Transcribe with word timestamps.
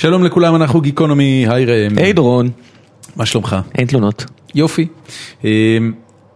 שלום 0.00 0.24
לכולם, 0.24 0.54
אנחנו 0.54 0.80
גיקונומי, 0.80 1.46
היי 1.48 1.64
ראם. 1.64 1.98
היי 1.98 2.12
דורון, 2.12 2.50
מה 3.16 3.26
שלומך? 3.26 3.56
אין 3.78 3.86
תלונות. 3.86 4.24
יופי. 4.54 4.86
אה, 5.44 5.78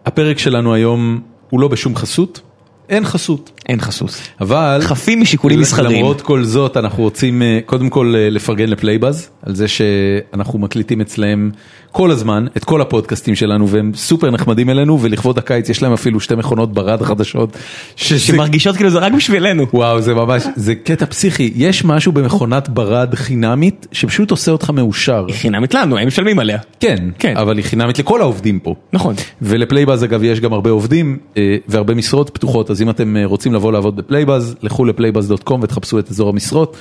הפרק 0.06 0.38
שלנו 0.38 0.74
היום 0.74 1.20
הוא 1.50 1.60
לא 1.60 1.68
בשום 1.68 1.96
חסות, 1.96 2.40
אין 2.88 3.04
חסות. 3.04 3.61
אין 3.68 3.80
חסות. 3.80 4.20
אבל... 4.40 4.78
חפים 4.82 5.20
משיקולים 5.20 5.60
מסחריים. 5.60 5.98
למרות 5.98 6.20
כל 6.20 6.44
זאת 6.44 6.76
אנחנו 6.76 7.02
רוצים 7.02 7.42
אה, 7.42 7.58
קודם 7.66 7.88
כל 7.90 8.14
אה, 8.16 8.30
לפרגן 8.30 8.68
ל 8.68 8.75
Playbuzz 8.75 9.28
על 9.46 9.54
זה 9.54 9.68
שאנחנו 9.68 10.58
מקליטים 10.58 11.00
אצלהם 11.00 11.50
כל 11.92 12.10
הזמן 12.10 12.46
את 12.56 12.64
כל 12.64 12.80
הפודקאסטים 12.80 13.34
שלנו 13.34 13.68
והם 13.68 13.92
סופר 13.94 14.30
נחמדים 14.30 14.70
אלינו 14.70 14.98
ולכבוד 15.02 15.38
הקיץ 15.38 15.68
יש 15.68 15.82
להם 15.82 15.92
אפילו 15.92 16.20
שתי 16.20 16.34
מכונות 16.34 16.72
ברד 16.74 17.02
חדשות. 17.02 17.56
שזה- 17.96 18.18
שמרגישות 18.20 18.76
כאילו 18.76 18.90
זה 18.90 18.98
רק 18.98 19.12
בשבילנו. 19.12 19.66
וואו 19.74 20.00
זה 20.00 20.14
ממש 20.14 20.42
זה 20.56 20.74
קטע 20.74 21.06
פסיכי 21.06 21.52
יש 21.56 21.84
משהו 21.84 22.12
במכונת 22.12 22.68
ברד 22.68 23.14
חינמית 23.14 23.86
שפשוט 23.92 24.30
עושה 24.30 24.50
אותך 24.52 24.70
מאושר. 24.70 25.24
היא 25.28 25.34
חינמית 25.36 25.74
לנו, 25.74 25.98
הם 25.98 26.06
משלמים 26.06 26.38
עליה. 26.38 26.58
כן, 26.80 26.96
כן. 27.18 27.36
אבל 27.36 27.56
היא 27.56 27.64
חינמית 27.64 27.98
לכל 27.98 28.20
העובדים 28.20 28.58
פה. 28.58 28.74
נכון. 28.92 29.14
ול 29.42 29.55
Playbuzz 29.55 30.04
אגב 30.04 30.22
יש 30.22 30.40
גם 30.40 30.52
הרבה 30.52 30.70
עובדים 30.70 31.18
אה, 31.36 31.56
והרבה 31.68 31.94
משרות 31.94 32.30
פתוחות, 32.30 32.70
אז 32.70 32.82
אם 32.82 32.90
אתם 32.90 33.16
אה, 33.16 33.24
רוצים 33.52 33.60
לבוא 33.60 33.72
לעבוד 33.72 33.96
ב 33.96 34.02
Playbuzz, 34.02 34.56
לכו 34.62 34.84
ל 34.84 34.90
Playbuzz.com 34.90 35.60
ותחפשו 35.62 35.98
את 35.98 36.10
אזור 36.10 36.28
המשרות. 36.28 36.76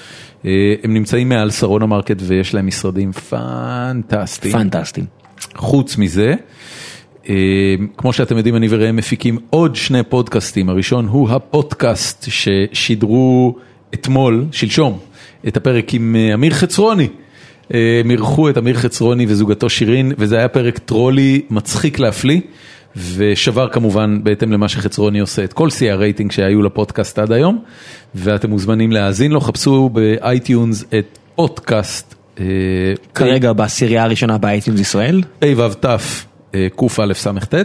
אה, 0.45 0.51
הם 0.83 0.93
נמצאים 0.93 1.29
מעל 1.29 1.51
שרונה 1.51 1.85
מרקט 1.85 2.17
ויש 2.19 2.53
להם 2.53 2.67
משרדים 2.67 3.11
פנטסטיים. 3.11 4.53
פנטסטיים. 4.53 5.05
חוץ 5.55 5.97
מזה, 5.97 6.35
אה, 7.29 7.35
כמו 7.97 8.13
שאתם 8.13 8.37
יודעים 8.37 8.55
אני 8.55 8.67
וראם 8.69 8.95
מפיקים 8.95 9.37
עוד 9.49 9.75
שני 9.75 10.03
פודקאסטים, 10.03 10.69
הראשון 10.69 11.07
הוא 11.07 11.29
הפודקאסט 11.29 12.25
ששידרו 12.29 13.55
אתמול, 13.93 14.45
שלשום, 14.51 14.99
את 15.47 15.57
הפרק 15.57 15.93
עם 15.93 16.15
אה, 16.15 16.33
אמיר 16.33 16.53
חצרוני. 16.53 17.07
הם 18.03 18.11
אירחו 18.11 18.49
את 18.49 18.57
אמיר 18.57 18.75
חצרוני 18.75 19.25
וזוגתו 19.27 19.69
שירין, 19.69 20.11
וזה 20.17 20.37
היה 20.37 20.47
פרק 20.47 20.77
טרולי 20.77 21.41
מצחיק 21.49 21.99
להפליא, 21.99 22.39
ושבר 22.95 23.69
כמובן 23.69 24.19
בהתאם 24.23 24.51
למה 24.51 24.69
שחצרוני 24.69 25.19
עושה 25.19 25.43
את 25.43 25.53
כל 25.53 25.69
שיאי 25.69 25.91
הרייטינג 25.91 26.31
שהיו 26.31 26.61
לפודקאסט 26.61 27.19
עד 27.19 27.31
היום, 27.31 27.63
ואתם 28.15 28.49
מוזמנים 28.49 28.91
להאזין 28.91 29.31
לו, 29.31 29.41
חפשו 29.41 29.89
ב 29.89 30.03
iTunes 30.03 30.83
את 30.99 31.17
פודקאסט. 31.35 32.15
אה, 32.39 32.45
כרגע 33.15 33.53
בעשירייה 33.53 34.03
הראשונה 34.03 34.37
ב 34.37 34.43
iTunes 34.43 34.79
ישראל. 34.79 35.21
פ"ו-ת, 35.39 35.85
אה, 36.55 36.67
קא-ס"ט, 36.75 37.55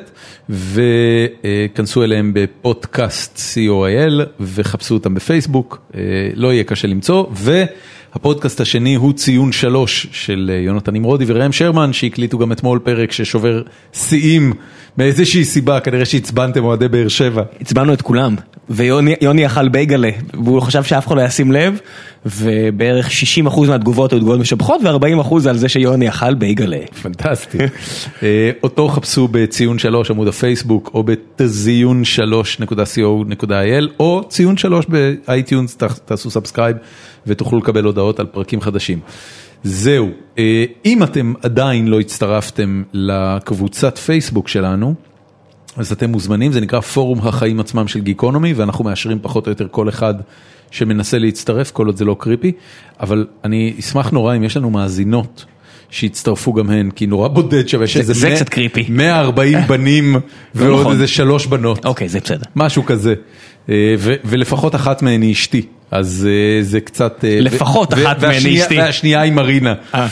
וכנסו 0.50 2.04
אליהם 2.04 2.32
בפודקאסט 2.34 3.38
co.il 3.54 4.22
וחפשו 4.40 4.94
אותם 4.94 5.14
בפייסבוק, 5.14 5.80
אה, 5.94 6.00
לא 6.34 6.52
יהיה 6.52 6.64
קשה 6.64 6.88
למצוא, 6.88 7.26
והפודקאסט 7.32 8.60
השני 8.60 8.94
הוא 8.94 9.12
ציון 9.12 9.52
שלוש 9.52 10.06
של 10.12 10.50
יונתן 10.64 10.94
נמרודי 10.94 11.24
וראם 11.28 11.52
שרמן, 11.52 11.92
שהקליטו 11.92 12.38
גם 12.38 12.52
אתמול 12.52 12.78
פרק 12.78 13.12
ששובר 13.12 13.62
שיאים 13.92 14.52
מאיזושהי 14.98 15.44
סיבה, 15.44 15.80
כנראה 15.80 16.04
שעצבנתם 16.04 16.64
אוהדי 16.64 16.88
באר 16.88 17.08
שבע. 17.08 17.42
הצבענו 17.60 17.92
את 17.92 18.02
כולם, 18.02 18.34
ויוני 18.70 19.14
יוני 19.20 19.46
אכל 19.46 19.68
בייגלה, 19.68 20.10
והוא 20.44 20.60
חשב 20.60 20.82
שאף 20.82 21.06
אחד 21.06 21.16
לא 21.16 21.22
ישים 21.22 21.52
לב, 21.52 21.78
ובערך 22.26 23.08
60% 23.46 23.60
מהתגובות 23.68 24.12
היו 24.12 24.18
תגובות 24.20 24.40
משבחות, 24.40 24.80
ו-40% 24.84 25.48
על 25.48 25.56
זה 25.56 25.68
שיוני 25.68 26.08
אכל 26.08 26.34
בייגלה. 26.34 26.78
פנטסטי. 27.02 27.58
אה, 28.22 28.50
אותו 28.62 28.88
חפשו 28.88 29.28
בציון 29.30 29.78
שלוש 29.78 30.10
עמוד 30.10 30.28
הפייסבוק 30.28 30.90
או 30.94 31.02
בתזיון 31.02 32.02
3.co.il 32.62 33.84
או 34.00 34.24
ציון 34.28 34.56
שלוש 34.56 34.86
ב 34.88 34.99
iTunes, 34.99 35.76
ת- 35.76 35.82
תעשו 36.04 36.30
subscribe 36.30 36.76
ותוכלו 37.26 37.58
לקבל 37.58 37.84
הודעות 37.84 38.20
על 38.20 38.26
פרקים 38.26 38.60
חדשים. 38.60 38.98
זהו, 39.68 40.10
אה, 40.38 40.64
אם 40.84 41.02
אתם 41.02 41.32
עדיין 41.42 41.88
לא 41.88 42.00
הצטרפתם 42.00 42.82
לקבוצת 42.92 43.98
פייסבוק 43.98 44.48
שלנו, 44.48 44.94
אז 45.76 45.92
אתם 45.92 46.10
מוזמנים, 46.10 46.52
זה 46.52 46.60
נקרא 46.60 46.80
פורום 46.80 47.18
החיים 47.28 47.60
עצמם 47.60 47.88
של 47.88 48.00
גיקונומי, 48.00 48.52
ואנחנו 48.52 48.84
מאשרים 48.84 49.18
פחות 49.22 49.46
או 49.46 49.52
יותר 49.52 49.66
כל 49.70 49.88
אחד 49.88 50.14
שמנסה 50.70 51.18
להצטרף, 51.18 51.70
כל 51.70 51.86
עוד 51.86 51.96
זה 51.96 52.04
לא 52.04 52.16
creepy, 52.18 52.52
אבל 53.00 53.26
אני 53.44 53.74
אשמח 53.80 54.10
נורא 54.10 54.36
אם 54.36 54.44
יש 54.44 54.56
לנו 54.56 54.70
מאזינות 54.70 55.44
שיצטרפו 55.90 56.52
גם 56.52 56.70
הן, 56.70 56.90
כי 56.90 57.06
נורא 57.06 57.28
בודד 57.28 57.68
שווה 57.68 57.86
שזה 57.86 58.12
זה 58.12 58.28
מאה- 58.28 58.36
קצת 58.36 58.48
creepy. 58.48 58.86
140 58.88 59.58
בנים 59.68 60.16
ועוד 60.54 60.80
נכון. 60.80 60.92
איזה 60.92 61.06
שלוש 61.06 61.46
בנות, 61.46 61.86
אוקיי, 61.86 62.08
זה 62.08 62.20
בסדר. 62.20 62.44
משהו 62.56 62.84
כזה, 62.86 63.14
אה, 63.68 63.94
ו- 63.98 64.14
ולפחות 64.24 64.74
אחת 64.74 65.02
מהן 65.02 65.22
היא 65.22 65.32
אשתי. 65.32 65.62
אז 65.90 66.28
אה, 66.30 66.62
זה 66.62 66.80
קצת... 66.80 67.24
אה, 67.24 67.40
לפחות 67.40 67.92
ו- 67.92 67.96
אחת 67.96 68.22
מהן 68.22 68.32
אשתי. 68.32 68.78
והשנייה 68.78 69.20
היא 69.20 69.32
מרינה. 69.32 69.74
אה. 69.94 70.06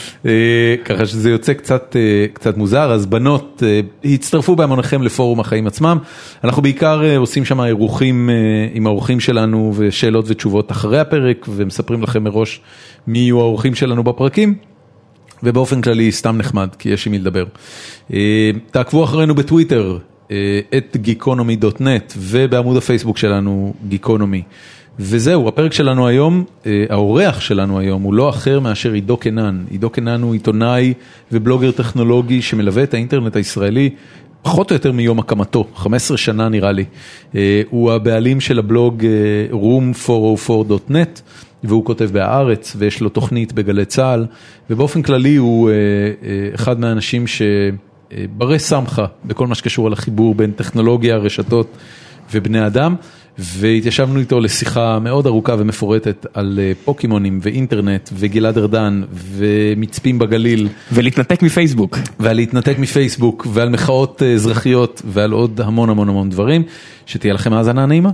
ככה 0.85 1.07
שזה 1.07 1.31
יוצא 1.31 1.53
קצת, 1.53 1.97
קצת 2.33 2.57
מוזר, 2.57 2.93
אז 2.93 3.07
בנות, 3.07 3.63
הצטרפו 4.05 4.57
בהמוניכם 4.57 5.03
לפורום 5.03 5.41
החיים 5.41 5.67
עצמם. 5.67 5.99
אנחנו 6.45 6.63
בעיקר 6.63 7.17
עושים 7.17 7.45
שם 7.45 7.61
אירוחים 7.61 8.31
עם 8.73 8.87
האורחים 8.87 9.21
שלנו 9.21 9.73
ושאלות 9.77 10.25
ותשובות 10.29 10.73
אחרי 10.73 11.01
הפרק, 11.01 11.47
ומספרים 11.49 12.03
לכם 12.03 12.25
מראש 12.25 12.61
מי 13.07 13.19
יהיו 13.19 13.41
האורחים 13.41 13.75
שלנו 13.75 14.05
בפרקים. 14.05 14.55
ובאופן 15.43 15.81
כללי 15.81 16.13
סתם 16.13 16.37
נחמד, 16.37 16.69
כי 16.79 16.89
יש 16.89 17.07
עם 17.07 17.13
מי 17.13 17.19
לדבר. 17.19 17.45
תעקבו 18.71 19.05
אחרינו 19.05 19.35
בטוויטר, 19.35 19.99
את 20.77 20.97
גיקונומי.נט, 20.97 22.13
ובעמוד 22.17 22.77
הפייסבוק 22.77 23.19
שלנו, 23.19 23.75
גיקונומי. 23.89 24.43
וזהו, 24.99 25.49
הפרק 25.49 25.73
שלנו 25.73 26.07
היום, 26.07 26.45
אה, 26.67 26.85
האורח 26.91 27.41
שלנו 27.41 27.79
היום 27.79 28.03
הוא 28.03 28.15
לא 28.15 28.29
אחר 28.29 28.61
מאשר 28.61 28.93
עידו 28.93 29.17
קנן. 29.17 29.65
עידו 29.71 29.91
קנן 29.91 30.23
הוא 30.23 30.33
עיתונאי 30.33 30.95
ובלוגר 31.33 31.71
טכנולוגי 31.71 32.43
שמלווה 32.43 32.83
את 32.83 32.95
האינטרנט 32.95 33.37
הישראלי 33.37 33.91
פחות 34.43 34.71
או 34.71 34.77
יותר 34.77 34.93
מיום 34.93 35.19
הקמתו, 35.19 35.65
15 35.75 36.17
שנה 36.17 36.49
נראה 36.49 36.73
לי. 36.73 36.85
אה, 37.35 37.63
הוא 37.71 37.93
הבעלים 37.93 38.41
של 38.41 38.59
הבלוג 38.59 39.05
אה, 39.05 39.59
room404.net. 39.59 41.21
והוא 41.67 41.85
כותב 41.85 42.11
בהארץ 42.13 42.77
ויש 42.79 43.01
לו 43.01 43.09
תוכנית 43.09 43.53
בגלי 43.53 43.85
צה"ל 43.85 44.27
ובאופן 44.71 45.03
כללי 45.03 45.37
הוא 45.37 45.71
אחד 46.55 46.81
מהאנשים 46.81 47.25
שברי 47.27 48.59
סמכה 48.59 49.07
בכל 49.25 49.47
מה 49.47 49.55
שקשור 49.55 49.91
לחיבור 49.91 50.35
בין 50.35 50.53
טכנולוגיה, 50.53 51.17
רשתות 51.17 51.77
ובני 52.33 52.67
אדם 52.67 52.95
והתיישבנו 53.39 54.21
איתו 54.21 54.41
לשיחה 54.41 54.99
מאוד 54.99 55.27
ארוכה 55.27 55.55
ומפורטת 55.59 56.27
על 56.35 56.59
אה, 56.63 56.73
פוקימונים 56.85 57.39
ואינטרנט 57.43 58.11
וגלעד 58.13 58.59
ארדן 58.59 59.03
ומצפים 59.13 60.19
בגליל 60.19 60.69
ולהתנתק 60.93 61.43
מפייסבוק. 61.43 61.99
ועל 62.21 62.37
להתנתק 62.37 62.79
מפייסבוק 62.79 63.47
ועל 63.53 63.69
מחאות 63.69 64.23
אה, 64.23 64.33
אזרחיות 64.33 65.03
ועל 65.05 65.33
עוד 65.33 65.61
המון 65.61 65.91
המון 65.91 66.09
המון 66.09 66.31
דברים 66.31 66.63
שתהיה 67.07 67.35
לכם 67.35 67.53
האזנה 67.53 67.87
נעימה. 67.87 68.11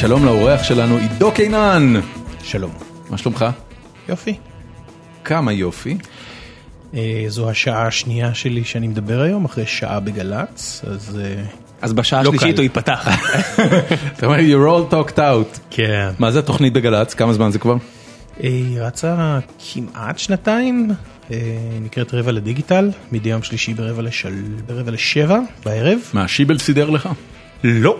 שלום 0.00 0.24
לאורח 0.24 0.62
שלנו 0.62 0.96
עידו 0.96 1.32
קינן, 1.32 1.94
שלום. 2.42 2.70
מה 3.10 3.18
שלומך? 3.18 3.44
יופי. 4.08 4.34
כמה 5.24 5.52
יופי. 5.52 5.98
אה, 6.94 7.24
זו 7.28 7.50
השעה 7.50 7.86
השנייה 7.86 8.34
שלי 8.34 8.64
שאני 8.64 8.88
מדבר 8.88 9.20
היום, 9.20 9.44
אחרי 9.44 9.66
שעה 9.66 10.00
בגל"צ, 10.00 10.84
אז... 10.86 11.20
אה, 11.24 11.42
אז 11.82 11.92
בשעה 11.92 12.22
לא 12.22 12.28
השלישית. 12.28 12.56
הוא 12.56 12.62
ייפתח. 12.62 13.08
אתה 14.16 14.26
אומר 14.26 14.38
you 14.38 14.90
all 14.90 14.92
talked 14.92 15.16
out. 15.18 15.58
כן. 15.70 16.10
מה 16.18 16.30
זה 16.30 16.38
התוכנית 16.38 16.72
בגל"צ? 16.72 17.14
כמה 17.14 17.32
זמן 17.32 17.50
זה 17.50 17.58
כבר? 17.58 17.74
אה, 17.74 17.78
היא 18.42 18.80
רצה 18.80 19.38
כמעט 19.72 20.18
שנתיים, 20.18 20.90
נקראת 21.80 22.14
רבע 22.14 22.32
לדיגיטל, 22.32 22.90
מדי 23.12 23.28
יום 23.28 23.42
שלישי 23.42 23.74
ברבע, 23.74 24.02
לשל... 24.02 24.42
ברבע 24.66 24.90
לשבע 24.90 25.38
בערב. 25.64 25.98
מה, 26.12 26.28
שיבל 26.28 26.58
סידר 26.58 26.90
לך? 26.90 27.08
לא. 27.64 27.96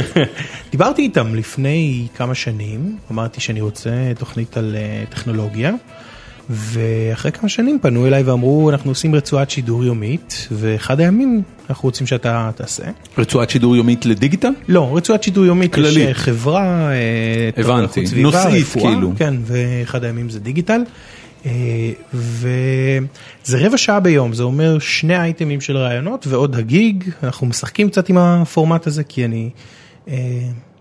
דיברתי 0.72 1.02
איתם 1.02 1.34
לפני 1.34 2.06
כמה 2.16 2.34
שנים, 2.34 2.96
אמרתי 3.12 3.40
שאני 3.40 3.60
רוצה 3.60 3.90
תוכנית 4.18 4.56
על 4.56 4.76
אה, 4.78 5.04
טכנולוגיה, 5.10 5.72
ואחרי 6.50 7.32
כמה 7.32 7.48
שנים 7.48 7.78
פנו 7.82 8.06
אליי 8.06 8.22
ואמרו 8.22 8.70
אנחנו 8.70 8.90
עושים 8.90 9.14
רצועת 9.14 9.50
שידור 9.50 9.84
יומית, 9.84 10.48
ואחד 10.52 11.00
הימים 11.00 11.42
אנחנו 11.70 11.86
רוצים 11.86 12.06
שאתה 12.06 12.50
תעשה. 12.56 12.84
רצועת 13.18 13.50
שידור 13.50 13.76
יומית 13.76 14.06
לדיגיטל? 14.06 14.52
לא, 14.68 14.96
רצועת 14.96 15.22
שידור 15.22 15.44
יומית, 15.44 15.74
כללית. 15.74 15.96
יש 15.96 16.06
אה, 16.06 16.14
חברה, 16.14 16.90
אה, 16.92 17.50
הבנתי. 17.56 18.04
נושאית, 18.16 18.66
כאילו. 18.66 19.12
כן, 19.18 19.34
ואחד 19.46 20.04
הימים 20.04 20.30
זה 20.30 20.40
דיגיטל. 20.40 20.82
אה, 21.46 21.50
וזה 22.14 23.66
רבע 23.66 23.78
שעה 23.78 24.00
ביום, 24.00 24.32
זה 24.32 24.42
אומר 24.42 24.78
שני 24.78 25.16
אייטמים 25.16 25.60
של 25.60 25.76
רעיונות 25.76 26.26
ועוד 26.26 26.56
הגיג, 26.56 27.10
אנחנו 27.22 27.46
משחקים 27.46 27.90
קצת 27.90 28.08
עם 28.08 28.18
הפורמט 28.18 28.86
הזה 28.86 29.04
כי 29.04 29.24
אני 29.24 29.50
אה, 30.08 30.14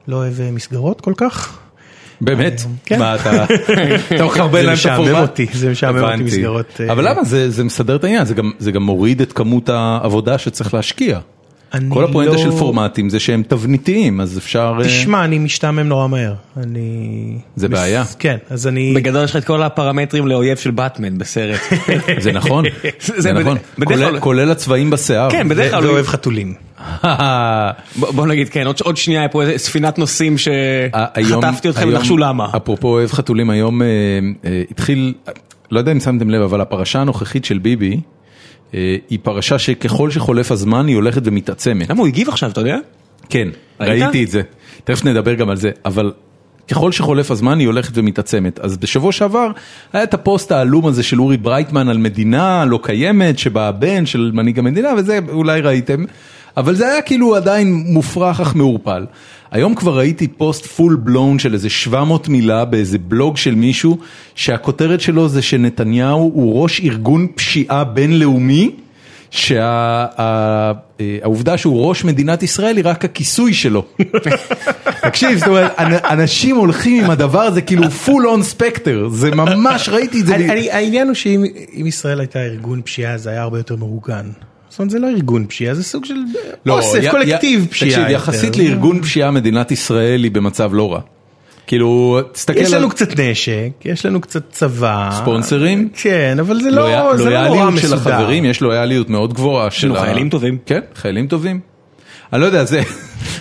לא 0.07 0.15
אוהב 0.15 0.42
אה, 0.42 0.51
מסגרות 0.51 1.01
כל 1.01 1.13
כך. 1.18 1.60
באמת? 2.21 2.62
כן. 2.86 3.00
מה 3.00 3.15
אתה 3.15 3.45
אתה 4.15 4.25
מחרבן 4.25 4.60
זה 4.60 4.65
להם 4.65 4.74
את 4.74 4.77
משעמם 4.77 5.06
הפורמט? 5.06 5.30
אותי, 5.30 5.48
זה 5.54 5.71
משעמם 5.71 6.04
אותי. 6.04 6.24
מסגרות, 6.24 6.81
אבל 6.92 7.10
למה? 7.10 7.24
זה 7.24 7.50
זה 7.50 7.63
מסדר 7.63 7.95
את 7.95 8.04
העניין, 8.04 8.25
זה 8.25 8.36
זה 8.60 8.71
גם 8.71 8.83
מוריד 8.83 9.21
את 9.21 9.33
כמות 9.33 9.69
העבודה 9.69 10.38
שצריך 10.38 10.74
להשקיע. 10.74 11.19
אני 11.74 11.86
כל 11.90 12.04
הפואנטה 12.04 12.31
לא- 12.31 12.38
של 12.38 12.52
פורמטים 12.52 13.10
זה 13.10 13.20
שהם 13.20 13.44
תבניתיים, 13.48 14.22
אז 14.22 14.38
אפשר... 14.38 14.74
אה, 14.80 14.86
תשמע, 14.86 15.24
אני 15.25 15.40
משתעמם 15.40 15.80
נורא 15.80 16.08
מהר. 16.08 16.34
אני... 16.58 17.38
זה 17.56 17.70
מס- 17.70 17.74
בעיה. 17.80 18.04
כן, 18.20 18.38
אז 18.50 18.68
אני... 18.68 18.94
בגדול 18.96 19.24
יש 19.24 19.31
לך 19.31 19.38
את 19.38 19.44
כל 19.44 19.64
הפרמטרים 19.64 20.28
לאויב 20.28 20.58
של 20.58 20.72
באטמן 20.72 21.18
בסרט. 21.18 21.60
זה 22.20 22.31
נכון, 22.31 22.66
זה 23.06 23.22
זה 23.22 23.34
בד- 23.34 23.40
נכון, 23.40 23.58
בדרך 23.80 24.20
כולל- 24.24 24.52
הצבעים 24.52 24.90
בשיער. 24.90 25.30
כן, 25.30 25.50
בדרך 25.50 25.72
כלל 25.72 25.84
הוא- 25.84 25.92
ואוהב 25.92 26.06
חתולים. 26.08 26.54
בוא 28.16 28.28
נגיד 28.28 28.50
כן, 28.50 28.68
עוד- 28.68 28.80
עוד 28.84 28.98
שנייה 28.98 29.28
פה 29.30 29.42
איזה 29.42 29.58
ספינת 29.58 29.98
נוסעים 30.00 30.36
היום- 31.14 31.42
שחטפתי 31.42 31.70
אתכם 31.70 31.88
ונחשו 31.90 32.18
למה. 32.18 32.48
אפרופו 32.56 32.88
אוהב 32.88 33.12
חתולים, 33.12 33.50
היום 33.50 33.81
אה, 33.81 33.88
אה, 34.46 34.62
התחיל, 34.72 35.14
לא 35.72 35.80
יודע 35.80 35.92
אם 35.92 36.00
שמתם 36.00 36.30
לב, 36.30 36.42
אבל 36.42 36.62
הפרשה 36.62 37.00
הנוכחית 37.00 37.46
של 37.46 37.58
ביבי, 37.58 38.00
היא 39.10 39.20
פרשה 39.24 39.60
שככל 39.60 40.12
שחולף 40.12 40.52
הזמן 40.52 40.88
היא 40.88 40.96
הולכת 40.96 41.22
ומתעצמת. 41.25 41.90
למה 41.90 42.00
הוא 42.00 42.08
הגיב 42.08 42.30
עכשיו, 42.30 42.52
אתה 42.52 42.62
יודע? 42.62 42.78
כן, 43.30 43.48
ראית? 43.80 44.04
ראיתי 44.04 44.24
את 44.24 44.30
זה, 44.30 44.42
תכף 44.84 45.06
נדבר 45.06 45.34
גם 45.34 45.50
על 45.50 45.58
זה, 45.58 45.72
אבל 45.86 46.12
ככל 46.68 46.92
שחולף 46.92 47.31
הזמן 47.31 47.60
היא 47.60 47.68
הולכת 47.68 47.92
ומתעצמת. 47.98 48.60
אז 48.60 48.78
בשבוע 48.78 49.12
שעבר 49.12 49.52
היה 49.94 50.04
את 50.04 50.14
הפוסט 50.14 50.52
העלום 50.52 50.88
הזה 50.88 51.04
של 51.04 51.22
אורי 51.22 51.38
ברייטמן 51.38 51.90
על 51.90 51.98
מדינה 51.98 52.66
לא 52.66 52.80
קיימת, 52.84 53.40
שבה 53.40 53.68
הבן 53.68 54.06
של 54.06 54.31
מנהיג 54.34 54.60
המדינה, 54.60 54.90
וזה 54.98 55.20
אולי 55.30 55.62
ראיתם, 55.62 56.04
אבל 56.58 56.75
זה 56.75 56.92
היה 56.92 57.02
כאילו 57.02 57.36
עדיין 57.36 57.84
מופרך 57.88 58.42
אך 58.42 58.56
מעורפל. 58.56 59.06
היום 59.53 59.75
כבר 59.75 59.97
ראיתי 59.97 60.27
פוסט 60.27 60.65
full 60.65 60.95
blown 60.95 61.39
של 61.39 61.53
איזה 61.53 61.69
700 61.69 62.29
מילה 62.29 62.65
באיזה 62.65 62.97
בלוג 62.97 63.38
של 63.38 63.55
מישהו, 63.55 63.97
שהכותרת 64.35 65.01
שלו 65.01 65.29
זה 65.29 65.41
שנתניהו 65.41 66.31
הוא 66.33 66.61
ראש 66.61 66.81
ארגון 66.81 67.27
פשיעה 67.35 67.83
בינלאומי. 67.83 68.71
שהעובדה 69.33 71.57
שהוא 71.57 71.88
ראש 71.88 72.03
מדינת 72.03 72.44
ישראל 72.44 72.77
היא 72.77 72.85
רק 72.88 73.05
הכיסוי 73.05 73.53
שלו. 73.53 73.85
תקשיב, 75.07 75.39
זאת 75.39 75.47
אומרת, 75.47 75.79
אנ- 75.79 76.05
אנשים 76.09 76.55
הולכים 76.55 77.03
עם 77.03 77.11
הדבר 77.11 77.41
הזה 77.41 77.61
כאילו 77.61 77.83
full 77.83 78.23
on 78.38 78.57
specter, 78.57 79.09
זה 79.11 79.31
ממש, 79.31 79.89
ראיתי 79.89 80.21
את 80.21 80.25
זה. 80.25 80.35
העניין 80.71 81.07
הוא 81.07 81.15
שאם 81.15 81.44
אם 81.81 81.88
ישראל 81.88 82.19
הייתה 82.19 82.39
ארגון 82.39 82.81
פשיעה 82.81 83.17
זה 83.17 83.29
היה 83.29 83.41
הרבה 83.41 83.59
יותר 83.59 83.75
מאורגן. 83.75 84.25
זאת 84.74 84.80
אומרת 84.80 84.90
זה 84.92 85.00
לא 85.00 85.08
ארגון 85.10 85.46
פשיעה 85.48 85.74
זה 85.74 85.84
סוג 85.84 86.06
של 86.06 86.14
לא, 86.66 86.74
אוסף 86.78 87.00
י- 87.04 87.10
קולקטיב 87.12 87.64
י- 87.64 87.68
פשיעה. 87.68 87.90
תקשיב, 87.92 88.04
יותר. 88.04 88.14
יחסית 88.14 88.58
לארגון 88.58 89.02
פשיעה 89.02 89.31
מדינת 89.31 89.72
ישראל 89.72 90.24
היא 90.24 90.31
במצב 90.31 90.74
לא 90.74 90.94
רע. 90.94 91.00
כאילו, 91.68 92.20
תסתכל 92.31 92.60
יש 92.60 92.74
על 92.74 92.80
לנו 92.80 92.90
קצת 92.90 93.20
נשק, 93.20 93.70
יש 93.86 94.06
לנו 94.06 94.22
קצת 94.22 94.50
צבא. 94.52 95.10
ספונסרים. 95.22 95.90
כן, 95.94 96.38
אבל 96.40 96.62
זה 96.62 96.72
לויה- 96.72 97.04
לא 97.04 97.18
זה 97.18 97.24
לא 97.24 97.30
נורא 97.30 97.48
לויאליות 97.50 97.80
של 97.81 97.88
מסודר. 97.96 98.14
החברים, 98.16 98.46
יש 98.46 98.62
לויאליות 98.62 99.10
מאוד 99.10 99.34
גבוהה. 99.34 99.72
של 99.72 99.96
ה- 99.96 100.00
חיילים 100.02 100.30
טובים. 100.30 100.58
כן, 100.66 100.80
חיילים 100.96 101.28
טובים. 101.28 101.60
אני 102.34 102.42
לא 102.42 102.46
יודע, 102.46 102.64
זה... 102.64 102.81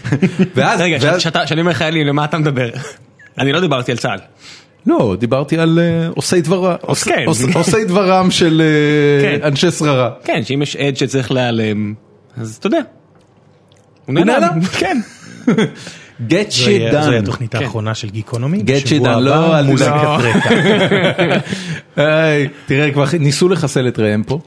ואז, 0.56 0.80
רגע, 0.80 0.98
כשאני 1.44 1.60
אומר 1.60 1.72
חיילים, 1.72 2.06
למה 2.06 2.24
אתה 2.24 2.38
מדבר? 2.38 2.70
אני 3.38 3.52
לא 3.52 3.60
דיברתי 3.60 3.92
על 3.92 3.98
צה"ל. 3.98 4.18
לא, 4.86 5.16
דיברתי 5.18 5.58
על 5.58 5.78
אה, 5.78 6.08
עושי 6.14 6.40
דברם, 6.40 6.74
עוש- 6.80 7.02
כן. 7.04 7.24
עוש- 7.26 7.42
עושי 7.54 7.84
דברם 7.84 8.30
של 8.30 8.62
אה, 8.64 9.38
כן. 9.38 9.46
אנשי 9.46 9.70
שררה. 9.70 10.10
כן, 10.24 10.40
שאם 10.44 10.62
יש 10.62 10.76
עד 10.76 10.96
שצריך 10.96 11.32
להיעלם, 11.32 11.94
אז 12.36 12.56
אתה 12.60 12.66
יודע. 12.66 12.80
הוא 14.06 14.14
נעלם? 14.14 14.60
כן. 14.60 15.00
get 16.28 16.50
shit 16.50 16.92
done. 16.92 17.14
התוכנית 17.22 17.54
האחרונה 17.54 17.94
של 17.94 18.10
גיקונומי. 18.10 18.58
Get 18.66 18.86
shit 18.86 19.04
done, 19.04 19.08
לא, 19.08 19.58
אל 19.58 19.76
תדאג. 19.76 20.20
רקע. 20.20 20.50
היי, 21.96 22.48
תראה, 22.66 22.90
כבר 22.92 23.04
ניסו 23.20 23.48
לחסל 23.48 23.88
את 23.88 23.98
ראם 23.98 24.22
פה. 24.22 24.38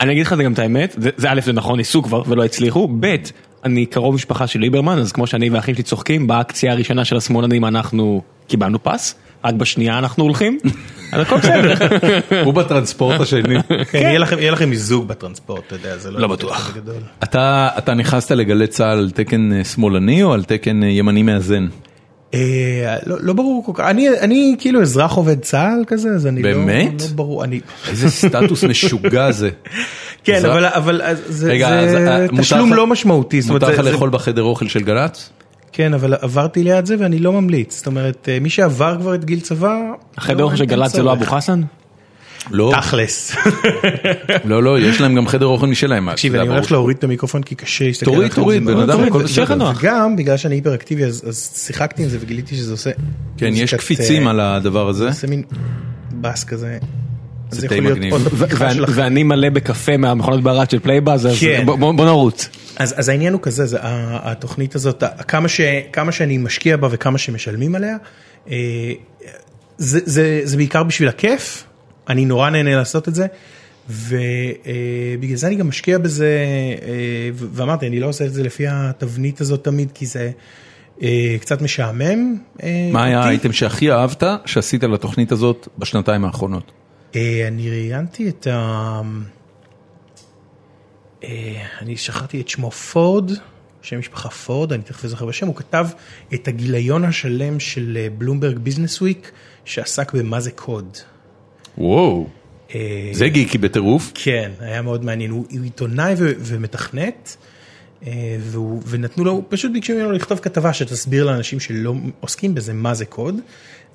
אני 0.00 0.12
אגיד 0.12 0.26
לך 0.26 0.32
גם 0.44 0.52
את 0.52 0.58
האמת, 0.58 0.94
זה- 0.98 1.10
זה 1.16 1.30
א' 1.32 1.40
זה 1.44 1.52
נכון, 1.52 1.76
ניסו 1.78 2.02
כבר 2.02 2.22
ולא 2.26 2.44
הצליחו, 2.44 2.88
ב' 3.00 3.16
אני 3.64 3.86
קרוב 3.86 4.14
משפחה 4.14 4.46
של 4.46 4.60
ליברמן, 4.60 4.98
אז 4.98 5.12
כמו 5.12 5.26
שאני 5.26 5.50
והאחים 5.50 5.74
שלי 5.74 5.82
צוחקים, 5.84 6.26
באקציה 6.26 6.72
הראשונה 6.72 7.04
של 7.04 7.16
השמאלנים 7.16 7.64
אנחנו 7.64 8.22
קיבלנו 8.48 8.82
פס, 8.82 9.14
רק 9.44 9.54
בשנייה 9.54 9.98
אנחנו 9.98 10.24
הולכים, 10.24 10.58
אז 11.12 11.20
הכל 11.20 11.36
בסדר. 11.36 11.74
הוא 12.44 12.54
בטרנספורט 12.54 13.20
השני. 13.20 13.62
כן, 13.90 13.98
יהיה 13.98 14.50
לכם- 14.50 14.70
מיזוג 14.70 15.08
בטרנספורט, 15.08 15.62
אתה 15.66 15.74
יודע, 15.74 15.98
זה 15.98 16.10
לא 16.10 16.20
לא 16.20 16.28
בטוח. 16.28 16.76
אתה 17.22 17.68
אתה 17.78 17.94
נכנסת 17.94 18.30
לגלי 18.30 18.66
צה"ל 18.66 18.98
על 18.98 19.10
תקן 19.10 19.52
אה, 19.52 19.64
שמאלני 19.64 20.22
או 20.22 20.32
על 20.32 20.44
תקן 20.44 20.82
אה, 20.82 20.88
ימני 20.88 21.22
מאזן? 21.22 21.66
אה, 22.34 22.96
לא 23.06 23.16
לא 23.20 23.32
ברור 23.32 23.62
כל 23.66 23.72
כך, 23.74 23.84
אני 23.84 24.08
אני 24.20 24.56
כאילו 24.58 24.82
אזרח 24.82 25.12
עובד 25.12 25.40
צה"ל 25.40 25.84
כזה, 25.86 26.08
אז 26.08 26.26
אני 26.26 26.42
לא 26.42 26.50
באמת? 26.50 27.00
לא 27.00 27.06
ברור, 27.14 27.44
אני... 27.44 27.60
איזה 27.90 28.10
סטטוס 28.10 28.64
משוגע 28.64 29.32
זה. 29.32 29.50
כן, 30.24 30.44
אבל 30.74 31.00
זה 31.28 31.54
תשלום 32.38 32.74
לא 32.74 32.86
משמעותי, 32.86 33.40
מותר 33.48 33.68
לך 33.70 33.78
לאכול 33.78 34.10
בחדר 34.10 34.42
אוכל 34.42 34.68
של 34.68 34.80
גל"צ? 34.80 35.30
כן, 35.72 35.94
אבל 35.94 36.14
עברתי 36.20 36.64
ליד 36.64 36.86
זה 36.86 36.96
ואני 36.98 37.18
לא 37.18 37.32
ממליץ, 37.32 37.76
זאת 37.76 37.86
אומרת, 37.86 38.28
אה, 38.28 38.40
מי 38.40 38.50
שעבר 38.50 38.96
כבר 39.00 39.14
את 39.14 39.24
גיל 39.24 39.40
צבא... 39.40 39.76
החדר 40.16 40.38
לא, 40.38 40.42
אוכל 40.42 40.56
של 40.56 40.64
גל"צ 40.64 40.92
זה 40.92 41.02
לא. 41.02 41.12
אבו 41.12 41.24
חסן? 41.24 41.62
לא, 42.50 42.72
תכלס. 42.80 43.36
לא, 44.44 44.62
לא, 44.62 44.78
יש 44.80 45.00
להם 45.00 45.14
גם 45.14 45.28
חדר 45.28 45.46
אוכל 45.46 45.66
משלהם. 45.66 46.12
תקשיב, 46.12 46.34
אני 46.34 46.48
הולך 46.48 46.72
להוריד 46.72 46.96
את 46.96 47.04
המיקרופון 47.04 47.42
כי 47.42 47.54
קשה 47.54 47.84
להסתכל 47.84 48.04
תוריד, 48.04 48.20
עליכם, 48.22 48.42
תוריד, 48.42 48.64
בן 48.64 48.74
מאוד- 48.74 48.90
אדם, 48.90 49.04
הכל 49.04 49.22
בסדר. 49.22 49.70
וגם 49.78 50.16
בגלל 50.16 50.36
שאני 50.36 50.54
היפראקטיבי 50.54 51.04
אז 51.04 51.24
אז 51.28 51.64
שיחקתי 51.66 52.02
עם 52.02 52.08
זה 52.08 52.18
וגיליתי 52.20 52.56
שזה 52.56 52.72
עושה... 52.72 52.90
כן, 53.36 53.50
יש 53.54 53.74
קפיצים 53.74 54.26
אה, 54.26 54.30
על 54.30 54.40
הדבר 54.40 54.88
הזה. 54.88 55.04
זה 55.04 55.08
עושה 55.08 55.26
מין 55.26 55.42
באזז 56.12 56.44
כזה. 56.44 56.78
זה 57.50 57.68
די 57.68 57.74
יכול 57.74 57.84
להיות 57.84 57.98
מגניב. 57.98 58.14
ואני- 58.88 59.22
מלא 59.22 59.48
בקפה 59.50 59.96
מהמכונות 59.96 60.42
ברד 60.42 60.70
של 60.70 60.78
Playbuzz, 60.78 61.26
אז 61.26 61.36
כן. 61.40 61.62
בוא- 61.66 61.76
נרוץ. 62.06 62.48
אז, 62.76 63.08
העניין 63.08 63.32
הוא 63.32 63.40
כזה, 63.42 63.78
התוכנית 63.82 64.74
הזאת, 64.74 65.02
כמה, 65.92 66.12
שאני 66.12 66.38
משקיע 66.38 66.76
בה 66.76 66.88
וכמה 66.90 67.18
שמשלמים 67.18 67.74
עליה, 67.74 67.96
אה, 68.50 68.92
זה, 69.78 70.00
בעיקר 70.56 70.82
בשביל 70.82 71.08
הכיף, 71.08 71.64
אני 72.08 72.24
נורא 72.24 72.50
נהנה 72.50 72.76
לעשות 72.76 73.08
את 73.08 73.14
זה, 73.14 73.26
ובגלל 73.90 75.36
זה 75.36 75.46
אני 75.46 75.56
גם 75.56 75.68
משקיע 75.68 75.98
בזה, 75.98 76.44
אה, 76.82 76.88
ואמרתי, 77.34 77.86
אני 77.86 78.00
לא 78.00 78.06
עושה 78.06 78.24
את 78.24 78.32
זה 78.34 78.42
לפי 78.42 78.64
התבנית 78.68 79.40
הזאת 79.40 79.64
תמיד, 79.64 79.88
כי 79.94 80.06
זה 80.06 80.30
אה, 81.02 81.36
קצת 81.40 81.62
משעמם. 81.62 82.36
אה, 82.62 82.88
מה 82.92 83.04
היה. 83.04 83.20
האייטם 83.20 83.52
שהכי 83.52 83.92
אהבת 83.92 84.22
שעשית 84.46 84.84
לתוכנית 84.84 85.32
הזאת 85.32 85.68
בשנתיים 85.78 86.24
האחרונות? 86.24 86.72
אה, 87.16 87.48
אני 87.48 87.70
ראיינתי 87.70 88.28
את 88.28 88.46
ה... 88.46 89.00
אה, 91.24 91.62
אני 91.80 91.96
שכחתי 91.96 92.40
את 92.40 92.48
שמו 92.48 92.70
פורד, 92.70 93.30
שם 93.82 93.98
משפחה 93.98 94.28
פורד, 94.28 94.72
אני 94.72 94.82
תכף 94.82 95.04
אזכר 95.04 95.26
בשם, 95.26 95.46
הוא 95.46 95.56
כתב 95.56 95.88
את 96.34 96.48
הגיליון 96.48 97.04
השלם 97.04 97.60
של 97.60 98.08
בלומברג 98.18 98.58
ביזנס 98.58 99.00
וויק, 99.00 99.32
שעסק 99.64 100.12
במה 100.12 100.40
זה 100.40 100.50
קוד. 100.50 100.96
וואו, 101.78 102.26
אה, 102.74 103.10
זה 103.12 103.28
גיקי 103.28 103.58
בטירוף. 103.58 104.12
כן, 104.14 104.50
היה 104.60 104.82
מאוד 104.82 105.04
מעניין, 105.04 105.30
הוא, 105.30 105.44
עיתונאי 105.62 106.14
ומתכנת, 106.18 107.36
אה, 108.06 108.36
והוא, 108.40 108.82
ונתנו 108.86 109.24
לו, 109.24 109.42
פשוט 109.48 109.72
ביקשו 109.72 109.94
ממנו 109.94 110.12
לכתוב 110.12 110.38
כתבה 110.38 110.72
שתסביר 110.72 111.24
לאנשים 111.24 111.60
שלא 111.60 111.94
עוסקים 112.20 112.54
בזה 112.54 112.72
מה 112.72 112.94
זה 112.94 113.04
קוד. 113.04 113.34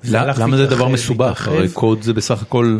למה 0.04 0.56
זה 0.56 0.66
דבר 0.66 0.88
מסובך? 0.88 1.48
הרי 1.48 1.68
קוד 1.68 2.02
זה 2.02 2.12
בסך 2.12 2.42
הכל, 2.42 2.78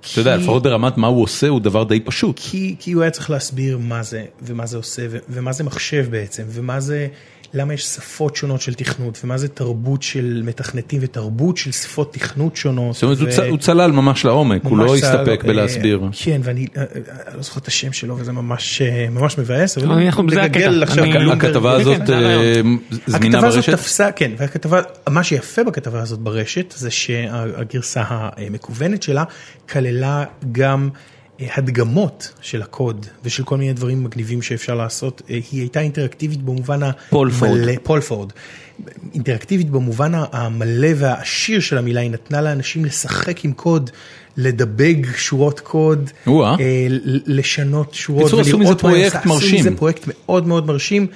אתה 0.00 0.20
יודע, 0.20 0.36
לפחות 0.36 0.62
ברמת 0.62 0.96
מה 0.96 1.06
הוא 1.06 1.22
עושה 1.22 1.48
הוא 1.48 1.60
דבר 1.60 1.84
די 1.84 2.00
פשוט. 2.00 2.40
כי, 2.42 2.76
כי 2.78 2.92
הוא 2.92 3.02
היה 3.02 3.10
צריך 3.10 3.30
להסביר 3.30 3.78
מה 3.78 4.02
זה, 4.02 4.24
ומה 4.42 4.66
זה 4.66 4.76
עושה, 4.76 5.02
ומה 5.28 5.52
זה 5.52 5.64
מחשב 5.64 6.06
בעצם, 6.10 6.42
ומה 6.48 6.80
זה, 6.80 7.08
למה 7.54 7.74
יש 7.74 7.84
שפות 7.84 8.36
שונות 8.36 8.60
של 8.60 8.74
תכנות, 8.74 9.20
ומה 9.24 9.38
זה 9.38 9.48
תרבות 9.48 10.02
של 10.02 10.42
מתכנתים 10.44 11.00
ותרבות 11.04 11.56
של 11.56 11.72
שפות 11.72 12.12
תכנות 12.12 12.56
שונות. 12.56 12.94
זאת 12.94 13.02
אומרת, 13.02 13.18
הוא 13.18 13.28
ו- 13.28 13.32
צ- 13.32 13.38
הוא 13.38 13.58
צלל 13.58 13.90
ממש 13.92 14.24
לעומק, 14.24 14.64
הוא 14.64 14.78
לא 14.78 14.94
הסתפק 14.96 15.40
אה, 15.44 15.48
בלהסביר. 15.48 16.00
כן, 16.24 16.40
ואני 16.44 16.66
אה, 16.76 16.82
אה, 16.82 16.86
לא 17.36 17.42
זוכר 17.42 17.60
את 17.60 17.66
השם 17.68 17.92
שלו, 17.92 18.18
וזה 18.18 18.32
ממש 18.32 18.82
אה, 18.82 19.06
ממש 19.10 19.38
מבאס, 19.38 19.78
אבל 19.78 19.92
אנחנו- 19.92 20.30
זה 20.30 20.42
הקטע. 20.42 20.58
לגגל 20.58 20.82
עכשיו 20.82 21.04
בלומברג- 21.04 21.44
הכתבה 21.44 21.74
כן, 21.74 21.80
הזאת 21.80 21.96
כן, 22.06 22.12
אה, 22.12 22.60
זמינה 23.06 23.38
הכתבה 23.38 23.48
הזאת 23.48 23.56
ברשת? 23.66 23.72
תפסה, 23.72 24.12
כן, 24.12 24.30
והכתבה, 24.38 24.80
מה 25.08 25.24
שיפה 25.24 25.64
בכתבה 25.64 26.00
הזאת 26.02 26.18
ברשת 26.18 26.74
זה 26.76 26.90
שהגרסה 26.90 28.02
המקוונת 28.08 29.02
שלה 29.02 29.24
כללה 29.68 30.24
גם 30.52 30.88
אה, 30.94 30.98
הדגמות 31.40 32.32
של 32.40 32.62
הקוד 32.62 33.06
ושל 33.24 33.44
כל 33.44 33.56
מיני 33.56 33.72
דברים 33.72 34.04
מגניבים 34.04 34.42
שאפשר 34.42 34.74
לעשות, 34.74 35.22
אה, 35.30 35.38
היא 35.50 35.60
הייתה 35.60 35.80
אינטראקטיבית 35.80 36.42
במובן. 36.42 36.80
המלא, 37.52 37.72
פול 37.82 38.00
פורד, 38.00 38.32
אינטראקטיבית 39.14 39.70
במובן 39.70 40.12
המלא 40.14 40.88
והעשיר 40.96 41.60
של 41.60 41.78
המילה, 41.78 42.00
היא 42.00 42.10
נתנה 42.10 42.40
לאנשים 42.40 42.84
לשחק 42.84 43.44
עם 43.44 43.52
קוד. 43.52 43.90
לדבג 44.40 44.94
שורות 45.16 45.60
קוד. 45.60 46.10
אה, 46.60 46.86
לשנות 47.26 47.94
שורות, 47.94 48.22
בקיצור, 48.22 48.40
עשו 48.40 48.58
מזה 48.58 48.74
פרויקט 48.74 49.16
עושה. 49.16 49.28
מרשים. 49.28 49.54
עשו 49.54 49.68
מזה 49.68 49.76
פרויקט 49.76 50.04
מאוד 50.06 50.46
מאוד 50.46 50.66
מרשים. 50.66 51.06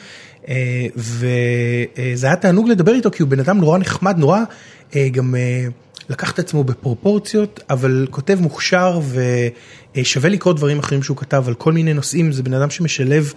אה, 0.49 0.87
וזה 0.97 2.26
היה 2.26 2.37
תענוג 2.37 2.69
לדבר 2.69 2.95
איתו 2.95 3.11
כי 3.11 3.23
הוא 3.23 3.31
בן 3.31 3.41
אדם 3.41 3.59
נורא 3.59 3.79
נחמד, 3.79 4.19
נורא 4.19 4.41
אה, 4.97 5.09
גם 5.09 5.35
אה, 5.35 5.67
לקח 6.12 6.31
את 6.31 6.38
עצמו 6.38 6.64
בפרופורציות, 6.64 7.61
אבל 7.71 8.07
כותב 8.11 8.38
מוכשר 8.40 9.00
ושווה 9.97 10.31
לקרוא 10.31 10.54
דברים 10.54 10.78
אחרים 10.78 11.02
שהוא 11.02 11.16
כתב 11.16 11.45
על 11.47 11.54
כל 11.54 11.73
מיני 11.73 11.95
נושאים, 11.95 12.33
זה 12.33 12.42
בן 12.42 12.54
אדם 12.54 12.71
שמשלב 12.71 13.33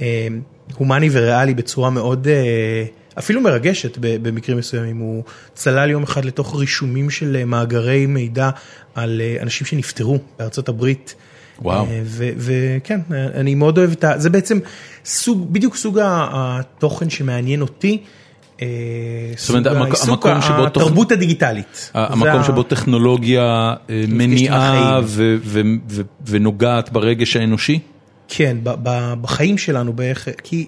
אה, 0.00 0.28
הומני 0.74 1.08
וריאלי 1.12 1.54
בצורה 1.54 1.90
מאוד... 1.90 2.28
אה, 2.28 2.84
אפילו 3.18 3.40
מרגשת 3.40 3.98
במקרים 4.00 4.58
מסוימים, 4.58 4.96
הוא 4.96 5.24
צלל 5.54 5.90
יום 5.90 6.02
אחד 6.02 6.24
לתוך 6.24 6.60
רישומים 6.60 7.10
של 7.10 7.44
מאגרי 7.44 8.06
מידע 8.06 8.50
על 8.94 9.20
אה, 9.20 9.42
אנשים 9.42 9.66
שנפטרו 9.66 10.18
בארצות 10.38 10.68
הברית. 10.68 11.14
וואו. 11.62 11.86
אה, 11.86 12.02
וכן, 12.36 13.00
אני 13.10 13.54
מאוד 13.54 13.78
אוהב 13.78 13.90
את 13.90 14.04
ה... 14.04 14.18
זה 14.18 14.30
בעצם 14.30 14.58
סוג, 15.04 15.52
בדיוק 15.52 15.76
סוג 15.76 15.98
התוכן 16.02 17.10
שמעניין 17.10 17.60
אותי. 17.60 18.02
אה, 18.62 19.94
סוג 19.94 20.26
התרבות 20.66 21.12
הדיגיטלית. 21.12 21.90
המקום 21.94 22.44
שבו 22.44 22.62
טכנולוגיה 22.62 23.74
אה, 23.90 24.04
מניעה 24.08 25.00
ונוגעת 26.26 26.92
ברגש 26.92 27.36
האנושי? 27.36 27.78
כן, 28.28 28.56
בחיים 29.20 29.58
שלנו, 29.58 29.92
באיך... 29.92 30.28
כי... 30.42 30.66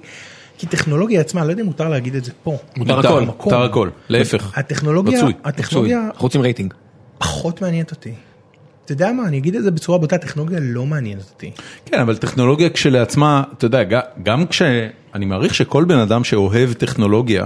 כי 0.59 0.67
טכנולוגיה 0.67 1.21
עצמה, 1.21 1.41
אני 1.41 1.49
לא 1.49 1.53
יודע 1.53 1.63
אם 1.63 1.67
מותר 1.67 1.89
להגיד 1.89 2.15
את 2.15 2.25
זה 2.25 2.33
פה. 2.43 2.57
מותר 2.77 2.99
הכל. 2.99 3.25
מותר 3.25 3.63
הכל, 3.63 3.89
להפך. 4.09 4.59
הטכנולוגיה, 4.59 5.19
רצוי, 5.19 5.33
הטכנולוגיה 5.45 6.07
אנחנו 6.07 6.23
רוצים 6.23 6.41
רייטינג. 6.41 6.75
פחות 7.19 7.63
מעניינת 7.63 7.91
אותי. 7.91 8.13
אתה 8.85 8.93
יודע 8.93 9.13
מה, 9.13 9.29
אני 9.29 9.39
אגיד 9.39 9.55
את 9.55 9.63
זה 9.63 9.71
בצורה 9.71 9.99
בוטה, 9.99 10.17
הטכנולוגיה 10.17 10.59
לא 10.63 10.87
מעניינת 10.87 11.31
אותי. 11.35 11.51
כן, 11.87 12.01
אבל 12.01 12.17
טכנולוגיה 12.17 12.71
כשלעצמה, 12.71 13.43
אתה 13.59 13.65
יודע, 13.65 13.83
גם 14.23 14.47
כש... 14.47 14.63
אני 15.15 15.25
מעריך 15.25 15.55
שכל 15.55 15.85
בן 15.85 15.99
אדם 15.99 16.25
שאוהב 16.25 16.73
טכנולוגיה, 16.73 17.45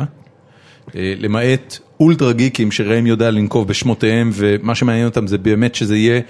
למעט 0.95 1.78
אולטרה 2.00 2.33
גיקים 2.33 2.71
שראם 2.71 3.07
יודע 3.07 3.30
לנקוב 3.30 3.68
בשמותיהם, 3.68 4.30
ומה 4.35 4.75
שמעניין 4.75 5.07
אותם 5.07 5.26
זה 5.26 5.38
באמת 5.38 5.75
שזה 5.75 5.97
יהיה 5.97 6.21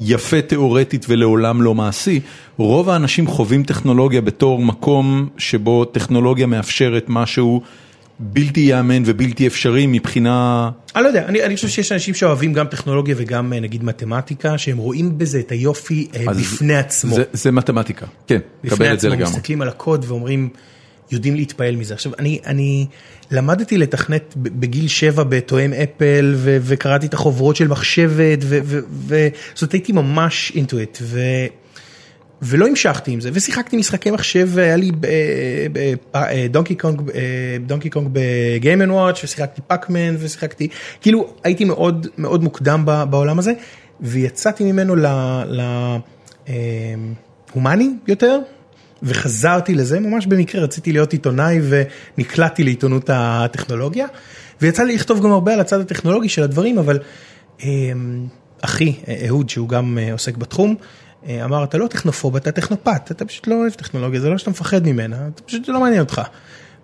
יפה 0.00 0.40
תיאורטית 0.40 1.06
ולעולם 1.08 1.62
לא 1.62 1.74
מעשי, 1.74 2.20
רוב 2.56 2.90
האנשים 2.90 3.26
חווים 3.26 3.62
טכנולוגיה 3.62 4.20
בתור 4.20 4.62
מקום 4.62 5.28
שבו 5.38 5.84
טכנולוגיה 5.84 6.46
מאפשרת 6.46 7.04
משהו 7.08 7.62
בלתי 8.20 8.60
ייאמן 8.60 9.02
ובלתי 9.06 9.46
אפשרי 9.46 9.86
מבחינה... 9.86 10.70
אני 10.96 11.02
לא 11.02 11.08
יודע, 11.08 11.26
אני, 11.26 11.42
אני 11.42 11.54
חושב 11.56 11.68
שיש 11.68 11.92
אנשים 11.92 12.14
שאוהבים 12.14 12.52
גם 12.52 12.66
טכנולוגיה 12.66 13.14
וגם 13.18 13.52
אה, 13.52 13.60
נגיד 13.60 13.84
מתמטיקה, 13.84 14.58
שהם 14.58 14.78
רואים 14.78 15.18
בזה 15.18 15.38
את 15.38 15.52
היופי 15.52 16.08
אה, 16.16 16.24
בפני 16.34 16.76
עצמו. 16.76 17.14
זה, 17.14 17.22
זה 17.32 17.52
מתמטיקה, 17.52 18.06
כן, 18.26 18.38
בפני 18.64 18.76
קבל 18.76 18.94
את 18.94 19.00
זה 19.00 19.08
עצמו, 19.08 19.18
לגמרי. 19.18 19.36
מסתכלים 19.36 19.62
על 19.62 19.68
הקוד 19.68 20.04
ואומרים, 20.08 20.48
יודעים 21.10 21.34
להתפעל 21.34 21.76
מזה. 21.76 21.94
עכשיו, 21.94 22.12
אני, 22.18 22.38
אני 22.46 22.86
למדתי 23.30 23.78
לתכנת 23.78 24.34
בגיל 24.36 24.88
שבע 24.88 25.22
בתואם 25.22 25.72
אפל, 25.72 26.34
ו- 26.36 26.56
וקראתי 26.62 27.06
את 27.06 27.14
החוברות 27.14 27.56
של 27.56 27.68
מחשבת, 27.68 28.38
ו- 28.42 28.58
ו- 28.64 28.78
ו- 28.90 29.28
הייתי 29.72 29.92
ממש 29.92 30.52
into 30.54 30.79
it, 30.79 30.98
ו... 31.02 31.20
ולא 32.42 32.66
המשכתי 32.66 33.10
עם 33.10 33.20
זה, 33.20 33.30
ושיחקתי 33.32 33.76
משחקי 33.76 34.10
מחשב, 34.10 34.58
היה 34.58 34.76
לי 34.76 34.90
Donkey 36.50 36.74
Kong, 36.74 37.02
Donkey 37.66 37.90
Kong 37.90 38.08
ב 38.12 38.26
Game 38.26 38.82
and 38.82 38.90
Watch, 38.90 39.24
ושיחקתי 39.24 39.60
Pac-Man, 39.66 40.16
ושיחקתי, 40.18 40.68
כאילו 41.00 41.34
הייתי 41.44 41.64
מאוד 41.64 42.06
מאוד 42.18 42.44
מוקדם 42.44 42.84
בעולם 43.10 43.38
הזה, 43.38 43.52
ויצאתי 44.00 44.72
ממנו 44.72 44.96
ל... 44.96 45.06
ל 45.46 45.60
אה, 46.48 46.54
הומני 47.52 47.90
יותר, 48.06 48.38
וחזרתי 49.02 49.74
לזה 49.74 50.00
ממש 50.00 50.26
במקרה, 50.26 50.62
רציתי 50.62 50.92
להיות 50.92 51.12
עיתונאי 51.12 51.60
ונקלעתי 52.18 52.64
לעיתונות 52.64 53.10
הטכנולוגיה, 53.12 54.06
ויצא 54.60 54.82
לי 54.82 54.94
לכתוב 54.94 55.22
גם 55.22 55.32
הרבה 55.32 55.52
על 55.52 55.60
הצד 55.60 55.80
הטכנולוגי 55.80 56.28
של 56.28 56.42
הדברים, 56.42 56.78
אבל 56.78 56.98
אה, 57.62 57.68
אחי, 58.60 58.94
אה, 59.08 59.24
אהוד, 59.26 59.48
שהוא 59.48 59.68
גם 59.68 59.98
אה, 59.98 60.12
עוסק 60.12 60.36
בתחום, 60.36 60.74
אה, 61.26 61.44
אמר, 61.44 61.64
אתה 61.64 61.78
לא 61.78 61.86
טכנופוב, 61.86 62.36
אתה 62.36 62.52
טכנופט, 62.52 63.10
אתה 63.10 63.24
פשוט 63.24 63.46
לא 63.46 63.54
אוהב 63.54 63.72
טכנולוגיה, 63.72 64.20
זה 64.20 64.28
לא 64.28 64.38
שאתה 64.38 64.50
מפחד 64.50 64.86
ממנה, 64.86 65.28
אתה 65.34 65.42
פשוט 65.42 65.68
לא 65.68 65.80
מעניין 65.80 66.00
אותך. 66.00 66.22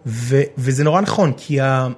ו, 0.07 0.41
וזה 0.59 0.85
נורא 0.85 1.01
נכון, 1.01 1.33
כי 1.37 1.61
ה... 1.61 1.89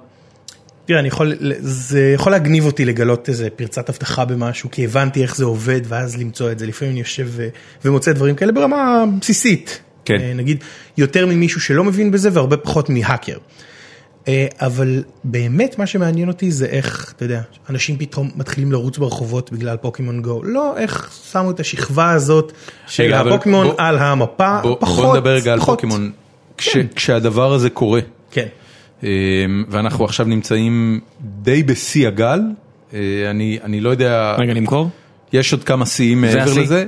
תראה, 0.85 0.99
אני 0.99 1.07
יכול, 1.07 1.33
זה 1.59 2.11
יכול 2.15 2.31
להגניב 2.31 2.65
אותי 2.65 2.85
לגלות 2.85 3.29
איזה 3.29 3.49
פרצת 3.55 3.89
אבטחה 3.89 4.25
במשהו, 4.25 4.71
כי 4.71 4.85
הבנתי 4.85 5.21
איך 5.21 5.35
זה 5.35 5.45
עובד, 5.45 5.81
ואז 5.87 6.17
למצוא 6.17 6.51
את 6.51 6.59
זה. 6.59 6.67
לפעמים 6.67 6.91
אני 6.91 6.99
יושב 6.99 7.27
ו- 7.29 7.47
ומוצא 7.85 8.11
דברים 8.11 8.35
כאלה 8.35 8.51
ברמה 8.51 9.03
בסיסית. 9.21 9.81
כן. 10.07 10.19
אה, 10.21 10.33
נגיד, 10.35 10.63
יותר 10.97 11.25
ממישהו 11.25 11.61
שלא 11.61 11.83
מבין 11.83 12.11
בזה, 12.11 12.29
והרבה 12.33 12.57
פחות 12.57 12.89
מהאקר. 12.89 13.37
אה, 14.27 14.47
אבל 14.59 15.03
באמת 15.23 15.79
מה 15.79 15.85
שמעניין 15.87 16.27
אותי 16.27 16.51
זה 16.51 16.65
איך, 16.65 17.13
אתה 17.15 17.25
יודע, 17.25 17.41
אנשים 17.69 17.97
פתאום 17.97 18.31
מתחילים 18.35 18.71
לרוץ 18.71 18.97
ברחובות 18.97 19.51
בגלל 19.51 19.77
פוקימון 19.77 20.21
גו. 20.21 20.41
לא 20.43 20.77
איך 20.77 21.09
שמו 21.31 21.51
את 21.51 21.59
השכבה 21.59 22.11
הזאת 22.11 22.51
של 22.87 23.13
הפוקימון 23.13 23.67
בוא- 23.67 23.75
על 23.77 23.97
המפה, 23.97 24.59
בוא, 24.63 24.75
פחות. 24.79 25.05
בוא 25.05 25.15
נדבר 25.17 25.29
רגע 25.35 25.53
על 25.53 25.59
פחות. 25.59 25.75
פוקימון. 25.75 26.11
כש, 26.57 26.77
כשהדבר 26.95 27.53
הזה 27.53 27.69
קורה, 27.69 27.99
כן. 28.31 28.45
אמ, 29.03 29.07
ואנחנו 29.69 30.05
עכשיו 30.05 30.25
נמצאים 30.25 30.99
די 31.21 31.63
בשיא 31.63 32.07
הגל, 32.07 32.39
אה, 32.93 32.99
אני, 33.29 33.59
אני 33.63 33.81
לא 33.81 33.89
יודע, 33.89 34.35
רגע, 34.39 34.53
נמכור? 34.53 34.89
יש 35.33 35.53
עוד 35.53 35.63
כמה 35.63 35.85
שיאים 35.85 36.21
מעבר 36.21 36.41
השיא? 36.51 36.61
לזה. 36.61 36.85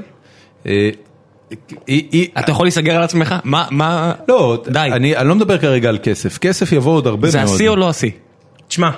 אתה 2.39 2.51
יכול 2.51 2.65
להיסגר 2.65 2.96
על 2.96 3.03
עצמך? 3.03 3.36
מה, 3.44 3.68
מה... 3.72 4.13
לא, 4.27 4.63
די. 4.68 4.89
אני, 4.94 5.13
לא 5.25 5.36
מדבר 5.36 5.58
כרגע 5.58 5.89
על 5.89 5.98
כסף, 6.03 6.38
כסף 6.38 6.72
יבוא 6.72 6.91
עוד 6.94 7.08
הרבה 7.08 7.29
זה 7.29 7.38
מאוד. 7.44 7.56
השיא 7.56 7.70
או 7.70 7.75
לא 7.75 7.89
השיא? 7.89 8.12
תשמע, 8.68 8.89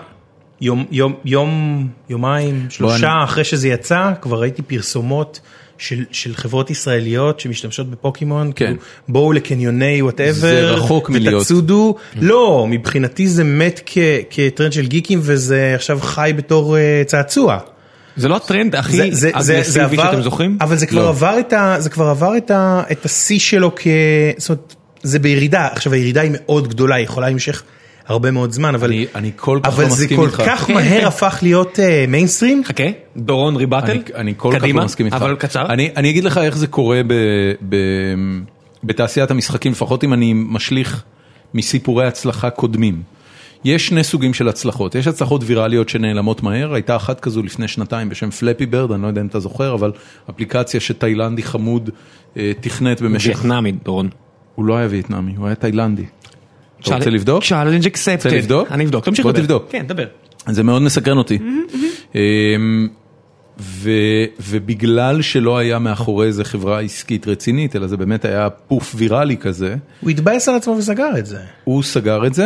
יום, 0.61 0.85
יום, 0.91 1.15
יום, 1.25 1.87
יומיים, 2.09 2.65
שלושה 2.69 3.11
אני- 3.11 3.23
אחרי 3.23 3.43
שזה 3.43 3.67
יצא, 3.67 4.11
כבר 4.21 4.41
ראיתי 4.41 4.61
פרסומות 4.61 5.39
של, 5.77 6.03
של 6.11 6.35
חברות 6.35 6.69
ישראליות 6.69 7.39
שמשתמשות 7.39 7.89
בפוקימון, 7.89 8.51
כן. 8.55 8.65
כאילו, 8.65 8.79
בואו 9.07 9.33
לקניוני 9.33 10.01
whatever, 10.01 10.31
זה 10.31 10.61
רחוק 10.71 11.09
מלהיות. 11.09 11.41
ותצודו, 11.41 11.95
לא, 12.15 12.65
מבחינתי 12.69 13.27
זה 13.27 13.43
מת 13.43 13.81
כ, 13.85 13.97
כטרנד 14.29 14.73
של 14.73 14.87
גיקים 14.87 15.19
וזה 15.21 15.71
עכשיו 15.75 15.99
חי 16.01 16.31
בתור 16.35 16.75
uh, 16.75 17.07
צעצוע. 17.07 17.57
זה 18.15 18.27
לא 18.27 18.35
הטרנד 18.35 18.75
הכי 18.75 18.97
זה- 18.97 19.03
זה- 19.11 19.31
זה- 19.39 19.61
זה 19.63 19.81
אגרסיבי 19.85 19.97
שאתם 20.03 20.21
זוכרים? 20.21 20.57
אבל 20.61 20.75
זה 20.75 20.85
כבר 20.85 21.01
לא. 21.03 21.09
עבר 21.09 21.39
את 21.39 21.53
ה... 21.53 21.75
זה 21.79 21.89
כבר 21.89 22.05
עבר 22.05 22.37
את 22.37 22.51
ה... 22.51 22.83
את 22.91 23.05
השיא 23.05 23.39
שלו 23.39 23.71
כ... 23.75 23.87
זאת 24.37 24.49
אומרת, 24.49 24.75
זה 25.03 25.19
בירידה. 25.19 25.67
עכשיו 25.71 25.93
הירידה 25.93 26.21
היא 26.21 26.31
מאוד 26.33 26.67
גדולה, 26.67 26.95
היא 26.95 27.03
יכולה 27.03 27.27
להימשך 27.27 27.63
הרבה 28.07 28.31
מאוד 28.31 28.51
זמן, 28.51 28.75
אבל... 28.75 28.87
אני, 28.87 29.05
אני 29.15 29.31
כל 29.35 29.59
כך 29.63 29.69
אבל 29.69 29.83
לא 29.83 29.89
זה 29.89 30.03
מסכים 30.03 30.17
כל 30.17 30.25
איתך. 30.25 30.43
כך 30.45 30.69
מהר 30.75 31.07
הפך 31.07 31.39
להיות 31.41 31.79
מיינסטרים. 32.07 32.63
חכה, 32.65 32.83
דורון 33.17 33.55
ריבטל. 33.55 33.91
אני, 33.91 34.01
אני 34.15 34.33
כל 34.37 34.51
כך 34.55 34.61
קדימה, 34.61 34.79
לא 34.79 34.85
מסכים 34.85 35.05
איתך. 35.05 35.15
אבל 35.15 35.35
קצר. 35.35 35.65
אני, 35.65 35.89
אני 35.97 36.09
אגיד 36.09 36.23
לך 36.23 36.37
איך 36.37 36.57
זה 36.57 36.67
קורה 36.67 37.01
ב, 37.07 37.13
ב, 37.69 37.75
בתעשיית 38.83 39.31
המשחקים, 39.31 39.71
לפחות 39.71 40.03
אם 40.03 40.13
אני 40.13 40.33
משליך 40.35 41.03
מסיפורי 41.53 42.07
הצלחה 42.07 42.49
קודמים. 42.49 43.01
יש 43.63 43.87
שני 43.87 44.03
סוגים 44.03 44.33
של 44.33 44.47
הצלחות, 44.47 44.95
יש 44.95 45.07
הצלחות 45.07 45.41
ויראליות 45.45 45.89
שנעלמות 45.89 46.43
מהר, 46.43 46.73
הייתה 46.73 46.95
אחת 46.95 47.19
כזו 47.19 47.43
לפני 47.43 47.67
שנתיים 47.67 48.09
בשם 48.09 48.29
פלאפי 48.29 48.65
ברד, 48.65 48.91
אני 48.91 49.01
לא 49.01 49.07
יודע 49.07 49.21
אם 49.21 49.27
אתה 49.27 49.39
זוכר, 49.39 49.73
אבל 49.73 49.91
אפליקציה 50.29 50.79
שתאילנדי 50.79 51.43
חמוד 51.43 51.89
אה, 52.37 52.51
תכנת 52.61 53.01
במשך, 53.01 53.27
וייטנאמי, 53.27 53.71
דורון. 53.71 54.09
הוא 54.55 54.65
לא 54.65 54.77
היה 54.77 54.87
וייטנאמי, 54.89 55.33
הוא 55.37 55.45
היה 55.45 55.55
תאילנדי. 55.55 56.05
אתה 56.81 56.95
רוצה 56.95 57.09
לבדוק? 57.09 57.43
challenge 57.43 57.85
accepted. 57.85 58.25
רוצה 58.25 58.37
לבדוק? 58.37 58.71
אני 58.71 58.85
אבדוק, 58.85 59.05
תמשיך 59.05 59.25
בוא 59.25 59.31
לדבר. 59.31 59.43
תבדוק. 59.43 59.65
כן, 59.69 59.85
דבר. 59.87 60.05
זה 60.47 60.63
מאוד 60.63 60.81
מסקרן 60.81 61.17
אותי. 61.17 61.39
אמ, 62.15 62.87
ו- 63.59 64.25
ובגלל 64.49 65.21
שלא 65.21 65.57
היה 65.57 65.79
מאחורי 65.79 66.27
איזה 66.27 66.43
חברה 66.43 66.79
עסקית 66.79 67.27
רצינית, 67.27 67.75
אלא 67.75 67.87
זה 67.87 67.97
באמת 67.97 68.25
היה 68.25 68.49
פוף 68.49 68.93
ויראלי 68.97 69.37
כזה, 69.37 69.75
הוא 70.01 70.09
התבאס 70.09 70.49
על 70.49 70.55
עצמו 70.55 70.73
וסגר 70.73 71.17
את 71.19 71.25
זה. 71.25 71.39
הוא 71.63 71.83
סגר 71.83 72.27
את 72.27 72.33
זה, 72.33 72.45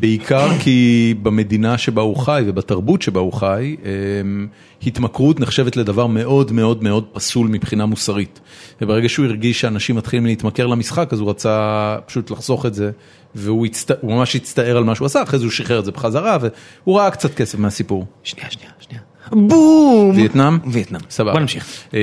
בעיקר 0.00 0.48
כי 0.58 1.14
במדינה 1.22 1.78
שבה 1.78 2.02
הוא 2.02 2.16
חי 2.16 2.42
ובתרבות 2.46 3.02
שבה 3.02 3.20
הוא 3.20 3.32
חי, 3.32 3.76
אמ, 3.84 4.46
התמכרות 4.86 5.40
נחשבת 5.40 5.76
לדבר 5.76 6.06
מאוד 6.06 6.52
מאוד 6.52 6.84
מאוד 6.84 7.04
פסול 7.12 7.48
מבחינה 7.48 7.86
מוסרית. 7.86 8.40
וברגע 8.80 9.08
שהוא 9.08 9.26
הרגיש 9.26 9.60
שאנשים 9.60 9.96
מתחילים 9.96 10.26
להתמכר 10.26 10.66
למשחק, 10.66 11.12
אז 11.12 11.20
הוא 11.20 11.30
רצה 11.30 11.96
פשוט 12.06 12.30
לחסוך 12.30 12.66
את 12.66 12.74
זה, 12.74 12.90
והוא 13.34 13.66
הצט... 13.66 13.90
ממש 14.04 14.36
הצטער 14.36 14.76
על 14.76 14.84
מה 14.84 14.94
שהוא 14.94 15.06
עשה, 15.06 15.22
אחרי 15.22 15.38
זה 15.38 15.44
הוא 15.44 15.52
שחרר 15.52 15.78
את 15.78 15.84
זה 15.84 15.90
בחזרה, 15.90 16.38
והוא 16.40 16.98
ראה 16.98 17.10
קצת 17.10 17.34
כסף 17.34 17.58
מהסיפור. 17.58 18.06
שנייה, 18.22 18.50
שנייה, 18.50 18.70
שנייה. 18.80 19.02
בום! 19.32 20.12
וייטנאם? 20.16 20.58
וייטנאם. 20.66 21.00
סבבה. 21.10 21.32
בוא 21.32 21.40
נמשיך. 21.40 21.66
אמ, 21.94 21.98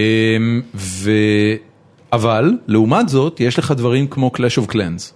ו... 0.75 1.12
אבל, 2.13 2.51
לעומת 2.67 3.10
זאת, 3.10 3.39
יש 3.39 3.60
לך 3.60 3.72
דברים 3.72 4.08
כמו 4.08 4.32
Clash 4.36 4.63
of 4.63 4.72
Clans. 4.72 5.13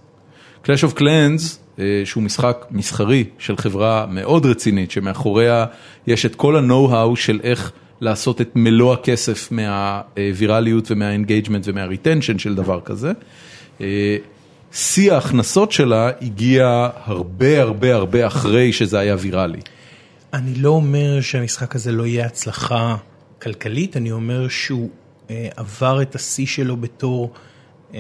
Clash 0.65 0.91
of 0.91 0.97
Clans, 0.97 1.01
אה, 1.01 1.60
שהוא 2.05 2.23
משחק 2.23 2.65
מסחרי 2.71 3.23
של 3.39 3.57
חברה 3.57 4.05
מאוד 4.09 4.45
רצינית, 4.45 4.91
שמאחוריה 4.91 5.65
יש 6.07 6.25
את 6.25 6.35
כל 6.35 6.55
ה-know-how 6.55 7.15
של 7.15 7.39
איך 7.43 7.71
לעשות 8.01 8.41
את 8.41 8.49
מלוא 8.55 8.93
הכסף 8.93 9.51
מהווירליות 9.51 10.91
ומה 10.91 11.08
engagement 11.08 11.63
ומה 11.67 11.85
retention 11.85 12.37
של 12.37 12.55
דבר 12.55 12.79
כזה. 12.85 13.11
אה, 13.81 14.17
שיא 14.73 15.13
ההכנסות 15.13 15.71
שלה 15.71 16.09
הגיע 16.21 16.89
הרבה 17.03 17.61
הרבה 17.61 17.95
הרבה 17.95 18.27
אחרי 18.27 18.73
שזה 18.73 18.99
היה 18.99 19.15
ויראלי. 19.19 19.59
אני 20.33 20.55
לא 20.55 20.69
אומר 20.69 21.21
שהמשחק 21.21 21.75
הזה 21.75 21.91
לא 21.91 22.05
יהיה 22.05 22.25
הצלחה 22.25 22.95
כלכלית, 23.41 23.97
אני 23.97 24.11
אומר 24.11 24.47
שהוא 24.47 24.89
אה, 25.29 25.47
עבר 25.55 26.01
את 26.01 26.15
השיא 26.15 26.45
שלו 26.45 26.77
בתור 26.77 27.33
אה, 27.93 27.99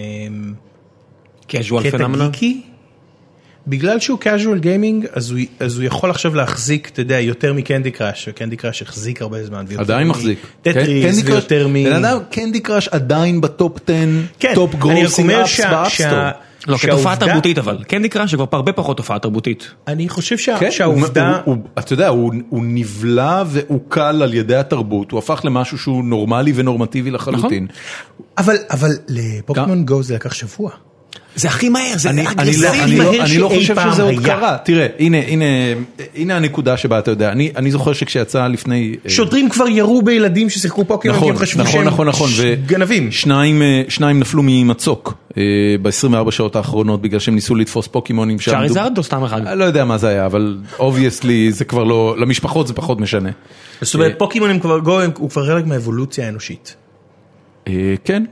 casual 1.49 1.83
קטע? 1.83 2.07
גיקי. 2.31 2.61
בגלל 3.67 3.99
שהוא 3.99 4.19
casual 4.23 4.63
gaming, 4.63 5.07
אז 5.13 5.31
הוא, 5.31 5.39
אז 5.59 5.77
הוא 5.77 5.85
יכול 5.85 6.09
עכשיו 6.09 6.35
להחזיק, 6.35 6.89
אתה 6.93 7.01
יודע, 7.01 7.19
יותר 7.19 7.53
מ 7.53 7.59
Candy 7.59 7.91
Crush, 7.91 8.27
ו 8.31 8.35
Candy 8.35 8.55
Crush 8.57 8.81
החזיק 8.81 9.21
הרבה 9.21 9.43
זמן. 9.43 9.65
עדיין 9.77 10.07
מחזיק. 10.07 10.39
טטריס 10.61 11.05
קנדי 11.05 11.31
ויותר 11.31 11.63
קראש- 11.63 11.71
מ... 11.71 11.83
בן 11.83 12.05
אדם, 12.05 12.17
Candy 12.31 12.59
Crush 12.59 12.87
עדיין 12.87 13.41
ב 13.41 13.50
top 13.50 13.77
10, 13.87 13.93
כן, 14.39 14.51
top 14.55 14.75
grossing 14.75 15.31
apps 15.31 15.59
ב 15.59 15.64
App 15.64 15.78
Store. 15.78 16.07
שה- 16.09 16.31
לא, 16.67 16.77
כתופעה 16.77 17.15
תרבותית 17.15 17.57
אבל. 17.57 17.77
Candy 17.87 18.09
Crush 18.09 18.31
זה 18.31 18.37
כבר 18.37 18.45
הרבה 18.51 18.71
פחות 18.73 18.97
תופעה 18.97 19.19
תרבותית. 19.19 19.71
אני 19.87 20.09
חושב 20.09 20.37
שה- 20.37 20.57
כן, 20.59 20.71
שהעובדה... 20.71 21.29
הוא, 21.29 21.41
הוא, 21.45 21.55
הוא, 21.55 21.63
אתה 21.79 21.93
יודע, 21.93 22.07
הוא, 22.07 22.33
הוא 22.49 22.61
נבלע 22.65 23.43
ועוכל 23.47 24.21
על 24.23 24.33
ידי 24.33 24.55
התרבות, 24.55 25.11
הוא 25.11 25.17
הפך 25.19 25.41
למשהו 25.43 25.77
שהוא 25.77 26.03
נורמלי 26.03 26.51
ונורמטיבי 26.55 27.11
לחלוטין. 27.11 27.67
אבל, 28.37 28.55
אבל 28.71 28.91
לפוקימון 29.07 29.85
גו 29.85 30.03
זה 30.03 30.15
לקח 30.15 30.33
שבוע. 30.33 30.71
זה 31.35 31.47
הכי 31.47 31.69
מהר, 31.69 31.93
זה 31.97 32.09
אני, 32.09 32.21
אני, 32.21 32.27
לא, 32.27 32.31
אגרסיבי. 32.69 32.83
אני, 32.83 32.97
לא, 32.97 33.03
מהר 33.11 33.21
אני 33.25 33.37
לא 33.37 33.49
שאי 33.49 33.59
חושב 33.59 33.75
פעם 33.75 33.91
שזה 33.93 34.03
עוד 34.03 34.11
היה. 34.11 34.21
קרה, 34.21 34.57
תראה, 34.63 34.87
הנה, 34.99 35.17
הנה, 35.27 35.45
הנה 36.15 36.35
הנקודה 36.35 36.77
שבה 36.77 36.99
אתה 36.99 37.11
יודע, 37.11 37.31
אני, 37.31 37.51
אני 37.55 37.71
זוכר 37.71 37.93
שכשיצא 37.93 38.47
לפני... 38.47 38.95
אה, 39.05 39.09
שוטרים 39.09 39.49
כבר 39.49 39.67
ירו 39.67 40.01
בילדים 40.01 40.49
ששיחקו 40.49 40.85
פוקימון 40.85 41.17
כי 41.17 41.21
נכון, 41.21 41.31
הם 41.31 41.37
חשבו 41.37 41.61
נכון, 41.63 41.71
שהם 41.73 41.87
נכון, 41.87 42.07
נכון, 42.07 42.29
ש- 42.29 42.39
גנבים. 42.65 43.11
שניים, 43.11 43.61
אה, 43.61 43.81
שניים 43.89 44.19
נפלו 44.19 44.41
ממצוק 44.45 45.13
ב-24 45.81 46.31
שעות 46.31 46.55
האחרונות 46.55 47.01
בגלל 47.01 47.19
שהם 47.19 47.35
ניסו 47.35 47.55
לתפוס 47.55 47.87
פוקימונים 47.87 48.39
שעמדו- 48.39 48.57
Charizard 48.57 48.97
או 48.97 49.03
סתם 49.03 49.23
אחד? 49.23 49.41
לא 49.57 49.63
יודע 49.63 49.85
מה 49.85 49.97
זה 49.97 50.07
היה, 50.07 50.25
אבל 50.25 50.57
obviously 50.79 51.51
זה 51.51 51.65
כבר 51.65 51.83
לא, 51.83 52.15
למשפחות 52.19 52.67
זה 52.67 52.73
פחות 52.73 52.99
משנה. 52.99 53.29
זאת 53.81 53.93
אומרת 53.95 54.13
פוקימון 54.17 54.57
גו, 54.83 54.99
הם- 54.99 55.11
הוא 55.17 55.29
כבר 55.29 55.45
חלק 55.47 55.65
מהאבולוציה 55.65 56.25
האנושית. 56.25 56.75
אה, 57.71 57.95
כן, 58.05 58.23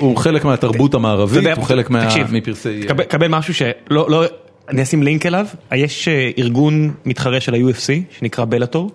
הוא. 0.00 0.16
חלק- 0.16 0.44
מהתרבות 0.44 0.94
המערבית, 0.94 1.36
הוא 1.56 1.64
חלק 1.64 1.90
מפרסי... 2.32 2.80
קבל- 2.88 3.04
קבל 3.04 3.28
משהו 3.28 3.54
שלא, 3.54 3.70
לא, 4.10 4.24
אני 4.68 4.82
אשים 4.82 5.02
לינק 5.02 5.26
אליו, 5.26 5.46
יש 5.74 6.08
אה, 6.08 6.30
ארגון 6.38 6.92
מתחרה 7.04 7.40
של 7.40 7.54
ה-UFC 7.54 7.92
שנקרא 8.18 8.44
Bellator. 8.44 8.90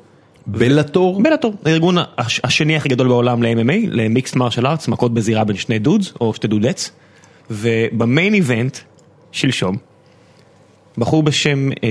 Bellator? 0.48 1.24
Bellator, 1.24 1.54
הארגון 1.66 1.96
הש- 2.18 2.42
השני 2.44 2.76
הכי 2.76 2.90
גדול 2.90 3.08
בעולם 3.08 3.44
ל-MMA, 3.44 3.74
ל 3.88 3.96
mixed 3.96 4.36
martial 4.36 4.68
arts, 4.68 4.88
מכות 4.88 5.14
בזירה 5.14 5.44
בין 5.44 5.56
שני 5.56 5.80
dudes 5.80 6.14
או 6.22 6.34
שתי 6.34 6.48
dudettes, 6.48 6.92
וב 7.52 7.79
main 7.79 8.34
event, 8.34 8.78
שלשום, 9.32 9.78
בחור 10.98 11.24
בשם 11.24 11.70
אה, 11.84 11.88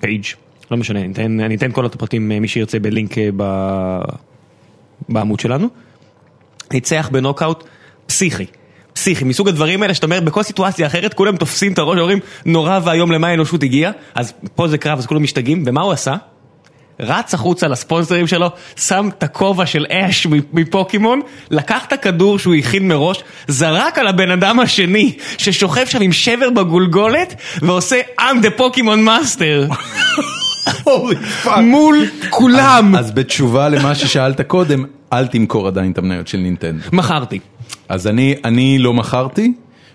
פייג', 0.00 0.24
לא 0.70 0.76
משנה, 0.76 1.00
אני 1.18 1.54
אתן, 1.54 1.72
כל 1.72 1.86
הפרטים, 1.86 2.32
אה, 2.32 2.40
מי 2.40 2.48
שירצה 2.48 2.78
בלינק 2.78 3.14
ב, 3.36 3.42
בעמוד 5.08 5.40
שלנו, 5.40 5.68
ניצח 6.72 7.08
בנוקאוט 7.12 7.64
פסיכי. 8.06 8.46
פסיכי, 8.92 9.24
מסוג 9.24 9.48
הדברים 9.48 9.82
האלה 9.82 9.94
שאתה 9.94 10.06
אומר 10.06 10.20
בכל 10.20 10.42
סיטואציה 10.42 10.86
אחרת 10.86 11.14
כולם 11.14 11.36
תופסים 11.36 11.72
את 11.72 11.78
הראש 11.78 11.98
ואומרים 11.98 12.18
נורא 12.44 12.78
ואיום 12.84 13.12
למה 13.12 13.28
האנושות 13.28 13.62
הגיעה 13.62 13.92
אז 14.14 14.32
פה 14.54 14.68
זה 14.68 14.78
קרב 14.78 14.98
אז 14.98 15.06
כולם 15.06 15.22
משתגעים 15.22 15.62
ומה 15.66 15.80
הוא 15.80 15.92
עשה? 15.92 16.14
רץ 17.00 17.34
החוצה 17.34 17.68
לספונסרים 17.68 18.26
שלו, 18.26 18.50
שם 18.76 19.08
את 19.18 19.22
הכובע 19.22 19.66
של 19.66 19.86
אש 19.90 20.26
מפוקימון, 20.52 21.20
לקח 21.50 21.84
את 21.84 21.92
הכדור 21.92 22.38
שהוא 22.38 22.54
הכין 22.54 22.88
מראש, 22.88 23.22
זרק 23.48 23.98
על 23.98 24.06
הבן 24.06 24.30
אדם 24.30 24.60
השני 24.60 25.16
ששוכב 25.38 25.86
שם 25.86 26.02
עם 26.02 26.12
שבר 26.12 26.50
בגולגולת 26.50 27.34
ועושה 27.62 28.00
I'm 28.20 28.44
the 28.44 28.60
Pokemon 28.60 29.08
Master 29.08 29.74
מול 31.62 31.96
כולם. 32.30 32.94
אז 32.98 33.12
בתשובה 33.12 33.68
למה 33.68 33.94
ששאלת 33.94 34.40
קודם, 34.40 34.84
אל 35.12 35.26
תמכור 35.26 35.66
עדיין 35.66 35.92
את 35.92 35.98
המניות 35.98 36.28
של 36.28 36.38
נינטנדו. 36.38 36.82
מכרתי. 36.92 37.38
אז 37.88 38.06
אני, 38.06 38.34
אני 38.44 38.78
לא 38.78 38.94
מכרתי, 38.94 39.52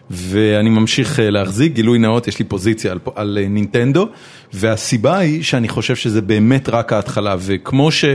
ואני 0.10 0.70
ממשיך 0.70 1.20
אה, 1.20 1.30
להחזיק, 1.30 1.74
גילוי 1.74 2.00
נאות, 2.00 2.28
יש 2.28 2.40
לי 2.40 2.46
פוזיציה 2.46 2.92
על, 2.92 3.00
על 3.16 3.38
אה, 3.42 3.48
נינטנדו, 3.48 4.08
והסיבה 4.54 5.18
היא 5.18 5.44
שאני 5.44 5.70
חושב 5.70 5.96
שזה 5.96 6.22
באמת 6.22 6.70
רק 6.70 6.94
ההתחלה, 6.94 7.36
וכמו 7.40 7.92
ש... 7.92 8.06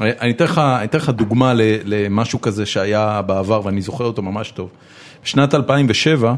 אני 0.00 0.30
אתן 0.30 0.44
לך, 0.44 0.58
אני 0.58 0.84
אתן 0.84 0.98
לך 0.98 1.08
דוגמה 1.08 1.54
ל- 1.54 1.60
למשהו 1.84 2.40
כזה 2.40 2.66
שהיה 2.66 3.22
בעבר, 3.22 3.60
ואני 3.64 3.82
זוכר 3.82 4.04
אותו 4.04 4.22
ממש 4.22 4.50
טוב. 4.50 4.68
בשנת 5.24 5.54
2007, 5.54 6.34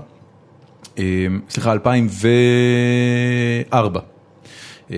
אה, 0.98 1.04
סליחה, 1.50 1.72
2004, 1.72 4.00
אה, 4.90 4.96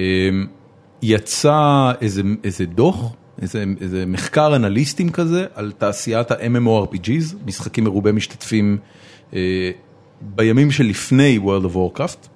יצא 1.07 1.93
איזה, 2.01 2.23
איזה 2.45 2.67
דוח, 2.67 3.13
איזה, 3.43 3.65
איזה 3.81 4.05
מחקר 4.07 4.57
אנליסטים 4.57 5.11
כזה 5.11 5.47
על 5.55 5.73
תעשיית 5.79 6.31
ה-MMORPGs, 6.31 7.37
משחקים 7.47 7.85
מרובי 7.85 8.13
משתתפים 8.13 8.79
אה, 9.35 9.71
בימים 10.21 10.71
שלפני 10.71 11.39
World 11.45 11.65
of 11.65 11.77
Warcraft, 11.77 12.29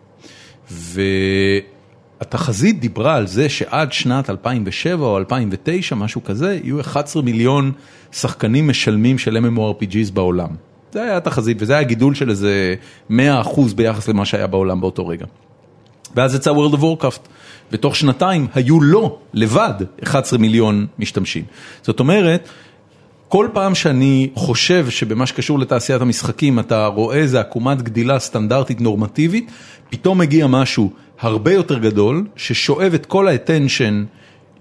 והתחזית 2.21 2.81
דיברה 2.81 3.15
על 3.15 3.27
זה 3.27 3.49
שעד 3.49 3.93
שנת 3.93 4.31
2007 4.31 5.07
או 5.07 5.19
2009, 5.19 5.95
משהו 5.95 6.25
כזה, 6.25 6.59
יהיו 6.63 6.81
11 6.81 7.23
מיליון 7.23 7.73
שחקנים 8.13 8.69
משלמים 8.69 9.19
של 9.19 9.37
MMORPGs 9.37 10.13
בעולם. 10.13 10.51
זה 10.93 11.03
היה 11.03 11.17
התחזית, 11.17 11.57
וזה 11.61 11.73
היה 11.73 11.83
גידול 11.83 12.15
של 12.15 12.31
איזה 12.31 12.75
100% 13.11 13.15
ביחס 13.77 14.09
למה 14.09 14.25
שהיה 14.25 14.47
בעולם 14.47 14.81
באותו 14.81 15.07
רגע. 15.07 15.27
ואז 16.17 16.35
יצא 16.35 16.53
World 16.53 16.75
of 16.75 16.79
Warcraft, 16.79 17.29
ותוך 17.73 17.97
שנתיים 17.97 18.47
היו 18.55 18.81
לו 18.81 19.19
לבד 19.35 19.75
11 20.03 20.39
מיליון 20.39 20.87
משתמשים. 20.99 21.45
זאת 21.83 22.01
אומרת, 22.01 22.49
כל 23.29 23.49
פעם 23.53 23.75
שאני 23.75 24.31
חושב 24.35 24.91
שבמה 24.91 25.27
שקשור 25.27 25.59
לתעשיית 25.59 26.03
המשחקים 26.03 26.59
אתה 26.59 26.87
רואה 26.87 27.17
איזה 27.17 27.41
עקומת 27.41 27.83
גדילה 27.83 28.19
סטנדרטית 28.19 28.81
נורמטיבית, 28.81 29.51
פתאום 29.91 30.19
מגיע 30.19 30.47
משהו 30.47 30.91
הרבה 31.21 31.53
יותר 31.53 31.79
גדול, 31.79 32.27
ששואב 32.37 32.95
את 32.95 33.07
כל 33.07 33.29
האטנשן, 33.29 34.05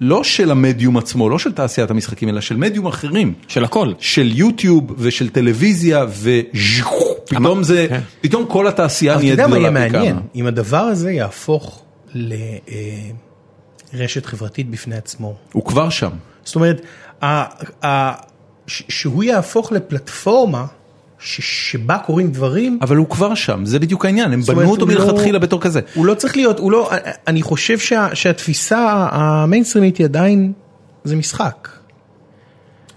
לא 0.01 0.23
של 0.23 0.51
המדיום 0.51 0.97
עצמו, 0.97 1.29
לא 1.29 1.39
של 1.39 1.51
תעשיית 1.51 1.91
המשחקים, 1.91 2.29
אלא 2.29 2.41
של 2.41 2.57
מדיום 2.57 2.87
אחרים. 2.87 3.33
של 3.47 3.63
הכל. 3.63 3.93
של 3.99 4.31
יוטיוב 4.33 4.95
ושל 4.97 5.29
טלוויזיה 5.29 6.05
ופתאום 6.21 7.63
זה, 7.63 7.85
כן. 7.89 7.99
פתאום 8.21 8.45
כל 8.45 8.67
התעשייה 8.67 9.13
אבל 9.13 9.19
אתה 9.19 9.25
נהיית 9.25 9.39
יודע 9.39 9.47
מה 9.47 9.57
יהיה 9.57 9.69
גדולה 9.69 9.89
פי 9.89 9.97
מעניין? 9.97 10.19
אם 10.35 10.45
הדבר 10.45 10.77
הזה 10.77 11.11
יהפוך 11.11 11.83
לרשת 13.93 14.25
חברתית 14.25 14.69
בפני 14.69 14.95
עצמו. 14.95 15.35
הוא 15.53 15.65
כבר 15.65 15.89
שם. 15.89 16.09
זאת 16.43 16.55
אומרת, 16.55 16.81
ה- 17.21 17.85
ה- 17.87 18.13
ש- 18.67 18.83
שהוא 18.89 19.23
יהפוך 19.23 19.71
לפלטפורמה 19.71 20.65
ש- 21.19 21.71
שבה 21.71 21.97
קורים 22.05 22.31
דברים, 22.31 22.79
אבל 22.81 22.95
הוא 22.95 23.09
כבר 23.09 23.35
שם, 23.35 23.65
זה 23.65 23.79
בדיוק 23.79 24.05
העניין, 24.05 24.33
הם 24.33 24.41
בנו 24.41 24.69
אותו 24.71 24.85
לא- 24.85 24.93
מלכתחילה 25.05 25.39
בתור 25.39 25.61
כזה. 25.61 25.79
הוא 25.95 26.05
לא 26.05 26.13
צריך 26.13 26.35
להיות, 26.35 26.59
הוא 26.59 26.71
לא, 26.71 26.91
אני 27.27 27.41
חושב 27.41 27.79
שה- 27.79 28.15
שהתפיסה 28.15 29.07
המיינסטרימית 29.11 29.97
היא 29.97 30.05
עדיין, 30.05 30.53
זה 31.03 31.15
משחק. 31.15 31.69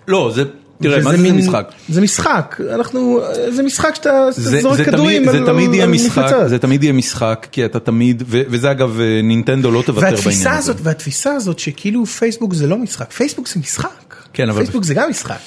לא, 0.09 0.31
זה, 0.35 0.43
תראה, 0.83 1.03
מה 1.03 1.11
זה 1.11 1.23
מין- 1.23 1.37
משחק? 1.37 1.73
זה 1.89 2.01
משחק, 2.01 2.61
אנחנו, 2.75 3.21
זה 3.49 3.63
משחק 3.63 3.95
שאתה 3.95 4.29
זה, 4.33 4.61
זורק 4.61 4.77
זה, 4.77 4.85
כדורים 4.85 5.23
תמיד, 5.23 5.31
זה 5.33 5.39
על- 5.39 5.47
תמיד 5.47 5.75
יהיה 5.75 5.85
על 5.85 5.91
משחק, 5.91 6.19
מפלצות. 6.25 6.49
זה 6.49 6.59
תמיד 6.59 6.83
יהיה 6.83 6.93
משחק, 6.93 7.47
כי 7.53 7.65
אתה 7.65 7.81
תמיד, 7.81 8.23
ו, 8.27 8.41
וזה 8.49 8.71
אגב 8.71 9.01
אה, 9.01 9.21
נינטנדו 9.23 9.71
לא 9.71 9.83
תוותר 9.87 10.01
בעניין 10.01 10.49
הזה. 10.59 10.73
והתפיסה 10.83 11.33
הזאת 11.35 11.59
שכאילו 11.59 12.07
פייסבוק 12.07 12.55
זה 12.55 12.67
לא 12.67 12.79
משחק, 12.79 13.13
פייסבוק 13.13 13.49
זה 13.49 13.61
משחק. 13.61 13.89
כן, 14.33 14.49
אבל- 14.51 14.59
פייסבוק 14.63 14.85
זה 14.85 14.95
גם 14.95 15.11
משחק. 15.11 15.39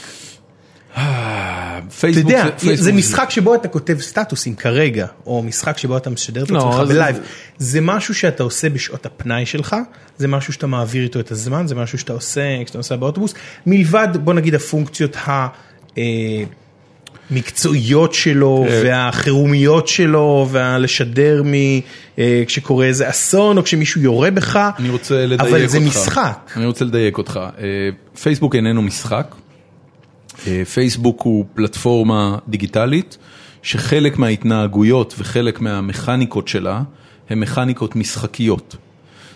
אה, 0.97 1.63
אתה 1.87 1.95
פייסבוק, 1.95 2.31
יודע, 2.31 2.43
זה, 2.43 2.51
פייסבוק 2.51 2.85
זה 2.85 2.93
משחק 2.93 3.29
שבו 3.29 3.55
אתה 3.55 3.67
כותב 3.67 3.99
סטטוסים 3.99 4.55
כרגע, 4.55 5.07
או 5.25 5.43
משחק 5.43 5.77
שבו 5.77 5.97
אתה 5.97 6.09
משדר 6.09 6.43
את 6.43 6.51
לא, 6.51 6.69
עצמך 6.69 6.89
בלייב. 6.89 7.19
זה 7.57 7.81
משהו 7.81 8.15
שאתה 8.15 8.43
עושה 8.43 8.69
בשעות 8.69 9.05
הפנאי 9.05 9.45
שלך, 9.45 9.75
זה 10.17 10.27
משהו 10.27 10.53
שאתה 10.53 10.67
מעביר 10.67 11.03
איתו 11.03 11.19
את 11.19 11.31
הזמן, 11.31 11.67
זה 11.67 11.75
משהו 11.75 11.97
שאתה 11.97 12.13
עושה 12.13 12.41
כשאתה 12.63 12.77
נוסע 12.77 12.95
באוטובוס, 12.95 13.33
מלבד 13.65 14.07
בוא 14.23 14.33
נגיד 14.33 14.55
הפונקציות 14.55 15.17
המקצועיות 17.31 18.13
שלו 18.13 18.65
כן. 18.67 18.81
והחירומיות 18.83 19.87
שלו 19.87 20.47
והלשדר 20.51 21.43
מ... 21.45 21.53
אה, 22.19 22.43
כשקורה 22.47 22.85
איזה 22.85 23.09
אסון 23.09 23.57
או 23.57 23.63
כשמישהו 23.63 24.01
יורה 24.01 24.31
בך, 24.31 24.69
אני 24.79 24.89
רוצה 24.89 25.25
לדייק 25.25 25.41
אותך. 25.41 25.53
אבל 25.53 25.67
זה 25.67 25.79
משחק. 25.79 26.51
אני 26.55 26.65
רוצה 26.65 26.85
לדייק 26.85 27.17
אותך. 27.17 27.39
אה, 27.57 27.89
פייסבוק 28.21 28.55
איננו 28.55 28.81
משחק. 28.81 29.35
אה, 30.47 30.65
פייסבוק 30.65 31.21
הוא 31.21 31.45
פלטפורמה 31.53 32.37
דיגיטלית, 32.47 33.17
שחלק 33.61 34.17
מההתנהגויות 34.17 35.15
וחלק 35.17 35.61
מהמכניקות 35.61 36.47
שלה 36.47 36.81
הן 37.29 37.39
מכניקות 37.39 37.95
משחקיות. 37.95 38.75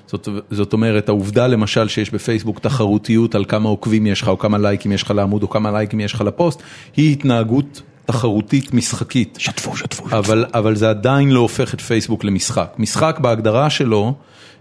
זאת, 0.07 0.29
זאת 0.51 0.73
אומרת, 0.73 1.09
העובדה 1.09 1.47
למשל 1.47 1.87
שיש 1.87 2.11
בפייסבוק 2.11 2.59
תחרותיות 2.59 3.35
על 3.35 3.45
כמה 3.45 3.69
עוקבים 3.69 4.07
יש 4.07 4.21
לך, 4.21 4.27
או 4.27 4.39
כמה 4.39 4.57
לייקים 4.57 4.91
יש 4.91 5.03
לך 5.03 5.11
לעמוד, 5.11 5.43
או 5.43 5.49
כמה 5.49 5.71
לייקים 5.71 5.99
יש 5.99 6.13
לך 6.13 6.21
לפוסט, 6.21 6.61
היא 6.95 7.11
התנהגות 7.11 7.81
תחרותית 8.05 8.73
משחקית. 8.73 9.37
שתפו, 9.39 9.77
שתפו, 9.77 10.03
שתפו. 10.09 10.17
אבל, 10.17 10.45
אבל 10.53 10.75
זה 10.75 10.89
עדיין 10.89 11.29
לא 11.29 11.39
הופך 11.39 11.73
את 11.73 11.81
פייסבוק 11.81 12.23
למשחק. 12.23 12.75
משחק 12.77 13.17
בהגדרה 13.21 13.69
שלו 13.69 14.13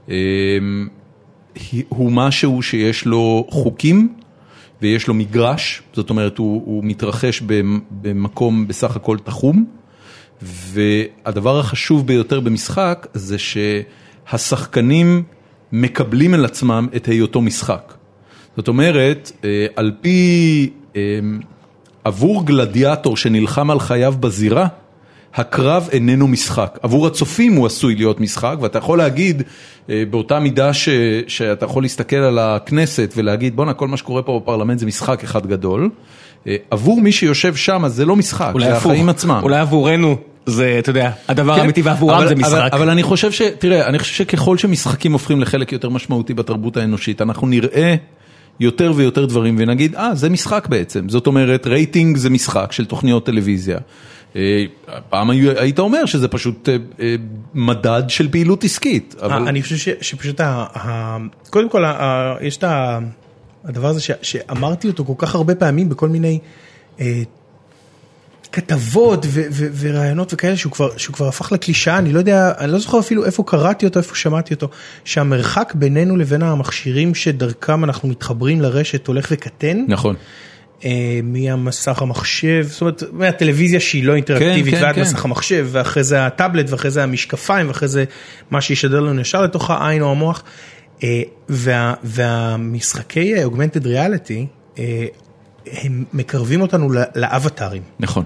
אה, 0.09 0.15
הוא 1.89 2.13
משהו 2.13 2.63
שיש 2.63 3.05
לו 3.05 3.47
חוקים 3.51 4.15
ויש 4.83 5.09
לו 5.09 5.15
מגרש, 5.15 5.83
זאת 5.93 6.11
אומרת 6.11 6.39
הוא, 6.39 6.63
הוא 6.65 6.85
מתרחש 6.85 7.43
במקום 7.91 8.69
בסך 8.69 8.97
הכל 8.97 9.19
תחום, 9.25 9.65
והדבר 10.43 11.59
החשוב 11.59 12.07
ביותר 12.07 12.41
במשחק 12.41 13.07
זה 13.15 13.37
שהשחקנים 13.39 15.23
מקבלים 15.73 16.35
על 16.35 16.45
עצמם 16.45 16.89
את 16.97 17.07
היותו 17.07 17.41
משחק. 17.43 17.95
זאת 18.57 18.69
אומרת, 18.69 19.33
אה, 19.45 19.67
על 19.77 19.93
פי, 20.01 20.71
אה, 20.97 21.01
עבור 22.05 22.47
גלדיאטור 22.47 23.17
שנלחם 23.17 23.71
על 23.71 23.81
חייו 23.81 24.15
בזירה, 24.21 24.69
הקרב 25.35 25.89
איננו 25.93 26.29
משחק. 26.29 26.79
עבור 26.83 27.07
הצופים 27.07 27.55
הוא 27.55 27.67
עשוי 27.67 27.95
להיות 27.95 28.21
משחק, 28.21 28.57
ואתה 28.61 28.79
יכול 28.79 28.99
להגיד 28.99 29.43
אה, 29.91 30.03
באותה 30.11 30.41
מידה 30.41 30.73
ש, 30.73 30.89
שאתה 31.27 31.65
יכול 31.65 31.83
להסתכל 31.83 32.17
על 32.17 32.39
הכנסת 32.39 33.13
ולהגיד 33.17 33.57
בואנה 33.57 33.73
כל 33.73 33.89
מה 33.89 33.97
שקורה 33.97 34.23
פה 34.23 34.41
בפרלמנט 34.43 34.79
זה 34.79 34.87
משחק 34.87 35.25
אחד 35.25 35.47
גדול. 35.47 35.91
עבור 36.71 37.01
מי 37.01 37.13
שיושב 37.13 37.55
שם 37.55 37.85
זה 37.87 38.05
לא 38.05 38.17
משחק, 38.17 38.53
זה 38.61 38.77
החיים 38.77 39.09
עצמם. 39.09 39.41
אולי 39.43 39.59
עבורנו 39.59 40.17
זה, 40.47 40.77
אתה 40.79 40.91
יודע, 40.91 41.11
הדבר 41.29 41.55
כן, 41.55 41.61
האמיתי 41.61 41.83
ועבורם 41.83 42.29
זה 42.29 42.35
משחק. 42.35 42.53
אבל, 42.53 42.69
אבל 42.73 42.91
אני 42.91 43.03
חושב 43.03 43.33
ש... 43.33 43.43
תראה, 43.59 43.87
אני 43.87 43.99
חושב 43.99 44.15
שככל 44.15 44.59
שמשחקים 44.59 45.13
הופכים 45.13 45.41
לחלק 45.41 45.73
יותר 45.73 45.89
משמעותי 45.89 46.35
בתרבות 46.35 46.77
האנושית, 46.77 47.23
אנחנו 47.23 47.47
נראה 47.47 47.95
יותר 48.61 48.93
ויותר 48.97 49.27
דברים 49.27 49.57
ונגיד, 49.59 49.95
אה, 49.95 50.15
זה 50.15 50.31
משחק 50.31 50.67
בעצם. 50.71 51.09
זאת 51.09 51.27
אומרת, 51.27 51.67
רייטינג 51.67 52.17
זה 52.17 52.31
משחק 52.31 52.73
של 52.73 52.85
תוכניות 52.85 53.27
טלוויזיה. 53.27 53.79
אה, 54.37 54.65
פעם 55.09 55.31
היית 55.31 55.79
אומר 55.79 56.07
שזה 56.07 56.29
פשוט 56.29 56.69
אה, 56.69 56.77
אה, 57.01 57.15
מדד 57.55 58.03
של 58.09 58.31
פעילות 58.31 58.65
עסקית. 58.65 59.15
אבל... 59.23 59.49
אני 59.49 59.63
חושב 59.63 59.93
שפשוט, 60.01 60.41
קודם 61.51 61.69
כל, 61.69 61.85
יש 62.41 62.57
את 62.57 62.65
הדבר 63.65 63.89
הזה 63.89 64.01
שאמרתי 64.23 64.89
אותו 64.89 65.05
כל 65.05 65.13
כך 65.19 65.35
הרבה 65.35 65.55
פעמים 65.55 65.89
בכל 65.89 66.09
מיני 66.09 66.39
כתבות 68.53 69.27
ורעיונות 69.75 70.33
וכאלה 70.33 70.57
שהוא 70.57 70.73
כבר, 70.73 70.97
שהוא 70.97 71.15
כבר 71.15 71.29
הפך 71.29 71.53
לקלישאה, 71.53 71.99
אני 71.99 72.13
לא 72.13 72.19
יודע, 72.19 72.53
אני 72.59 72.73
לא 72.73 72.79
זוכר 72.79 72.99
אפילו 72.99 73.25
איפה 73.25 73.43
קראתי 73.47 73.87
אותו, 73.87 73.99
איפה 73.99 74.15
שמעתי 74.15 74.55
אותו, 74.55 74.69
שהמרחק 75.05 75.73
בינינו 75.75 76.17
לבין 76.17 76.43
המכשירים 76.43 77.15
שדרכם 77.15 77.85
אנחנו 77.85 78.09
מתחברים 78.09 78.61
לרשת 78.61 79.07
הולך 79.07 79.29
וקטן. 79.31 79.85
נכון. 79.89 80.17
אה, 80.85 81.21
מהמסך 81.23 82.03
המחשב, 82.03 82.67
זאת 82.69 82.81
אומרת 82.81 83.03
מהטלוויזיה 83.13 83.81
שהיא 83.81 84.05
לא 84.05 84.15
אינטראקטיבית 84.15 84.75
כן, 84.75 84.81
כן, 84.81 84.85
ועד 84.85 84.95
כן. 84.95 85.01
מסך 85.01 85.25
המחשב 85.25 85.69
ואחרי 85.71 86.05
זה 86.05 86.27
הטאבלט 86.27 86.71
ואחרי 86.71 86.91
זה 86.91 87.03
המשקפיים 87.03 87.69
ואחרי 87.69 87.89
זה 87.89 88.05
מה 88.51 88.61
שישדר 88.61 89.01
לנו 89.01 89.21
ישר 89.21 89.43
לתוך 89.43 89.71
העין 89.71 90.03
או 90.03 90.11
המוח. 90.11 90.43
אה, 91.05 91.23
וה, 91.49 91.95
והמשחקי 92.03 93.45
אוגמנטד 93.45 93.87
ריאליטי 93.87 94.47
הם 95.73 96.05
מקרבים 96.13 96.61
אותנו 96.61 96.89
לאבטארים. 97.15 97.83
נכון. 98.01 98.25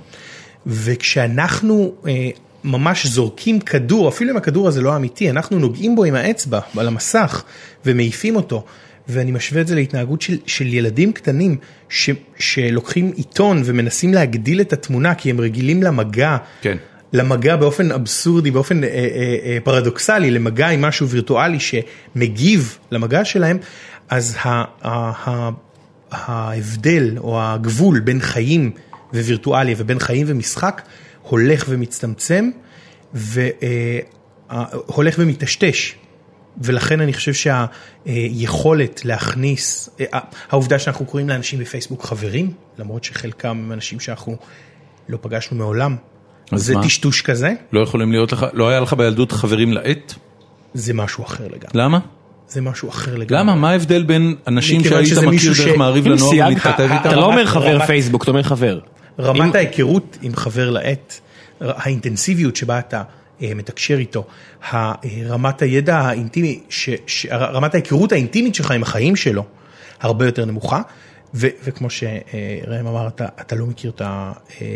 וכשאנחנו 0.66 1.92
אה, 2.08 2.28
ממש 2.64 3.06
זורקים 3.06 3.60
כדור, 3.60 4.08
אפילו 4.08 4.30
אם 4.30 4.36
הכדור 4.36 4.68
הזה 4.68 4.80
לא 4.80 4.96
אמיתי, 4.96 5.30
אנחנו 5.30 5.58
נוגעים 5.58 5.96
בו 5.96 6.04
עם 6.04 6.14
האצבע 6.14 6.60
על 6.76 6.86
המסך 6.86 7.42
ומעיפים 7.86 8.36
אותו. 8.36 8.64
ואני 9.11 9.31
משווה 9.31 9.61
את 9.61 9.66
זה 9.66 9.75
להתנהגות 9.75 10.23
של, 10.23 10.38
של 10.46 10.75
ילדים 10.75 11.12
קטנים 11.12 11.57
ש, 11.88 12.11
שלוקחים 12.38 13.12
עיתון 13.16 13.62
ומנסים 13.64 14.14
להגדיל 14.14 14.61
את 14.61 14.73
התמונה 14.73 15.14
כי 15.14 15.31
הם 15.31 15.40
רגילים 15.40 15.83
למגע. 15.83 16.37
כן. 16.61 16.77
למגע 17.12 17.57
באופן 17.57 17.92
אבסורדי, 17.92 18.51
באופן 18.51 18.85
אה, 18.85 18.88
אה, 18.88 19.37
אה, 19.44 19.59
פרדוקסלי, 19.64 20.31
למגע 20.31 20.68
עם 20.68 20.81
משהו 20.81 21.09
וירטואלי 21.09 21.59
שמגיב 21.61 22.79
למגע 22.90 23.25
שלהם, 23.25 23.59
אז 24.09 24.37
ה, 24.42 24.49
ה, 24.49 24.64
ה, 24.83 25.51
ההבדל 26.11 27.14
או 27.18 27.42
הגבול 27.42 28.01
בין 28.01 28.20
חיים 28.20 28.70
ווירטואליה 29.14 29.75
ובין 29.79 29.99
חיים 29.99 30.27
ומשחק 30.31 30.83
הולך 31.23 31.64
ומצטמצם 31.68 32.51
והולך 33.14 35.14
ומטשטש. 35.18 35.94
ולכן 36.61 37.01
אני 37.01 37.12
חושב 37.12 37.33
שהיכולת 37.35 39.05
להכניס, 39.05 39.90
העובדה 40.51 40.79
שאנחנו 40.79 41.07
קוראים 41.07 41.29
לאנשים 41.29 41.59
בפייסבוק 41.59 42.05
חברים, 42.05 42.53
למרות 42.79 43.05
שחלקם 43.05 43.49
הם 43.49 43.73
אנשים 43.73 44.01
שאנחנו 44.01 44.37
לא 45.09 45.18
פגשנו 45.20 45.59
מעולם, 45.59 45.96
זה 46.55 46.75
מה? 46.75 46.83
טשטוש 46.83 47.23
כזה. 47.23 47.53
לא 47.73 47.81
יכולים 47.81 48.12
להיות 48.12 48.33
לך, 48.33 48.46
לא 48.53 48.68
היה 48.68 48.81
לך 48.81 48.92
בילדות 48.92 49.33
חברים 49.33 49.73
לעט? 49.73 50.14
זה 50.75 50.94
משהו 50.94 51.25
אחר 51.25 51.44
לגמרי. 51.44 51.70
למה? 51.75 51.99
זה 52.49 52.61
משהו 52.61 52.88
אחר 52.88 53.16
לגמרי. 53.16 53.40
למה? 53.40 53.55
מה 53.55 53.70
ההבדל 53.70 54.03
בין 54.03 54.35
אנשים 54.46 54.85
שהיית 54.85 55.18
מכיר 55.18 55.53
דרך 55.59 55.77
מעריב 55.77 56.07
לנוער 56.07 56.31
ולהתכתב 56.33 56.81
איתם? 56.81 56.96
אתה 57.01 57.16
לא 57.16 57.25
אומר 57.25 57.46
חבר 57.46 57.87
פייסבוק, 57.87 58.23
אתה 58.23 58.31
אומר 58.31 58.42
חבר. 58.42 58.81
רמת 59.20 59.55
ההיכרות 59.55 60.18
עם 60.23 60.37
חבר 60.37 60.70
לעט, 60.70 61.14
האינטנסיביות 61.61 62.57
שבה 62.57 62.79
אתה 62.79 63.03
מתקשר 63.42 63.98
איתו, 63.98 64.26
רמת 65.26 65.62
הידע 65.62 65.98
האינטימי, 65.98 66.61
רמת 67.33 67.74
ההיכרות 67.74 68.12
האינטימית 68.12 68.55
שלך 68.55 68.70
עם 68.70 68.83
החיים 68.83 69.16
שלו, 69.16 69.44
הרבה 70.00 70.26
יותר 70.26 70.44
נמוכה, 70.44 70.83
וכמו 71.35 71.90
שראם 71.90 72.87
אמר, 72.87 73.09
אתה 73.24 73.57
לא 73.57 73.66
מכיר 73.66 73.90
את 73.90 74.00
ה... 74.00 74.33
אה, 74.61 74.66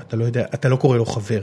אתה 0.00 0.16
לא 0.16 0.24
יודע, 0.24 0.44
אתה 0.54 0.68
לא 0.68 0.76
קורא 0.76 0.96
לו 0.96 1.06
חבר, 1.06 1.40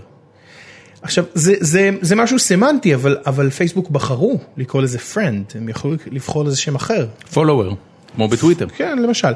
עכשיו, 1.06 1.24
זה, 1.34 1.54
זה, 1.60 1.90
זה 2.02 2.16
משהו 2.16 2.40
סמנטי, 2.40 2.96
אבל, 2.96 3.18
אבל 3.26 3.50
פייסבוק 3.50 3.90
בחרו 3.90 4.40
לקרוא 4.58 4.82
לזה 4.82 4.98
friend, 5.14 5.58
הם 5.58 5.70
יכלו 5.70 5.94
לבחור 6.12 6.46
לזה 6.46 6.58
שם 6.58 6.76
אחר. 6.76 7.08
follower, 7.34 7.76
כמו 8.16 8.28
בטוויטר. 8.28 8.68
כן, 8.78 8.98
למשל. 8.98 9.34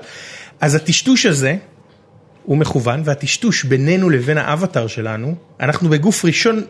אז 0.61 0.75
הטשטוש 0.75 1.25
הזה 1.25 1.55
הוא 2.43 2.57
מכוון, 2.57 3.01
והטשטוש 3.05 3.63
בינינו 3.63 4.09
לבין 4.09 4.37
האבטר 4.37 4.87
שלנו, 4.87 5.35
אנחנו 5.59 5.89
בגוף 5.89 6.25
ראשון 6.25 6.63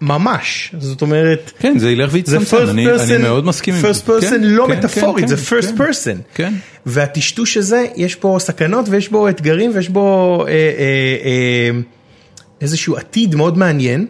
ממש, 0.00 0.74
זאת 0.78 1.02
אומרת, 1.02 1.52
כן, 1.58 1.78
זה 1.78 1.90
ילך 1.90 2.10
ויצטמצם, 2.12 2.56
אני, 2.56 2.86
אני 2.92 3.18
מאוד 3.22 3.44
מסכים 3.44 3.74
עם 3.74 3.80
זה. 3.80 3.90
first 3.90 4.06
person 4.06 4.20
כן, 4.20 4.42
לא 4.42 4.66
כן, 4.68 4.78
מטאפורית, 4.78 5.24
כן, 5.24 5.36
זה 5.36 5.36
first 5.36 5.66
כן, 5.66 5.84
person. 5.84 6.22
כן. 6.34 6.54
והטשטוש 6.86 7.56
הזה, 7.56 7.86
יש 7.96 8.16
בו 8.20 8.40
סכנות 8.40 8.86
ויש 8.88 9.08
בו 9.08 9.28
אתגרים 9.28 9.70
ויש 9.74 9.88
בו 9.88 10.36
אה, 10.46 10.52
אה, 10.52 10.56
אה, 11.24 11.80
איזשהו 12.60 12.96
עתיד 12.96 13.34
מאוד 13.34 13.58
מעניין. 13.58 14.06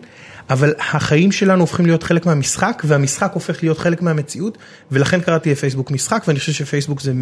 אבל 0.50 0.72
החיים 0.78 1.32
שלנו 1.32 1.60
הופכים 1.60 1.86
להיות 1.86 2.02
חלק 2.02 2.26
מהמשחק 2.26 2.82
והמשחק 2.86 3.30
הופך 3.34 3.62
להיות 3.62 3.78
חלק 3.78 4.02
מהמציאות 4.02 4.58
ולכן 4.92 5.20
קראתי 5.20 5.50
לפייסבוק 5.50 5.90
משחק 5.90 6.24
ואני 6.28 6.38
חושב 6.38 6.52
שפייסבוק 6.52 7.00
זה 7.00 7.12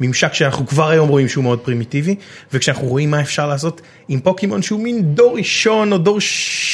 ממשק 0.00 0.34
שאנחנו 0.34 0.66
כבר 0.66 0.88
היום 0.88 1.08
רואים 1.08 1.28
שהוא 1.28 1.44
מאוד 1.44 1.58
פרימיטיבי 1.58 2.14
וכשאנחנו 2.52 2.86
רואים 2.86 3.10
מה 3.10 3.20
אפשר 3.20 3.48
לעשות 3.48 3.80
עם 4.08 4.20
פוקימון 4.20 4.62
שהוא 4.62 4.80
מין 4.80 5.02
דור 5.14 5.36
ראשון 5.36 5.92
או 5.92 5.98
דור 5.98 6.18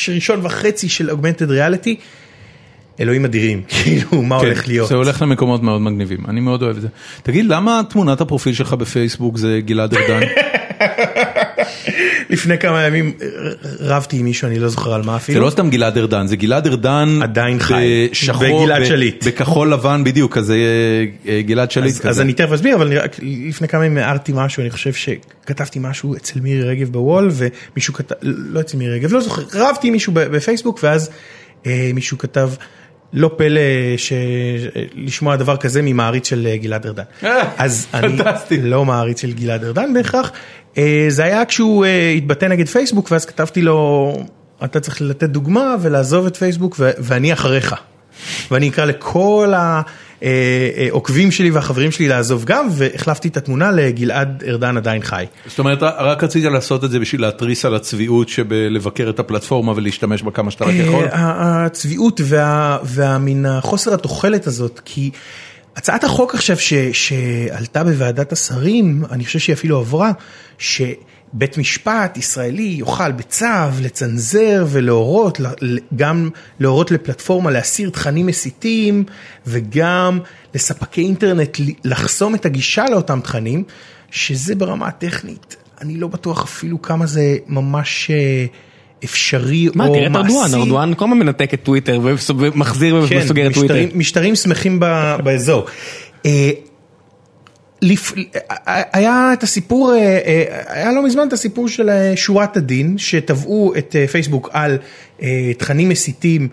ראשון 0.08 0.40
וחצי 0.42 0.88
של 0.88 1.10
אוגמנטד 1.10 1.50
ריאליטי. 1.50 1.96
אלוהים 3.00 3.24
אדירים, 3.24 3.62
כאילו 3.68 4.22
מה 4.22 4.40
כן, 4.40 4.46
הולך 4.46 4.68
להיות. 4.68 4.88
זה 4.88 4.94
הולך 4.94 5.22
למקומות 5.22 5.62
מאוד 5.62 5.80
מגניבים, 5.80 6.18
אני 6.28 6.40
מאוד 6.40 6.62
אוהב 6.62 6.76
את 6.76 6.82
זה. 6.82 6.88
תגיד, 7.22 7.46
למה 7.46 7.80
תמונת 7.90 8.20
הפרופיל 8.20 8.54
שלך 8.54 8.72
בפייסבוק 8.72 9.36
זה 9.36 9.60
גלעד 9.64 9.94
ארדן? 9.94 10.20
לפני 12.30 12.58
כמה 12.58 12.82
ימים 12.82 13.12
רבתי 13.80 14.16
עם 14.18 14.24
מישהו, 14.24 14.48
אני 14.48 14.58
לא 14.58 14.68
זוכר 14.68 14.94
על 14.94 15.02
מה 15.02 15.16
אפילו. 15.16 15.38
זה 15.38 15.44
לא 15.44 15.50
סתם 15.50 15.70
גלעד 15.70 15.98
ארדן, 15.98 16.26
זה 16.26 16.36
גלעד 16.36 16.66
ארדן 16.66 17.18
עדיין 17.22 17.58
חי, 17.58 18.08
בגלעד 18.40 18.84
שליט. 18.84 19.26
בכחול 19.26 19.72
לבן 19.72 20.04
בדיוק, 20.04 20.38
אז 20.38 20.50
אה, 21.26 21.40
גלעד 21.42 21.70
שליט 21.70 21.96
כזה. 21.96 22.08
אז 22.08 22.20
אני 22.20 22.32
תכף 22.32 22.52
אסביר, 22.52 22.76
אבל 22.76 22.92
לפני 23.22 23.68
כמה 23.68 23.86
ימים 23.86 23.98
הערתי 23.98 24.32
משהו, 24.34 24.60
אני 24.60 24.70
חושב 24.70 24.92
שכתבתי 24.92 25.78
משהו 25.82 26.16
אצל 26.16 26.40
מירי 26.40 26.62
רגב 26.62 26.88
בוול, 26.88 27.30
ומישהו 27.32 27.94
כתב, 27.94 28.14
לא 28.22 28.60
אצל 28.60 28.76
מירי 28.76 28.94
רגב, 28.94 29.12
לא 29.12 29.20
זוכר, 29.20 29.42
רבתי 29.54 29.86
עם 29.86 29.92
מישהו 29.92 30.12
בפייסבוק, 30.14 30.80
ואז 30.82 31.10
אה, 31.66 31.90
מישהו 31.94 32.18
כתב, 32.18 32.50
לא 33.12 33.30
פלא 33.36 33.60
לשמוע 34.94 35.36
דבר 35.36 35.56
כזה 35.56 35.82
ממעריץ 35.82 36.28
של 36.28 36.48
גלעד 36.60 36.86
ארדן. 36.86 37.02
אז 37.56 37.86
אני 37.94 38.18
לא 38.62 38.84
מעריץ 38.84 39.20
של 39.20 39.32
גלעד 39.32 39.64
ארדן 39.64 39.94
בהכרח, 39.94 40.32
אה, 40.78 41.06
זה 41.08 41.24
היה 41.24 41.44
כשהוא 41.44 41.84
אה, 41.84 42.10
התבטא 42.10 42.46
נגד 42.46 42.68
פייסבוק 42.68 43.08
ואז 43.12 43.26
כתבתי 43.26 43.62
לו, 43.62 44.12
אתה 44.64 44.80
צריך 44.80 45.02
לתת 45.02 45.28
דוגמה 45.28 45.76
ולעזוב 45.80 46.26
את 46.26 46.36
פייסבוק 46.36 46.76
ואני 46.78 47.32
אחריך. 47.32 47.74
ואני 48.50 48.68
אקרא 48.68 48.84
לכל 48.84 49.52
העוקבים 50.22 51.26
אה, 51.26 51.32
שלי 51.32 51.50
והחברים 51.50 51.90
שלי 51.90 52.08
לעזוב 52.08 52.44
גם, 52.44 52.68
והחלפתי 52.70 53.28
את 53.28 53.36
התמונה 53.36 53.70
לגלעד 53.70 54.44
ארדן 54.46 54.76
עדיין 54.76 55.02
חי. 55.02 55.24
זאת 55.46 55.58
אומרת, 55.58 55.82
רק 55.82 56.24
רצית 56.24 56.44
לעשות 56.44 56.84
את 56.84 56.90
זה 56.90 56.98
בשביל 56.98 57.20
להתריס 57.20 57.64
על 57.64 57.74
הצביעות 57.74 58.28
שבלבקר 58.28 59.10
את 59.10 59.18
הפלטפורמה 59.18 59.72
ולהשתמש 59.76 60.22
בה 60.22 60.30
כמה 60.30 60.50
שאתה 60.50 60.64
רק 60.64 60.74
יכול? 60.74 61.04
הצביעות 61.12 62.20
והמין 62.84 63.46
החוסר 63.46 63.94
התוחלת 63.94 64.46
הזאת, 64.46 64.80
כי... 64.84 65.10
הצעת 65.76 66.04
החוק 66.04 66.34
עכשיו 66.34 66.58
ש, 66.58 66.74
שעלתה 66.92 67.84
בוועדת 67.84 68.32
השרים, 68.32 69.04
אני 69.10 69.24
חושב 69.24 69.38
שהיא 69.38 69.54
אפילו 69.54 69.78
עברה, 69.78 70.12
בית 71.32 71.58
משפט 71.58 72.16
ישראלי 72.16 72.62
יוכל 72.78 73.12
בצו 73.12 73.46
לצנזר 73.80 74.66
ולהורות, 74.68 75.40
גם 75.96 76.30
להורות 76.60 76.90
לפלטפורמה 76.90 77.50
להסיר 77.50 77.90
תכנים 77.90 78.26
מסיתים 78.26 79.04
וגם 79.46 80.18
לספקי 80.54 81.00
אינטרנט 81.00 81.58
לחסום 81.84 82.34
את 82.34 82.46
הגישה 82.46 82.84
לאותם 82.90 83.20
תכנים, 83.22 83.64
שזה 84.10 84.54
ברמה 84.54 84.88
הטכנית, 84.88 85.56
אני 85.80 85.96
לא 85.96 86.08
בטוח 86.08 86.42
אפילו 86.42 86.82
כמה 86.82 87.06
זה 87.06 87.36
ממש 87.46 88.10
אה, 88.10 88.46
אפשרי 89.04 89.68
מה, 89.74 89.86
או 89.86 89.94
תראה 89.94 90.06
את 90.06 90.10
מעשי. 90.10 90.34
ארדואן, 90.34 90.60
ארדואן 90.60 90.94
כל 90.96 91.04
הזמן 91.04 91.18
מנתק 91.18 91.54
את 91.54 91.62
טוויטר 91.62 92.00
ומחזיר 92.38 93.06
כן, 93.08 93.18
וסוגר 93.18 93.46
את 93.46 93.54
טוויטר. 93.54 93.74
משטרים, 93.94 94.34
שמחים 94.34 94.80
ב, 94.80 95.16
באזור. 95.24 95.66
לפ... 97.82 98.12
היה 98.92 99.30
את 99.32 99.42
הסיפור, 99.42 99.94
אה, 99.94 99.98
אה, 99.98 100.62
היה 100.66 100.92
לא 100.92 101.04
מזמן 101.04 101.28
את 101.28 101.32
הסיפור 101.32 101.68
של 101.68 101.90
אה, 101.90 102.12
שורת 102.16 102.56
הדין, 102.56 102.98
שתבעו 102.98 103.72
את 103.78 103.96
פייסבוק 104.10 104.50
על 104.52 104.78
תכנים 105.58 105.88
מסיתים 105.88 106.48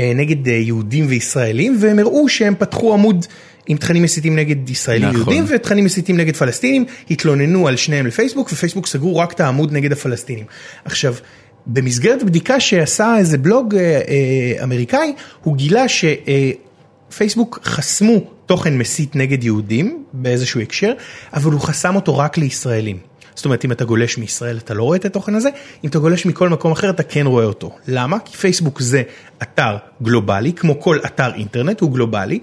נגד 0.00 0.46
יהודים 0.46 1.06
וישראלים, 1.08 1.76
והם 1.80 1.98
הראו 1.98 2.28
שהם 2.28 2.54
פתחו 2.58 2.94
עמוד 2.94 3.26
עם 3.66 3.76
תכנים 3.76 4.02
מסיתים 4.02 4.36
נגד 4.36 4.70
ישראלים 4.70 5.08
נכון. 5.08 5.16
יהודים 5.16 5.44
ותכנים 5.48 5.84
מסיתים 5.84 6.16
נגד 6.16 6.36
פלסטינים, 6.36 6.84
התלוננו 7.10 7.68
על 7.68 7.76
שניהם 7.76 8.06
לפייסבוק, 8.06 8.52
ופייסבוק 8.52 8.86
סגרו 8.86 9.16
רק 9.16 9.32
את 9.32 9.40
העמוד 9.40 9.72
נגד 9.72 9.92
הפלסטינים. 9.92 10.44
עכשיו, 10.84 11.14
במסגרת 11.66 12.22
בדיקה 12.22 12.60
שעשה 12.60 13.16
איזה 13.18 13.38
בלוג 13.38 13.74
אה, 13.74 13.80
אה, 14.08 14.64
אמריקאי, 14.64 15.12
הוא 15.42 15.56
גילה 15.56 15.88
ש... 15.88 16.04
אה, 16.04 16.50
פייסבוק 17.16 17.58
חסמו 17.64 18.20
תוכן 18.46 18.78
מסית 18.78 19.16
נגד 19.16 19.44
יהודים 19.44 20.04
באיזשהו 20.12 20.60
הקשר, 20.60 20.92
אבל 21.32 21.52
הוא 21.52 21.60
חסם 21.60 21.96
אותו 21.96 22.18
רק 22.18 22.38
לישראלים. 22.38 22.98
זאת 23.34 23.44
אומרת, 23.44 23.64
אם 23.64 23.72
אתה 23.72 23.84
גולש 23.84 24.18
מישראל 24.18 24.56
אתה 24.58 24.74
לא 24.74 24.82
רואה 24.82 24.96
את 24.96 25.04
התוכן 25.04 25.34
הזה, 25.34 25.48
אם 25.84 25.88
אתה 25.88 25.98
גולש 25.98 26.26
מכל 26.26 26.48
מקום 26.48 26.72
אחר 26.72 26.90
אתה 26.90 27.02
כן 27.02 27.26
רואה 27.26 27.44
אותו. 27.44 27.76
למה? 27.88 28.18
כי 28.24 28.36
פייסבוק 28.36 28.80
זה 28.80 29.02
אתר 29.42 29.76
גלובלי, 30.02 30.52
כמו 30.52 30.80
כל 30.80 30.98
אתר 31.06 31.34
אינטרנט 31.34 31.80
הוא 31.80 31.92
גלובלי, 31.92 32.38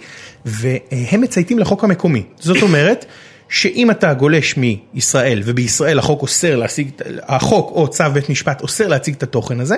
והם 0.46 1.22
מצייתים 1.22 1.60
לחוק 1.60 1.84
המקומי. 1.84 2.24
זאת 2.40 2.62
אומרת, 2.62 3.06
שאם 3.50 3.92
אתה 3.92 4.14
גולש 4.14 4.56
מישראל 4.58 5.42
ובישראל 5.46 6.00
החוק 6.00 6.22
אוסר 6.22 6.56
להשיג, 6.56 6.90
החוק 7.22 7.72
או 7.72 7.88
צו 7.88 8.04
בית 8.14 8.30
משפט 8.30 8.62
אוסר 8.62 8.88
להציג 8.88 9.16
את 9.16 9.24
התוכן 9.24 9.60
הזה, 9.60 9.76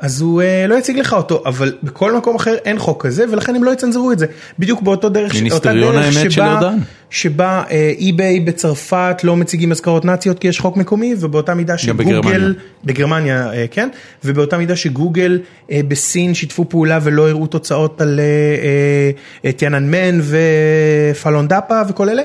אז 0.00 0.20
הוא 0.20 0.42
אה, 0.42 0.66
לא 0.66 0.74
יציג 0.74 0.98
לך 0.98 1.12
אותו, 1.12 1.42
אבל 1.46 1.72
בכל 1.82 2.16
מקום 2.16 2.36
אחר 2.36 2.54
אין 2.64 2.78
חוק 2.78 3.06
כזה, 3.06 3.24
ולכן 3.32 3.56
הם 3.56 3.64
לא 3.64 3.70
יצנזרו 3.70 4.12
את 4.12 4.18
זה. 4.18 4.26
בדיוק 4.58 4.82
באותו 4.82 5.08
דרך, 5.08 5.32
אותה 5.52 5.72
דרך 5.74 6.30
שבה. 6.30 6.70
שבה 7.10 7.62
אה, 7.70 7.92
אי-ביי 7.98 8.40
בצרפת 8.40 9.20
לא 9.24 9.36
מציגים 9.36 9.72
אזכרות 9.72 10.04
נאציות 10.04 10.38
כי 10.38 10.48
יש 10.48 10.60
חוק 10.60 10.76
מקומי, 10.76 11.14
ובאותה 11.20 11.54
מידה 11.54 11.78
שגוגל, 11.78 12.04
בגרמניה. 12.04 12.48
בגרמניה, 12.84 13.52
אה, 13.52 13.64
כן, 13.70 13.88
ובאותה 14.24 14.58
מידה 14.58 14.76
שגוגל 14.76 15.40
אה, 15.70 15.80
בסין 15.88 16.34
שיתפו 16.34 16.68
פעולה 16.68 16.98
ולא 17.02 17.28
הראו 17.28 17.46
תוצאות 17.46 18.00
על 18.00 18.20
אה, 18.20 19.10
אה, 19.44 19.52
טיאננמן 19.52 20.20
ופלון 20.22 21.48
דאפה 21.48 21.80
וכל 21.88 22.08
אלה. 22.08 22.22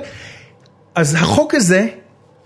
אז 0.96 1.16
החוק 1.16 1.56
הזה, 1.56 1.88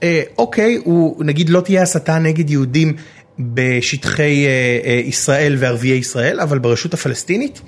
אה, 0.04 0.22
אוקיי, 0.38 0.80
הוא 0.84 1.26
נגיד 1.26 1.50
לא 1.50 1.62
תהיה 1.62 1.82
הסתה 1.82 2.20
נגד 2.20 2.50
יהודים 2.50 2.94
בשטחי 3.40 4.46
אה, 4.46 4.80
אה, 4.86 5.02
ישראל 5.06 5.56
וערביי 5.60 5.92
ישראל, 5.92 6.40
אבל 6.40 6.60
ברשות 6.60 6.94
הפלסטינית 6.94 7.62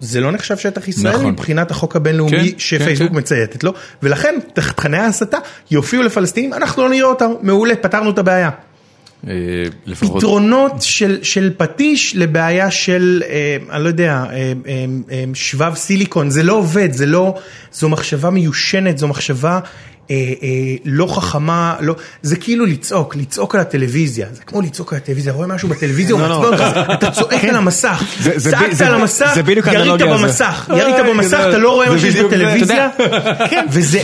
זה 0.00 0.20
לא 0.20 0.32
נחשב 0.32 0.56
שטח 0.56 0.88
ישראל 0.88 1.14
נכון. 1.14 1.26
מבחינת 1.26 1.70
החוק 1.70 1.96
הבינלאומי 1.96 2.52
כן, 2.52 2.58
שפייסבוק 2.58 3.08
כן, 3.08 3.14
כן. 3.14 3.18
מצייתת 3.18 3.64
לו, 3.64 3.72
ולכן 4.02 4.34
תכני 4.52 4.98
ההסתה 4.98 5.38
יופיעו 5.70 6.02
לפלסטינים, 6.02 6.52
אנחנו 6.52 6.82
לא 6.82 6.88
נראה 6.88 7.08
אותם, 7.08 7.30
מעולה, 7.42 7.76
פתרנו 7.76 8.10
את 8.10 8.18
הבעיה. 8.18 8.50
אה, 9.28 9.34
לפחות. 9.86 10.16
פתרונות 10.16 10.72
של, 10.80 11.18
של 11.22 11.50
פטיש 11.56 12.16
לבעיה 12.16 12.70
של, 12.70 13.22
אה, 13.28 13.56
אני 13.70 13.84
לא 13.84 13.88
יודע, 13.88 14.24
אה, 14.30 14.52
אה, 14.66 14.84
אה, 15.10 15.24
שבב 15.34 15.74
סיליקון, 15.74 16.30
זה 16.30 16.42
לא 16.42 16.52
עובד, 16.52 16.92
זה 16.92 17.06
לא, 17.06 17.34
זו 17.72 17.88
מחשבה 17.88 18.30
מיושנת, 18.30 18.98
זו 18.98 19.08
מחשבה 19.08 19.60
לא 20.84 21.06
חכמה, 21.06 21.74
לא, 21.80 21.94
זה 22.22 22.36
כאילו 22.36 22.66
לצעוק, 22.66 23.16
לצעוק 23.16 23.54
על 23.54 23.60
הטלוויזיה, 23.60 24.26
זה 24.32 24.42
כמו 24.42 24.60
לצעוק 24.60 24.92
על 24.92 24.96
הטלוויזיה, 24.96 25.32
רואה 25.32 25.46
משהו 25.46 25.68
בטלוויזיה, 25.68 26.16
לא, 26.16 26.28
לא. 26.28 26.54
אתה 26.94 27.10
צועק 27.10 27.44
על 27.44 27.56
המסך, 27.56 28.02
זה 28.20 28.30
ב- 28.30 28.38
צעקת 28.38 28.80
על 28.80 28.94
המסך, 28.94 29.32
ירית. 29.72 30.02
במסך, 30.02 30.70
ירית 30.78 30.94
אה, 30.94 31.02
במסך. 31.02 31.44
אתה 31.48 31.58
לא 31.58 31.70
רואה 31.70 31.90
מה 31.90 31.98
שיש. 31.98 32.16
בטלוויזיה, 32.16 32.88
כן, 33.50 33.66
וזה? 33.70 34.00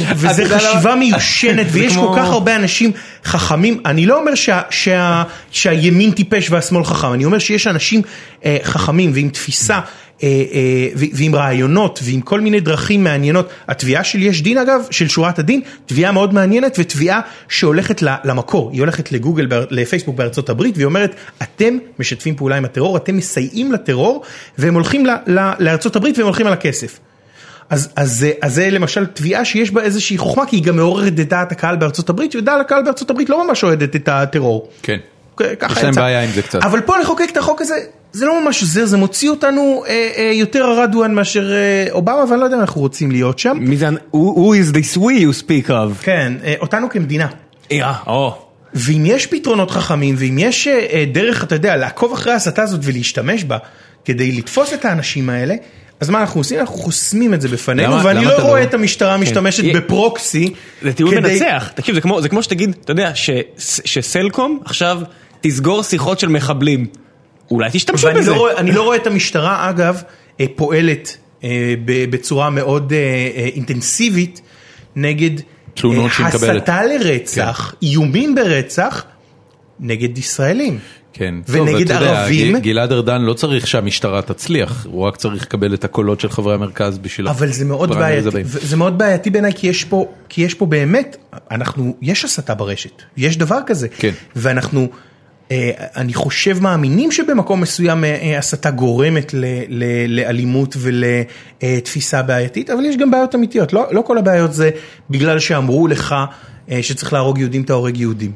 חשיבה 0.59 0.95
מיושנת, 0.95 1.67
ויש 1.71 1.97
כל 1.97 2.13
כך 2.17 2.29
הרבה 2.29 2.57
אנשים 2.57 2.93
חכמים, 3.25 3.81
אני 3.87 4.07
לא 4.07 4.21
אומר 4.21 4.35
שה, 4.35 4.61
שה, 4.71 5.23
שהימין 5.51 6.11
טיפש 6.11 6.51
והשמאל 6.51 6.85
חכם, 6.85 7.13
אני 7.13 7.25
אומר 7.25 7.39
שיש 7.39 7.67
אנשים 7.67 8.03
אה, 8.45 8.57
חכמים 8.65 9.11
ועם 9.15 9.29
תפיסה 9.29 9.75
אה, 9.75 9.81
אה, 9.81 9.85
ועם 10.95 11.35
רעיונות 11.35 12.01
ועם 12.03 12.21
כל 12.21 12.41
מיני 12.41 12.61
דרכים 12.61 13.05
מעניינות. 13.05 13.49
התביעה 13.69 14.05
של 14.05 14.23
יש 14.23 14.43
דין 14.43 14.59
אגב, 14.59 14.81
של 14.91 15.09
שורת 15.09 15.39
הדין, 15.39 15.61
תביעה 15.87 16.13
מאוד 16.13 16.35
מעניינת 16.35 16.77
ותביעה 16.79 17.21
שהולכת 17.49 18.03
למקור, 18.03 18.71
היא 18.73 18.81
הולכת 18.81 19.13
לגוגל, 19.13 19.47
לפייסבוק 19.71 20.17
בארצות 20.17 20.49
הברית 20.49 20.77
והיא 20.77 20.87
אומרת, 20.87 21.15
אתם 21.43 21.79
משתפים 21.99 22.37
פעולה 22.37 22.57
עם 22.57 22.65
הטרור, 22.65 22.97
אתם 22.97 23.17
מסייעים 23.17 23.73
לטרור 23.73 24.23
והם 24.59 24.75
הולכים 24.75 25.07
לארצות 25.59 25.97
הברית 25.97 26.19
והם 26.19 26.27
הולכים 26.27 26.47
על 26.47 26.53
הכסף. 26.53 26.99
אז, 27.71 27.89
אז, 27.97 28.27
אז 28.43 28.55
זה 28.55 28.71
למשל 28.71 29.07
תביעה 29.07 29.45
שיש 29.45 29.71
בה 29.71 29.83
איזושהי 29.83 30.19
חוכמה, 30.19 30.47
כי 30.47 30.57
היא 30.57 30.65
גם 30.65 30.77
מעוררת 30.77 31.07
את 31.07 31.29
דעת 31.29 31.53
הקהל 31.53 31.77
בארצות 31.77 32.09
הברית, 32.09 32.37
ודעת 32.37 32.61
הקהל 32.61 32.83
בארצות 32.83 33.11
הברית 33.11 33.31
לא 33.31 33.47
ממש 33.47 33.65
אוהדת 33.65 33.97
את 33.97 34.09
הטרור. 34.09 34.69
כן. 34.83 34.99
ככה 35.59 35.79
יש 35.79 35.85
להם. 35.85 35.95
בעיה 35.95 36.23
עם 36.23 36.31
זה 36.31 36.43
קצת. 36.43 36.63
אבל 36.63 36.81
פה 36.81 36.99
לחוקק 36.99 37.29
את 37.33 37.37
החוק 37.37 37.61
הזה, 37.61 37.75
זה 38.13 38.27
לא 38.27 38.45
ממש 38.45 38.63
עוזר, 38.63 38.85
זה 38.87 38.97
מוציא 38.97 39.31
אותנו 39.31 39.85
אה, 39.89 40.09
אה, 40.17 40.31
יותר 40.35 40.65
ארדואן 40.65 41.15
מאשר 41.15 41.53
אה, 41.53 41.87
אובמה, 41.93 42.25
ואני 42.31 42.41
לא 42.41 42.45
יודע 42.45 42.57
אם 42.57 42.61
אנחנו 42.61 42.81
רוצים 42.81 43.11
להיות 43.11 43.39
שם. 43.39 43.57
מי 43.61 43.77
זה, 43.77 43.89
who 43.89 44.17
who 44.17 44.73
is 44.73 44.75
this 44.75 44.97
we 44.99 45.01
you 45.01 45.43
speak 45.43 45.69
of? 45.69 46.03
כן, 46.03 46.33
אה, 46.45 46.55
אותנו 46.61 46.89
כמדינה. 46.91 47.27
אה, 47.73 47.95
או. 48.07 48.39
ואם 48.75 49.03
יש 49.07 49.27
פתרונות 49.27 49.71
חכמים, 49.71 50.15
ואם 50.19 50.37
יש 50.39 50.69
אה, 50.69 50.87
אה, 50.93 51.05
דרך, 51.13 51.45
אתה 51.45 51.55
יודע, 51.55 51.77
לעקוב 51.77 52.13
אחרי 52.13 52.33
ההסתה 52.33 52.63
הזאת 52.63 52.81
ולהשתמש 52.83 53.45
בה, 53.45 53.59
כדי 54.05 54.33
לתפוס 54.33 54.73
את 54.75 54.85
האנשים 54.85 55.31
האלה, 55.31 55.55
אז 56.01 56.11
מה 56.11 56.21
אנחנו 56.21 56.41
עושים? 56.41 56.61
אנחנו 56.61 56.75
חוסמים 56.77 57.35
את 57.35 57.41
זה 57.41 57.49
בפנינו, 57.49 57.93
למה- 57.93 58.03
ואני 58.05 58.21
למה 58.25 58.31
לא 58.31 58.43
רואה 58.43 58.61
לא- 58.61 58.65
את 58.65 58.75
המשטרה 58.75 59.17
משתמשת 59.17 59.65
אה, 59.65 59.73
בפרוקסי. 59.75 60.53
זה 60.83 60.93
טיעון 60.93 61.15
כדי- 61.15 61.33
מנצח, 61.33 61.71
תקשיב 61.75 61.95
זה 61.95 62.01
כמו, 62.01 62.23
זה 62.23 62.29
כמו 62.29 62.43
שתגיד, 62.43 62.77
אתה 62.85 62.93
יודע, 62.93 63.11
ש, 63.15 63.31
שסלקום 63.85 64.61
עכשיו 64.65 65.01
תסגור 65.41 65.83
שיחות 65.83 66.21
של 66.21 66.29
מחבלים, 66.29 66.87
אולי 67.51 67.71
תשתמשו 67.73 68.09
בזה. 68.15 68.31
לא, 68.31 68.37
רואה, 68.37 68.57
אני 68.57 68.73
לא 68.73 68.83
רואה 68.83 68.97
את 68.97 69.07
המשטרה 69.07 69.71
אגב 69.71 70.03
אה, 70.41 70.45
פועלת 70.57 71.17
אה, 71.45 71.75
בצורה 71.87 72.51
מאוד 72.51 72.93
אה, 72.93 72.99
אינטנסיבית 73.55 74.41
נגד. 74.97 75.31
הסתה 76.61 76.83
לרצח, 76.87 77.75
איומים 77.83 78.35
ברצח 78.35 79.05
נגד 79.81 80.19
ישראלים. 80.19 80.79
כן. 81.13 81.35
ונגד 81.49 81.71
טוב, 81.73 81.81
יודע, 81.81 82.23
ערבים- 82.23 82.57
ג- 82.59 82.63
גלעד 82.63 82.93
ארדן 82.93 83.23
לא 83.23 83.33
צריך 83.35 83.67
שהמשטרה 83.67 84.23
תצליח, 84.23 84.87
הוא 84.91 85.03
רק 85.07 85.17
צריך 85.17 85.43
לקבל 85.43 85.75
את 85.75 85.85
הקולות 85.85 86.21
של 86.21 86.29
חברי 86.29 86.55
המרכז 86.55 86.99
בשביל... 86.99 87.29
אבל 87.29 87.49
זה 87.53 87.65
מאוד 87.65 87.91
בעייתי. 87.91 88.45
זה 88.45 88.77
מאוד 88.77 88.99
בעייתי 88.99 89.31
בעיניי 89.31 89.53
כי 89.55 89.67
יש 89.67 89.85
פה, 89.85 90.09
כי 90.29 90.43
יש 90.43 90.55
פה 90.55 90.67
באמת, 90.67 91.17
אנחנו, 91.51 91.97
יש 92.03 92.25
הסתה 92.25 92.55
ברשת, 92.55 93.03
יש 93.17 93.37
דבר 93.37 93.59
כזה, 93.67 93.89
כן. 93.89 94.11
ואנחנו, 94.37 94.89
אני 95.97 96.15
חושב 96.15 96.59
מאמינים 96.61 97.13
שבמקום 97.13 97.61
מסוים 97.61 98.05
אה, 98.05 98.19
אה, 98.23 98.39
הסתה 98.39 98.71
גורמת 98.71 99.35
לאלימות 100.09 100.77
ולתפיסה 100.79 102.23
בעייתית, 102.23 102.71
אבל 102.71 102.85
יש 102.85 102.97
גם 102.97 103.11
בעיות 103.11 103.35
אמיתיות, 103.35 103.73
לא, 103.73 103.87
לא 103.91 104.03
כל 104.03 104.19
הבעיות 104.19 104.53
זה 104.53 104.71
בגלל 105.11 105.39
שאמרו 105.39 105.89
לך 105.89 106.15
אה, 106.71 106.83
שצריך 106.83 107.13
להרוג 107.13 107.39
יהודים 107.39 107.63
אתה 107.63 107.73
הורג 107.73 107.97
יהודים, 107.97 108.33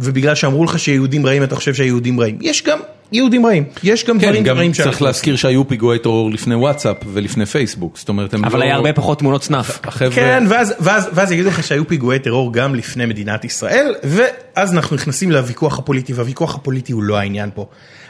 ובגלל 0.00 0.34
שאמרו 0.34 0.64
לך 0.64 0.78
שיהודים 0.78 1.26
רעים 1.26 1.42
אתה 1.42 1.56
חושב 1.56 1.74
שהיהודים 1.74 2.20
רעים, 2.20 2.38
יש 2.40 2.62
גם 2.62 2.78
יהודים 3.12 3.46
רעים, 3.46 3.64
יש 3.82 4.04
גם 4.04 4.18
כן, 4.18 4.26
דברים 4.26 4.44
גם 4.44 4.56
רעים 4.56 4.72
צריך 4.72 4.84
שאנחנו 4.84 5.06
להזכיר 5.06 5.36
שהיו 5.36 5.68
פיגועי 5.68 5.98
טרור 5.98 6.30
לפני 6.30 6.54
וואטסאפ 6.54 6.96
ולפני 7.12 7.46
פייסבוק, 7.46 7.98
זאת 7.98 8.08
אומרת 8.08 8.34
הם 8.34 8.44
אבל 8.44 8.58
לא... 8.58 8.64
היה 8.64 8.74
הרבה 8.74 8.92
פחות 8.92 9.18
תמונות 9.18 9.44
סנאף. 9.44 9.86
החבר'ה... 9.86 10.10
כן, 10.10 10.44
ואז, 10.48 10.74
ואז, 10.80 11.08
ואז 11.12 11.32
יגידו 11.32 11.48
לך 11.48 11.64
שהיו 11.64 11.88
פיגועי 11.88 12.18
טרור 12.18 12.52
גם 12.52 12.74
לפני 12.74 13.06
מדינת 13.06 13.44
ישראל, 13.44 13.94
ואז 14.04 14.72
אנחנו 14.72 14.96
נכנסים 14.96 15.30
לוויכוח 15.30 15.78
הפוליטי, 15.78 16.12
והוויכוח 16.12 16.54
הפוליטי 16.54 16.92
הוא 16.92 17.02
לא 17.02 17.16
העניין 17.18 17.50
פה. 17.54 17.66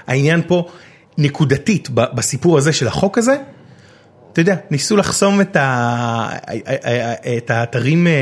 העניין 0.06 0.42
פה, 0.46 0.68
נקודתית, 1.18 1.88
בסיפור 1.90 2.58
הזה 2.58 2.72
של 2.72 2.86
החוק 2.86 3.18
הזה, 3.18 3.36
אתה 4.32 4.40
יודע, 4.40 4.56
ניסו 4.70 4.96
לחסום 4.96 5.40
את, 5.40 5.56
ה... 5.56 6.28
את 7.36 7.50
האתרים, 7.50 8.06
אה, 8.06 8.12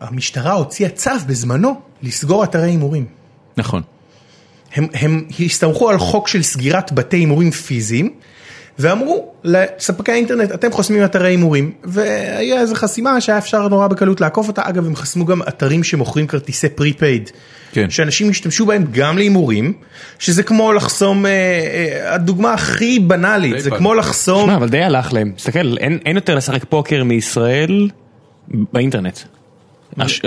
המשטרה 0.00 0.52
הוציאה 0.52 0.90
צו 0.90 1.10
בזמנו 1.26 1.80
לסגור 2.02 2.44
אתרי 2.44 2.70
הימורים. 2.70 3.06
נכון. 3.56 3.82
הם, 4.74 4.86
הם 4.94 5.24
הסתמכו 5.40 5.90
על 5.90 5.98
חוק 5.98 6.28
של 6.28 6.42
סגירת 6.42 6.92
בתי 6.92 7.16
הימורים 7.16 7.50
פיזיים, 7.50 8.10
ואמרו 8.78 9.32
לספקי 9.44 10.12
האינטרנט, 10.12 10.52
אתם 10.52 10.72
חוסמים 10.72 11.04
אתרי 11.04 11.28
הימורים, 11.28 11.72
והיה 11.84 12.60
איזו 12.60 12.74
חסימה 12.74 13.20
שהיה 13.20 13.38
אפשר 13.38 13.68
נורא 13.68 13.88
בקלות 13.88 14.20
לעקוף 14.20 14.48
אותה, 14.48 14.62
אגב 14.64 14.86
הם 14.86 14.96
חסמו 14.96 15.24
גם 15.24 15.42
אתרים 15.42 15.84
שמוכרים 15.84 16.26
כרטיסי 16.26 16.68
פריפייד, 16.68 17.30
כן. 17.72 17.90
שאנשים 17.90 18.30
השתמשו 18.30 18.66
בהם 18.66 18.84
גם 18.92 19.18
להימורים, 19.18 19.72
שזה 20.18 20.42
כמו 20.42 20.72
לחסום, 20.72 21.26
אה, 21.26 21.30
אה, 21.30 22.14
הדוגמה 22.14 22.52
הכי 22.52 22.98
בנאלית, 22.98 23.60
זה 23.60 23.70
PayPal. 23.70 23.76
כמו 23.76 23.94
לחסום, 23.94 24.44
שמע, 24.44 24.56
אבל 24.56 24.68
די 24.68 24.82
הלך 24.82 25.12
להם, 25.12 25.32
תסתכל, 25.36 25.76
אין 25.78 25.98
אין 26.06 26.16
יותר 26.16 26.34
לשחק 26.34 26.64
פוקר 26.68 27.04
מישראל 27.04 27.88
באינטרנט. 28.72 29.18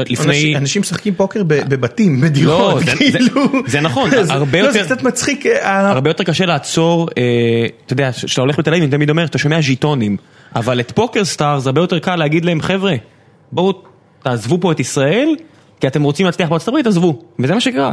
לפני... 0.09 0.55
אנשים- 0.57 0.81
משחקים 0.81 1.13
פוקר 1.15 1.43
ב- 1.43 1.53
בבתים, 1.69 2.23
לא, 2.23 2.29
בדירות, 2.29 2.83
כאילו, 2.97 3.41
זה 3.67 3.81
נכון, 3.81 4.09
הרבה 4.29 4.61
לא, 4.61 4.71
זה 4.71 4.79
יותר- 4.79 4.95
קצת 4.95 5.03
מצחיק, 5.03 5.45
אה, 5.45 5.89
הרבה 5.89 6.09
יותר 6.09 6.23
קשה 6.23 6.45
לעצור, 6.45 7.09
אה, 7.17 7.23
אתה 7.85 7.93
יודע, 7.93 8.11
כשאתה 8.11 8.41
הולך 8.41 8.59
בתל 8.59 8.69
אביב, 8.69 8.83
אני 8.83 8.91
תמיד 8.91 9.09
אומר, 9.09 9.25
אתה 9.25 9.37
שומע 9.37 9.61
ז'יטונים, 9.61 10.17
אבל 10.55 10.79
את 10.79 10.91
פוקר 10.95 11.25
סטאר 11.25 11.59
זה 11.59 11.69
הרבה 11.69 11.81
יותר 11.81 11.99
קל 11.99 12.15
להגיד 12.15 12.45
להם, 12.45 12.61
חבר'ה, 12.61 12.93
בואו 13.51 13.73
תעזבו 14.23 14.57
פה 14.61 14.71
את 14.71 14.79
ישראל, 14.79 15.29
כי 15.79 15.87
אתם 15.87 16.03
רוצים 16.03 16.25
להצליח 16.25 16.49
בארצות 16.49 16.67
הברית, 16.67 16.87
עזבו, 16.87 17.21
וזה 17.39 17.53
מה 17.53 17.61
שקרה. 17.61 17.91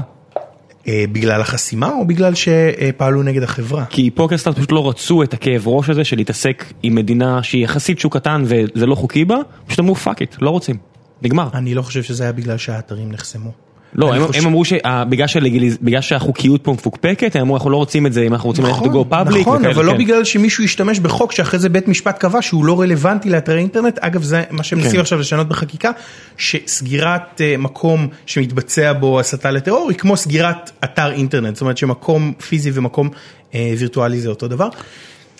אה, 0.89 1.05
בגלל 1.13 1.41
החסימה 1.41 1.93
או 1.93 2.07
בגלל 2.07 2.33
שפעלו 2.35 3.23
נגד 3.23 3.43
החברה? 3.43 3.85
כי 3.91 4.11
פוקר 4.11 4.39
סטאר 4.39 4.53
פשוט 4.53 4.73
לא 4.73 4.89
רצו 4.89 5.23
את 5.23 5.35
הכאב 5.35 5.69
ראש 5.69 5.91
הזה 5.91 6.05
של 6.05 6.17
להתעסק 6.17 6.65
עם 6.83 6.95
מדינה 6.95 7.43
שהיא 7.43 7.65
יחסית 7.65 7.99
שוק 7.99 8.17
קטן 8.17 8.43
וזה 8.47 8.87
לא 8.87 8.95
חוקי 8.95 9.25
בה, 9.25 9.37
פשוט 9.67 9.81
אמרו 9.81 9.95
fuck 9.95 10.21
it, 10.21 10.37
לא 10.41 10.51
רוצים, 10.51 10.77
נגמר. 11.23 11.49
אני 11.55 11.75
לא 11.75 11.83
חושב 11.83 12.03
שזה 12.03 12.23
היה 12.23 12.33
בגלל 12.33 12.59
שהאתרים 12.59 13.13
נחסמו. 13.13 13.51
לא, 13.95 14.15
הם, 14.15 14.27
חושב- 14.27 14.41
הם 14.41 14.47
אמרו 14.47 14.65
שבגלל 14.65 16.01
שהחוקיות 16.01 16.65
פה 16.65 16.73
מפוקפקת, 16.73 17.37
הם 17.37 17.43
אמרו 17.43 17.57
אנחנו 17.57 17.71
לא 17.71 17.77
רוצים 17.77 18.07
את 18.07 18.13
זה 18.13 18.23
אם 18.23 18.33
אנחנו 18.33 18.49
רוצים 18.49 18.65
ללכת 18.65 18.83
to 18.83 18.89
go 18.89 19.13
public. 19.13 19.39
נכון, 19.41 19.59
וכאלה, 19.59 19.75
אבל 19.75 19.85
לא 19.85 19.93
כן. 19.93 19.99
בגלל 19.99 20.25
שמישהו 20.25 20.65
ישתמש 20.65 20.99
בחוק 20.99 21.33
שאחרי 21.33 21.59
זה 21.61 21.69
בית 21.69 21.89
משפט 21.89 22.19
קבע 22.19 22.43
שהוא 22.43 22.65
לא 22.65 22.81
רלוונטי 22.81 23.31
לאתרי 23.31 23.59
אינטרנט, 23.59 23.99
אגב 23.99 24.23
זה 24.23 24.43
מה 24.51 24.63
שהם 24.63 24.79
מנסים 24.79 24.95
כן. 24.95 25.01
עכשיו 25.01 25.19
לשנות 25.19 25.49
בחקיקה, 25.49 25.91
שסגירת 26.37 27.41
אה, 27.41 27.55
מקום 27.59 28.09
שמתבצע 28.27 28.93
בו 28.93 29.21
הסתה 29.21 29.51
לטרור 29.51 29.89
היא 29.91 29.99
כמו 29.99 30.17
סגירת 30.17 30.71
אתר 30.85 31.13
אינטרנט, 31.13 31.55
זאת 31.55 31.61
אומרת 31.61 31.79
שמקום 31.79 32.33
פיזי 32.49 32.71
ומקום 32.75 33.11
אה, 33.55 33.75
וירטואלי 33.79 34.21
זה 34.21 34.29
אותו 34.29 34.49
דבר. 34.49 34.69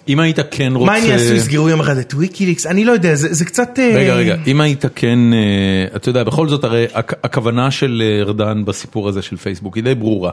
אם 0.09 0.21
היית 0.21 0.39
כן 0.51 0.73
רוצה... 0.75 0.93
מה 0.93 0.97
הם 0.99 1.05
יעשו, 1.05 1.35
יסגרו 1.35 1.69
יום 1.69 1.81
אחד 1.81 1.97
את 1.97 2.15
ויקיליקס, 2.15 2.67
אני 2.67 2.85
לא 2.85 2.93
יודע, 2.93 3.15
זה 3.15 3.35
זה 3.35 3.45
קצת... 3.45 3.79
אה, 3.79 3.93
רגע, 3.95 4.15
רגע, 4.15 4.37
אם 4.47 4.61
היית 4.61 4.85
כן, 4.95 5.19
אה, 5.33 5.97
אתה 5.97 6.09
יודע, 6.09 6.25
בכל 6.25 6.49
זאת 6.49 6.65
הרי 6.65 6.87
הכ- 6.95 7.17
הכוונה 7.25 7.71
של 7.71 8.03
אה, 8.05 8.21
ארדן 8.23 8.65
בסיפור 8.65 9.09
הזה 9.09 9.23
של 9.23 9.37
פייסבוק 9.37 9.77
היא 9.77 9.85
די 9.85 9.95
ברורה. 9.95 10.31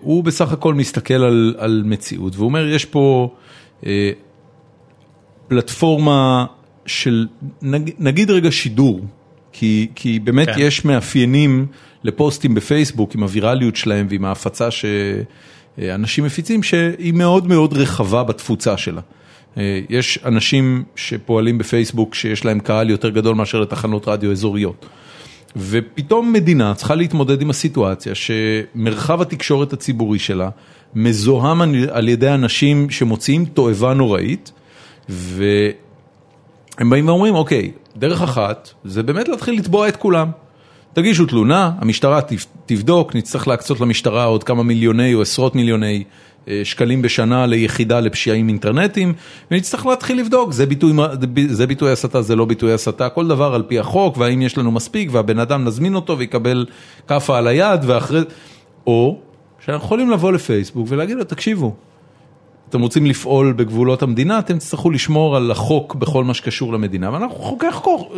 הוא 0.00 0.24
בסך 0.24 0.52
הכל 0.52 0.74
מסתכל 0.74 1.14
על, 1.14 1.54
על 1.58 1.82
מציאות 1.86 2.36
והוא 2.36 2.46
אומר, 2.46 2.66
יש 2.66 2.84
פה 2.84 3.34
פלטפורמה 5.48 6.46
של, 6.86 7.26
נג, 7.62 7.90
נגיד 7.98 8.30
רגע 8.30 8.52
שידור, 8.52 9.00
כי, 9.52 9.88
כי 9.94 10.18
באמת 10.18 10.48
כן. 10.48 10.54
יש 10.58 10.84
מאפיינים 10.84 11.66
לפוסטים 12.04 12.54
בפייסבוק 12.54 13.14
עם 13.14 13.22
הווירליות 13.22 13.76
שלהם 13.76 14.06
ועם 14.10 14.24
ההפצה 14.24 14.68
שאנשים 15.80 16.24
מפיצים, 16.24 16.62
שהיא 16.62 17.12
מאוד 17.12 17.46
מאוד 17.46 17.72
רחבה 17.72 18.22
בתפוצה 18.22 18.76
שלה. 18.76 19.00
אה, 19.58 19.80
יש 19.88 20.18
אנשים 20.24 20.84
שפועלים 20.96 21.58
בפייסבוק 21.58 22.14
שיש 22.14 22.44
להם 22.44 22.60
קהל 22.60 22.90
יותר 22.90 23.08
גדול 23.08 23.34
מאשר 23.34 23.60
לתחנות 23.60 24.08
רדיו 24.08 24.32
אזוריות. 24.32 24.86
ופתאום 25.56 26.32
מדינה 26.32 26.74
צריכה 26.74 26.94
להתמודד 26.94 27.42
עם 27.42 27.50
הסיטואציה 27.50 28.12
שמרחב 28.14 29.20
התקשורת 29.20 29.72
הציבורי 29.72 30.18
שלה 30.18 30.48
מזוהם 30.94 31.62
על 31.90 32.08
ידי 32.08 32.30
אנשים 32.30 32.90
שמוציאים 32.90 33.44
תועבה 33.44 33.94
נוראית, 33.94 34.52
והם 35.08 36.90
באים 36.90 37.08
ואומרים, 37.08 37.34
אוקיי, 37.34 37.70
דרך 37.96 38.22
אחת 38.22 38.70
זה 38.84 39.02
באמת 39.02 39.28
להתחיל 39.28 39.58
לתבוע 39.58 39.88
את 39.88 39.96
כולם. 39.96 40.30
תגישו 40.96 41.26
תלונה, 41.26 41.70
המשטרה 41.78 42.20
תב- 42.20 42.44
תבדוק, 42.66 43.14
נצטרך 43.14 43.48
להקצות 43.48 43.80
למשטרה 43.80 44.24
עוד 44.24 44.44
כמה 44.44 44.62
מיליוני 44.62 45.14
או 45.14 45.22
עשרות 45.22 45.54
מיליוני 45.54 46.04
אה, 46.48 46.60
שקלים 46.64 47.02
בשנה 47.02 47.46
ליחידה 47.46 48.00
לפשיעים 48.00 48.48
אינטרנטיים, 48.48 49.12
ונצטרך 49.50 49.86
להתחיל 49.86 50.20
לבדוק, 50.20 50.52
זה 50.52 50.66
ביטוי, 50.66 50.92
זה 51.48 51.66
ביטוי 51.66 51.92
הסתה, 51.92 52.22
זה 52.22 52.36
לא 52.36 52.44
ביטוי 52.44 52.72
הסתה, 52.72 53.08
כל 53.08 53.28
דבר 53.28 53.54
על 53.54 53.62
פי 53.62 53.78
החוק, 53.78 54.16
והאם 54.16 54.42
יש 54.42 54.58
לנו 54.58 54.70
מספיק, 54.70 55.08
והבן 55.12 55.38
אדם 55.38 55.64
נזמין 55.64 55.94
אותו 55.94 56.18
ויקבל 56.18 56.66
כאפה 57.08 57.38
על 57.38 57.46
היד, 57.46 57.80
ואחרי... 57.86 58.20
או 58.86 59.18
שאנחנו 59.64 59.86
יכולים 59.86 60.10
לבוא 60.10 60.32
לפייסבוק 60.32 60.86
ולהגיד 60.90 61.16
לו, 61.16 61.24
תקשיבו, 61.24 61.74
אתם 62.68 62.80
רוצים 62.80 63.06
לפעול 63.06 63.52
בגבולות 63.52 64.02
המדינה, 64.02 64.38
אתם 64.38 64.58
תצטרכו 64.58 64.90
לשמור 64.90 65.36
על 65.36 65.50
החוק 65.50 65.94
בכל 65.94 66.24
מה 66.24 66.34
שקשור 66.34 66.72
למדינה, 66.72 67.12
ואנחנו 67.12 67.58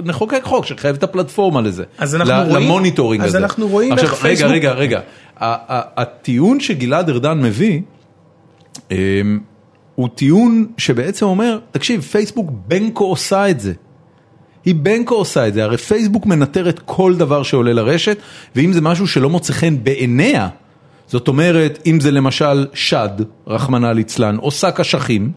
נחוקק 0.04 0.42
חוק, 0.42 0.66
שחייב 0.66 0.96
את 0.96 1.02
הפלטפורמה 1.02 1.60
לזה, 1.60 1.84
אז 1.98 2.14
אנחנו 2.14 2.32
רואים- 2.50 2.64
ל 2.66 2.71
monitoring 2.71 3.22
אז 3.24 3.28
הזה. 3.28 3.38
אנחנו 3.38 3.68
רואים 3.68 3.92
עכשיו, 3.92 4.06
איך 4.08 4.14
רגע, 4.14 4.22
פייסבוק- 4.22 4.52
רגע, 4.52 4.72
רגע, 4.72 5.00
ה- 5.40 6.00
הטיעון 6.02 6.60
שגלעד 6.60 7.10
ארדן 7.10 7.40
מביא, 7.42 7.80
אמ, 8.90 8.96
הוא 9.94 10.08
טיעון 10.14 10.66
שבעצם 10.78 11.26
אומר, 11.26 11.58
תקשיב, 11.70 12.00
פייסבוק 12.00 12.50
by 12.68 12.83
now 12.83 13.04
עושה 13.04 13.50
את 13.50 13.60
זה. 13.60 13.72
היא 14.64 14.74
בנקו 14.74 15.14
עושה 15.14 15.48
את 15.48 15.54
זה, 15.54 15.64
הרי 15.64 15.76
פייסבוק 15.76 16.26
מנטרת 16.26 16.80
כל 16.84 17.14
דבר 17.16 17.42
שעולה 17.42 17.72
לרשת, 17.72 18.18
ואם 18.56 18.72
זה 18.72 18.80
משהו 18.80 19.06
שלא 19.06 19.30
מוצא 19.30 19.52
חן 19.52 19.76
בעיניה, 19.84 20.48
זאת 21.08 21.28
אומרת, 21.28 21.78
אם 21.86 22.00
זה 22.00 22.10
למשל 22.10 22.66
שד, 22.74 23.08
רחמנא 23.46 23.86
ליצלן, 23.86 24.36
או 24.38 24.50
שק 24.50 24.80
אשכים, 24.80 25.32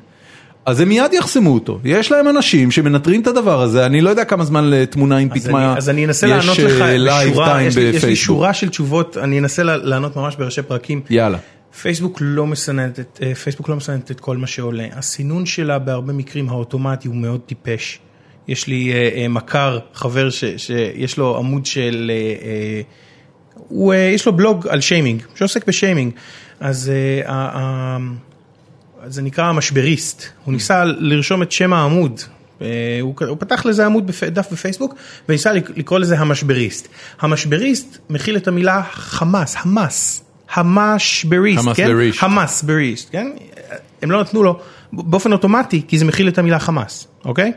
אז 0.65 0.79
הם 0.79 0.89
מיד 0.89 1.13
יחסמו 1.13 1.53
אותו. 1.53 1.79
יש 1.83 2.11
להם 2.11 2.27
אנשים 2.27 2.71
שמנטרים 2.71 3.21
את 3.21 3.27
הדבר 3.27 3.61
הזה, 3.61 3.85
אני 3.85 4.01
לא 4.01 4.09
יודע 4.09 4.25
כמה 4.25 4.43
זמן 4.45 4.69
לתמונה 4.69 5.17
עם 5.17 5.29
אני- 5.31 5.77
אז 5.77 5.89
אני 5.89 6.05
אנסה 6.05 6.27
לענות 6.27 6.59
לך 6.59 6.81
לייב 6.87 7.35
טיים 7.45 7.67
יש 7.67 7.75
לי- 7.77 7.81
יש 7.83 7.93
לי 7.93 7.97
בפייסבוק. 7.99 8.15
שורה 8.25 8.53
של 8.53 8.69
תשובות, 8.69 9.17
אני 9.17 9.39
אנסה 9.39 9.63
לענות 9.63 10.15
ממש 10.15 10.35
בראשי 10.35 10.61
פרקים. 10.61 11.01
יאללה. 11.09 11.37
פייסבוק 11.81 12.17
לא 12.21 12.47
מסננת 12.47 12.99
את, 12.99 13.19
אה, 13.23 13.35
פייסבוק 13.35 13.69
לא 13.69 13.75
מסננת 13.75 14.11
את 14.11 14.19
כל 14.19 14.37
מה 14.37 14.47
שעולה. 14.47 14.85
הסינון 14.95 15.45
שלה 15.45 15.79
בהרבה 15.79 16.13
מקרים 16.13 16.49
האוטומטי 16.49 17.07
הוא 17.07 17.15
מאוד 17.15 17.39
טיפש. 17.45 17.99
יש 18.47 18.67
לי 18.67 18.91
אה, 18.93 19.09
אה, 19.21 19.27
מכר, 19.27 19.79
חבר 19.93 20.29
שיש 20.57 21.17
לו 21.17 21.37
עמוד 21.37 21.65
של, 21.65 22.11
הוא, 23.67 23.93
אה, 23.93 23.97
יש 23.99 24.25
לו 24.25 24.33
בלוג 24.33 24.67
על 24.67 24.81
שיימינג, 24.81 25.23
שעוסק 25.35 25.67
בשיימינג. 25.67 26.11
אז 26.59 26.91
אה, 27.25 27.97
זה 29.07 29.21
נקרא 29.21 29.45
המשבריסט, 29.45 30.23
הוא 30.45 30.53
ניסה 30.53 30.83
לרשום 30.85 31.41
את 31.41 31.51
שם 31.51 31.73
העמוד. 31.73 32.19
אה, 32.61 32.67
הוא, 33.01 33.15
הוא 33.27 33.37
פתח 33.39 33.65
לזה 33.65 33.85
עמוד. 33.85 34.11
דף 34.31 34.51
בפייסבוק 34.51 34.95
וניסה 35.29 35.53
לק- 35.53 35.77
לקרוא 35.77 35.99
לזה 35.99 36.19
המשבריסט. 36.19 36.87
המשבריסט 37.21 37.97
מכיל 38.09 38.37
את 38.37 38.47
המילה 38.47 38.83
חמאס, 38.91 39.55
חמאס, 39.55 40.23
המשבריסט, 40.53 41.63
כן? 41.75 41.83
המסבריסט. 41.83 42.23
המסבריסט, 42.23 43.09
כן? 43.11 43.31
הם 44.01 44.11
לא 44.11 44.21
נתנו 44.21 44.43
לו 44.43 44.59
באופן 44.93 45.31
אוטומטי 45.31 45.81
כי 45.87 45.97
זה 45.97 46.05
מכיל 46.05 46.27
את 46.27 46.37
המילה 46.37 46.59
חמאס, 46.59 47.07
אוקיי? 47.25 47.51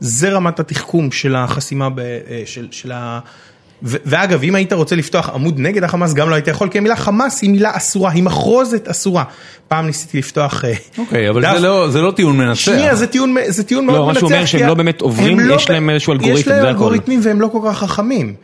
זה 0.00 0.30
רמת 0.30 0.60
התחכום 0.60 1.12
של 1.12 1.36
החסימה 1.36 1.88
ב, 1.94 2.00
של, 2.46 2.68
של 2.70 2.92
ה... 2.92 3.20
ואגב, 3.82 4.42
אם 4.42 4.54
היית 4.54 4.72
רוצה 4.72 4.96
לפתוח 4.96 5.28
עמוד 5.28 5.54
נגד 5.58 5.84
החמאס, 5.84 6.14
גם 6.14 6.30
לא 6.30 6.34
היית 6.34 6.48
יכול, 6.48 6.68
כי 6.68 6.78
המילה 6.78 6.96
חמאס 6.96 7.42
היא 7.42 7.50
מילה 7.50 7.70
אסורה, 7.76 8.10
היא 8.12 8.22
מחרוזת 8.22 8.88
אסורה. 8.88 9.24
פעם 9.68 9.86
ניסיתי 9.86 10.18
לפתוח... 10.18 10.64
אה, 10.64 10.72
אוקיי, 10.98 11.30
אבל 11.30 11.42
דף- 11.42 11.54
זה 11.54 11.60
לא- 11.66 11.90
זה 11.90 12.00
לא 12.00 12.10
טיעון 12.10 12.36
מנצח. 12.36 12.60
שנייה, 12.60 12.94
זה 12.94 13.06
טיעון, 13.06 13.34
זה 13.48 13.64
טיעון 13.64 13.86
מאוד 13.86 13.96
לא, 13.98 14.02
מה 14.06 14.12
מנצח. 14.12 14.20
שהוא 14.20 14.32
אומר 14.32 14.44
שהם 14.46 14.66
לא 14.66 14.74
באמת 14.74 15.00
עוברים, 15.00 15.40
לא 15.40 15.54
יש 15.54 15.70
להם 15.70 15.90
איזשהו 15.90 16.12
אלגוריתם, 16.12 16.38
יש 16.40 16.48
להם. 16.48 16.66
אלגוריתמים 16.66 17.20
והם 17.22 17.40
לא 17.40 17.48
כל 17.52 17.58
כך 17.68 17.78
חכמים. 17.78 18.34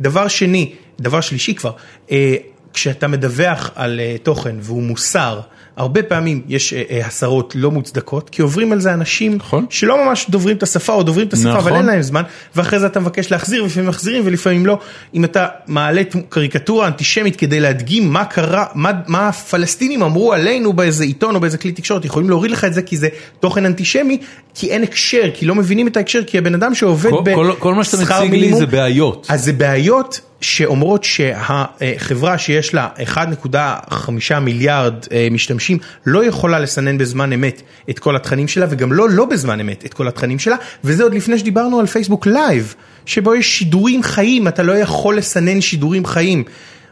דבר 0.00 0.28
שני, 0.28 0.72
דבר 1.00 1.20
שלישי 1.20 1.54
כבר, 1.54 1.70
אה, 2.10 2.34
כשאתה 2.74 3.08
מדווח 3.08 3.70
על 3.74 4.00
אה, 4.00 4.16
תוכן 4.22 4.56
והוא 4.60 4.82
מוסר, 4.82 5.40
הרבה 5.76 6.02
פעמים 6.02 6.40
יש 6.48 6.72
אה, 6.72 6.82
אה, 6.90 7.06
הסרות 7.06 7.52
לא 7.56 7.70
מוצדקות, 7.70 8.30
כי 8.30 8.42
עוברים 8.42 8.72
על 8.72 8.80
זה 8.80 8.94
אנשים 8.94 9.34
נכון. 9.36 9.66
שלא 9.70 10.04
ממש 10.04 10.26
דוברים 10.30 10.56
את 10.56 10.62
השפה 10.62 10.92
או 10.92 11.02
דוברים 11.02 11.28
את 11.28 11.32
השפה, 11.32 11.50
אבל 11.52 11.58
נכון. 11.58 11.72
אין 11.76 11.86
להם 11.86 12.02
זמן, 12.02 12.22
ואחרי 12.56 12.78
זה 12.78 12.86
אתה 12.86 13.00
מבקש 13.00 13.30
להחזיר, 13.32 13.62
ולפעמים 13.64 13.88
מחזירים 13.88 14.22
ולפעמים 14.26 14.66
לא. 14.66 14.78
אם 15.14 15.24
אתה 15.24 15.46
מעלה 15.66 16.02
קריקטורה 16.28 16.86
אנטישמית 16.86 17.36
כדי 17.36 17.60
להדגים 17.60 18.12
מה 18.12 18.24
קרה, 18.24 18.64
מה, 18.74 18.90
מה 19.06 19.28
הפלסטינים 19.28 20.02
אמרו 20.02 20.32
עלינו 20.32 20.72
באיזה 20.72 21.04
עיתון 21.04 21.34
או 21.34 21.40
באיזה 21.40 21.58
כלי 21.58 21.72
תקשורת, 21.72 22.04
יכולים 22.04 22.28
להוריד 22.30 22.50
לך 22.50 22.64
את 22.64 22.74
זה 22.74 22.82
כי 22.82 22.96
זה 22.96 23.08
תוכן 23.40 23.66
אנטישמי, 23.66 24.18
כי 24.54 24.70
אין 24.70 24.82
הקשר, 24.82 25.22
כי 25.34 25.46
לא 25.46 25.54
מבינים 25.54 25.88
את 25.88 25.96
ההקשר, 25.96 26.24
כי 26.24 26.38
הבן 26.38 26.54
אדם 26.54 26.74
שעובד 26.74 27.10
כל- 27.10 27.22
כל- 27.34 27.52
כל 27.58 27.74
מה 27.74 27.84
שאתה 27.84 27.96
בשכר 27.96 28.18
מציג 28.20 28.30
לי 28.32 28.38
מינימום- 28.40 28.58
זה 28.60 28.66
בעיות. 28.66 29.26
אז 29.30 29.44
זה 29.44 29.52
בעיות 29.52 30.20
שאומרות 30.42 31.04
שהחברה 31.04 32.38
שיש 32.38 32.74
לה 32.74 32.88
1.5 33.14 34.38
מיליארד 34.40 34.94
אה, 35.12 35.28
משתמשים 35.30 35.78
לא 36.06 36.24
יכולה 36.24 36.58
לסנן 36.58 36.98
בזמן 36.98 37.32
אמת 37.32 37.62
את 37.90 37.98
כל 37.98 38.16
התכנים 38.16 38.48
שלה 38.48 38.66
וגם 38.70 38.92
לא 38.92 39.10
לא 39.10 39.24
בזמן 39.24 39.60
אמת 39.60 39.84
את 39.86 39.94
כל 39.94 40.08
התכנים 40.08 40.38
שלה 40.38 40.56
וזה 40.84 41.02
עוד 41.02 41.14
לפני 41.14 41.38
שדיברנו 41.38 41.80
על 41.80 41.86
פייסבוק 41.86 42.26
לייב 42.26 42.74
שבו 43.06 43.34
יש 43.34 43.58
שידורים 43.58 44.02
חיים 44.02 44.48
אתה 44.48 44.62
לא 44.62 44.72
יכול 44.72 45.16
לסנן 45.16 45.60
שידורים 45.60 46.06
חיים. 46.06 46.44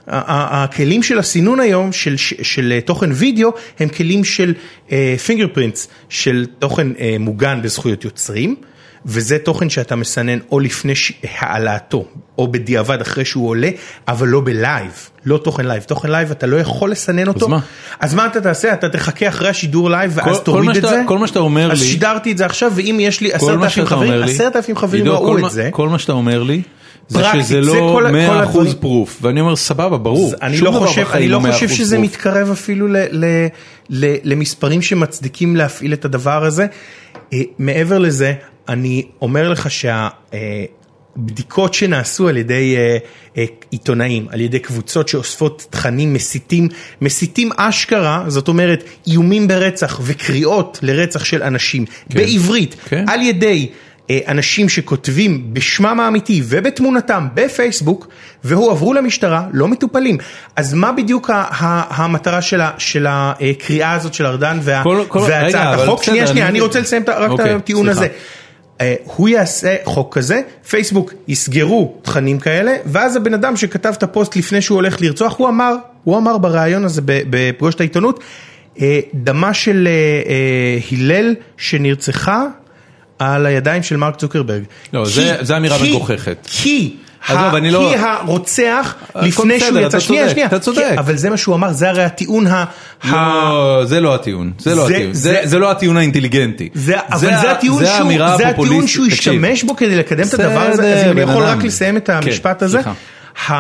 הכלים 0.07 1.03
של 1.03 1.19
הסינון 1.19 1.61
היום 1.61 1.93
של, 1.93 2.17
של 2.17 2.73
אה, 2.73 2.81
תוכן 2.81 3.11
וידאו 3.13 3.51
הם 3.81 3.89
כלים 3.89 4.25
של 4.25 4.55
fingerprints, 5.27 5.89
של 6.09 6.47
תוכן 6.59 6.89
אה, 7.01 7.17
מוגן 7.21 7.63
בזכויות 7.63 8.05
יוצרים. 8.05 8.57
וזה 9.07 9.39
תוכן 9.39 9.71
שאתה 9.71 9.97
מסנן 9.97 10.39
או 10.53 10.61
לפני 10.61 10.93
העלאתו, 11.39 12.05
או 12.39 12.53
בדיעבד 12.53 13.01
אחרי 13.01 13.25
שהוא 13.25 13.49
עולה, 13.49 13.69
אבל 14.09 14.29
לא 14.29 14.41
בלייב, 14.45 14.91
לא 15.25 15.39
תוכן 15.39 15.67
לייב. 15.67 15.83
תוכן 15.83 16.11
לייב 16.11 16.31
אתה 16.31 16.47
לא 16.47 16.57
יכול 16.57 16.91
לסנן 16.91 17.29
אותו. 17.29 17.49
מה? 17.49 17.59
אז 18.01 18.15
מה 18.15 18.27
אתה 18.27 18.41
תעשה? 18.41 18.73
אתה 18.73 18.89
תחכה 18.89 19.29
אחרי 19.29 19.49
השידור 19.49 19.91
לייב 19.91 20.13
ואז 20.15 20.27
כל- 20.27 20.35
כל 20.35 20.45
תוריד 20.45 20.69
את 20.71 20.75
שאתה- 20.77 20.89
זה? 20.89 21.03
כל 21.07 21.19
מה 21.19 21.27
שאתה 21.27 21.39
אומר 21.39 21.73
אז 21.73 21.81
לי- 21.83 21.87
שידרתי 21.89 22.33
את 22.33 22.39
זה 22.39 22.47
עכשיו, 22.47 22.73
ואם 22.75 22.97
יש 23.01 23.21
לי 23.21 23.31
כל 23.31 23.37
עשרת 23.37 23.63
אלפים 23.63 23.85
חברים, 23.87 24.23
עשרת 24.23 24.57
אלפים 24.57 24.77
חברים 24.77 25.09
ראו 25.09 25.27
כל 25.39 25.47
את 25.47 25.51
זה. 25.51 25.69
כל 25.73 25.89
מה 25.89 25.99
שאתה 25.99 26.13
אומר 26.13 26.43
לי, 26.43 26.63
זה 27.09 27.19
פרקטית, 27.19 27.41
שזה 27.45 27.55
זה 27.55 27.61
לא 27.61 27.91
כל 27.95 28.07
ה- 28.07 28.11
100 28.11 28.29
כל 28.29 28.45
אחוז 28.45 28.55
הדברים- 28.57 28.75
פרוף, 28.81 29.19
ואני 29.23 29.41
אומר 29.41 29.57
סבבה, 29.57 29.99
ברור, 29.99 30.33
אני 30.43 30.57
שום 30.57 30.65
לא 30.65 30.71
דבר 30.71 30.87
חושב, 30.87 31.05
אני 31.13 31.29
לא 31.29 31.41
חושב 31.53 31.69
שזה 31.69 31.97
proof. 31.97 32.01
מתקרב 32.01 32.51
אפילו 32.51 32.87
ל, 32.89 32.97
ל, 33.11 33.25
ל, 33.91 34.15
למספרים 34.25 34.83
שמצדיקים 34.83 35.57
להפעיל 35.57 35.93
את 35.93 36.05
הדבר 36.05 36.45
הזה. 36.45 36.67
אה, 37.33 37.39
מעבר 37.59 37.99
לזה, 37.99 38.33
אני 38.71 39.03
אומר 39.23 39.49
לך 39.49 39.69
שהבדיקות 41.17 41.75
שנעשו 41.75 42.29
על 42.29 42.37
ידי 42.37 42.77
אה, 42.77 42.97
אה, 43.39 43.45
עיתונאים, 43.71 44.27
על 44.31 44.41
ידי 44.41 44.59
קבוצות 44.59 45.09
שאוספות 45.09 45.67
תכנים 45.71 46.15
מסיתים, 46.15 46.69
מסיתים 47.01 47.51
אשכרה, 47.57 48.25
זאת 48.29 48.49
אומרת 48.49 48.85
איומים 49.07 49.49
ברצח 49.49 50.01
וקריאות 50.03 50.79
לרצח 50.83 51.25
של 51.25 51.43
אנשים, 51.43 51.85
בעברית, 52.15 52.77
כן. 52.89 53.05
על 53.09 53.23
ידי 53.23 53.69
אה, 54.11 54.19
אנשים 54.29 54.69
שכותבים 54.69 55.55
בשמם 55.55 56.01
האמיתי 56.01 56.43
ובתמונתם 56.45 57.27
בפייסבוק 57.35 58.09
והועברו 58.45 58.95
למשטרה 58.95 59.47
לא 59.53 59.69
מטופלים. 59.69 60.19
אז 60.57 60.75
מה 60.75 60.93
בדיוק 60.93 61.31
ה- 61.31 61.35
ה- 61.35 62.03
המטרה 62.03 62.43
של 62.43 62.61
ה- 62.61 62.71
של 62.79 63.07
הקריאה 63.09 63.93
הזאת 63.93 64.15
של 64.15 64.27
ארדן 64.27 64.59
וה- 64.63 64.83
כל- 64.83 65.05
כל- 65.09 65.19
רגע, 65.19 65.29
והצעת 65.45 65.75
אבל 65.75 65.85
החוק? 65.85 66.03
שנייה, 66.03 66.27
שנייה, 66.27 66.45
אני- 66.47 66.51
אני 66.53 66.61
רוצה 66.61 66.81
לסיים 66.81 67.03
רק 67.09 67.27
את 67.27 67.31
אוקיי, 67.31 67.53
הטיעון. 67.55 67.89
הזה. 67.89 68.07
אה, 68.81 68.95
הוא 69.05 69.29
יעשה 69.29 69.77
חוק 69.85 70.15
כזה, 70.15 70.41
פייסבוק 70.69 71.13
יסגרו 71.29 71.95
תכנים 72.03 72.39
כאלה, 72.39 72.77
ואז 72.87 73.17
הבן 73.17 73.35
אדם 73.35 73.57
שכתב 73.57 73.93
את 73.99 74.03
הפוסט 74.03 74.37
לפני 74.37 74.63
שהוא 74.63 74.77
הולך 74.77 75.01
לרצוח, 75.01 75.39
הוא 75.39 75.49
אמר, 75.49 75.75
הוא 76.05 76.19
אמר 76.19 76.39
בריאיון 76.39 76.85
הזה 76.85 77.01
בפגוש 77.05 77.75
העיתונות, 77.81 78.21
אה, 78.81 79.01
דמה 79.15 79.55
של 79.55 79.89
אה, 79.91 80.79
הלל 80.93 81.35
שנרצחה 81.57 82.45
על 83.19 83.47
הידיים 83.47 83.83
של 83.83 83.97
מרק 83.97 84.17
צוקרברג. 84.17 84.63
לא, 84.93 85.05
זה 85.41 85.57
אמירה 85.57 85.79
מגוחכת. 85.83 86.37
כי... 86.51 86.97
לא- 87.29 87.93
כי 87.95 88.01
הרוצח, 88.01 88.95
לפני 89.15 89.61
שהוא 89.61 89.79
יצא, 89.79 90.01
שנייה, 90.01 90.29
שנייה, 90.31 90.47
אתה 90.47 90.59
צודק. 90.59 90.95
אבל 90.99 91.17
זה 91.17 91.31
מה 91.31 91.37
שהוא 91.37 91.55
אמר, 91.55 91.73
זה 91.73 91.89
הרי 91.89 92.05
הטיעון 92.05 92.47
ה... 92.47 92.65
לא, 93.05 93.83
זה 93.85 94.01
לא 94.01 94.15
הטיעון, 94.15 94.53
זה 94.59 94.75
לא 94.75 94.87
הטיעון, 94.87 95.61
לא 95.61 95.71
הטיעון 95.71 95.97
האינטליגנטי. 95.97 96.69
אבל 97.13 97.19
זה, 97.19 97.51
הטיעון 97.53 98.87
שהוא, 98.87 99.07
השתמש 99.07 99.63
בו 99.63 99.77
כדי 99.77 99.97
לקדם 99.97 100.25
את 100.29 100.35
הדבר 100.35 100.61
הזה, 100.61 100.95
אז 100.95 101.07
אם 101.07 101.11
אני 101.11 101.21
יכול. 101.21 101.43
רק 101.43 101.65
לסיים 101.65 101.97
את 101.97 102.09
המשפט 102.09 102.59
כן, 102.59 102.65
הזה. 102.65 102.83
סליחה. 102.83 102.93
ה, 103.49 103.55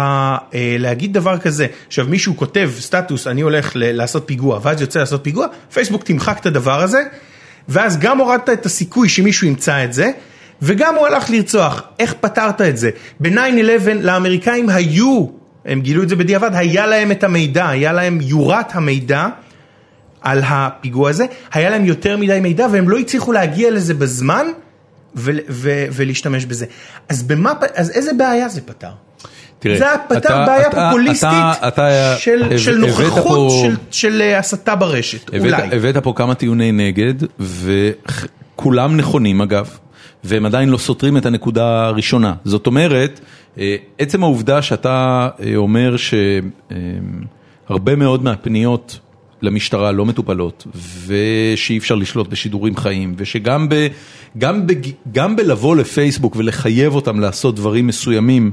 ה, 0.00 0.36
אה, 0.54 0.76
להגיד 0.78 1.12
דבר 1.12 1.38
כזה, 1.38 1.66
עכשיו 1.86 2.06
מישהו 2.08 2.36
כותב 2.36 2.70
סטטוס, 2.80 3.26
אני 3.26 3.40
הולך 3.40 3.72
ל- 3.74 3.92
לעשות 3.92 4.22
פיגוע, 4.26 4.58
ואז 4.62 4.80
יוצא 4.80 4.98
לעשות 4.98 5.20
פיגוע, 5.24 5.46
פייסבוק 5.72 6.02
תמחק 6.04 6.38
את 6.40 6.46
הדבר 6.46 6.80
הזה, 6.82 7.02
ואז 7.68 7.98
גם 7.98 8.18
הורדת 8.18 8.48
את 8.50 8.66
הסיכוי 8.66 9.08
שמישהו 9.08 9.46
ימצא 9.46 9.84
את 9.84 9.92
זה, 9.92 10.10
וגם 10.62 10.94
הוא 10.94 11.06
הלך 11.06 11.30
לרצוח, 11.30 11.82
איך 11.98 12.14
פתרת 12.20 12.60
את 12.60 12.76
זה? 12.76 12.90
ב-9-11 13.20 13.38
לאמריקאים 14.00 14.68
היו, 14.68 15.26
הם 15.64 15.80
גילו 15.80 16.02
את 16.02 16.08
זה 16.08 16.16
בדיעבד, 16.16 16.50
היה 16.54 16.86
להם 16.86 17.10
את 17.12 17.24
המידע, 17.24 17.68
היה 17.68 17.92
להם 17.92 18.18
יורת 18.22 18.66
המידע. 18.76 19.26
על 20.22 20.42
הפיגוע 20.48 21.10
הזה, 21.10 21.24
היה 21.52 21.70
להם 21.70 21.84
יותר 21.84 22.16
מדי 22.16 22.38
מידע 22.40 22.66
והם 22.72 22.88
לא 22.88 22.98
הצליחו 22.98 23.32
להגיע 23.32 23.70
לזה 23.70 23.94
בזמן 23.94 24.46
ו- 25.16 25.30
ו- 25.48 25.84
ולהשתמש 25.92 26.44
בזה. 26.44 26.66
אז 27.08 27.22
במה, 27.22 27.52
אז 27.74 27.90
איזה 27.90 28.12
בעיה 28.12 28.48
זה 28.48 28.60
פתר? 28.60 28.88
תראה, 29.58 29.78
זה 29.78 29.84
פתר 30.08 30.18
אתה- 30.18 30.44
בעיה 30.46 30.68
אתה- 30.68 30.86
פופוליסטית 30.90 31.28
אתה- 31.30 31.68
אתה 31.68 32.14
של, 32.18 32.42
הבאת 32.42 32.58
של 32.58 32.76
נוכחות 32.78 33.22
פה- 33.52 33.62
של, 33.62 33.76
של 33.90 34.22
אה, 34.22 34.38
הסתה 34.38 34.74
ברשת, 34.76 35.28
הבאת, 35.28 35.40
אולי. 35.40 35.76
הבאת 35.76 35.96
פה 35.96 36.12
כמה 36.16 36.34
טיעוני 36.34 36.72
נגד, 36.72 37.14
וכולם 37.40 38.96
נכונים 38.96 39.40
אגב, 39.40 39.78
והם 40.26 40.46
עדיין 40.46 40.68
לא 40.68 40.78
סותרים 40.78 41.16
את 41.16 41.26
הנקודה 41.26 41.86
הראשונה. 41.86 42.34
זאת 42.44 42.66
אומרת, 42.66 43.20
אה, 43.58 43.76
עצם 43.98 44.22
העובדה 44.22 44.62
שאתה 44.62 45.28
אה, 45.40 45.56
אומר 45.56 45.96
שהרבה 47.68 47.96
מאוד 47.96 48.24
מהפניות 48.24 48.98
למשטרה 49.42 49.92
לא 49.92 50.06
מטופלות, 50.06 50.66
ושאי 51.06 51.78
אפשר 51.78 51.94
לשלוט 51.94 52.28
בשידורים 52.28 52.76
חיים, 52.76 53.14
ושגם 53.16 53.68
ב, 53.68 53.86
גם 54.38 54.66
בג, 54.66 54.90
גם 55.12 55.36
בלבוא 55.36 55.76
לפייסבוק 55.76 56.36
ולחייב 56.36 56.94
אותם 56.94 57.20
לעשות 57.20 57.56
דברים 57.56 57.86
מסוימים 57.86 58.52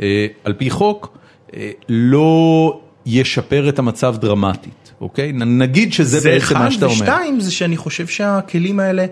אה, 0.00 0.26
על 0.44 0.52
פי 0.52 0.70
חוק, 0.70 1.18
אה, 1.56 1.70
לא 1.88 2.80
ישפר 3.06 3.68
את 3.68 3.78
המצב 3.78 4.16
דרמטית, 4.16 4.92
אוקיי? 5.00 5.32
נגיד 5.32 5.92
שזה 5.92 6.20
זה 6.20 6.30
בעצם 6.30 6.44
אחד, 6.44 6.58
מה 6.58 6.70
שאתה 6.70 6.86
אומר. 6.86 6.94
ושתיים 6.94 7.40
זה 7.40 7.52
שאני 7.52 7.76
חושב 7.76 8.06
שהכלים 8.06 8.80
האלה, 8.80 9.02
אה, 9.02 9.06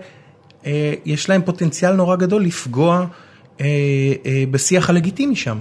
יש 1.05 1.29
להם 1.29 1.41
פוטנציאל 1.45 1.91
נורא 1.93 2.15
גדול 2.15 2.43
לפגוע 2.43 3.05
אה, 3.61 3.65
אה, 4.25 4.43
בשיח 4.51 4.89
הלגיטימי 4.89 5.35
שם. 5.35 5.57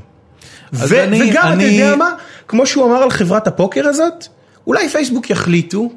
ו- 0.73 1.05
אני- 1.05 1.23
וגם, 1.23 1.43
אתה 1.43 1.53
אני- 1.53 1.65
יודע 1.65 1.97
מה, 1.97 2.11
כמו 2.49 2.67
שהוא 2.67 2.87
אמר 2.87 3.03
על 3.03 3.11
חברת 3.11 3.47
הפוקר 3.47 3.87
הזאת, 3.89 4.27
אולי 4.67 4.89
פייסבוק 4.89 5.31
יחליטו, 5.31 5.93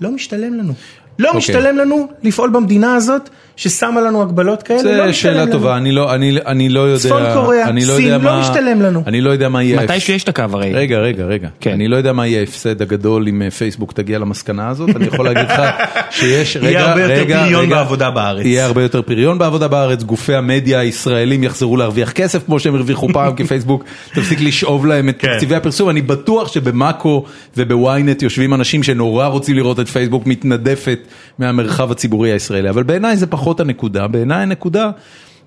לא 0.00 0.10
משתלם 0.10 0.54
לנו. 0.54 0.72
לא 1.18 1.26
אוקיי. 1.28 1.38
משתלם 1.38 1.78
לנו 1.78 2.08
לפעול 2.22 2.50
במדינה 2.50 2.94
הזאת, 2.94 3.28
ששמה 3.56 4.00
לנו 4.00 4.22
הגבלות 4.22 4.62
כאלה, 4.62 4.96
לא 4.96 5.06
זו 5.12 5.18
שאלה. 5.18 5.46
טובה, 5.52 5.76
אני 5.76 5.92
לא, 5.92 6.14
אני, 6.14 6.36
אני 6.46 6.68
לא 6.68 6.80
יודע, 6.80 6.98
צפון 6.98 7.22
קוריאה, 7.34 7.68
אני 7.68 7.84
לא 7.84 7.94
סין, 7.94 8.04
יודע 8.04 8.18
לא 8.18 8.24
מה, 8.24 8.40
משתלם 8.40 8.82
לנו. 8.82 9.02
אני 9.06 9.20
לא 9.20 9.30
יודע 9.30 9.48
מה 9.48 9.62
יהיה, 9.62 9.82
מתי 9.82 9.92
ההפ- 9.92 9.98
שיש 10.00 10.24
את 10.24 10.28
הקו 10.28 10.44
הרי. 10.52 10.72
רגע, 10.72 10.98
רגע, 10.98 11.24
רגע, 11.24 11.48
כן. 11.60 11.70
אני 11.72 11.88
לא 11.88 11.96
יודע 11.96 12.12
מה 12.12 12.26
יהיה 12.26 12.40
ההפסד 12.40 12.82
הגדול 12.82 13.28
אם 13.28 13.42
אה, 13.42 13.50
פייסבוק 13.50 13.92
תגיע 13.92 14.18
למסקנה 14.18 14.68
הזאת, 14.68 14.96
אני 14.96 15.06
יכול 15.06 15.24
להגיד 15.24 15.44
לך 15.50 15.62
שיש, 16.10 16.56
רגע, 16.56 16.68
יהיה 16.70 16.90
הרבה 16.90 17.02
יותר 17.02 17.14
רגע, 17.14 17.42
פריון 17.44 17.64
רגע, 17.66 17.76
בעבודה 17.76 18.10
בארץ. 18.10 18.44
יהיה 18.46 18.64
הרבה 18.66 18.82
יותר 18.82 19.02
פריון 19.02 19.38
בעבודה 19.38 19.68
בארץ, 19.68 20.02
גופי 20.02 20.34
המדיה 20.34 20.80
הישראלים 20.80 21.44
יחזרו 21.44 21.76
להרוויח 21.76 22.12
כסף 22.12 22.44
כמו 22.46 22.60
שהם 22.60 22.74
הרוויחו 22.74 23.08
פעם, 23.12 23.34
כי 23.36 23.44
פייסבוק 23.44 23.84
תפסיק 24.14 24.40
לשאוב 24.40 24.86
להם 24.86 25.08
את 25.08 25.18
כן. 25.18 25.28
תקציבי 25.34 25.54
הפרסום, 25.54 25.90
אני 25.90 26.02
בטוח 26.02 26.52
שבמאקו 26.52 27.24
ובוויינט 27.56 28.22
יושבים 28.22 28.54
אנשים 28.54 28.82
שנורא 28.82 29.26
רוצים 29.26 29.56
לראות 29.56 29.80
את 29.80 29.88
פייסבוק 29.88 30.26
מתנדפת 30.26 30.98
מהמרחב 31.38 31.90
הציבורי 31.90 32.32
הישראלי, 32.32 32.70
אבל 32.70 32.82
בעיניי 32.82 33.16
זה 33.16 33.26
פחות 33.26 33.60
הנקודה, 33.60 34.06
בעיניי 34.06 34.42
הנקודה, 34.42 34.90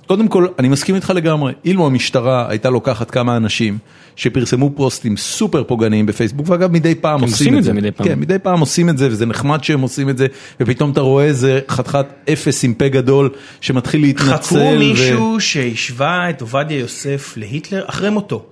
קודם 0.08 0.28
כל, 0.28 0.48
אני 0.60 0.68
מסכים 0.68 0.96
איתך 0.96 1.14
לגמרי, 1.16 1.54
אילו 1.66 1.86
המשטרה 1.86 2.46
הייתה 2.50 2.70
לוקחת 2.70 3.12
כמה 3.12 3.38
אנשים 3.38 3.78
שפרסמו 4.16 4.72
פוסטים 4.76 5.18
סופר 5.18 5.64
פוגעניים 5.64 6.06
בפייסבוק, 6.06 6.50
ואגב 6.50 6.72
מדי 6.72 6.96
פעם 6.96 7.22
עושים 7.22 7.34
עושים 7.34 7.58
את 7.58 7.64
זה, 7.64 7.70
זה 7.70 7.74
מדי 7.74 7.92
פעם. 7.92 8.08
כן, 8.08 8.20
מדי 8.20 8.40
פעם 8.40 8.60
עושים 8.60 8.90
את 8.90 8.98
זה 8.98 9.08
וזה 9.08 9.26
נחמד 9.26 9.64
שהם 9.64 9.82
עושים 9.82 10.10
את 10.10 10.18
זה, 10.18 10.28
ופתאום 10.60 10.92
אתה 10.92 11.02
רואה 11.02 11.24
איזה 11.24 11.60
חתיכת 11.70 12.06
אפס 12.34 12.64
עם 12.64 12.74
פה 12.74 12.88
גדול 12.88 13.30
שמתחיל 13.62 14.02
להתנצל. 14.02 14.34
חקרו 14.36 14.58
ו- 14.58 14.80
מישהו 14.80 15.40
שהשווה 15.40 16.30
את 16.30 16.42
עובדיה 16.42 16.80
יוסף 16.80 17.34
להיטלר 17.38 17.84
אחרי 17.88 18.10
מותו. 18.10 18.46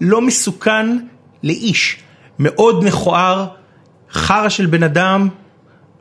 לא 0.00 0.22
מסוכן 0.22 0.86
לאיש. 1.42 1.98
מאוד 2.38 2.84
מכוער, 2.84 3.46
חרא 4.10 4.48
של 4.48 4.66
בן 4.66 4.82
אדם, 4.82 5.28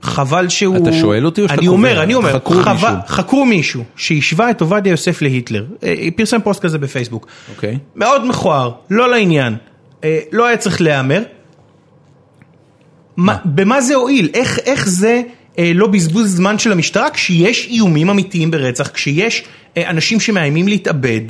חבל 0.05 0.49
שהוא... 0.49 0.77
אתה 0.77 0.93
שואל 0.93 1.25
אותי 1.25 1.41
או 1.41 1.47
שאתה 1.47 1.59
אני 1.59 1.67
קובע? 1.67 1.77
אומר, 1.77 2.03
אני 2.03 2.13
אומר, 2.13 2.33
חקרו 2.33 2.55
מישהו. 2.55 2.89
חקרו 3.07 3.45
מישהו 3.45 3.83
שהשווה 3.95 4.51
את 4.51 4.61
עובדיה 4.61 4.91
יוסף 4.91 5.21
להיטלר. 5.21 5.65
אה, 5.83 6.07
פרסם 6.15 6.41
פוסט 6.43 6.61
כזה 6.61 6.77
בפייסבוק. 6.77 7.27
אוקיי. 7.55 7.77
מאוד 7.95 8.25
מכוער, 8.25 8.71
לא 8.89 9.09
לעניין, 9.09 9.55
אה, 10.03 10.19
לא 10.31 10.45
היה 10.45 10.57
צריך 10.57 10.81
להיאמר. 10.81 11.23
מה, 13.17 13.37
במה 13.45 13.81
זה 13.81 13.95
הועיל? 13.95 14.29
איך, 14.33 14.59
איך 14.59 14.89
זה 14.89 15.21
אה, 15.59 15.71
לא 15.75 15.87
בזבוז 15.87 16.35
זמן 16.35 16.59
של 16.59 16.71
המשטרה 16.71 17.09
כשיש 17.09 17.67
איומים 17.67 18.09
אמיתיים 18.09 18.51
ברצח, 18.51 18.87
כשיש 18.87 19.43
אה, 19.77 19.89
אנשים 19.89 20.19
שמאיימים 20.19 20.67
להתאבד? 20.67 21.21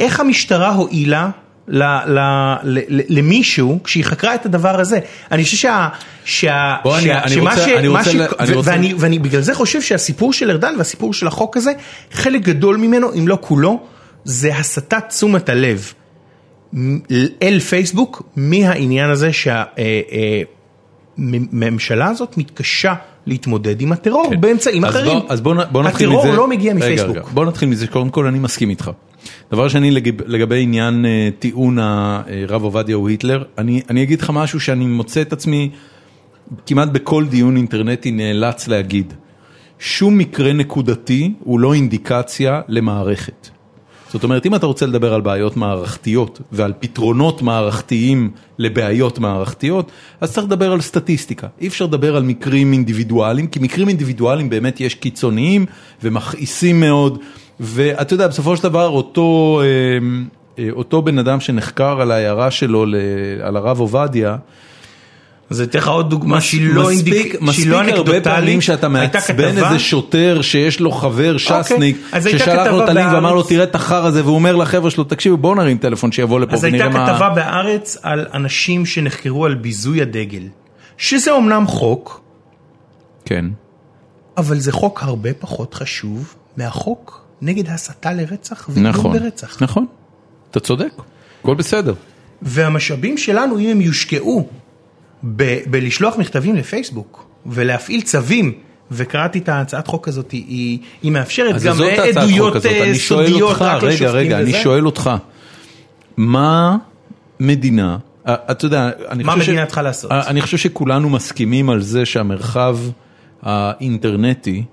איך 0.00 0.20
המשטרה 0.20 0.74
הועילה 0.74 1.30
ל, 1.68 1.82
ל, 1.82 2.18
ל, 2.62 2.78
ל, 2.88 3.00
למישהו 3.08 3.78
כשהיא 3.84 4.04
חקרה 4.04 4.34
את 4.34 4.46
הדבר 4.46 4.80
הזה? 4.80 4.98
אני 5.32 5.44
חושב 5.44 5.56
שה... 5.56 5.88
שה 6.24 6.76
אני- 6.84 7.02
שה- 7.04 7.22
אני 7.22 7.30
שמה 7.34 7.50
רוצה- 7.50 7.64
ש- 7.64 7.68
אני 7.68 7.88
רוצה 7.88 8.04
ש- 8.04 8.14
ל- 8.14 8.22
אני 8.40 8.52
ו- 8.52 8.56
רוצה- 8.56 8.70
ואני, 8.70 8.94
ואני 8.98 9.18
בגלל 9.18 9.40
זה 9.40 9.54
חושב 9.54 9.82
שהסיפור 9.82 10.32
של 10.32 10.50
ארדן 10.50 10.74
והסיפור 10.78 11.14
של 11.14 11.26
החוק 11.26 11.56
הזה, 11.56 11.72
חלק 12.12 12.42
גדול 12.42 12.76
ממנו, 12.76 13.14
אם 13.18 13.28
לא 13.28 13.38
כולו, 13.40 13.80
זה 14.24 14.56
הסטת 14.56 15.04
תשומת 15.08 15.48
הלב. 15.48 15.92
אל 17.42 17.60
פייסבוק 17.60 18.22
מהעניין 18.36 19.10
הזה 19.10 19.30
שהממשלה 21.18 22.06
הזאת 22.06 22.38
מתקשה 22.38 22.94
להתמודד 23.26 23.80
עם 23.80 23.92
הטרור 23.92 24.34
באמצעים 24.40 24.84
אז 24.84 24.90
אחרים. 24.96 25.18
בוא- 25.18 25.26
אז 25.32 25.40
בוא 25.40 25.54
בוא 25.72 25.82
נתחיל 25.82 26.08
מזה. 26.08 26.18
הטרור 26.18 26.34
לא 26.34 26.48
מגיע 26.48 26.72
רגע, 26.72 26.78
מפייסבוק. 26.84 27.16
רגע, 27.16 27.26
בוא 27.34 27.44
נתחיל 27.44 27.68
מזה 27.68 27.86
שקודם 27.86 28.10
כל 28.10 28.26
אני 28.26 28.38
מסכים 28.38 28.70
איתך. 28.70 28.90
דבר 29.52 29.68
שני, 29.68 29.90
לגב- 29.90 30.22
לגבי 30.26 30.62
עניין 30.62 31.04
אה, 31.04 31.28
טיעון 31.38 31.78
הרב 31.78 32.62
עובדיה 32.62 32.96
הוא 32.96 33.08
היטלר, 33.08 33.42
אני, 33.58 33.82
אני 33.90 34.02
אגיד 34.02 34.20
לך 34.20 34.30
משהו 34.34 34.60
שאני 34.60 34.86
מוצא 34.86 35.22
את 35.22 35.32
עצמי 35.32 35.70
כמעט 36.66 36.88
בכל 36.88 37.26
דיון 37.26 37.56
אינטרנטי 37.56 38.10
נאלץ 38.10 38.68
להגיד. 38.68 39.14
שום 39.78 40.18
מקרה 40.18 40.52
נקודתי 40.52 41.32
הוא 41.44 41.60
לא 41.60 41.74
אינדיקציה 41.74 42.60
למערכת. 42.68 43.48
זאת 44.12 44.24
אומרת, 44.24 44.46
אם 44.46 44.54
אתה 44.54 44.66
רוצה 44.66 44.86
לדבר 44.86 45.14
על 45.14 45.20
בעיות 45.20 45.56
מערכתיות 45.56 46.40
ועל 46.52 46.72
פתרונות 46.80 47.42
מערכתיים 47.42 48.30
לבעיות 48.58 49.18
מערכתיות, 49.18 49.90
אז 50.20 50.32
צריך 50.32 50.46
לדבר 50.46 50.72
על 50.72 50.80
סטטיסטיקה. 50.80 51.46
אי 51.60 51.68
אפשר 51.68 51.84
לדבר 51.84 52.16
על 52.16 52.22
מקרים 52.22 52.72
אינדיבידואליים, 52.72 53.46
כי 53.46 53.58
מקרים 53.62 53.88
אינדיבידואליים 53.88 54.50
באמת 54.50 54.80
יש 54.80 54.94
קיצוניים 54.94 55.66
ומכעיסים 56.02 56.80
מאוד, 56.80 57.18
ואתה 57.60 58.14
יודע, 58.14 58.28
בסופו 58.28 58.56
של 58.56 58.62
דבר 58.62 58.88
אותו, 58.88 59.60
אה, 59.62 59.66
אה, 60.58 60.68
אותו 60.72 61.02
בן 61.02 61.18
אדם 61.18 61.40
שנחקר 61.40 62.00
על 62.00 62.10
ההערה 62.10 62.50
שלו 62.50 62.84
על 63.42 63.56
הרב 63.56 63.80
עובדיה, 63.80 64.36
אז 65.50 65.60
אתן 65.60 65.78
לך 65.78 65.88
עוד 65.88 66.10
דוגמה 66.10 66.40
שהיא 66.40 66.74
לא 66.74 66.90
מספיק, 66.90 67.06
אינדיק- 67.06 67.32
שהיא 67.32 67.42
מספיק 67.42 67.66
לא 67.66 67.80
הרבה. 67.80 68.20
פעמים 68.20 68.60
שאתה 68.60 68.86
הייתה 68.86 68.88
מעצבן 68.88 69.44
איזה 69.44 69.78
שוטר 69.78 70.42
שיש 70.42 70.80
לו 70.80 70.90
חבר 70.90 71.36
ש"סניק, 71.36 71.96
אז 72.12 72.26
הייתה 72.26 72.44
ששלח 72.44 72.66
לו 72.66 72.84
את 72.84 72.88
הלינק 72.88 73.12
ואמר 73.12 73.34
לו. 73.34 73.42
תראה 73.42 73.64
את 73.64 73.74
החרא 73.74 74.06
הזה, 74.06 74.24
והוא 74.24 74.34
אומר 74.34 74.56
לחבר'ה 74.56 74.90
שלו 74.90 75.04
תקשיבו 75.04 75.36
בואו 75.36 75.54
נרים 75.54 75.78
טלפון 75.78 76.12
שיבוא 76.12 76.40
לפה 76.40 76.52
אז 76.52 76.64
הייתה 76.64 76.86
ונראה 76.86 77.06
מה... 77.06 77.12
כתבה 77.12 77.30
בהארץ 77.30 77.98
על 78.02 78.26
אנשים 78.34 78.86
שנחקרו 78.86 79.46
על 79.46 79.54
ביזוי 79.54 80.02
הדגל, 80.02 80.42
שזה 80.98 81.30
אומנם 81.30 81.66
חוק, 81.66 82.20
כן. 83.24 83.44
אבל 84.36 84.58
זה 84.58 84.72
חוק 84.72 85.02
הרבה 85.02 85.34
פחות 85.34 85.74
חשוב 85.74 86.34
מהחוק 86.56 87.29
נגד 87.42 87.68
הסתה 87.68 88.12
לרצח 88.12 88.68
נכון, 88.76 89.12
ברצח. 89.18 89.62
נכון, 89.62 89.86
אתה 90.50 90.60
צודק, 90.60 90.92
הכל 91.42 91.54
בסדר. 91.54 91.94
והמשאבים 92.42 93.18
שלנו, 93.18 93.58
אם 93.58 93.68
הם 93.68 93.80
יושקעו 93.80 94.48
ב- 95.36 95.58
בלשלוח 95.66 96.16
מכתבים 96.16 96.56
לפייסבוק 96.56 97.26
ולהפעיל 97.46 98.00
צווים, 98.00 98.52
וקראתי 98.90 99.38
את 99.38 99.48
ההצעת 99.48 99.86
חוק 99.86 100.08
הזאת, 100.08 100.30
היא, 100.30 100.78
היא 101.02 101.12
מאפשרת 101.12 101.62
גם 101.62 101.76
עדויות 102.16 102.66
אה, 102.66 102.82
אני 102.84 102.98
שואל 102.98 103.26
סודיות 103.26 103.50
אותך, 103.50 103.62
רק 103.62 103.82
רגע, 103.82 103.88
לשופטים 103.88 104.16
רגע, 104.16 104.38
אני 104.40 104.50
וזה. 104.50 104.58
שואל 104.62 104.86
אותך, 104.86 105.10
מה 106.16 106.76
מדינה, 107.40 107.96
אה, 108.28 108.34
אתה 108.50 108.64
יודע, 108.66 108.90
אני 109.08 109.22
מה 109.22 109.32
חושב 109.32 109.44
ש- 109.44 109.48
מדינה 109.48 109.66
צריכה 109.66 109.82
לעשות? 109.82 110.12
אה, 110.12 110.26
אני 110.26 110.40
חושב 110.42 110.56
שכולנו 110.56 111.10
מסכימים 111.10 111.70
על 111.70 111.80
זה 111.80 112.06
שהמרחב 112.06 112.78
האינטרנטי 113.42 114.64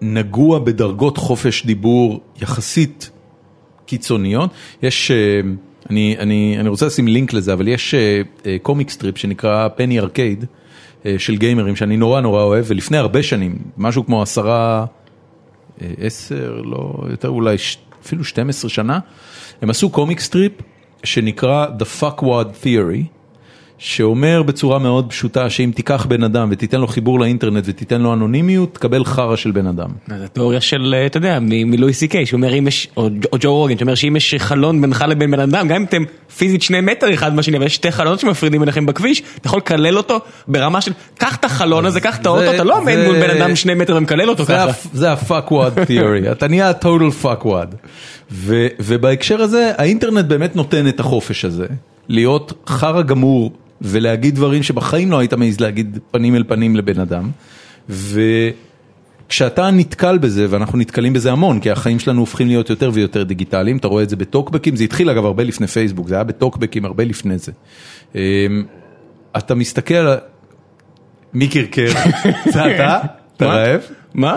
נגוע 0.00 0.58
בדרגות 0.58 1.18
חופש 1.18 1.66
דיבור 1.66 2.20
יחסית 2.42 3.10
קיצוניות. 3.86 4.50
יש, 4.82 5.10
אה, 5.10 5.40
אני, 5.90 6.16
אני, 6.18 6.56
אני 6.60 6.68
רוצה 6.68 6.86
לשים 6.86 7.08
לינק 7.08 7.32
לזה, 7.32 7.52
אבל 7.52 7.68
יש 7.68 7.94
אה, 7.94 8.20
אה, 8.46 8.56
comic 8.62 8.90
strip 8.90 9.18
שנקרא 9.18 9.68
Penny 9.68 10.00
Arcade 10.00 10.44
של 11.18 11.36
גיימרים 11.36 11.76
שאני 11.76 11.96
נורא 11.96 12.20
נורא 12.20 12.42
אוהב, 12.42 12.64
ולפני 12.68 12.96
הרבה 12.96 13.22
שנים, 13.22 13.58
משהו 13.76 14.06
כמו 14.06 14.22
עשרה, 14.22 14.86
אה, 15.82 15.90
עשר, 15.98 16.60
לא, 16.64 16.94
יותר 17.10 17.28
אולי 17.28 17.56
אפילו 18.04 18.24
12 18.24 18.70
שנה, 18.70 18.98
הם 19.62 19.70
עשו 19.70 19.90
comic 19.90 20.20
strip 20.20 20.52
שנקרא 21.04 21.66
The 21.78 22.02
Fuckwad 22.02 22.64
Theory. 22.64 23.15
שאומר 23.78 24.42
בצורה 24.42 24.78
מאוד 24.78 25.06
פשוטה 25.10 25.50
שאם 25.50 25.70
תיקח 25.74 26.06
בן 26.08 26.22
אדם 26.22 26.48
ותיתן 26.52 26.80
לו 26.80 26.86
חיבור 26.86 27.20
לאינטרנט 27.20 27.64
ותיתן 27.66 28.00
לו 28.00 28.12
אנונימיות, 28.14 28.74
תקבל 28.74 29.04
חרא 29.04 29.36
של 29.36 29.50
בן 29.50 29.66
אדם. 29.66 29.88
אז 30.10 30.22
התיאוריה 30.22 30.60
של, 30.60 30.94
אה, 30.98 31.06
אתה 31.06 31.16
יודע, 31.16 31.38
מלואי 31.42 31.92
סי 31.92 32.08
קיי, 32.08 32.26
שאומר 32.26 32.58
אם 32.58 32.68
יש, 32.68 32.88
או 32.96 33.08
ג'ו 33.40 33.54
רוגן, 33.54 33.78
שאומר 33.78 33.94
שאם 33.94 34.16
יש 34.16 34.34
חלון 34.38 34.80
בינך 34.80 35.04
לבין 35.08 35.30
בן 35.30 35.40
אדם, 35.40 35.68
גם 35.68 35.76
אם 35.76 35.84
אתם 35.84 36.02
פיזית 36.36 36.62
שני 36.62 36.80
מטר 36.80 37.14
אחד 37.14 37.34
מהשני, 37.34 37.56
אבל 37.56 37.66
יש 37.66 37.74
שתי 37.74 37.90
חלונות 37.92 38.20
שמפרידים 38.20 38.60
ביניכם 38.60 38.86
בכביש, 38.86 39.22
אתה 39.38 39.48
יכול 39.48 39.58
לקלל 39.58 39.96
אותו 39.96 40.18
ברמה 40.48 40.80
של, 40.80 40.92
קח 41.18 41.36
את 41.36 41.44
החלון 41.44 41.86
הזה, 41.86 42.00
קח 42.00 42.18
את 42.18 42.26
האוטו, 42.26 42.50
אתה 42.54 42.64
לא 42.64 42.78
עומד 42.78 42.94
זה- 42.94 43.06
מול 43.06 43.20
בן 43.20 43.30
אדם 43.30 43.56
שני 43.56 43.74
מטר 43.74 43.96
ומקלל 43.96 44.30
אותו 44.30 44.44
זה 44.44 44.52
ככה. 44.52 44.88
זה 44.92 45.12
ה-fuckwad 45.12 45.78
theory, 45.88 46.30
אתה 46.32 46.48
נהיה 46.48 46.70
total 46.82 47.24
fuckwad. 47.24 47.76
ו- 48.32 48.66
ובהקשר 48.80 49.40
הזה, 49.42 49.72
האינטרנט 49.78 50.24
באמת 50.24 50.56
נותן 50.56 50.88
את 50.88 51.00
החופש 51.00 51.44
הזה, 51.44 51.66
להיות 52.08 52.52
חרא 52.68 53.02
גמור 53.02 53.52
ולהגיד 53.80 54.34
דברים 54.34 54.62
שבחיים 54.62 55.10
לא 55.10 55.18
היית 55.18 55.34
מעז 55.34 55.60
להגיד 55.60 55.98
פנים 56.10 56.36
אל 56.36 56.44
פנים 56.48 56.76
לבן 56.76 57.00
אדם. 57.00 57.30
וכשאתה 57.88 59.70
נתקל 59.70 60.18
בזה, 60.18 60.46
ואנחנו 60.50 60.78
נתקלים 60.78 61.12
בזה 61.12 61.32
המון, 61.32 61.60
כי 61.60 61.70
החיים 61.70 61.98
שלנו 61.98 62.20
הופכים 62.20 62.46
להיות 62.46 62.70
יותר 62.70 62.90
ויותר 62.94 63.22
דיגיטליים, 63.22 63.76
אתה 63.76 63.88
רואה 63.88 64.02
את 64.02 64.08
זה 64.08 64.16
בטוקבקים, 64.16 64.76
זה 64.76 64.84
התחיל 64.84 65.10
אגב 65.10 65.24
הרבה 65.24 65.44
לפני 65.44 65.66
פייסבוק, 65.66 66.08
זה 66.08 66.14
היה 66.14 66.24
בטוקבקים 66.24 66.84
הרבה 66.84 67.04
לפני 67.04 67.38
זה. 67.38 67.52
אמ, 68.14 68.20
אתה 69.36 69.54
מסתכל 69.54 70.14
מי 71.32 71.48
קרקר? 71.48 71.88
זה 72.52 72.74
אתה? 72.74 72.98
אתה? 73.36 73.46
רעב? 73.46 73.80
מה? 74.14 74.36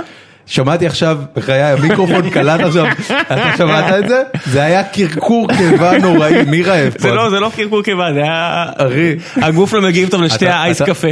שמעתי 0.50 0.86
עכשיו, 0.88 1.18
בחיי, 1.36 1.62
המיקרופון 1.64 2.30
קלט 2.34 2.60
עכשיו, 2.62 2.86
אתה 3.22 3.58
שמעת 3.58 3.94
את 4.04 4.10
זה? 4.10 4.22
זה 4.46 4.64
היה 4.64 4.84
קרקור 4.84 5.48
קיבה 5.58 5.98
נוראי, 5.98 6.44
מי 6.48 6.64
רעב 6.64 6.94
פה? 6.94 7.00
זה 7.00 7.12
לא, 7.12 7.30
זה 7.30 7.40
לא 7.40 7.52
קרקור 7.56 7.84
קיבה, 7.84 8.14
זה 8.14 8.20
היה... 8.24 8.66
אחי. 8.78 9.16
הגוף 9.36 9.74
לא 9.74 9.82
מגיב 9.82 10.10
טוב 10.10 10.22
לשתי 10.22 10.48
האייס 10.48 10.82
קפה. 10.82 11.08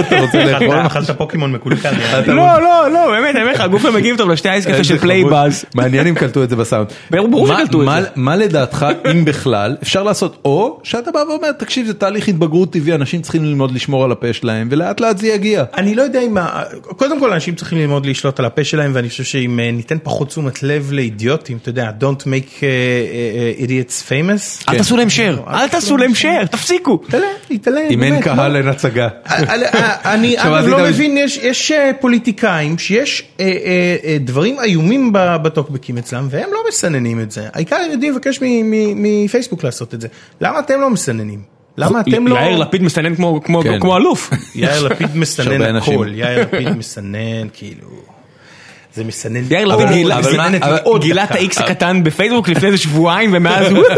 אתה 0.00 0.20
רוצה 0.20 0.44
לאכול? 0.44 0.76
אכלת 0.86 1.10
פוקימון 1.10 1.52
מקולקל. 1.52 1.90
לא, 2.26 2.34
לא, 2.62 2.90
לא, 2.92 3.06
באמת, 3.10 3.34
אני 3.34 3.42
אומר 3.42 3.52
לך, 3.54 3.60
הגוף 3.60 3.84
לא 3.84 3.92
מגיב 3.92 4.16
טוב 4.16 4.30
לשתי 4.30 4.48
האייס 4.48 4.66
קפה 4.66 4.84
של. 4.84 4.98
פלייבאז. 4.98 5.64
מעניין 5.74 6.06
אם 6.06 6.14
קלטו 6.14 6.42
את 6.42 6.50
זה 6.50 6.56
בסאונד. 6.56 6.86
ברור 7.10 7.46
מה- 7.48 7.54
שקלטו 7.58 7.80
את 7.82 7.86
מה- 7.86 8.02
זה. 8.02 8.08
מה 8.16 8.36
לדעתך, 8.36 8.86
אם 9.10 9.24
בכלל, 9.24 9.76
אפשר 9.82 10.02
לעשות, 10.02 10.38
או 10.44 10.80
שאתה 10.82 11.10
בא 11.10 11.18
ואומר, 11.28 11.52
תקשיב, 11.52 11.86
זה 11.86 11.94
תהליך 11.94 12.28
התבגרות 12.28 12.72
טבעי, 12.72 12.94
אנשים 12.94 13.22
צריכים 13.22 13.44
ללמוד 13.44 13.70
לשמור 13.74 14.04
על 14.04 14.12
הפה 14.12 14.32
שלהם, 14.32 14.68
ולאט 14.70 15.00
לאט 15.00 15.18
זה 15.18 15.26
יגיע. 15.28 15.64
אני 15.76 15.94
לא 15.94 16.02
יודע 16.02 16.20
אם, 16.20 16.36
קודם 16.82 17.20
כל 17.20 17.32
אנשים 17.32 17.54
צריכים 17.54 17.78
ללמוד 17.78 18.06
לשלוט 18.06 18.40
על 18.40 18.44
הפה 18.48 18.64
שלהם 18.64 18.90
ואני 18.94 19.08
חושב 19.08 19.24
שאם 19.24 19.60
אה, 19.60 19.70
ניתן 19.70 19.96
פחות 20.02 20.28
תשומת 20.28 20.62
לב 20.62 20.92
לאידיוטים, 20.92 21.56
אתה 21.62 21.68
יודע, 21.68 21.90
don't 22.00 22.22
make 22.22 22.58
uh, 22.58 22.60
uh, 22.60 23.62
idiots 23.62 24.08
famous. 24.08 24.64
אל 24.68 24.76
תעשו 24.78 24.96
להם 24.96 25.08
share, 25.08 25.50
אל 25.50 25.68
תעשו 25.68 25.96
להם 25.96 26.10
share, 26.22 26.46
תפסיקו. 26.46 26.96
תתעלם, 27.06 27.24
תתעלם. 27.48 27.76
אם 27.90 28.02
אין 28.02 28.20
קהל 28.22 28.36
מה? 28.52 28.58
אין 28.58 28.68
הצגה. 28.68 29.08
אני- 30.04 30.36
לא 30.66 30.84
מבין, 30.84 31.16
יש- 31.18 31.36
יש 31.42 31.72
אה, 31.72 31.90
פוליטיקאים 32.00 32.78
שיש 32.78 33.22
אה, 33.40 33.44
אה, 33.46 33.50
אה, 34.04 34.16
דברים 34.20 34.56
איומים 34.64 35.12
ב- 35.12 35.36
בטוקבקים 35.42 35.98
אצלם 35.98 36.26
והם 36.30 36.48
לא 36.52 36.58
מסננים 36.68 37.20
את 37.20 37.30
זה. 37.30 37.48
העיקר 37.54 37.76
הם 37.76 37.90
יודעים 37.92 38.12
לבקש 38.12 38.42
מ- 38.42 38.70
מ- 38.70 39.24
מפייסבוק 39.24 39.64
לעשות 39.64 39.94
את 39.94 40.00
זה. 40.00 40.08
למה 40.40 40.58
אתם 40.58 40.80
לא 40.80 40.90
מסננים? 40.90 41.42
למה 41.78 42.00
אתם 42.00 42.26
לא... 42.26 42.34
יאיר 42.36 42.58
לפיד 42.58 42.82
מסנן 42.82 43.14
כמו- 43.14 43.40
כמו 43.44 43.62
כן. 43.62 43.80
כמו 43.80 43.96
אלוף. 43.96 44.30
יאיר 44.54 44.82
לפיד 44.82 45.16
מסנן. 45.16 45.76
הכל, 45.76 46.08
יאיר 46.14 46.40
לפיד 46.42 46.68
מסנן 46.76 47.48
כאילו, 47.52 47.88
זה 48.98 49.04
מסנן, 49.04 49.42
יאיר 49.50 49.64
לפיד 49.64 49.88
גילה- 49.88 50.18
אבל 50.18 50.98
גילה 51.00 51.24
את. 51.24 51.30
ה-X 51.30 51.62
הקטן 51.62 52.04
בפייסבוק 52.04 52.48
לפני 52.48 52.66
איזה 52.66 52.78
שבועיים 52.78 53.30
ומאז 53.34 53.70
הוא... 53.70 53.84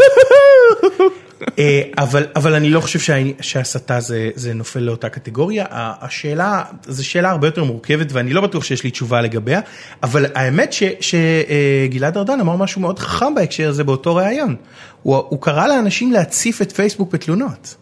אה, 1.59 1.81
אבל 1.97 2.25
אבל 2.35 2.53
אני 2.53 2.69
לא 2.69 2.79
חושב 2.81 3.13
שהסתה 3.41 3.99
זה 3.99 4.29
זה 4.35 4.53
נופל 4.53 4.79
לאותה 4.79 5.09
קטגוריה 5.09 5.65
השאלה 5.71 6.63
זו 6.87 7.05
שאלה 7.05 7.29
הרבה 7.29 7.47
יותר 7.47 7.63
מורכבת 7.63 8.07
ואני 8.11 8.33
לא 8.33 8.41
בטוח 8.41 8.63
שיש 8.63 8.83
לי 8.83 8.91
תשובה 8.91 9.21
לגביה 9.21 9.59
אבל 10.03 10.25
האמת 10.35 10.75
שגלעד 10.99 12.17
ארדן 12.17 12.39
אמר 12.39 12.55
משהו 12.55 12.81
מאוד 12.81 12.99
חכם 12.99 13.35
בהקשר 13.35 13.69
הזה 13.69 13.83
באותו 13.83 14.15
ראיון 14.15 14.55
הוא 15.03 15.15
הוא 15.29 15.41
קרא 15.41 15.67
לאנשים 15.67 16.11
להציף 16.11 16.61
את 16.61 16.71
פייסבוק 16.71 17.13
בתלונות. 17.13 17.75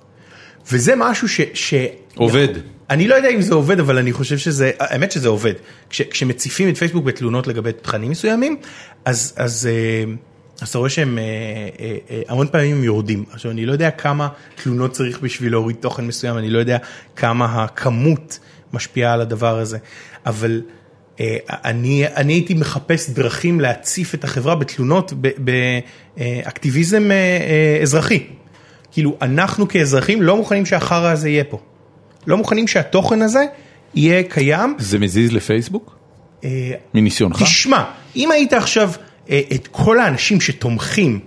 וזה 0.72 0.94
משהו 0.98 1.30
ש... 1.30 1.42
ש... 1.54 1.74
עובד. 2.16 2.48
אני 2.90 3.08
לא 3.08 3.16
יודע 3.16 3.30
אם 3.30 3.42
זה 3.42 3.54
עובד, 3.54 3.80
אבל 3.80 3.98
אני 3.98 4.14
חושב 4.14 4.38
שזה, 4.38 4.72
האמת 4.80 5.12
שזה 5.12 5.30
עובד. 5.30 5.54
כש, 5.90 6.02
כשמציפים 6.02 6.70
את 6.70 6.78
פייסבוק 6.78 7.06
בתלונות 7.06 7.48
לגבי 7.48 7.72
תכנים 7.74 8.12
מסוימים, 8.12 8.58
אז, 9.06 9.34
אז, 9.38 9.70
אה, 9.72 10.14
אז 10.62 10.70
אתה 10.70 10.78
רואה 10.78 10.90
שהם 10.90 11.18
אה, 11.18 11.24
אה, 12.10 12.22
המון 12.28 12.48
פעמים 12.48 12.78
הם 12.78 12.84
יורדים. 12.84 13.24
עכשיו, 13.32 13.52
אני 13.52 13.66
לא 13.66 13.72
יודע 13.72 13.92
כמה 13.92 14.28
תלונות 14.56 14.92
צריך 14.92 15.20
בשביל 15.20 15.52
להוריד 15.52 15.76
תוכן 15.76 16.08
מסוים, 16.08 16.38
אני 16.38 16.50
לא 16.50 16.60
יודע 16.60 16.78
כמה 17.16 17.64
הכמות 17.64 18.40
משפיעה 18.74 19.14
על 19.14 19.22
הדבר 19.22 19.60
הזה, 19.60 19.78
אבל... 20.26 20.62
אני, 21.50 22.08
אני 22.08 22.34
הייתי 22.34 22.54
מחפש 22.54 23.10
דרכים 23.10 23.60
להציף 23.60 24.16
את 24.16 24.24
החברה 24.24 24.56
בתלונות 24.56 25.14
באקטיביזם 26.18 27.10
אזרחי. 27.82 28.28
כאילו, 28.92 29.18
אנחנו 29.22 29.68
כאזרחים 29.68 30.22
לא 30.22 30.38
מוכנים 30.38 30.66
שהחרא 30.66 31.12
הזה 31.12 31.30
יהיה 31.30 31.44
פה. 31.44 31.60
לא 32.28 32.38
מוכנים 32.38 32.68
שהתוכן 32.68 33.22
הזה 33.22 33.46
יהיה 33.96 34.24
קיים. 34.24 34.76
זה 34.80 35.00
מזיז 35.00 35.32
לפייסבוק? 35.32 35.96
אה, 36.44 36.72
מניסיונך? 36.94 37.42
תשמע, 37.42 37.84
אם 38.16 38.32
היית 38.32 38.54
עכשיו 38.54 38.92
אה, 39.30 39.42
את 39.56 39.68
כל 39.72 40.00
האנשים 40.00 40.42
שתומכים 40.42 41.20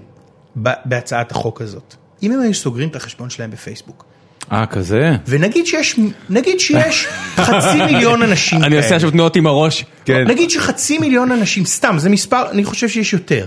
בהצעת 0.84 1.30
החוק 1.30 1.62
הזאת, 1.62 1.94
אם 2.22 2.32
הם 2.32 2.40
היו 2.40 2.54
סוגרים 2.54 2.88
את 2.88 2.96
החשבון 2.96 3.30
שלהם 3.30 3.50
בפייסבוק, 3.50 4.04
אה, 4.52 4.66
כזה? 4.66 5.16
ונגיד 5.26 5.66
שיש, 5.66 6.00
נגיד 6.30 6.60
שיש 6.60 7.06
חצי 7.46 7.84
מיליון 7.86 8.22
אנשים 8.22 8.58
כאלה. 8.58 8.66
אני 8.66 8.76
עושה 8.76 8.96
עכשיו 8.96 9.10
תנועות 9.10 9.36
עם 9.36 9.46
הראש. 9.46 9.84
כן. 10.04 10.24
נגיד 10.28 10.50
שחצי 10.50 10.98
מיליון 10.98 11.32
אנשים, 11.32 11.64
סתם, 11.64 11.94
זה 11.98 12.10
מספר, 12.10 12.50
אני 12.50 12.64
חושב 12.64 12.88
שיש 12.88 13.12
יותר. 13.12 13.46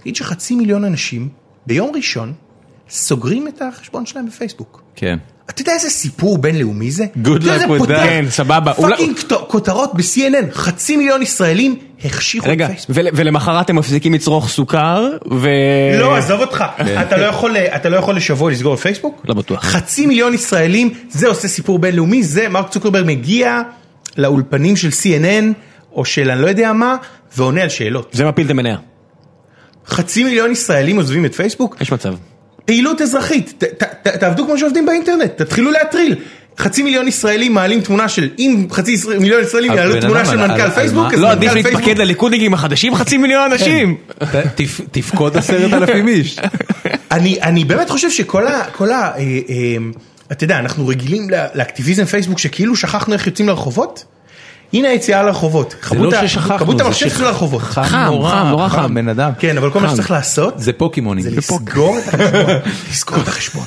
נגיד 0.00 0.16
שחצי 0.16 0.54
מיליון 0.54 0.84
אנשים 0.84 1.28
ביום 1.66 1.92
ראשון 1.94 2.32
סוגרים 2.90 3.48
את 3.48 3.62
החשבון 3.62 4.06
שלהם 4.06 4.26
בפייסבוק. 4.26 4.82
כן. 4.96 5.16
אתה 5.50 5.62
יודע 5.62 5.72
איזה 5.72 5.90
סיפור 5.90 6.38
בינלאומי 6.38 6.90
זה? 6.90 7.04
Good 7.24 7.28
יודע, 7.28 7.56
luck 7.56 7.68
with 7.80 7.82
that. 7.82 7.86
כן, 7.86 8.24
סבבה. 8.30 8.74
fucking 8.74 9.16
כותרות 9.48 9.94
ב-CNN, 9.94 10.52
חצי 10.52 10.96
מיליון 10.96 11.22
ישראלים 11.22 11.76
החשיכו 12.04 12.48
רגע, 12.50 12.64
את 12.66 12.70
פייסבוק. 12.70 12.96
ול- 12.96 13.08
ולמחרת 13.14 13.70
הם 13.70 13.76
מפסיקים 13.76 14.14
לצרוך 14.14 14.48
סוכר, 14.48 15.08
ו... 15.32 15.48
לא, 15.98 16.16
עזוב 16.16 16.40
אותך, 16.40 16.64
כן. 16.76 17.00
אתה 17.02 17.16
לא 17.16 17.24
יכול- 17.24 17.56
אתה 17.56 17.88
לא 17.88 17.96
יכול 17.96 18.16
לשבוע 18.16 18.50
לסגור 18.50 18.74
את 18.74 18.78
פייסבוק? 18.78 19.22
לא 19.28 19.34
בטוח. 19.34 19.64
חצי 19.64 20.06
מיליון 20.06 20.34
ישראלים, 20.34 20.90
זה 21.10 21.28
עושה 21.28 21.48
סיפור 21.48 21.78
בינלאומי, 21.78 22.22
זה 22.22 22.48
מרק 22.48 22.68
צוקרברג 22.70 23.04
מגיע 23.06 23.60
לאולפנים 24.16 24.76
של 24.76 24.88
CNN, 24.88 25.44
או 25.92 26.04
של 26.04 26.30
אני 26.30 26.42
לא 26.42 26.46
יודע 26.46 26.72
מה, 26.72 26.96
ועונה 27.36 27.62
על 27.62 27.68
שאלות. 27.68 28.10
זה 28.12 28.24
מפיל 28.24 28.46
את 28.46 28.50
המניה. 28.50 28.76
חצי 29.86 30.24
מיליון 30.24 30.50
ישראלים 30.52 30.96
עוזבים 30.96 31.24
את 31.24 31.34
פייסבוק? 31.34 31.76
יש 31.80 31.92
מצב. 31.92 32.14
פעילות 32.64 33.00
אזרחית, 33.02 33.54
ת- 33.58 33.64
ת- 33.64 33.82
ת- 33.82 34.08
תעבדו 34.08 34.44
כמו 34.46 34.58
שעובדים 34.58 34.86
באינטרנט, 34.86 35.30
תתחילו 35.42 35.70
להטריל. 35.70 36.14
חצי 36.58 36.82
מיליון 36.82 37.08
ישראלים 37.08 37.54
מעלים 37.54 37.80
תמונה 37.80 38.08
של, 38.08 38.28
אם 38.38 38.66
חצי 38.70 38.92
ישראל- 38.92 39.18
מיליון 39.18 39.42
ישראלים 39.42 39.72
יעלו 39.72 40.00
תמונה 40.00 40.24
של 40.24 40.36
מנכ"ל 40.36 40.70
פייסבוק, 40.70 41.06
אז 41.14 41.20
לא 41.20 41.28
מנכ"ל 41.28 41.30
עדיף 41.38 41.52
פייסבוק- 41.52 41.72
להתפקד 41.72 41.98
לליכודניקים 41.98 42.54
החדשים 42.54 42.94
חצי 42.94 43.16
מיליון 43.16 43.52
אנשים. 43.52 43.96
ת- 44.18 44.24
תפ- 44.60 44.80
תפקוד 44.90 45.36
עשרת 45.36 45.72
אלפים 45.72 46.08
איש. 46.08 46.36
אני, 47.12 47.38
אני 47.42 47.64
באמת 47.64 47.90
חושב 47.90 48.10
שכל 48.10 48.46
ה... 48.46 48.60
אה, 48.90 49.18
אה, 49.18 49.76
אתה 50.32 50.44
יודע, 50.44 50.58
אנחנו 50.58 50.86
רגילים 50.88 51.26
לאקטיביזם 51.54 52.04
פייסבוק 52.04 52.38
שכאילו 52.38 52.76
שכחנו 52.76 53.14
איך 53.14 53.26
יוצאים 53.26 53.48
לרחובות. 53.48 54.04
הנה 54.74 54.88
היציאה 54.88 55.22
לרחובות. 55.22 55.74
זה 55.90 55.98
לא 55.98 56.26
ששכחנו, 56.26 56.58
כמות 56.58 56.78
זה 56.78 56.84
המחשב 56.84 57.10
שלו 57.10 57.26
לרחובות. 57.26 57.62
חם, 57.62 57.82
חם, 57.82 58.46
נורא 58.50 58.68
חם. 58.68 58.94
בן 58.94 59.08
אדם. 59.08 59.30
כן, 59.38 59.58
אבל 59.58 59.70
כל 59.70 59.80
מה. 59.80 59.88
שצריך 59.88 60.10
לעשות 60.10 60.54
זה 60.56 60.72
פוקימונים. 60.72 61.24
זה 61.24 61.30
לסגור 61.38 61.98
את 61.98 62.08
החשבון. 62.14 62.56
לסגור 62.90 63.18
את 63.22 63.28
החשבון. 63.28 63.64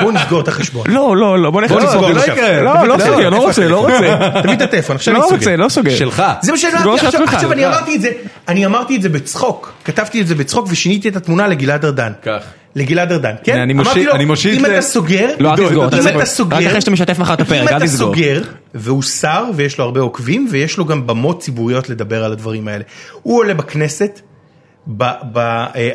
בואו 0.00 0.10
נסגור 0.10 0.40
את 0.40 0.48
החשבון. 0.48 0.86
לא, 0.90 1.16
לא, 1.16 1.38
לא, 1.38 1.50
בוא 1.50 1.60
בוא 1.60 1.62
לסגור. 1.62 1.80
נסגור 1.80 2.10
לא 2.10 2.20
עכשיו. 2.20 2.34
יקרה. 2.34 2.60
לא, 2.62 2.74
לא 2.74 2.98
לא, 2.98 3.04
סוגר, 3.04 3.30
לא 3.30 3.36
רוצה? 3.36 3.68
לא 3.68 3.80
רוצה. 3.80 4.18
תביא 4.42 4.52
את 4.54 4.62
הטלפון, 4.62 4.96
עכשיו 4.96 5.14
אני 5.14 5.20
לא 5.20 5.26
סוגר. 5.26 5.36
רוצה, 5.38 5.56
לא 5.56 5.68
סוגר. 5.68 5.96
שלך. 5.96 6.22
זה 6.42 6.52
מה 6.52 6.58
שאני 6.58 6.78
סגור 6.78 6.92
אמרתי, 6.92 7.00
של 7.00 7.22
עכשיו, 7.22 7.52
אני 7.52 7.62
שלך. 7.62 7.74
אמרתי 7.76 7.96
את 7.96 8.00
זה, 8.00 8.10
אני 8.48 8.66
אמרתי 8.66 8.96
את 8.96 9.02
זה 9.02 9.08
בצחוק, 9.08 9.72
כתבתי 9.84 10.20
את 10.20 10.26
זה 10.26 10.34
בצחוק 10.34 10.66
ושיניתי 10.70 11.08
את 11.08 11.16
התמונה 11.16 11.48
לגלעד 11.48 11.84
ארדן. 11.84 12.12
כך. 12.22 12.42
לגלעד 12.76 13.12
ארדן, 13.12 13.34
כן? 13.44 13.58
אני 13.58 13.72
מושיט- 13.72 14.08
אני 14.14 14.24
מושיט 14.24 14.60
אם 14.60 14.66
אתה 14.66 14.80
סוגר, 14.80 15.28
לא, 15.38 15.50
אל 15.50 15.56
תסגור. 15.56 15.88
אתה 15.88 15.96
אם. 15.98 16.16
אתה 16.18 16.26
סוגר, 16.26 16.56
רק 16.56 16.66
אחרי 16.66 16.80
שאתה 16.80 16.90
משתף 16.90 17.18
מחר 17.18 17.34
את 17.34 17.40
הפרק, 17.40 17.62
אם 17.62 17.68
אל 17.68 17.76
אתה 17.76 17.84
תסגור. 17.86 18.14
סוגר, 18.14 18.42
והוא 18.74 19.02
שר 19.02 19.44
ויש 19.54 19.78
לו 19.78 19.84
הרבה 19.84 20.00
עוקבים 20.00 20.48
ויש 20.50 20.78
לו 20.78 20.84
גם 20.84 21.06
במות 21.06 21.40
ציבוריות 21.40 21.88
לדבר 21.88 22.24
על 22.24 22.32
הדברים 22.32 22.68
האלה. 22.68 22.84
הוא 23.22 23.38
עולה 23.38 23.54
בכנסת, 23.54 24.20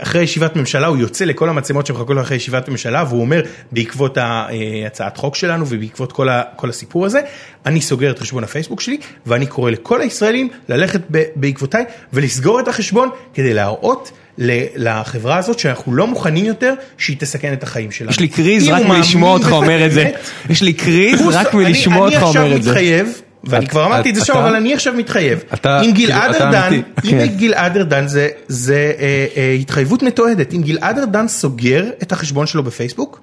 אחרי 0.02 0.22
ישיבת 0.24 0.56
ממשלה 0.56 0.88
הוא 0.88 0.98
יוצא 0.98 1.26
לכל 1.26 1.50
המצלמות 1.50 1.86
שמחכות 1.86 2.16
לו 2.16 2.22
אחרי 2.22 2.38
ישיבת 2.38 2.70
ממשלה 2.70 3.04
והוא 3.10 3.22
אומר 3.22 3.42
בעקבות 3.72 4.18
הצעת 4.88 5.18
חוק 5.18 5.36
שלנו 5.36 5.66
ובעקבות 5.68 6.12
כל, 6.12 6.30
ה, 6.30 6.42
כל 6.56 6.70
הסיפור 6.70 7.06
הזה 7.06 7.20
אני 7.66 7.82
סוגר 7.82 8.12
את 8.12 8.20
חשבון 8.20 8.44
הפייסבוק 8.44 8.82
שלי 8.82 8.98
ואני 9.26 9.46
קורא 9.46 9.72
לכל 9.72 10.02
הישראלים 10.02 10.50
ללכת 10.70 11.02
ב, 11.12 11.24
בעקבותיי 11.36 11.84
ולסגור 12.14 12.60
את 12.60 12.68
החשבון 12.68 13.10
כדי 13.34 13.54
להראות 13.54 14.12
לחברה 14.76 15.38
הזאת 15.38 15.60
שאנחנו 15.60 15.94
לא 15.96 16.08
מוכנים 16.08 16.46
יותר 16.46 16.74
שהיא 16.98 17.18
תסכן 17.20 17.54
את 17.54 17.64
החיים 17.64 17.92
שלנו. 17.92 18.12
יש 18.12 18.20
לי 18.20 18.28
קריז 18.28 18.68
רק 18.70 18.86
מלשמוע 18.86 19.34
אותך 19.34 19.52
אומר 19.52 19.86
את 19.86 19.92
זה. 19.92 20.12
יש 20.50 20.62
לי 20.62 20.74
קריז 20.74 21.22
רק 21.28 21.56
אני- 21.56 21.64
מלשמוע 21.64 22.06
אותך 22.10 22.22
אומר 22.24 22.30
את 22.30 22.52
אני 22.52 22.62
זה. 22.62 22.70
עכשיו 22.70 22.70
מתחייב, 22.70 23.22
ואני 23.44 23.68
כבר 23.68 23.86
אמרתי 23.86 24.10
את 24.10 24.16
זה 24.16 24.26
שם, 24.26 24.38
אבל 24.38 24.56
אני 24.56 24.74
עכשיו 24.74 24.94
מתחייב. 24.94 25.44
עם 25.84 25.92
גלעד 25.92 26.32
כאילו, 26.32 26.46
ארדן. 26.46 26.74
עם 26.74 26.82
כן. 27.04 27.26
גלעד 27.38 27.78
ארדן 27.78 28.08
זה 28.08 28.28
זה, 28.48 28.94
אה, 29.00 29.26
אה, 29.38 29.52
התחייבות 29.52 30.04
מתועדת. 30.04 30.54
אם 30.54 30.62
גלעד 30.62 31.00
ארדן 31.00 31.28
סוגר 31.28 31.86
את 32.04 32.12
החשבון 32.12 32.48
שלו 32.48 32.64
בפייסבוק, 32.64 33.22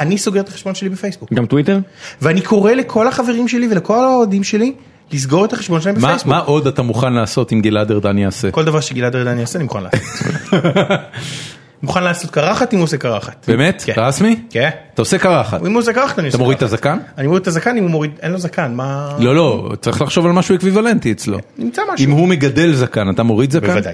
אני 0.00 0.18
סוגר 0.18 0.40
את 0.40 0.48
החשבון 0.48 0.74
שלי 0.74 0.88
בפייסבוק. 0.88 1.32
גם 1.32 1.46
טוויטר? 1.46 1.78
ואני 2.22 2.40
קורא 2.40 2.72
לכל 2.72 3.08
החברים 3.08 3.48
שלי 3.48 3.68
ולכל 3.70 4.04
האוהדים 4.04 4.44
שלי 4.44 4.72
לסגור 5.12 5.44
את 5.44 5.52
החשבון 5.52 5.80
שלהם 5.80 5.94
בפייסבוק. 5.94 6.26
מה 6.26 6.38
עוד 6.38 6.66
אתה 6.66 6.82
מוכן 6.82 7.12
לעשות 7.12 7.52
אם 7.52 7.60
גלעד 7.60 7.90
ארדן 7.90 8.18
יעשה? 8.18 8.50
כל 8.50 8.64
דבר 8.64 8.80
שגלעד 8.80 9.16
ארדן 9.16 9.38
יעשה 9.38 9.58
אני 9.58 9.64
מוכן 9.64 9.82
לעשות. 9.82 10.34
מוכן 11.84 12.04
לעשות 12.04 12.30
קרחת 12.30 12.72
אם 12.74 12.78
הוא 12.78 12.84
עושה 12.84 12.96
קרחת. 12.96 13.44
באמת? 13.48 13.82
כן. 13.86 13.92
רסמי? 13.96 14.36
כן. 14.50 14.68
אתה 14.94 15.02
עושה 15.02 15.18
קרחת. 15.18 15.60
אם 15.66 15.72
הוא 15.72 15.80
עושה 15.80 15.92
קרחת 15.92 16.18
אני 16.18 16.26
עושה 16.26 16.36
אתה 16.36 16.42
מוריד 16.42 16.56
את 16.56 16.60
קרחת. 16.60 16.72
הזקן? 16.72 16.98
אני 17.18 17.26
מוריד 17.26 17.40
את 17.42 17.46
הזקן 17.48 17.76
אם 17.76 17.82
הוא 17.82 17.90
מוריד, 17.90 18.10
אין 18.22 18.32
לו 18.32 18.38
זקן, 18.38 18.74
מה... 18.74 19.16
לא, 19.18 19.34
לא, 19.36 19.70
צריך 19.80 20.02
לחשוב 20.02 20.26
על 20.26 20.32
משהו 20.32 20.54
אקוויוולנטי 20.56 21.12
אצלו. 21.12 21.38
נמצא 21.58 21.82
משהו. 21.94 22.06
אם 22.06 22.10
הוא 22.10 22.28
מגדל 22.28 22.72
זקן, 22.74 23.10
אתה 23.10 23.22
מוריד 23.22 23.50
זקן? 23.52 23.66
בוודאי. 23.66 23.92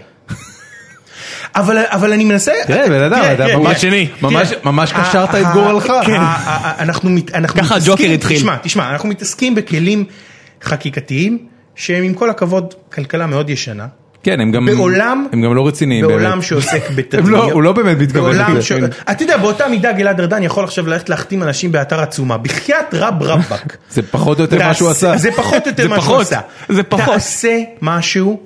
אבל 1.56 1.78
אבל 1.88 2.12
אני 2.12 2.24
מנסה, 2.24 2.52
תראה, 2.66 2.88
בן 2.88 3.02
אדם, 3.02 3.20
תראה, 3.22 3.34
אתה 3.34 3.56
ממש- 3.58 3.80
תראה, 3.80 4.04
ממש-. 4.22 4.52
ממש 4.64 4.92
קשרת 4.92 5.34
את 5.34 5.46
גורלך. 5.52 5.92
כן. 6.06 6.20
אנחנו 6.78 7.10
מת- 7.10 7.34
אנחנו 7.34 7.60
ככה 7.62 7.74
מתעסקים- 7.74 7.92
הג'וקר 7.94 8.14
התחיל. 8.14 8.36
תשמע, 8.36 8.56
תשמע, 8.62 8.90
אנחנו 8.90 9.08
מתעסקים 9.08 9.54
בכלים 9.54 10.04
חקיקתיים 10.62 11.38
שהם 11.74 12.02
עם 12.04 12.14
כל 12.14 12.30
הכבוד 12.30 12.74
כלכלה 12.94 13.26
מאוד 13.26 13.50
ישנה. 13.50 13.86
כן, 14.22 14.40
הם 14.40 14.52
גם 14.52 14.66
בעולם, 14.66 15.26
הם 15.32 15.42
גם 15.42 15.54
לא 15.54 15.66
רציניים 15.66 16.06
בעולם 16.06 16.30
באמת. 16.30 16.42
שעוסק 16.42 16.82
הם 16.88 16.96
בתדמיות, 16.96 17.28
לא- 17.30 17.52
הוא 17.52 17.62
לא 17.62 17.72
באמת 17.72 17.98
מתכוון 17.98 18.22
בעולם 18.36 18.56
אתה 19.10 19.22
יודע 19.22 19.36
באותה 19.36 19.68
מידה 19.68 19.92
גלעד 19.92 20.20
ארדן 20.20 20.42
יכול 20.42 20.64
עכשיו 20.64 20.86
ללכת 20.86 21.08
להחתים 21.08 21.42
אנשים 21.42 21.72
באתר 21.72 22.00
עצומה, 22.00 22.38
בחייאת 22.38 22.94
רב 22.94 23.22
רבאק. 23.22 23.76
זה 23.90 24.02
פחות 24.02 24.38
או 24.38 24.42
יותר 24.44 24.58
מה 24.58 24.74
שהוא 24.74 24.90
עשה. 24.90 25.16
זה 25.16 25.30
פחות 25.32 25.66
או 25.66 25.70
יותר 25.70 25.88
מה 25.88 26.00
שהוא 26.00 26.16
עשה. 26.20 26.40
זה 26.68 26.82
פחות. 26.82 27.14
תעשה 27.14 27.58
משהו, 27.82 28.40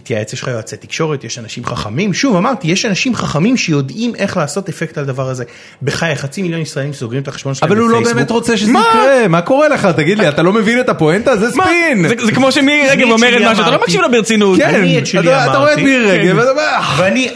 תתייעץ, 0.00 0.32
יש 0.32 0.42
לך 0.42 0.48
יועצי 0.48 0.76
תקשורת, 0.76 1.24
יש 1.24 1.38
אנשים 1.38 1.64
חכמים, 1.64 2.14
שוב 2.14 2.36
אמרתי, 2.36 2.68
יש 2.68 2.84
אנשים 2.84 3.14
חכמים 3.14 3.56
שיודעים 3.56 4.14
איך 4.14 4.36
לעשות 4.36 4.68
אפקט 4.68 4.98
על 4.98 5.04
הדבר 5.04 5.28
הזה. 5.28 5.44
בחייך, 5.82 6.20
חצי 6.20 6.42
מיליון 6.42 6.60
ישראלים 6.60 6.92
סוגרים 6.92 7.22
את 7.22 7.28
החשבון 7.28 7.54
שלהם 7.54 7.72
אבל 7.72 7.80
הוא 7.80 7.88
לא 7.88 7.94
בפייסבוק. 7.96 8.16
באמת 8.16 8.30
רוצה 8.30 8.56
שזה 8.56 8.72
מה? 8.72 8.80
יקרה, 8.90 9.28
מה 9.28 9.40
קורה 9.42 9.68
לך? 9.68 9.88
תגיד 9.96 10.18
לי, 10.18 10.28
אתה 10.28 10.42
לא 10.42 10.52
מבין 10.52 10.80
את 10.80 10.88
הפואנטה? 10.88 11.36
זה? 11.36 11.50
ספין. 11.50 12.08
זה- 12.08 12.14
זה 12.26 12.32
כמו 12.32 12.52
שמירי 12.52 12.88
רגב 12.90 13.06
את 13.06 13.12
אומרת 13.12 13.40
משהו, 13.50 13.62
אתה 13.62 13.70
לא. 13.70 13.80
מקשיב 13.82 14.00
לה 14.00 14.08
ברצינות. 14.08 14.58
כן, 14.58 14.74
אני 14.74 14.98
את 14.98 15.06
שלי 15.06 15.34
אתה 15.44 15.58
רואה 15.58 15.72
את. 15.72 15.78
מירי 15.78 16.10
רגב, 16.10 16.32
כן. 16.42 16.58
"אה." 16.58 16.80
ואני, 16.98 17.28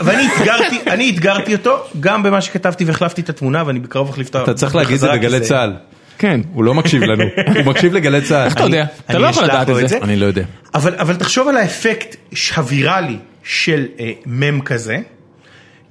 ואני 0.87 1.11
אתגרתי, 1.11 1.55
אותו 1.55 1.85
גם 2.01 2.23
במה 2.23 2.41
שכתבתי 2.41 2.85
והחלפתי 2.85 3.21
את 3.21 3.29
התמונה 3.29 3.63
ואני 3.67 3.79
בקרוב 3.81 4.09
אחליף 4.09 4.27
אותה. 4.27 4.43
אתה 4.43 4.55
צריך 4.55 4.75
להגיד 4.75 4.95
את 4.95 5.01
זה 5.01 5.13
בגלי 5.13 5.41
צה"ל. 5.41 5.73
כן. 6.21 6.41
הוא 6.53 6.65
לא 6.65 6.75
מקשיב 6.75 7.03
לנו, 7.03 7.25
הוא 7.57 7.65
מקשיב 7.67 7.95
לגלי 7.95 8.21
צה"ל. 8.23 8.45
איך 8.45 8.55
אתה 8.55 8.63
יודע? 8.63 8.85
אתה 9.11 9.19
לא 9.19 9.27
יכול 9.27 9.45
לדעת 9.45 9.71
את 9.71 9.89
זה. 9.89 9.99
אני 10.03 10.17
לא 10.17 10.27
יודע. 10.27 10.43
אבל, 10.75 10.95
אבל 10.95 11.15
תחשוב 11.17 11.49
על 11.49 11.57
האפקט 11.57 12.17
הוויראלי 12.57 13.17
של 13.45 13.87
אה, 14.01 14.11
מם 14.27 14.61
כזה. 14.61 14.99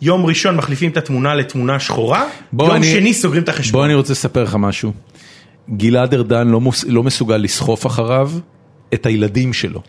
יום 0.02 0.26
ראשון 0.26 0.56
מחליפים 0.56 0.92
את 0.92 0.98
התמונה 0.98 1.36
לתמונה 1.36 1.80
שחורה, 1.80 2.26
בוא 2.54 2.66
יום 2.68 2.76
אני- 2.76 2.92
שני 2.92 3.14
סוגרים 3.14 3.44
את 3.44 3.50
בוא 3.50 3.54
החשבון. 3.54 3.86
אני 3.86 3.94
רוצה 3.94 4.14
לספר 4.14 4.44
לך 4.44 4.56
משהו. 4.60 4.92
גלעד 5.78 6.14
ארדן 6.14 6.48
לא 6.48 6.62
מוס- 6.62 6.86
לא 6.88 7.04
מסוגל 7.04 7.38
לסחוף 7.38 7.88
אחריו 7.88 8.32
את 8.94 9.06
הילדים 9.06 9.54
שלו, 9.54 9.82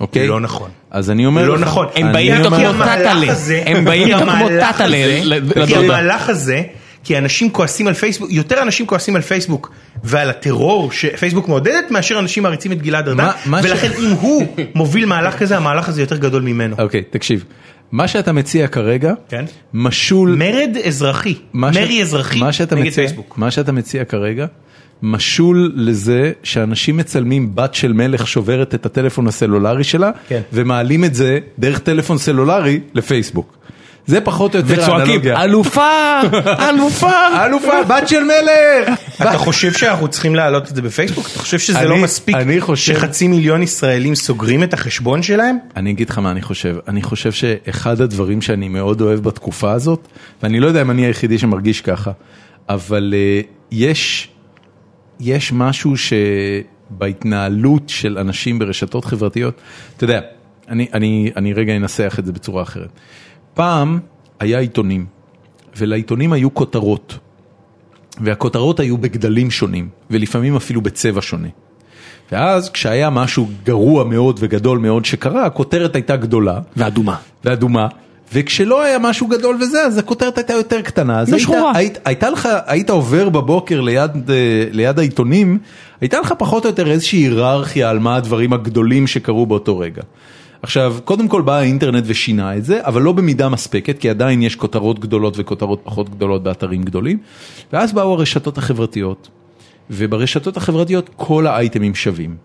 אוקיי? 0.00 0.28
לא 0.28 0.40
נכון. 0.40 0.70
אז 0.90 1.10
אני 1.10 1.26
אומר 1.26 1.48
לא 1.48 1.56
לך, 1.58 1.62
נכון. 1.62 1.86
הם 1.94 2.12
באים 2.12 2.32
איתו 2.34 2.48
כמו 2.50 2.72
טאטאלה. 2.84 3.32
הם 3.66 3.84
באים 3.84 4.06
איתו 4.08 4.18
כמו 4.26 4.48
טאטאלה 4.60 5.20
כי. 5.66 5.76
המהלך 5.76 6.28
הזה, 6.28 6.62
כי 7.06 7.18
אנשים 7.18 7.50
כועסים 7.50 7.86
על 7.86 7.94
פייסבוק, 7.94 8.30
יותר 8.30 8.62
אנשים 8.62 8.86
כועסים 8.86 9.16
על 9.16 9.22
פייסבוק 9.22 9.72
ועל 10.04 10.30
הטרור 10.30 10.92
שפייסבוק 10.92 11.48
מעודדת, 11.48 11.90
מאשר 11.90 12.18
אנשים 12.18 12.42
מעריצים 12.42 12.72
את 12.72 12.82
גלעד 12.82 13.08
ארדן, 13.08 13.28
ולכן 13.62 13.90
אם 13.98 14.10
הוא 14.10 14.46
מוביל 14.74 15.06
מהלך 15.06 15.38
כזה, 15.38 15.56
המהלך 15.56 15.88
הזה 15.88 16.00
יותר 16.00 16.16
גדול 16.16 16.42
ממנו. 16.42 16.76
אוקיי, 16.78 17.02
תקשיב. 17.10 17.44
מה 17.92 18.08
שאתה 18.08 18.32
מציע 18.32 18.68
כרגע, 18.68 19.12
כן. 19.28 19.44
משול... 19.74 20.36
מרד 20.38 20.76
אזרחי, 20.84 21.34
מרי 21.54 22.02
אזרחי 22.02 22.40
מה 22.40 22.52
שאתה 22.52 22.74
נגד 22.74 22.86
מציע, 22.86 22.94
פייסבוק. 22.94 23.38
מה 23.38 23.50
שאתה 23.50 23.72
מציע 23.72 24.04
כרגע, 24.04 24.46
משול 25.02 25.72
לזה 25.74 26.32
שאנשים 26.42 26.96
מצלמים 26.96 27.54
בת 27.54 27.74
של 27.74 27.92
מלך 27.92 28.26
שוברת 28.26 28.74
את 28.74 28.86
הטלפון 28.86 29.28
הסלולרי 29.28 29.84
שלה, 29.84 30.10
כן. 30.28 30.40
ומעלים 30.52 31.04
את 31.04 31.14
זה 31.14 31.38
דרך 31.58 31.78
טלפון 31.78 32.18
סלולרי 32.18 32.80
לפייסבוק. 32.94 33.55
זה 34.06 34.20
פחות 34.20 34.54
או 34.54 34.60
יותר 34.60 34.82
וצועקים. 34.82 35.20
אלופה, 35.36 36.20
אלופה. 36.68 37.44
אלופה, 37.46 37.82
בת 37.88 38.08
של 38.08 38.22
מלך! 38.24 39.00
אתה 39.16 39.38
חושב 39.38 39.72
שאנחנו 39.72 40.08
צריכים 40.08 40.34
להעלות 40.34 40.70
את 40.70 40.76
זה 40.76 40.82
בפייסבוק? 40.82 41.26
אתה 41.30 41.38
חושב 41.38 41.58
שזה 41.58 41.84
לא 41.84 41.96
מספיק 41.96 42.36
שחצי 42.74 43.28
מיליון 43.28 43.62
ישראלים 43.62 44.14
סוגרים 44.14 44.62
את 44.62 44.74
החשבון 44.74 45.22
שלהם? 45.22 45.58
אני 45.76 45.90
אגיד 45.90 46.10
לך 46.10 46.18
מה 46.18 46.30
אני 46.30 46.42
חושב, 46.42 46.76
אני 46.88 47.02
חושב 47.02 47.32
שאחד 47.32 48.00
הדברים 48.00 48.42
שאני 48.42 48.68
מאוד 48.68 49.00
אוהב 49.00 49.20
בתקופה 49.20 49.72
הזאת, 49.72 50.08
ואני 50.42 50.60
לא 50.60 50.66
יודע 50.66 50.82
אם 50.82 50.90
אני 50.90 51.06
היחידי 51.06 51.38
שמרגיש 51.38 51.80
ככה, 51.80 52.10
אבל 52.68 53.14
uh, 53.14 53.46
יש, 53.70 54.28
יש 55.20 55.52
משהו 55.52 55.94
שבהתנהלות 56.90 57.88
של 57.88 58.18
אנשים 58.18 58.58
ברשתות 58.58 59.04
חברתיות, 59.04 59.54
אתה 59.96 60.04
יודע, 60.04 60.20
אני, 60.68 60.86
אני, 60.94 61.30
אני 61.36 61.52
רגע 61.52 61.76
אנסח 61.76 62.16
את 62.18 62.26
זה 62.26 62.32
בצורה 62.32 62.62
אחרת. 62.62 62.88
פעם 63.56 63.98
היה 64.40 64.58
עיתונים, 64.58 65.06
ולעיתונים 65.76 66.32
היו 66.32 66.54
כותרות. 66.54 67.18
והכותרות 68.20 68.80
היו 68.80 68.98
בגדלים 68.98 69.50
שונים, 69.50 69.88
ולפעמים 70.10 70.56
אפילו 70.56 70.80
בצבע 70.80 71.20
שונה. 71.22 71.48
ואז 72.32 72.70
כשהיה 72.70 73.10
משהו 73.10 73.48
גרוע 73.64 74.04
מאוד 74.04 74.36
וגדול 74.42 74.78
מאוד 74.78 75.04
שקרה, 75.04 75.46
הכותרת 75.46 75.94
הייתה 75.94 76.16
גדולה. 76.16 76.60
ואדומה. 76.76 77.16
ואדומה. 77.44 77.88
וכשלא 78.32 78.82
היה 78.82 78.98
משהו 78.98 79.26
גדול 79.26 79.56
וזה, 79.60 79.82
אז 79.82 79.98
הכותרת 79.98 80.38
הייתה 80.38 80.52
יותר 80.52 80.82
קטנה. 80.82 81.20
אז 81.20 81.32
היית. 81.32 81.48
היית, 81.74 81.98
הייתה 82.04 82.30
לך, 82.30 82.48
היית 82.66 82.90
עובר 82.90 83.28
בבוקר 83.28 83.80
ליד, 83.80 84.30
אה, 84.30 84.34
ליד 84.70 84.98
העיתונים, 84.98 85.58
הייתה 86.00 86.20
לך 86.20 86.34
פחות 86.38 86.64
או 86.64 86.70
יותר 86.70 86.90
איזושהי 86.90 87.18
היררכיה 87.18 87.90
על 87.90 87.98
מה 87.98 88.16
הדברים 88.16 88.52
הגדולים 88.52 89.06
שקרו 89.06 89.46
באותו 89.46 89.78
רגע. 89.78 90.02
עכשיו, 90.66 90.96
קודם 91.04 91.28
כל 91.28 91.42
בא 91.42 91.54
האינטרנט 91.54 92.04
ושינה 92.06 92.56
את 92.56 92.64
זה, 92.64 92.80
אבל 92.82 93.02
לא 93.02 93.12
במידה 93.12 93.48
מספקת, 93.48 93.98
כי 93.98 94.10
עדיין 94.10 94.42
יש 94.42 94.56
כותרות 94.56 94.98
גדולות 94.98 95.34
וכותרות 95.38 95.80
פחות 95.84 96.08
גדולות 96.10 96.42
באתרים 96.42 96.82
גדולים. 96.82 97.18
ואז 97.72 97.92
באו 97.92 98.12
הרשתות 98.12 98.58
החברתיות, 98.58 99.28
וברשתות 99.90 100.56
החברתיות 100.56 101.10
כל 101.16 101.46
האייטמים 101.46 101.94
שווים. 101.94 102.36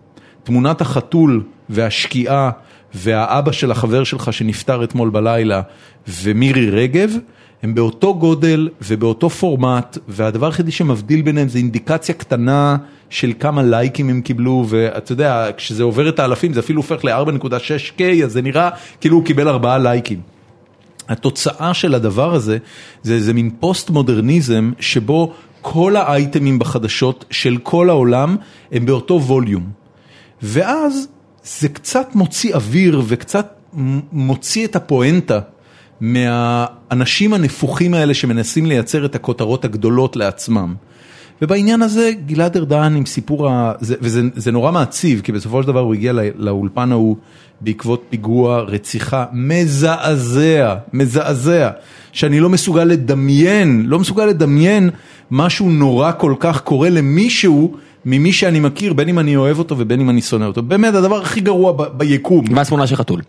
תמונת 0.44 0.80
החתול 0.80 1.42
והשקיעה 1.68 2.50
והאבא 2.94 3.52
של 3.52 3.70
החבר 3.70 4.04
שלך 4.04 4.32
שנפטר 4.32 4.84
אתמול 4.84 5.10
בלילה 5.10 5.62
ומירי 6.08 6.70
רגב, 6.70 7.16
הם 7.62 7.74
באותו 7.74 8.14
גודל 8.14 8.68
ובאותו 8.82 9.30
פורמט, 9.30 9.98
והדבר 10.08 10.46
היחידי 10.46 10.70
שמבדיל 10.70 11.22
ביניהם 11.22 11.48
זה 11.48 11.58
אינדיקציה 11.58 12.14
קטנה 12.14 12.76
של 13.12 13.32
כמה 13.40 13.62
לייקים 13.62 14.08
הם 14.08 14.20
קיבלו, 14.20 14.64
ואתה 14.68 15.12
יודע, 15.12 15.46
כשזה 15.56 15.82
עובר 15.82 16.08
את 16.08 16.18
האלפים 16.18 16.52
זה 16.52 16.60
אפילו 16.60 16.80
הופך 16.80 17.04
ל-4.6K, 17.04 18.02
אז 18.24 18.32
זה 18.32 18.42
נראה 18.42 18.70
כאילו 19.00 19.16
הוא 19.16 19.24
קיבל 19.24 19.48
ארבעה 19.48 19.78
לייקים. 19.78 20.20
התוצאה 21.08 21.74
של 21.74 21.94
הדבר 21.94 22.34
הזה 22.34 22.58
זה 23.02 23.14
איזה 23.14 23.32
מין 23.32 23.50
פוסט 23.60 23.90
מודרניזם 23.90 24.72
שבו 24.80 25.32
כל 25.60 25.96
האייטמים 25.96 26.58
בחדשות 26.58 27.24
של 27.30 27.58
כל 27.62 27.90
העולם 27.90 28.36
הם 28.72 28.86
באותו 28.86 29.14
ווליום. 29.14 29.70
ואז 30.42 31.08
זה 31.44 31.68
קצת 31.68 32.14
מוציא 32.14 32.54
אוויר 32.54 33.02
וקצת 33.06 33.54
מוציא 34.12 34.66
את 34.66 34.76
הפואנטה 34.76 35.40
מהאנשים 36.00 37.34
הנפוחים 37.34 37.94
האלה 37.94 38.14
שמנסים 38.14 38.66
לייצר 38.66 39.04
את 39.04 39.14
הכותרות 39.14 39.64
הגדולות 39.64 40.16
לעצמם. 40.16 40.74
ובעניין 41.42 41.82
הזה 41.82 42.10
גלעד 42.26 42.56
ארדן 42.56 42.94
עם 42.96 43.06
סיפור, 43.06 43.48
ה... 43.48 43.72
זה, 43.80 43.94
וזה 44.00 44.22
זה 44.34 44.52
נורא 44.52 44.72
מעציב, 44.72 45.20
כי 45.20 45.32
בסופו 45.32 45.62
של 45.62 45.68
דבר 45.68 45.80
הוא 45.80 45.94
הגיע 45.94 46.12
לא, 46.12 46.22
לאולפן 46.36 46.92
ההוא 46.92 47.16
בעקבות 47.60 48.04
פיגוע 48.10 48.60
רציחה 48.60 49.24
מזעזע, 49.32 50.74
מזעזע, 50.92 51.70
שאני 52.12 52.40
לא 52.40 52.48
מסוגל 52.48 52.84
לדמיין, 52.84 53.82
לא 53.86 53.98
מסוגל 53.98 54.24
לדמיין 54.24 54.90
משהו 55.30 55.70
נורא 55.70 56.12
כל 56.18 56.34
כך 56.40 56.60
קורה 56.60 56.90
למישהו 56.90 57.76
ממי 58.04 58.32
שאני 58.32 58.60
מכיר, 58.60 58.92
בין 58.92 59.08
אם 59.08 59.18
אני 59.18 59.36
אוהב 59.36 59.58
אותו 59.58 59.78
ובין 59.78 60.00
אם 60.00 60.10
אני 60.10 60.22
שונא 60.22 60.44
אותו. 60.44 60.62
באמת, 60.62 60.94
הדבר 60.94 61.22
הכי 61.22 61.40
גרוע 61.40 61.72
ב- 61.72 61.98
ביקום. 61.98 62.44
ואז 62.54 62.68
תמונה 62.68 62.86
של 62.86 62.96
חתול. 62.96 63.20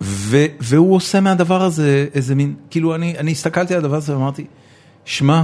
ו- 0.00 0.46
והוא 0.60 0.94
עושה 0.94 1.20
מהדבר 1.20 1.62
הזה 1.62 2.06
איזה 2.14 2.34
מין, 2.34 2.54
כאילו 2.70 2.94
אני, 2.94 3.14
אני 3.18 3.30
הסתכלתי 3.30 3.74
על 3.74 3.80
הדבר 3.80 3.96
הזה 3.96 4.12
ואמרתי, 4.12 4.44
שמע, 5.04 5.42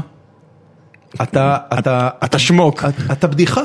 אתה, 1.22 1.56
אתה, 1.78 2.08
אתה 2.24 2.38
שמוק. 2.38 2.84
אתה, 2.84 3.12
אתה 3.12 3.26
בדיחה. 3.26 3.60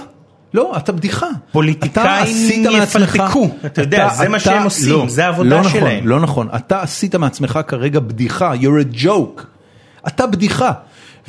לא, 0.54 0.74
אתה 0.78 0.92
בדיחה. 0.92 1.28
פוליטיקאים 1.52 1.92
אתה 1.92 2.18
עשית 2.18 2.68
מעצמך- 2.68 3.16
יפלטקו. 3.16 3.50
אתה 3.66 3.82
יודע, 3.82 4.10
זה 4.14 4.30
מה 4.30 4.40
שהם 4.40 4.64
עושים, 4.64 4.94
לא, 4.94 5.06
זה 5.08 5.26
העבודה 5.26 5.50
לא 5.50 5.60
נכון, 5.60 5.72
שלהם. 5.82 6.08
לא 6.08 6.20
נכון, 6.20 6.48
אתה 6.56 6.82
עשית 6.82 7.16
מעצמך 7.16 7.60
כרגע 7.68 8.00
בדיחה, 8.00 8.54
you're 8.54 8.94
a 8.94 9.04
joke. 9.04 9.42
אתה 10.08 10.28
בדיחה. 10.28 10.72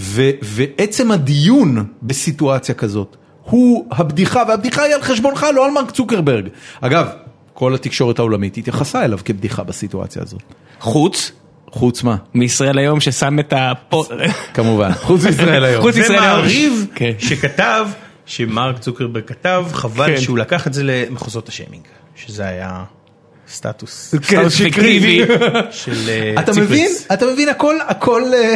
ו- 0.01 0.31
ועצם 0.43 1.11
הדיון 1.13 1.85
בסיטואציה 2.03 2.75
כזאת, 2.75 3.17
הוא 3.43 3.87
הבדיחה, 3.91 4.43
והבדיחה 4.49 4.83
היא 4.83 4.95
על 4.95 5.03
חשבונך, 5.03 5.47
לא 5.55 5.65
על 5.67 5.71
מרק 5.71 5.91
צוקרברג. 5.91 6.49
אגב, 6.81 7.09
כל 7.55 7.75
התקשורת 7.75 8.19
העולמית 8.19 8.57
התייחסה 8.57 9.05
אליו 9.05 9.19
כבדיחה 9.25 9.63
בסיטואציה 9.63 10.23
הזאת. 10.23 10.43
חוץ 10.81 11.33
חוץ 11.75 12.03
מה? 12.03 12.17
מישראל 12.35 12.79
היום 12.79 13.01
ששם 13.01 13.39
את 13.39 13.53
הפו... 13.57 14.05
כמובן, 14.55 14.93
חוץ 15.07 15.25
מישראל 15.25 15.65
היום. 15.65 15.83
חוץ 15.83 15.97
ישראל 15.97 16.19
היום. 16.19 16.39
ומעריב 16.39 16.87
כן. 16.95 17.13
שכתב, 17.19 17.89
שמרק 18.27 18.79
צוקרברג 18.79 19.25
כתב, 19.27 19.65
חבל 19.73 20.07
כן. 20.07 20.21
שהוא 20.21 20.39
לקח 20.39 20.67
את 20.67 20.75
זה 20.75 20.83
למחוזות 20.85 21.49
השיימינג, 21.49 21.83
שזה 22.17 22.45
היה 22.47 22.85
סטטוס 23.49 24.15
כן, 24.29 24.49
פיקטיבי. 24.49 25.21
של 25.71 26.09
אה, 26.09 26.33
אתה 26.43 26.53
ציפרס. 26.53 26.69
מבין? 26.69 26.91
אתה 27.13 27.27
מבין? 27.27 27.49
הכל, 27.49 27.77
הכל, 27.89 28.23
אה, 28.35 28.55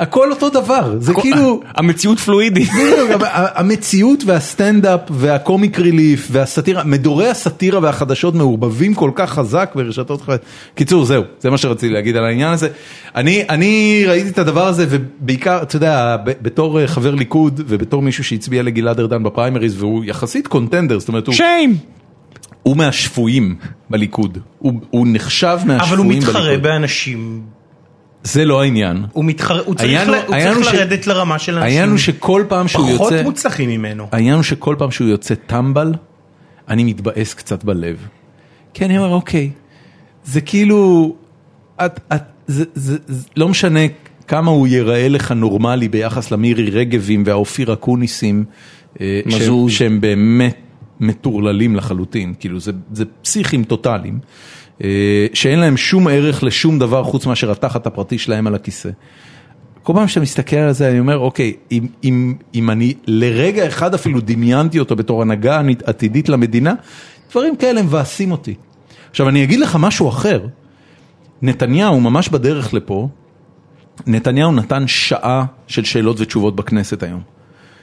הכל 0.00 0.30
אותו 0.30 0.50
דבר. 0.50 0.96
זה 0.98 1.14
כאילו... 1.14 1.60
המציאות 1.78 2.18
פלואידית. 2.18 2.70
המציאות 3.60 4.22
והסטנדאפ 4.26 5.00
והקומיק 5.10 5.78
ריליף 5.78 6.28
והסאטירה, 6.30 6.84
מדורי 6.84 7.28
הסאטירה 7.28 7.80
והחדשות 7.82 8.34
מעורבבים 8.34 8.94
כל 8.94 9.10
כך 9.14 9.30
חזק 9.30 9.72
ברשתות 9.74 10.20
חברתיות. 10.20 10.46
קיצור, 10.74 11.04
זהו, 11.04 11.22
זה 11.40 11.50
מה 11.50 11.58
שרציתי 11.58 11.92
להגיד 11.92 12.16
על 12.16 12.24
העניין 12.24 12.52
הזה. 12.52 12.68
אני, 13.16 13.44
אני 13.48 14.04
ראיתי 14.06 14.28
את 14.28 14.38
הדבר 14.38 14.66
הזה 14.66 14.86
ובעיקר, 14.88 15.62
אתה 15.62 15.76
יודע, 15.76 16.16
בתור 16.24 16.80
אה, 16.80 16.86
חבר 16.86 17.14
ליכוד 17.14 17.60
ובתור 17.66 18.02
מישהו 18.02 18.24
שהצביע 18.24 18.62
לגלעד 18.62 19.00
ארדן 19.00 19.22
בפריימריז 19.22 19.82
והוא 19.82 20.04
יחסית 20.04 20.46
קונטנדר, 20.46 20.98
זאת 20.98 21.08
אומרת, 21.08 21.26
הוא, 21.26 21.34
שיים. 21.34 21.76
הוא 22.62 22.76
מהשפויים 22.76 23.56
בליכוד. 23.90 24.38
הוא, 24.58 24.72
הוא 24.90 25.06
נחשב 25.10 25.58
מהשפויים 25.66 25.80
אבל 25.80 25.96
הוא 25.96 26.06
בליכוד. 26.06 26.28
מתחרה 26.28 26.58
באנשים, 26.58 27.42
זה 28.24 28.44
לא 28.44 28.62
העניין. 28.62 29.04
הוא 29.12 29.24
מתחרה, 29.24 29.60
הוא 29.66 29.74
צריך 29.74 30.08
ל- 30.08 30.14
הוא- 30.14 30.36
צריך 30.38 30.70
ש- 30.70 30.74
לרדת 30.74 31.06
לרמה 31.06 31.38
של 31.38 31.58
העניין 31.58 31.88
הוא 31.88 31.92
אנשים 31.92 32.14
שכל 32.14 32.44
פעם 32.48 32.68
שהוא 32.68 32.88
יוצא... 32.88 33.04
פחות 33.04 33.12
מוצלחים 33.22 33.68
ממנו. 33.70 34.06
העניין 34.12 34.34
הוא 34.34 34.42
שכל 34.42 34.74
פעם 34.78 34.90
שהוא 34.90 35.08
יוצא 35.08 35.34
טמבל, 35.34 35.94
אני 36.68 36.84
מתבאס 36.84 37.34
קצת 37.34 37.64
בלב. 37.64 37.96
כי 38.74 38.84
אני 38.84 38.98
אומר, 38.98 39.08
אוקיי, 39.14 39.50
זה 40.24 40.40
כאילו, 40.40 41.14
את, 41.84 42.00
את, 42.14 42.22
זה, 42.46 42.64
זה, 42.74 42.98
זה 43.06 43.28
לא 43.36 43.48
משנה 43.48 43.80
כמה 44.28 44.50
הוא 44.50 44.66
ייראה 44.66 45.08
לך 45.08 45.32
נורמלי 45.32 45.88
ביחס 45.88 46.30
למירי 46.30 46.70
רגבים 46.70 47.22
והאופיר 47.26 47.72
אקוניסים, 47.72 48.44
אה, 49.00 49.20
שהם. 49.30 49.68
שהם 49.68 50.00
באמת 50.00 50.56
מטורללים 51.00 51.76
לחלוטין, 51.76 52.34
כאילו 52.40 52.60
זה, 52.60 52.72
זה 52.92 53.04
פסיכים 53.22 53.64
טוטאליים, 53.64 54.18
אה, 54.84 55.26
שאין 55.34 55.58
להם 55.58 55.76
שום 55.76 56.08
ערך 56.08 56.42
לשום 56.42 56.78
דבר 56.78 57.04
חוץ 57.04 57.26
מאשר 57.26 57.50
התחת 57.50 57.86
הפרטי 57.86 58.18
שלהם 58.18 58.46
על 58.46 58.54
הכיסא. 58.54 58.90
כל 59.82 59.92
פעם 59.92 60.08
שאתה 60.08 60.20
מסתכל 60.20 60.56
על 60.56 60.72
זה 60.72 60.90
אני 60.90 60.98
אומר 60.98 61.18
אוקיי 61.18 61.52
אם, 61.72 61.86
אם, 62.04 62.34
אם 62.54 62.70
אני 62.70 62.94
לרגע 63.06 63.66
אחד 63.66 63.94
אפילו 63.94 64.20
דמיינתי 64.20 64.78
אותו 64.78 64.96
בתור 64.96 65.22
הנהגה 65.22 65.62
עתידית 65.84 66.28
למדינה 66.28 66.74
דברים 67.30 67.56
כאלה 67.56 67.82
מבאסים 67.82 68.32
אותי. 68.32 68.54
עכשיו 69.10 69.28
אני 69.28 69.44
אגיד 69.44 69.60
לך 69.60 69.76
משהו 69.80 70.08
אחר, 70.08 70.46
נתניהו 71.42 72.00
ממש 72.00 72.28
בדרך 72.28 72.74
לפה, 72.74 73.08
נתניהו 74.06 74.52
נתן 74.52 74.86
שעה 74.86 75.44
של 75.66 75.84
שאלות 75.84 76.20
ותשובות 76.20 76.56
בכנסת 76.56 77.02
היום, 77.02 77.20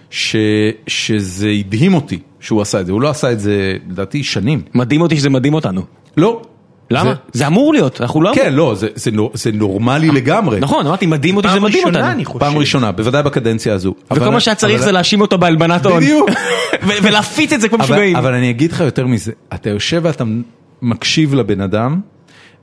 שזה 0.10 1.50
הדהים 1.60 1.94
אותי 1.94 2.20
שהוא 2.40 2.62
עשה 2.62 2.80
את 2.82 2.86
זה, 2.86 2.92
הוא 2.92 3.02
לא 3.02 3.10
עשה 3.10 3.32
את 3.32 3.40
זה 3.40 3.76
לדעתי 3.90 4.24
שנים, 4.24 4.62
מדהים 4.74 5.02
אותי 5.02 5.18
שזה 5.18 5.30
מדהים 5.30 5.54
אותנו. 5.54 5.82
לא. 6.18 6.42
למה? 6.92 7.04
זה- 7.14 7.20
זה 7.34 7.48
אמור 7.48 7.74
להיות, 7.74 8.02
אנחנו 8.02 8.22
לא... 8.22 8.32
כן, 8.36 8.54
לא, 8.54 8.76
זה, 8.76 8.88
זה, 8.96 9.12
זה 9.34 9.52
נורמלי 9.52 10.08
לגמרי. 10.08 10.60
נכון, 10.60 10.88
אמרתי 10.88 11.06
מדהים 11.06 11.38
אותי 11.38 11.48
שזה 11.48 11.56
פעם 11.58 11.64
מדהים 11.66 11.80
ראשונה, 11.88 12.00
אותנו. 12.00 12.12
אני 12.14 12.26
חושב. 12.26 12.40
פעם 12.40 12.58
ראשונה, 12.58 12.92
בוודאי 12.92 13.24
בקדנציה 13.24 13.74
הזו. 13.74 13.94
וכל 14.14 14.30
מה 14.30 14.40
שהיה 14.40 14.56
צריך 14.56 14.82
זה 14.82 14.92
להאשים 14.92 15.22
אותו 15.22 15.38
בהלבנת 15.38 15.86
הון. 15.86 15.98
בדיוק. 16.04 16.30
ולהפיץ 17.04 17.54
את 17.54 17.62
זה 17.62 17.70
כמו 17.70 17.78
משוגעים. 17.78 18.16
אבל 18.16 18.34
אני 18.34 18.50
אגיד 18.50 18.72
לך 18.72 18.80
יותר 18.80 19.08
מזה, 19.08 19.32
אתה 19.54 19.70
יושב 19.70 20.02
ואתה 20.04 20.24
מקשיב 20.82 21.34
לבן 21.36 21.62
אדם, 21.62 22.00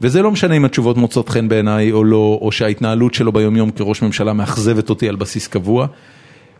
וזה 0.01 0.23
לא 0.23 0.31
משנה 0.31 0.55
אם 0.57 0.65
התשובות 0.65 0.97
מוצאות 0.97 1.29
חן 1.29 1.49
בעיניי 1.49 1.93
או 1.93 2.05
לא, 2.05 2.39
או 2.43 2.53
שההתנהלות 2.53 3.15
שלו 3.15 3.33
ביום 3.33 3.57
יום 3.57 3.71
כראש 3.71 4.03
ממשלה 4.03 4.33
מאכזבת 4.33 4.91
אותי 4.91 5.09
על 5.09 5.17
בסיס 5.17 5.47
קבוע. 5.49 5.87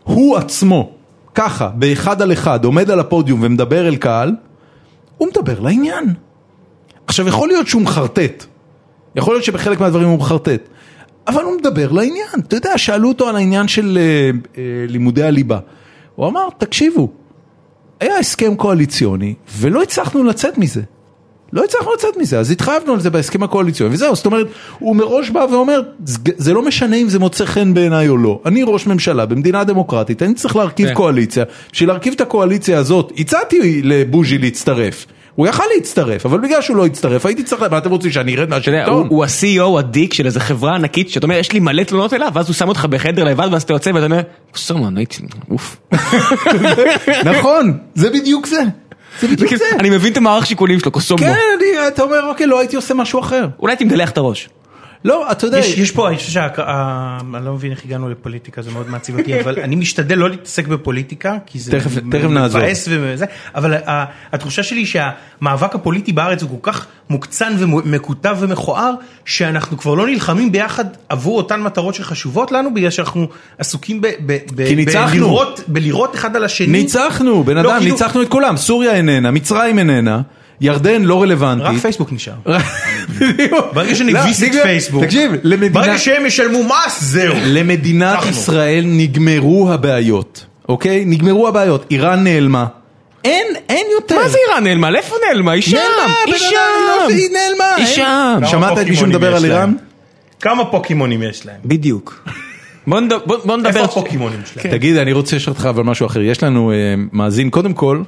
הוא 0.05 0.37
עצמו, 0.37 0.91
ככה, 1.35 1.67
באחד 1.67 2.21
על 2.21 2.33
אחד, 2.33 2.65
עומד 2.65 2.91
על 2.91 2.99
הפודיום 2.99 3.39
ומדבר 3.43 3.87
אל 3.87 3.95
קהל, 3.95 4.35
הוא 5.17 5.27
מדבר 5.27 5.59
לעניין. 5.59 6.13
עכשיו, 7.07 7.27
יכול 7.27 7.47
להיות 7.47 7.67
שהוא 7.67 7.81
מחרטט, 7.81 8.45
יכול 9.15 9.33
להיות 9.33 9.43
שבחלק 9.43 9.79
מהדברים 9.79 10.07
הוא 10.07 10.17
מחרטט, 10.17 10.61
אבל 11.27 11.43
הוא 11.43 11.57
מדבר 11.57 11.91
לעניין. 11.91 12.39
אתה 12.47 12.55
יודע, 12.55 12.77
שאלו 12.77 13.07
אותו 13.07 13.29
על 13.29 13.35
העניין 13.35 13.67
של 13.67 13.97
אה, 14.01 14.29
אה, 14.57 14.63
לימודי 14.87 15.23
הליבה. 15.23 15.59
הוא 16.15 16.27
אמר, 16.27 16.47
תקשיבו, 16.57 17.09
היה 17.99 18.17
הסכם 18.17 18.55
קואליציוני 18.55 19.33
ולא 19.57 19.83
הצלחנו 19.83 20.23
לצאת 20.23 20.57
מזה. 20.57 20.81
לא 21.53 21.63
הצלחנו 21.63 21.93
לצאת 21.93 22.17
מזה, 22.17 22.39
אז 22.39 22.51
התחייבנו 22.51 22.93
על 22.93 22.99
זה 22.99 23.09
בהסכם 23.09 23.43
הקואליציוני, 23.43 23.93
וזהו, 23.93 24.15
זאת 24.15 24.25
אומרת, 24.25 24.47
הוא 24.79 24.95
מראש 24.95 25.29
בא 25.29 25.45
ואומר, 25.51 25.81
"זה- 26.37 26.53
לא 26.53 26.61
משנה 26.61 26.95
אם 26.95 27.09
זה 27.09 27.19
מוצא 27.19 27.45
חן 27.45 27.73
בעיניי 27.73 28.07
או 28.09 28.17
לא, 28.17 28.39
אני 28.45 28.63
ראש 28.67 28.87
ממשלה 28.87 29.25
במדינה 29.25 29.63
דמוקרטית, 29.63 30.23
אני 30.23 30.33
צריך 30.33 30.55
להרכיב 30.55 30.87
כן. 30.87 30.93
קואליציה, 30.93 31.43
בשביל 31.73 31.89
להרכיב 31.89 32.13
את 32.13 32.21
הקואליציה 32.21 32.77
הזאת, 32.77 33.13
הצעתי 33.17 33.81
לבוז'י 33.83 34.37
להצטרף, 34.37 35.05
הוא 35.35 35.47
יכל 35.47 35.63
להצטרף, 35.75 36.25
אבל 36.25 36.39
בגלל 36.39 36.61
שהוא 36.61 36.77
לא 36.77 36.85
הצטרף, 36.85 37.25
הייתי 37.25 37.43
צריך, 37.43 37.61
מה 37.71 37.77
אתם 37.77 37.89
רוצים, 37.89 38.11
שאני 38.11 38.35
ארד 38.35 38.49
מהשלטון? 38.49 39.07
הוא 39.09 39.23
ה-CEO 39.23 39.79
הדיק 39.79 40.13
של 40.13 40.25
איזה 40.25 40.39
חברה 40.39 40.75
ענקית, 40.75 41.09
שאתה 41.09 41.25
אומר, 41.25 41.35
יש 41.37 41.51
לי 41.51 41.59
מלא 41.59 41.83
תלונות 41.83 42.13
אליו, 42.13 42.31
ואז 42.33 42.47
הוא 42.47 42.53
שם 42.53 42.67
אותך 42.67 42.85
בחדר 42.85 43.23
לבד, 43.23 43.47
ואז 43.51 43.63
אתה 43.63 43.73
יוצא 43.73 43.89
ואתה 43.93 44.05
אומר, 44.05 44.21
סרמן, 44.55 44.97
הייתי, 44.97 45.17
אוף. 45.51 45.77
נכון, 47.31 47.73
זה 47.95 48.09
בדיוק 48.09 48.47
זה. 48.47 48.61
אני 49.79 49.89
מבין 49.89 50.11
את 50.11 50.17
המערך 50.17 50.45
שיקולים 50.45 50.79
שלו, 50.79 50.91
קוסומו. 50.91 51.19
כן, 51.19 51.33
אתה 51.87 52.03
אומר, 52.03 52.27
אוקיי, 52.27 52.47
לא 52.47 52.59
הייתי 52.59 52.75
עושה 52.75 52.93
משהו 52.93 53.19
אחר. 53.19 53.47
אולי 53.59 53.71
הייתי 53.71 53.83
מגלח 53.83 54.09
את 54.09 54.17
הראש. 54.17 54.49
לא, 55.05 55.31
אתה 55.31 55.45
יודע, 55.45 55.57
יש, 55.59 55.77
יש 55.77 55.91
פה, 55.91 56.07
אני 56.09 56.17
חושב 56.17 56.31
שה... 56.31 56.47
אני 57.35 57.45
לא 57.45 57.53
מבין 57.53 57.71
איך 57.71 57.85
הגענו 57.85 58.09
לפוליטיקה, 58.09 58.61
זה 58.61 58.71
מאוד 58.71 58.89
מעציב 58.89 59.19
אותי, 59.19 59.33
אבל 59.41 59.59
אני 59.59 59.75
משתדל 59.75 60.15
לא 60.17 60.29
להתעסק 60.29 60.67
בפוליטיקה, 60.67 61.37
כי 61.45 61.59
זה 61.59 61.71
תכף- 61.71 61.99
תכף. 62.11 62.23
מבאס 62.25 62.87
וזה, 62.91 63.25
אבל 63.55 63.73
התחושה 64.31 64.63
שלי 64.63 64.85
שהמאבק 64.85 65.75
הפוליטי 65.75 66.11
בארץ 66.13 66.41
הוא 66.41 66.49
כל 66.49 66.71
כך 66.71 66.85
מוקצן 67.09 67.53
ומקוטב 67.59 68.37
ומכוער, 68.39 68.93
שאנחנו 69.25 69.77
כבר 69.77 69.93
לא 69.93 70.07
נלחמים 70.07 70.51
ביחד 70.51 70.85
עבור 71.09 71.37
אותן 71.37 71.61
מטרות 71.61 71.95
שחשובות 71.95 72.51
לנו, 72.51 72.73
בגלל 72.73 72.89
שאנחנו 72.89 73.27
עסוקים 73.57 74.01
ב... 74.01 74.07
ב, 74.25 74.37
ב 74.55 74.67
כי 74.67 74.75
ניצחנו. 74.75 75.07
בלירות, 75.07 75.61
בלירות 75.67 76.15
אחד 76.15 76.35
על 76.35 76.43
השני. 76.43 76.67
ניצחנו, 76.67 77.43
בן 77.43 77.55
לא, 77.57 77.61
אדם, 77.71 77.79
כאילו- 77.79 77.91
ניצחנו 77.93 78.21
את 78.21 78.27
כולם, 78.29 78.57
סוריה 78.57 78.93
איננה, 78.95 79.31
מצרים 79.31 79.79
איננה, 79.79 80.21
ירדן 80.61 81.03
לא 81.03 81.21
רלוונטית. 81.21 81.65
רק 81.67 81.77
פייסבוק 81.81 82.11
נשאר. 82.13 82.33
בדיוק. 83.19 83.65
ברגע 83.75 83.95
שאני 83.95 84.13
לא, 84.13 84.19
בגלל- 84.41 84.63
פייסבוק, 84.63 85.03
תקשיב, 85.03 85.31
למדינה- 85.43 85.73
ברגע 85.73 85.97
שהם 85.97 86.25
ישלמו 86.25 86.59
מס, 86.63 87.01
זהו. 87.01 87.33
למדינת. 87.45 88.19
ישראל 88.29 88.83
נגמרו 88.87 89.71
הבעיות, 89.71 90.45
אוקיי? 90.69 91.03
נגמרו 91.05 91.47
הבעיות, 91.47 91.85
איראן 91.91 92.23
נעלמה. 92.23 92.65
אין, 93.25 93.45
אין 93.69 93.85
יותר. 93.93 94.15
מה 94.15 94.29
זה 94.29 94.37
איראן 94.49 94.63
נעלמה? 94.63 94.91
לאיפה 94.91 95.15
נעלמה? 95.27 95.51
היא 95.51 95.61
שם! 95.61 95.75
נעלמה, 95.77 96.13
היא 96.25 96.33
בן 96.33 96.39
אדם, 96.39 96.39
שם! 96.39 96.55
לא, 96.87 97.07
היא 97.09 97.29
נעלמה. 97.31 97.75
היא 97.77 97.85
שם! 97.85 98.39
שמעת 98.51 98.77
את 98.79 98.87
מישהו 98.87 99.07
מדבר 99.07 99.35
על? 99.35 99.45
איראן? 99.45 99.73
כמה 100.41 100.65
פוקימונים 100.65 101.23
יש 101.23 101.45
להם? 101.45 101.55
בדיוק. 101.65 102.27
בוא 102.87 102.99
נד- 102.99 103.13
בוא- 103.25 103.37
בוא 103.45 103.57
נדבר... 103.57 103.69
איפה 103.69 103.83
הפוקימונים 103.83 104.39
שלהם? 104.53 104.71
תגיד, 104.77 104.97
אני 104.97 105.13
רוצה 105.13 105.35
לשאול 105.35 105.53
אותך 105.53 105.65
אבל 105.65 105.83
משהו 105.83 106.05
אחר. 106.07 106.21
יש 106.21 106.43
לנו 106.43 106.71
אה, 106.71 106.75
מאזין, 107.11 107.49
קודם 107.49 107.73
כל, 107.73 108.01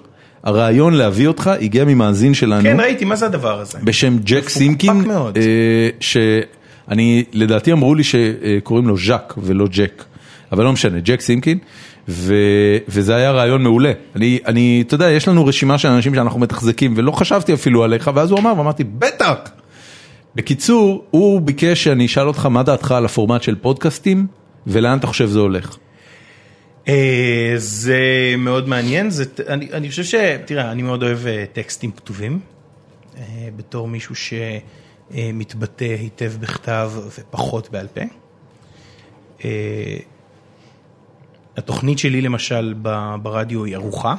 הרעיון 0.47 0.93
להביא 0.93 1.27
אותך 1.27 1.51
הגיע 1.61 1.85
ממאזין 1.85 2.33
שלנו. 2.33 2.63
כן, 2.63 2.79
ראיתי, 2.79 3.05
מה 3.05 3.15
זה 3.15 3.25
הדבר 3.25 3.59
הזה? 3.59 3.77
בשם 3.83 4.17
ג'ק 4.23 4.49
סימקין, 4.49 4.93
מאוד. 5.07 5.37
אה, 5.37 5.89
שאני, 5.99 7.23
לדעתי 7.33 7.71
אמרו 7.71 7.95
לי 7.95 8.03
שקוראים 8.03 8.87
לו 8.87 8.97
ז'אק 8.97 9.33
ולא 9.37 9.67
ג'ק, 9.71 10.03
אבל 10.51 10.63
לא 10.63 10.73
משנה, 10.73 10.99
ג'ק 10.99 11.21
סימקין, 11.21 11.57
ו, 12.09 12.35
וזה 12.87 13.15
היה 13.15 13.31
רעיון 13.31 13.63
מעולה. 13.63 13.91
אני, 14.15 14.39
אני, 14.45 14.83
אתה 14.87 14.95
יודע, 14.95 15.11
יש 15.11 15.27
לנו 15.27 15.45
רשימה 15.45 15.77
של 15.77 15.87
אנשים 15.87 16.15
שאנחנו 16.15 16.39
מתחזקים, 16.39 16.93
ולא 16.97 17.11
חשבתי 17.11 17.53
אפילו 17.53 17.83
עליך, 17.83 18.11
ואז 18.15 18.31
הוא 18.31 18.39
אמר, 18.39 18.53
ואמרתי, 18.57 18.83
בטח! 18.83 19.33
בקיצור, 20.35 21.03
הוא 21.11 21.41
ביקש 21.41 21.83
שאני 21.83 22.05
אשאל 22.05 22.27
אותך 22.27 22.45
מה 22.45 22.63
דעתך 22.63 22.91
על 22.91 23.05
הפורמט 23.05 23.43
של 23.43 23.55
פודקאסטים, 23.55 24.27
ולאן 24.67 24.97
אתה 24.97 25.07
חושב 25.07 25.25
זה 25.25 25.39
הולך. 25.39 25.77
אה, 26.87 27.53
זה 27.57 27.99
מאוד 28.37 28.69
מעניין, 28.69 29.09
זה, 29.09 29.23
אני, 29.47 29.71
אני 29.73 29.89
חושב 29.89 30.03
ש... 30.03 30.15
תראה, 30.45 30.71
אני 30.71 30.81
מאוד 30.81 31.03
אוהב 31.03 31.27
אה, 31.27 31.45
טקסטים 31.53 31.91
כתובים, 31.91 32.39
אה, 33.17 33.49
בתור 33.55 33.87
מישהו 33.87 34.15
שמתבטא 34.15 35.95
היטב 35.99 36.33
בכתב 36.39 36.91
ופחות 36.95 37.69
בעל 37.71 37.87
פה. 37.87 38.01
התוכנית 41.57 41.99
שלי 41.99 42.21
למשל 42.21 42.73
ברדיו 43.21 43.65
היא 43.65 43.75
ארוחה, 43.75 44.15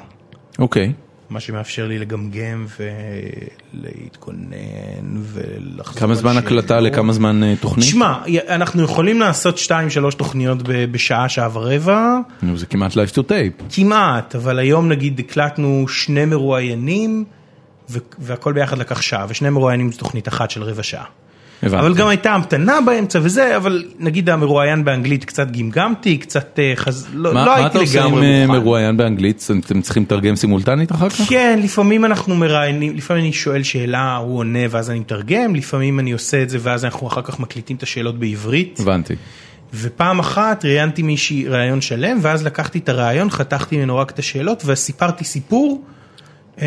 אוקיי. 0.59 0.93
מה 1.31 1.41
שמאפשר 1.41 1.87
לי 1.89 1.99
לגמגם 1.99 2.67
ולהתכונן 3.75 4.47
ולחזור 5.23 6.01
כמה 6.01 6.15
זמן 6.15 6.37
הקלטה. 6.37 6.81
לכמה 6.81 7.13
זמן 7.13 7.43
אה, 7.43 7.55
תוכנית? 7.61 7.87
תשמע, 7.87 8.15
אנחנו 8.49 8.83
יכולים 8.83 9.21
לעשות 9.21 9.59
2-3 9.59 9.71
תוכניות 10.17 10.59
בשעה, 10.65 11.29
שעה 11.29 11.49
ורבע. 11.53 12.19
נו, 12.43 12.59
זה 12.59 12.67
כמעט 12.67 12.93
live 12.93 13.13
to 13.15 13.19
tape. 13.19 13.65
כמעט, 13.71 14.35
אבל 14.35 14.59
היום 14.59 14.89
נגיד 14.89 15.19
הקלטנו 15.19 15.89
שני 15.89 16.25
מרואיינים 16.25 17.25
והכל 18.19 18.53
ביחד 18.53 18.79
לקח 18.79 19.01
שעה, 19.01 19.27
ושני 19.29 19.51
מרואיינים 19.51 19.93
זו 19.93 19.99
תוכנית 19.99 20.29
אחת 20.29 20.51
של 20.51 20.63
רבע 20.63 20.83
שעה. 20.83 21.05
הבנתי. 21.63 21.87
אבל 21.87 21.95
גם 21.95 22.09
הייתה 22.09 22.31
המתנה 22.33 22.81
באמצע 22.87 23.19
וזה, 23.23 23.57
אבל 23.57 23.85
נגיד 23.99 24.31
המרואיין 24.31 24.85
באנגלית 24.85 25.25
קצת 25.25 25.51
גמגמתי, 25.51 26.19
קצת 26.19 26.59
אה, 26.59 26.73
חז... 26.77 27.07
לא, 27.13 27.35
מה, 27.35 27.45
לא 27.45 27.47
מה 27.47 27.57
הייתי 27.57 27.71
אתה 27.71 27.79
עושה 27.79 28.05
עם 28.05 28.07
לגמרי 28.07 28.27
אה, 28.27 28.47
מוכן. 28.47 28.61
מרואיין 28.61 28.97
באנגלית? 28.97 29.49
אתם 29.67 29.81
צריכים 29.81 30.03
לתרגם 30.03 30.37
סימולטנית 30.37 30.93
אחר 30.93 31.09
כך? 31.09 31.21
כן, 31.29 31.61
לפעמים 31.63 32.05
אנחנו 32.05 32.35
מראיינים, 32.35 32.97
לפעמים 32.97 33.25
אני 33.25 33.33
שואל 33.33 33.63
שאלה, 33.63 34.17
הוא 34.17 34.39
עונה 34.39 34.59
ואז 34.71 34.91
אני 34.91 35.01
מתרגם, 35.01 35.55
לפעמים 35.55 36.01
אני 36.01 36.13
עושה 36.13 36.43
את 36.43 36.51
זה 36.51 36.59
ואז 36.61 36.85
אנחנו 36.85 37.07
אחר 37.07 37.23
כך 37.23 37.41
מקליטים 37.41 37.77
את 37.77 37.83
השאלות 37.83 38.19
בעברית. 38.19 38.81
הבנתי. 38.81 39.15
ופעם 39.75 40.19
אחת 40.19 40.65
ראיינתי 40.65 41.03
מישהי 41.03 41.49
ראיון 41.49 41.81
שלם, 41.81 42.19
ואז 42.23 42.45
לקחתי 42.45 42.79
את 42.79 42.89
הראיון, 42.89 43.31
חתכתי 43.31 43.77
ממנו 43.77 43.97
רק 43.97 44.11
את 44.11 44.19
השאלות 44.19 44.63
וסיפרתי 44.67 45.25
סיפור, 45.25 45.83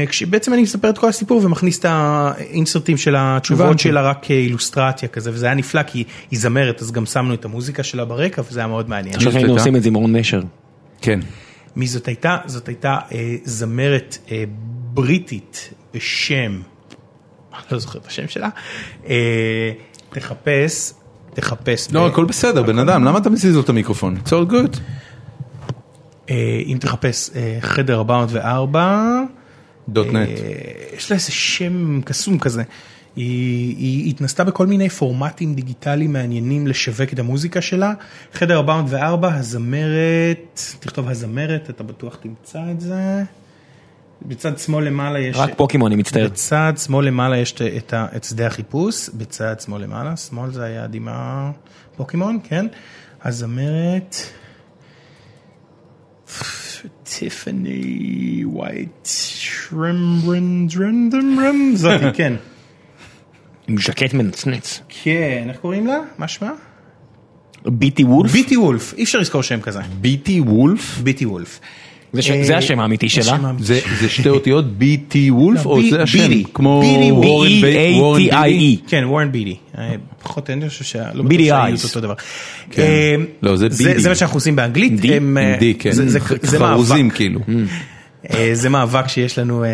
כשבעצם 0.07 0.53
אני 0.53 0.61
מספר 0.61 0.89
את 0.89 0.97
כל 0.97 1.09
הסיפור 1.09 1.45
ומכניס 1.45 1.79
את 1.79 1.85
האינסרטים 1.89 2.97
של 2.97 3.15
התשובות 3.17 3.65
הבנתי. 3.65 3.83
שלה 3.83 4.01
רק 4.01 4.17
כאילוסטרציה 4.21 5.09
כזה, 5.09 5.31
וזה 5.33 5.45
היה 5.45 5.55
נפלא 5.55 5.83
כי 5.83 6.03
היא 6.31 6.39
זמרת, 6.39 6.81
אז 6.81 6.91
גם 6.91 7.05
שמנו 7.05 7.33
את 7.33 7.45
המוזיקה 7.45 7.83
שלה 7.83 8.05
ברקע 8.05 8.41
וזה 8.49 8.59
היה 8.59 8.67
מאוד 8.67 8.89
מעניין. 8.89 9.15
עכשיו 9.15 9.35
היינו? 9.35 9.53
עושים 9.53 9.75
את 9.75 9.83
זה 9.83 9.89
עם 9.89 9.95
אורן 9.95 10.15
נשר. 10.15 10.41
כן. 11.01 11.19
מי 11.75 11.87
זאת 11.87 12.07
הייתה? 12.07 12.37
זאת 12.45 12.67
הייתה 12.67 12.97
אה, 13.11 13.35
זמרת 13.43 14.17
אה, 14.31 14.43
בריטית 14.93 15.69
בשם, 15.93 16.61
לא 17.71 17.79
זוכר 17.79 17.99
את 17.99 18.05
השם 18.07 18.27
שלה, 18.27 18.49
אה, 19.09 19.71
תחפש, 20.09 20.93
תחפש. 21.33 21.87
לא, 21.91 22.03
ב- 22.03 22.11
הכל 22.11 22.25
בסדר, 22.25 22.63
בן 22.63 22.79
אדם, 22.79 23.03
למה 23.03 23.17
אתה 23.17 23.29
מזיז 23.29 23.55
לו 23.55 23.61
את 23.61 23.69
המיקרופון? 23.69 24.17
It's 24.25 24.29
all 24.29 24.51
good. 24.51 24.77
אה, 26.29 26.35
אם 26.65 26.77
תחפש 26.79 27.29
אה, 27.35 27.57
חדר 27.61 27.95
404, 27.97 29.21
דוט 29.89 30.07
נט. 30.07 30.29
אה, 30.29 30.95
יש 30.97 31.11
לה 31.11 31.15
איזה 31.17 31.31
שם 31.31 32.01
קסום 32.01 32.39
כזה. 32.39 32.63
היא, 33.15 33.77
היא 33.77 34.09
התנסתה 34.09 34.43
בכל 34.43 34.67
מיני 34.67 34.89
פורמטים 34.89 35.55
דיגיטליים 35.55 36.13
מעניינים 36.13 36.67
לשווק 36.67 37.13
את 37.13 37.19
המוזיקה 37.19 37.61
שלה. 37.61 37.93
חדר 38.33 38.55
404, 38.57 39.35
הזמרת, 39.35 40.61
תכתוב 40.79 41.09
הזמרת, 41.09 41.69
אתה 41.69 41.83
בטוח 41.83 42.15
תמצא 42.15 42.59
את 42.71 42.81
זה. 42.81 43.23
בצד 44.25 44.57
שמאל 44.57 44.83
למעלה 44.85 45.19
יש... 45.19 45.37
רק 45.37 45.51
פוקימון, 45.57 45.91
אני 45.91 46.01
מצטער. 46.01 46.27
בצד 46.27 46.73
שמאל 46.85 47.05
למעלה 47.05 47.37
יש 47.37 47.51
את, 47.51 47.61
את, 47.61 47.93
את 48.15 48.23
שדה 48.23 48.47
החיפוש, 48.47 49.09
בצד 49.09 49.59
שמאל 49.59 49.81
למעלה, 49.81 50.17
שמאל 50.17 50.51
זה 50.51 50.63
היעד 50.63 50.95
עם 50.95 51.07
הפוקימון, 51.11 52.39
כן? 52.43 52.65
הזמרת... 53.23 54.15
טיפני 57.03 58.41
ווייט 58.45 59.05
שרמברנדרנדרם, 59.05 61.71
זאתי, 61.75 62.05
כן. 62.17 62.33
עם 63.67 63.77
ז'קט 63.77 64.13
מנצנץ. 64.13 64.81
כן, 64.89 65.45
איך 65.49 65.57
קוראים 65.57 65.87
לה? 65.87 65.97
מה 66.17 66.27
שמה? 66.27 66.51
ביטי 67.65 68.03
וולף? 68.03 68.31
ביטי 68.31 68.57
וולף, 68.57 68.93
אי 68.93 69.03
אפשר 69.03 69.19
לזכור 69.19 69.41
שם 69.41 69.61
כזה. 69.61 69.79
ביטי 70.01 70.41
וולף? 70.41 70.97
ביטי 70.97 71.25
וולף. 71.25 71.59
זה 72.13 72.21
ש- 72.21 72.31
זה 72.31 72.57
השם 72.57 72.79
האמיתי 72.79 73.09
שלה? 73.09 73.37
זה 73.59 73.79
זה 73.99 74.09
שתי 74.09 74.29
אותיות 74.29 74.77
ביטי 74.77 75.31
וולף 75.31 75.65
לא, 75.65 75.71
או 75.71 75.75
בי- 75.77 75.91
זה 75.91 76.03
השם? 76.03 76.19
בידי. 76.19 76.43
כמו. 76.53 76.81
וורן 76.85 76.99
בי- 77.61 78.01
וורן 78.01 78.27
בידי? 78.29 78.29
B-E-A-T-I-E. 78.31 78.89
כן, 78.89 79.03
וורן 79.07 79.31
בידי. 79.31 79.55
אה, 79.77 79.91
פחות 80.23 80.49
אני 80.49 80.69
חושב 80.69 80.83
שלא 80.83 81.23
בידי 81.23 81.45
בטוח 81.45 81.59
אייז. 81.65 81.79
שהיו 81.79 81.89
אותו 81.89 81.99
דבר. 81.99 82.13
כן. 82.71 82.81
אה, 82.81 83.15
לא, 83.41 83.55
זה 83.55 83.69
בידי. 83.69 83.99
זה 83.99 84.09
מה 84.09 84.15
שאנחנו 84.15 84.37
עושים 84.37 84.55
באנגלית. 84.55 84.99
די? 84.99 85.13
אה, 85.37 85.57
כן. 85.79 85.91
זה- 85.91 86.09
זה 86.09 86.19
חרוזים 86.19 87.05
מאבק. 87.07 87.15
כאילו. 87.17 87.39
אה, 88.33 88.49
זה 88.53 88.69
מאבק 88.69 89.07
שיש 89.07 89.39
לנו, 89.39 89.63
אה, 89.63 89.67
אה, 89.69 89.73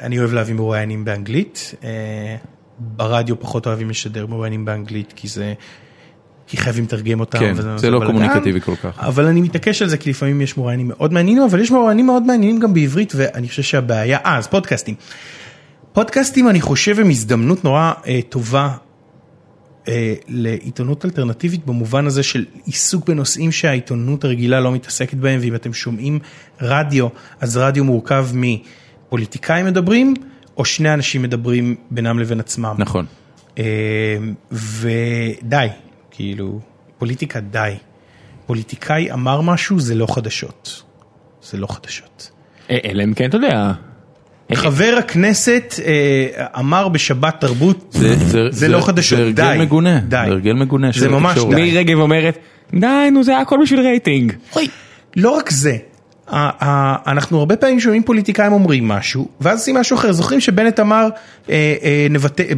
אני 0.00 0.18
אוהב 0.18 0.32
להביא 0.32 0.54
מרואיינים 0.54 1.04
באנגלית, 1.04 1.74
אה, 1.84 1.90
ברדיו 2.78 3.40
פחות 3.40 3.66
אוהבים 3.66 3.90
לשדר 3.90 4.26
מרואיינים 4.26 4.64
באנגלית 4.64 5.12
כי 5.16 5.28
זה, 5.28 5.54
כי 6.46 6.56
חייבים 6.56 6.84
לתרגם 6.84 7.20
אותם. 7.20 7.38
כן, 7.38 7.52
וזה- 7.56 7.78
זה 7.78 7.90
לא. 7.90 8.02
קומוניקטיבי 8.06 8.60
כל 8.60 8.76
כך. 8.76 8.98
אבל 8.98 9.26
אני 9.26 9.40
מתעקש 9.40 9.82
על 9.82 9.88
זה 9.88 9.96
כי 9.96 10.10
לפעמים 10.10 10.40
יש 10.40 10.56
מרואיינים 10.58 10.88
מאוד 10.88 11.12
מעניינים, 11.12 11.42
אבל 11.42 11.60
יש 11.60 11.70
מרואיינים 11.70 12.06
מאוד 12.06 12.22
מעניינים 12.22 12.58
גם 12.60 12.74
בעברית 12.74 13.12
ואני 13.16 13.48
חושב 13.48 13.62
שהבעיה, 13.62 14.18
אה, 14.24 14.36
אז 14.38 14.46
פודקאסטים. 14.46 14.94
פודקאסטים 15.92 16.48
אני 16.48 16.60
חושב 16.60 17.00
הם 17.00 17.10
הזדמנות 17.10 17.64
נורא 17.64 17.92
אה, 18.06 18.20
טובה 18.28 18.70
אה, 19.88 20.14
לעיתונות 20.28 21.04
אלטרנטיבית 21.04 21.66
במובן 21.66 22.06
הזה 22.06 22.22
של 22.22 22.44
עיסוק 22.64 23.08
בנושאים 23.08 23.52
שהעיתונות 23.52 24.24
הרגילה 24.24 24.60
לא 24.60 24.72
מתעסקת 24.72 25.14
בהם 25.14 25.40
ואם 25.42 25.54
אתם 25.54 25.72
שומעים 25.72 26.18
רדיו 26.60 27.08
אז 27.40 27.56
רדיו 27.56 27.84
מורכב 27.84 28.28
מפוליטיקאים 28.34 29.66
מדברים 29.66 30.14
או 30.56 30.64
שני 30.64 30.94
אנשים 30.94 31.22
מדברים 31.22 31.74
בינם 31.90 32.18
לבין 32.18 32.40
עצמם. 32.40 32.74
נכון. 32.78 33.06
אה, 33.58 33.64
ודי, 34.52 35.66
כאילו, 36.16 36.60
פוליטיקה 36.98 37.40
די. 37.40 37.72
פוליטיקאי 38.46 39.12
אמר 39.12 39.40
משהו 39.40 39.80
זה 39.80 39.94
לא 39.94 40.06
חדשות. 40.14 40.82
זה 41.42 41.58
לא 41.58 41.66
חדשות. 41.66 42.30
אה, 42.70 42.78
אלא 42.84 43.04
אם 43.04 43.14
כן, 43.14 43.28
אתה 43.28 43.36
יודע, 43.36 43.72
חבר 44.54 44.94
הכנסת 44.98 45.74
אה, 45.84 46.46
אמר 46.58 46.88
בשבת 46.88 47.40
תרבות, 47.40 47.86
זה- 47.90 48.50
זה 48.50 48.68
לא 48.68 48.80
חדשות, 48.80 49.18
זה 49.18 49.24
הרגל 49.24 49.52
די, 49.52 49.56
מגונה, 49.60 49.98
די. 50.00 50.08
זה 50.26 50.32
הרגל 50.32 50.52
מגונה 50.52 50.88
זה 50.94 51.08
ממש. 51.08 51.38
די. 51.38 51.44
מירי 51.54 51.78
רגב 51.78 51.98
אומרת, 51.98 52.38
די 52.74 52.86
נו 53.12 53.24
זה 53.24 53.38
הכל 53.38 53.58
בשביל 53.62 53.80
רייטינג. 53.80 54.32
אוי, 54.56 54.68
לא 55.16 55.30
רק 55.30 55.50
זה, 55.50 55.76
אנחנו 56.32 57.38
הרבה 57.38 57.56
פעמים 57.56 57.80
שומעים 57.80 58.02
פוליטיקאים 58.02 58.52
אומרים 58.52 58.88
משהו, 58.88 59.28
ואז 59.40 59.58
עושים 59.58 59.76
משהו 59.76 59.96
אחר. 59.96 60.12
זוכרים 60.12 60.40
שבנט 60.40 60.80
אמר, 60.80 61.08
אה, 61.50 61.74
אה, 61.82 62.06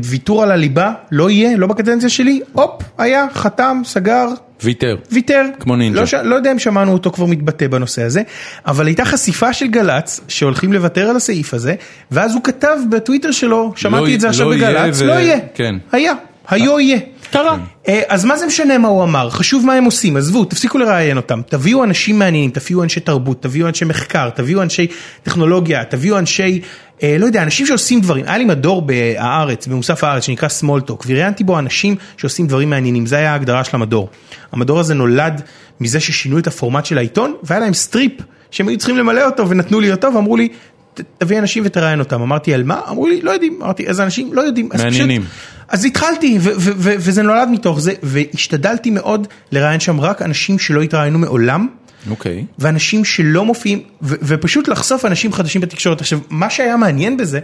ויתור 0.05 0.43
על 0.43 0.51
הליבה, 0.51 0.93
לא 1.13 1.31
יהיה, 1.31 1.57
לא 1.57 1.67
בקדנציה 1.67 2.09
שלי, 2.09 2.41
הופ, 2.53 2.83
היה, 2.99 3.27
חתם, 3.35 3.81
סגר, 3.85 4.29
ויתר. 4.63 4.97
ויתר. 5.13 5.43
כמו 5.61 5.77
נינג'ה. 5.77 6.03
לא. 6.13 6.23
לא 6.23 6.35
יודע 6.35 6.53
אם 6.53 6.59
שמענו 6.59 6.93
אותו 6.93 7.11
כבר 7.11 7.27
מתבטא 7.27 7.67
בנושא 7.67 8.03
הזה, 8.03 8.23
אבל 8.67 8.87
הייתה 8.87 9.05
חשיפה 9.05 9.53
של 9.53 9.67
גל"צ 9.67 10.21
שהולכים 10.29 10.73
לוותר 10.73 11.09
על 11.09 11.17
הסעיף 11.17 11.55
הזה, 11.55 11.75
ואז 12.11 12.35
הוא 12.35 12.43
כתב 12.45 12.77
בטוויטר 12.91 13.31
שלו, 13.31 13.73
שמעתי 13.77 14.11
לא- 14.11 14.15
את 14.15 14.21
זה 14.21 14.29
עכשיו 14.29 14.51
לא 14.51 14.57
בגל"צ, 14.57 15.01
ו- 15.01 15.07
לא 15.07 15.13
יהיה. 15.13 15.39
כן. 15.55 15.75
היה, 15.93 16.13
היו 16.49 16.81
יהיה. 16.81 16.99
קרה. 17.31 17.57
אה, 17.89 18.01
אז 18.09 18.25
מה 18.25 18.37
זה 18.37 18.47
משנה 18.47 18.79
מה 18.79 18.89
הוא 18.89 19.03
אמר, 19.05 19.31
חשוב 19.31 19.67
מה 19.67 19.75
הם 19.75 19.85
עושים, 19.85 20.17
עזבו, 20.17 20.45
תפסיקו 20.45 20.79
לראיין 20.79 21.17
אותם, 21.17 21.41
תביאו 21.49 21.85
אנשים 21.85 22.19
מעניינים, 22.19 22.51
תביאו 22.51 22.83
אנשי 22.83 23.01
תרבות, 23.01 23.43
תביאו 23.43 23.69
אנשי 23.69 23.85
מחקר, 23.85 24.31
תביאו 24.31 24.63
אנשי 24.63 24.87
טכנולוגיה, 25.23 25.85
תביאו 25.85 26.19
אנשי, 26.19 26.61
אה, 27.03 27.17
לא 27.19 27.27
יודע, 27.27 27.43
אנשים 27.43 27.67
שעושים 27.67 28.01
דברים. 28.01 28.25
היה 28.29 28.39
לי 28.39 28.45
מדור 28.45 28.83
בהארץ, 28.83 29.67
במוסף 29.67 30.05
הארץ, 30.05 30.25
שנקרא 30.25 30.49
Small 30.49 30.77
Talk, 30.77 31.05
וראיינתי 31.09 31.45
בו 31.45 31.59
אנשים 31.59 31.95
שעושים 32.17 32.47
דברים 32.47 32.71
מעניינים, 32.71 33.07
זה 33.07 33.17
היה 33.17 33.33
ההגדרה 33.33 33.65
של 33.65 33.77
המדור. 33.77 34.09
המדור 34.53 34.81
הזה 34.81 34.95
נולד 34.95 35.43
מזה 35.81 36.01
ששינו 36.01 36.39
את 36.39 36.47
הפורמט 36.47 36.85
של 36.87 36.99
העיתון, 36.99 37.35
והיה 37.43 37.61
להם 37.61 37.75
strip 37.75 38.13
שהם 38.51 38.69
היו 38.69 38.79
צריכים 38.79 38.97
למלא 38.97 39.25
אותו, 39.27 39.49
ונתנו 39.49 39.81
לי 39.81 39.91
אותו, 39.93 40.15
ואמרו 40.15 40.37
לי, 40.37 40.49
"ת- 40.95 41.01
תביא 41.19 41.39
אנשים 41.39 41.63
ותראיין 41.67 41.99
אותם. 41.99 42.23
אמרתי, 42.23 42.55
על 42.55 42.63
מה? 42.63 42.81
אמרו 42.91 43.07
לי, 43.07 43.21
לא 43.21 43.31
יודעים. 43.31 43.59
אמרתי, 43.63 43.87
איזה 43.87 44.05
אנשים? 44.05 44.33
לא 44.33 44.41
יודעים. 44.41 44.69
אז 44.73 44.81
פשוט- 44.81 44.85
מעניינים. 44.93 45.25
אז 45.69 45.85
התחלתי, 45.85 46.39
וזה 46.41 47.23
נולד 47.23 47.49
מתוך 47.49 47.81
זה, 47.81 47.93
והשתדלתי 48.03 48.91
מאוד 48.91 49.29
לראיין 49.53 49.81
שם 49.81 50.01
רק 50.01 50.23
אנשים 50.23 50.59
שלא 50.59 50.83
התראיינו 50.83 51.19
מעולם, 51.19 51.69
אוקיי. 52.11 52.45
ואנשים 52.59 53.05
שלא 53.05 53.45
מופיעים, 53.45 53.83
ופשוט 54.03 54.69
לחשוף 54.69 55.05
אנשים 55.05 55.33
חדשים 55.33 55.61
בתקשורת. 55.61 56.01
עכשיו, 56.01 56.19
מה 56.31 56.51
שהיה 56.51 56.77
מעניין 56.77 57.17
בזה, 57.17 57.41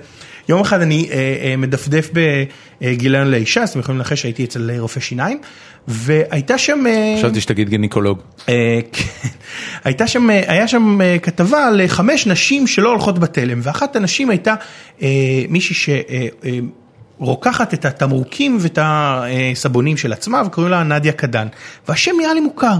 יום 0.48 0.60
אחד 0.60 0.80
אני 0.80 1.08
אה, 1.10 1.16
אה, 1.16 1.56
מדפדף 1.56 2.10
בגיליון 2.82 3.30
לאישה, 3.30 3.62
אז 3.62 3.70
אתם 3.70 3.78
יכולים 3.78 3.98
לנחש 3.98 4.22
שהייתי 4.22 4.44
אצל 4.44 4.70
רופא 4.78 5.00
שיניים, 5.00 5.38
והייתה 5.88 6.58
שם... 6.58 6.86
אה, 6.86 7.14
חשבתי 7.18 7.40
שתגיד 7.40 7.68
גינקולוג. 7.68 8.18
אה, 8.48 8.80
כן. 8.92 9.28
הייתה 9.84 10.06
שם, 10.06 10.30
אה, 10.30 10.42
היה 10.46 10.68
שם 10.68 11.00
אה, 11.00 11.16
כתבה 11.22 11.66
על 11.66 11.80
אה, 11.80 11.88
חמש 11.88 12.26
נשים 12.26 12.66
שלא 12.66 12.90
הולכות 12.90 13.18
בתלם, 13.18 13.60
ואחת 13.62 13.96
הנשים 13.96 14.30
הייתה 14.30 14.54
אה, 15.02 15.08
מישהי 15.48 15.96
שרוקחת 17.18 17.74
את 17.74 17.84
התמרוקים 17.84 18.58
ואת 18.60 18.78
הסבונים 18.82 19.96
של 19.96 20.12
עצמה, 20.12 20.42
וקוראים 20.46 20.70
לה 20.70 20.82
נדיה 20.82 21.12
קדן, 21.12 21.46
והשם 21.88 22.12
נראה 22.20 22.34
לי 22.34 22.40
מוכר, 22.40 22.74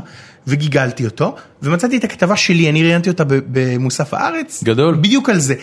וגיגלתי 0.47 1.05
אותו, 1.05 1.35
ומצאתי 1.62 1.97
את 1.97 2.05
הכתבה 2.05 2.37
שלי, 2.37 2.70
אני 2.70 2.82
ראיינתי 2.82 3.09
אותה 3.11 3.24
במוסף 3.28 4.14
הארץ, 4.14 4.64
גדול. 4.64 4.95
בדיוק 4.95 5.30
על 5.30 5.39
זה, 5.39 5.55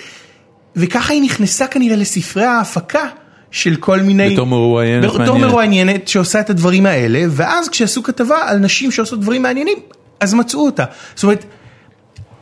וככה 0.75 1.13
היא 1.13 1.21
נכנסה 1.21 1.67
כנראה 1.67 1.95
לספרי 1.95 2.43
ההפקה. 2.43 3.03
של 3.53 3.75
כל 3.75 3.99
מיני, 3.99 4.33
בתור 4.33 4.47
מרואיינת 4.47 5.03
בתור 5.03 5.17
מעניינת. 5.19 5.47
מרואיינת 5.47 6.07
שעושה 6.07 6.39
את 6.39 6.49
הדברים 6.49 6.85
האלה, 6.85 7.23
ואז 7.29 7.69
כשעשו 7.69 8.03
כתבה 8.03 8.37
על 8.47 8.57
נשים 8.57 8.91
שעושות 8.91 9.19
דברים 9.19 9.41
מעניינים, 9.41 9.77
אז 10.19 10.33
מצאו 10.33 10.65
אותה. 10.65 10.85
זאת 11.15 11.23
אומרת, 11.23 11.45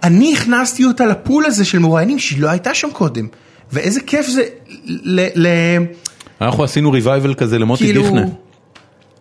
אני 0.03 0.33
הכנסתי 0.33 0.85
אותה 0.85 1.05
לפול 1.05 1.45
הזה 1.45 1.65
של 1.65 1.79
מרואיינים 1.79 2.19
שהיא 2.19 2.41
לא 2.41 2.49
הייתה 2.49 2.73
שם 2.73 2.89
קודם. 2.91 3.27
ואיזה 3.73 4.01
כיף 4.01 4.27
זה 4.27 4.43
ל... 4.85 5.27
ל 5.35 5.47
אנחנו 6.41 6.63
עשינו 6.63 6.91
ריווייבל 6.91 7.33
כזה 7.33 7.59
למוטי 7.59 7.83
כאילו... 7.83 8.03
דיכנה. 8.03 8.25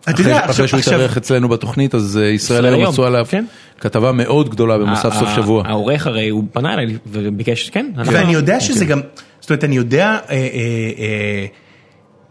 אתה 0.01 0.11
אחרי 0.11 0.25
יודע, 0.25 0.39
אחרי 0.39 0.49
עכשיו, 0.49 0.67
שהוא 0.67 0.79
עכשיו, 0.79 0.93
התארח 0.93 1.17
אצלנו 1.17 1.49
בתוכנית 1.49 1.95
אז 1.95 2.19
אה, 2.21 2.27
ישראל 2.27 2.65
היום 2.65 2.85
עשו 2.85 3.05
עליו 3.05 3.25
כן. 3.29 3.45
כתבה 3.79 4.11
מאוד 4.11 4.49
גדולה 4.49 4.77
במוסף 4.77 5.13
סוף 5.19 5.29
שבוע. 5.35 5.63
העורך 5.67 6.07
הרי 6.07 6.29
הוא 6.29 6.43
פנה 6.53 6.73
אליי 6.73 6.97
וביקש, 7.07 7.69
כן. 7.69 7.91
ואני 7.95 8.33
יודע 8.33 8.59
שזה 8.59 8.85
כן. 8.85 8.91
גם, 8.91 9.01
זאת 9.39 9.49
אומרת, 9.49 9.63
אני 9.63 9.75
יודע, 9.75 10.17
אה, 10.29 10.35
אה, 10.35 11.45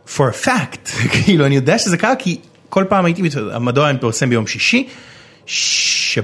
for 0.07 0.33
a 0.35 0.47
fact, 0.47 0.91
כאילו, 1.25 1.47
אני 1.47 1.55
יודע 1.55 1.79
שזה 1.79 1.97
קרה, 1.97 2.17
כי 2.17 2.39
כל 2.69 2.85
פעם 2.89 3.05
הייתי, 3.05 3.23
המדור 3.53 3.85
היה 3.85 3.93
מפרסם 3.93 4.31
ביום 4.31 4.47
שישי, 4.47 4.89
שב- 5.47 6.23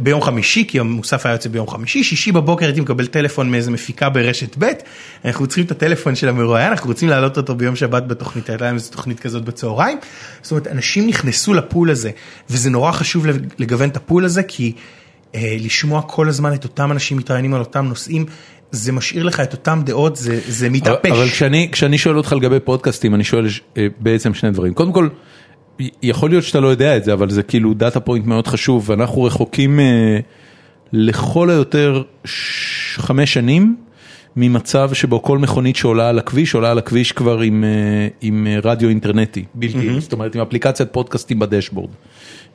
ביום 0.00 0.22
חמישי, 0.22 0.64
כי 0.68 0.80
המוסף 0.80 1.26
היה 1.26 1.34
יוצא 1.34 1.48
ביום 1.48 1.68
חמישי, 1.68 2.04
שישי 2.04 2.32
בבוקר 2.32 2.66
הייתי 2.66 2.80
מקבל 2.80 3.06
טלפון 3.06 3.50
מאיזה 3.50 3.70
מפיקה 3.70 4.08
ברשת 4.08 4.56
ב', 4.58 4.70
אנחנו 5.24 5.46
צריכים 5.46 5.64
את 5.64 5.70
הטלפון 5.70 6.14
של 6.14 6.28
המרואיין, 6.28 6.70
אנחנו 6.70 6.88
רוצים 6.88 7.08
להעלות 7.08 7.36
אותו 7.36 7.54
ביום 7.54 7.76
שבת 7.76 8.06
בתוכנית, 8.06 8.48
הייתה 8.48 8.64
להם 8.64 8.74
איזו 8.74 8.90
תוכנית 8.90 9.20
כזאת 9.20 9.44
בצהריים, 9.44 9.98
זאת 10.42 10.50
אומרת, 10.50 10.66
אנשים 10.66 11.06
נכנסו 11.06 11.54
לפול 11.54 11.90
הזה, 11.90 12.10
וזה 12.50 12.70
נורא 12.70 12.92
חשוב 12.92 13.26
לגוון 13.58 13.88
את 13.88 13.96
הפול 13.96 14.24
הזה, 14.24 14.42
כי 14.42 14.72
אה, 15.34 15.56
לשמוע 15.60 16.02
כל 16.02 16.28
הזמן 16.28 16.54
את 16.54 16.64
אותם 16.64 16.92
אנשים 16.92 17.16
מתראיינים 17.16 17.54
על 17.54 17.60
אותם 17.60 17.86
נושאים, 17.86 18.26
זה 18.70 18.92
משאיר 18.92 19.22
לך 19.22 19.40
את 19.40 19.52
אותם 19.52 19.82
דעות, 19.84 20.16
זה, 20.16 20.40
זה 20.48 20.66
אבל, 20.66 20.74
מתאפש. 20.74 21.10
אבל 21.10 21.28
כשאני, 21.28 21.68
כשאני 21.72 21.98
שואל 21.98 22.16
אותך 22.16 22.32
לגבי 22.32 22.60
פודקאסטים, 22.60 23.14
אני 23.14 23.24
שואל 23.24 23.46
אה, 23.76 23.86
בעצם 23.98 24.34
שני 24.34 24.50
דברים. 24.50 24.74
קודם 24.74 24.92
כל, 24.92 25.08
יכול 26.02 26.30
להיות 26.30 26.44
שאתה 26.44 26.60
לא 26.60 26.68
יודע 26.68 26.96
את 26.96 27.04
זה, 27.04 27.12
אבל 27.12 27.30
זה 27.30 27.42
כאילו 27.42 27.74
data 27.74 28.00
point 28.00 28.26
מאוד 28.26 28.46
חשוב, 28.46 28.90
ואנחנו 28.90 29.22
רחוקים 29.22 29.80
אה, 29.80 30.18
לכל 30.92 31.50
היותר 31.50 32.02
ש- 32.24 32.98
חמש 32.98 33.34
שנים 33.34 33.76
ממצב 34.36 34.90
שבו 34.92 35.22
כל 35.22 35.38
מכונית 35.38 35.76
שעולה 35.76 36.08
על 36.08 36.18
הכביש, 36.18 36.54
עולה 36.54 36.70
על 36.70 36.78
הכביש 36.78 37.12
כבר 37.12 37.40
עם, 37.40 37.64
אה, 37.64 38.08
עם 38.20 38.46
אה, 38.46 38.58
רדיו 38.62 38.88
אינטרנטי, 38.88 39.44
בלתי, 39.54 40.00
זאת 40.00 40.12
אומרת 40.12 40.34
עם 40.34 40.40
אפליקציית 40.40 40.88
פודקאסטים 40.92 41.38
ב 41.38 41.43
dashboard. 41.43 41.90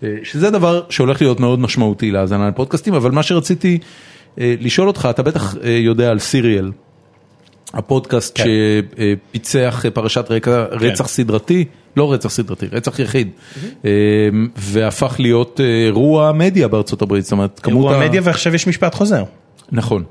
אה, 0.03 0.15
שזה 0.23 0.49
דבר 0.49 0.81
שהולך 0.89 1.21
להיות 1.21 1.39
מאוד 1.39 1.59
משמעותי 1.59 2.11
להאזנה 2.11 2.47
לפודקאסטים, 2.47 2.93
אבל 2.93 3.11
מה 3.11 3.23
שרציתי 3.23 3.77
אה, 4.39 4.55
לשאול 4.59 4.87
אותך, 4.87 5.07
אתה 5.09 5.23
בטח 5.23 5.55
אה, 5.63 5.69
יודע 5.69 6.11
על 6.11 6.19
Serial. 6.19 6.71
הפודקאסט 7.73 8.37
כן. 8.37 8.43
שפיצח 9.31 9.85
פרשת 9.93 10.25
רקע, 10.31 10.65
רצח 10.71 11.07
סדרתי, 11.07 11.65
לא 11.97 12.13
רצח 12.13 12.29
סדרתי, 12.29 12.65
רצח 12.71 12.99
יחיד, 12.99 13.29
אה, 13.85 13.89
והפך 14.55 15.15
להיות 15.19 15.61
אה, 15.63 15.85
אירוע 15.85 16.31
מדיה 16.31 16.67
בארצות 16.67 17.01
הברית, 17.01 17.23
זאת 17.23 17.31
אומרת, 17.31 17.59
כמות 17.59 17.85
אירוע 17.91 18.03
ה... 18.03 18.07
מדיה 18.07 18.21
ועכשיו 18.23 18.55
יש 18.55 18.67
משפט 18.67 18.95
חוזר. 18.95 19.23
נכון. 19.71 20.03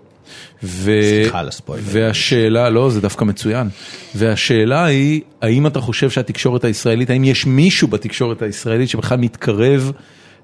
ו... 0.63 0.91
סליחה 1.03 1.39
על 1.39 1.49
הספוילר. 1.49 1.83
והשאלה, 1.85 2.71
לא, 2.71 2.91
זה 2.91 3.01
דווקא 3.01 3.25
מצוין. 3.25 3.69
והשאלה 4.15 4.85
היא, 4.85 5.21
האם 5.43 5.67
אתה 5.67 5.81
חושב 5.81 6.11
שהתקשורת 6.11 6.65
הישראלית, 6.65 7.11
האם 7.11 7.25
יש 7.25 7.47
מישהו 7.47 7.89
בתקשורת 7.89 8.43
הישראלית 8.43 8.89
שבכלל 8.89 9.19
מתקרב 9.19 9.93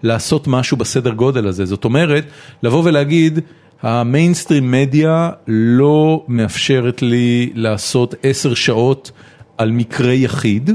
לעשות 0.03 0.47
משהו 0.47 0.77
בסדר 0.77 1.11
גודל 1.11 1.47
הזה? 1.47 1.65
זאת 1.65 1.85
אומרת, 1.85 2.25
לבוא 2.63 2.83
ולהגיד, 2.85 3.41
המיינסטרים 3.83 4.71
מדיה 4.71 5.31
לא 5.49 6.25
מאפשרת 6.29 7.03
לי 7.03 7.51
לעשות 7.55 8.15
עשר 8.23 8.55
שעות 8.55 9.11
על 9.59 9.71
מקרה 9.71 10.13
יחיד. 10.13 10.71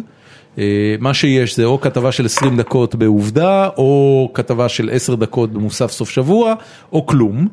אה, 0.57 0.95
מה 0.99 1.13
שיש 1.13 1.55
זה 1.55 1.65
או 1.65 1.81
כתבה 1.81 2.11
של 2.11 2.25
20 2.25 2.57
דקות 2.57 2.95
בעובדה, 2.95 3.69
או 3.77 4.31
כתבה 4.33 4.69
של 4.69 4.89
10 4.91 5.15
דקות 5.15 5.53
במוסף 5.53 5.91
סוף 5.91 6.09
שבוע, 6.09 6.53
או 6.91 7.05
כלום. 7.05 7.47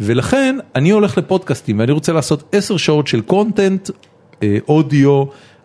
ולכן 0.00 0.56
אני 0.74 0.90
הולך 0.90 1.18
לפודקאסטים 1.18 1.78
ואני 1.78 1.92
רוצה 1.92 2.12
לעשות 2.12 2.54
10 2.54 2.76
שעות 2.76 3.06
של 3.06 3.20
קונטנט, 3.20 3.90
אה, 4.42 4.58
אודיו, 4.68 5.24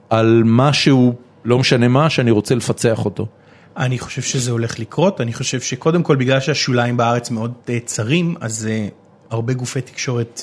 על 0.10 0.42
משהו, 0.46 1.14
לא 1.46 1.60
משנה 1.60 1.88
מה, 1.88 2.10
שאני 2.10 2.32
רוצה 2.32 2.56
לפצח 2.56 3.06
אותו. 3.06 3.28
אני 3.78 4.00
חושב 4.00 4.22
שזה 4.22 4.52
הולך 4.52 4.80
לקרות, 4.80 5.22
אני 5.22 5.34
חושב 5.34 5.62
שקודם 5.62 6.04
כל 6.04 6.16
בגלל 6.16 6.40
שהשוליים 6.40 6.98
בארץ 6.98 7.32
מאוד 7.32 7.54
אה, 7.70 7.80
צרים, 7.86 8.36
אז 8.42 8.70
הרבה 9.30 9.54
גופי 9.54 9.82
תקשורת 9.82 10.42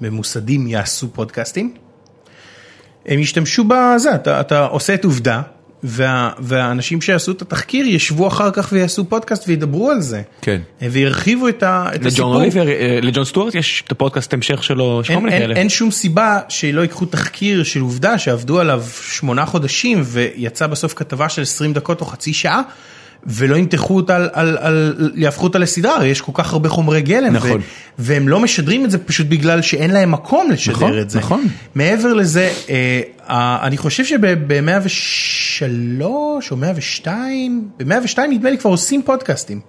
ממוסדים 0.00 0.66
יעשו 0.66 1.08
פודקאסטים. 1.12 1.74
הם 3.06 3.18
ישתמשו 3.18 3.64
בזה, 3.64 4.14
אתה, 4.14 4.40
אתה 4.40 4.66
עושה 4.66 4.94
את 4.94 5.04
עובדה, 5.04 5.42
והאנשים 5.84 7.00
שיעשו 7.00 7.32
את 7.32 7.42
התחקיר 7.42 7.86
ישבו 7.86 8.28
אחר 8.28 8.50
כך 8.50 8.68
ויעשו 8.72 9.04
פודקאסט 9.04 9.48
וידברו 9.48 9.90
על 9.90 10.00
זה. 10.00 10.22
כן. 10.42 10.60
וירחיבו 10.80 11.48
את, 11.48 11.62
הסיפור. 11.66 12.42
אה, 12.42 12.98
לג'ון 13.02 13.24
סטוארט 13.24 13.54
יש 13.54 13.82
את 13.86 13.92
הפודקאסט 13.92 14.34
המשך 14.34 14.64
שלו, 14.64 15.00
יש 15.02 15.10
כל 15.10 15.16
מיני 15.16 15.30
כאלה. 15.30 15.56
אין 15.56 15.68
שום 15.68 15.90
סיבה 15.90 16.40
שלא 16.48 16.80
ייקחו 16.80 17.06
תחקיר 17.06 17.62
של 17.62 17.80
עובדה 17.80 18.18
שעבדו 18.18 18.60
עליו 18.60 18.84
שמונה 19.10 19.46
חודשים 19.46 20.02
ויצא 20.04 20.66
בסוף 20.66 20.94
כתבה 20.96 21.28
של 21.28 21.42
20 21.42 21.72
דקות 21.72 22.00
או 22.00 22.06
חצי 22.06 22.32
שעה 22.32 22.62
ולא 23.26 23.56
ימתחו 23.56 23.96
אותה, 23.96 24.16
על, 24.16 24.28
על, 24.32 24.58
על, 24.60 25.12
יהפכו 25.14 25.44
אותה 25.44 25.58
לסדרה, 25.58 25.96
הרי 25.96 26.08
יש 26.08 26.20
כל 26.20 26.32
כך 26.34 26.52
הרבה 26.52 26.68
חומרי 26.68 27.02
גלם 27.02 27.32
נכון. 27.32 27.60
והם 27.98 28.28
לא 28.28 28.40
משדרים 28.40 28.84
את 28.84 28.90
זה 28.90 28.98
פשוט 28.98 29.26
בגלל 29.26 29.62
שאין 29.62 29.90
להם 29.90 30.12
מקום 30.12 30.50
לשדר 30.50 30.74
נכון, 30.74 30.98
את 30.98 31.10
זה. 31.10 31.18
נכון. 31.18 31.44
מעבר 31.74 32.12
לזה, 32.12 32.52
אה, 32.68 33.00
אה, 33.30 33.58
אני 33.62 33.76
חושב 33.76 34.04
שב-103 34.04 36.02
או 36.50 36.56
102, 36.56 37.68
ב-102 37.78 38.18
נדמה 38.30 38.50
לי 38.50 38.58
כבר 38.58 38.70
עושים 38.70 39.02
פודקאסטים. 39.02 39.60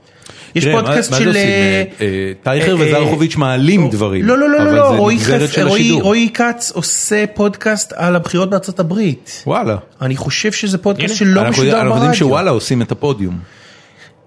יש 0.56 0.68
פודקאסט 0.68 1.12
מה 1.12 1.18
זה 1.18 1.24
של... 1.24 1.30
עושים? 1.30 2.36
טייכר 2.44 2.76
וזרחוביץ' 2.80 3.36
מעלים 3.36 3.90
דברים, 3.90 4.26
לא, 4.26 4.38
לא, 4.38 4.50
לא, 4.50 4.58
אבל 4.58 4.76
לא, 4.76 5.18
זה 5.48 5.94
רועי 6.02 6.30
כץ 6.34 6.72
עושה 6.72 7.26
פודקאסט 7.34 7.94
על 7.96 8.16
הבחירות 8.16 8.50
בארצות 8.50 8.80
הברית. 8.80 9.44
וואלה. 9.48 9.78
אני 10.02 10.16
חושב 10.16 10.52
שזה 10.52 10.78
פודקאסט 10.78 11.16
שלא 11.16 11.50
משודר 11.50 11.82
אנחנו 11.82 11.88
יודעים 11.88 12.00
ברדיו. 12.00 12.14
שוואלה 12.14 12.52
עושים 12.52 12.82
את 12.82 12.92
הפודיום. 12.92 13.40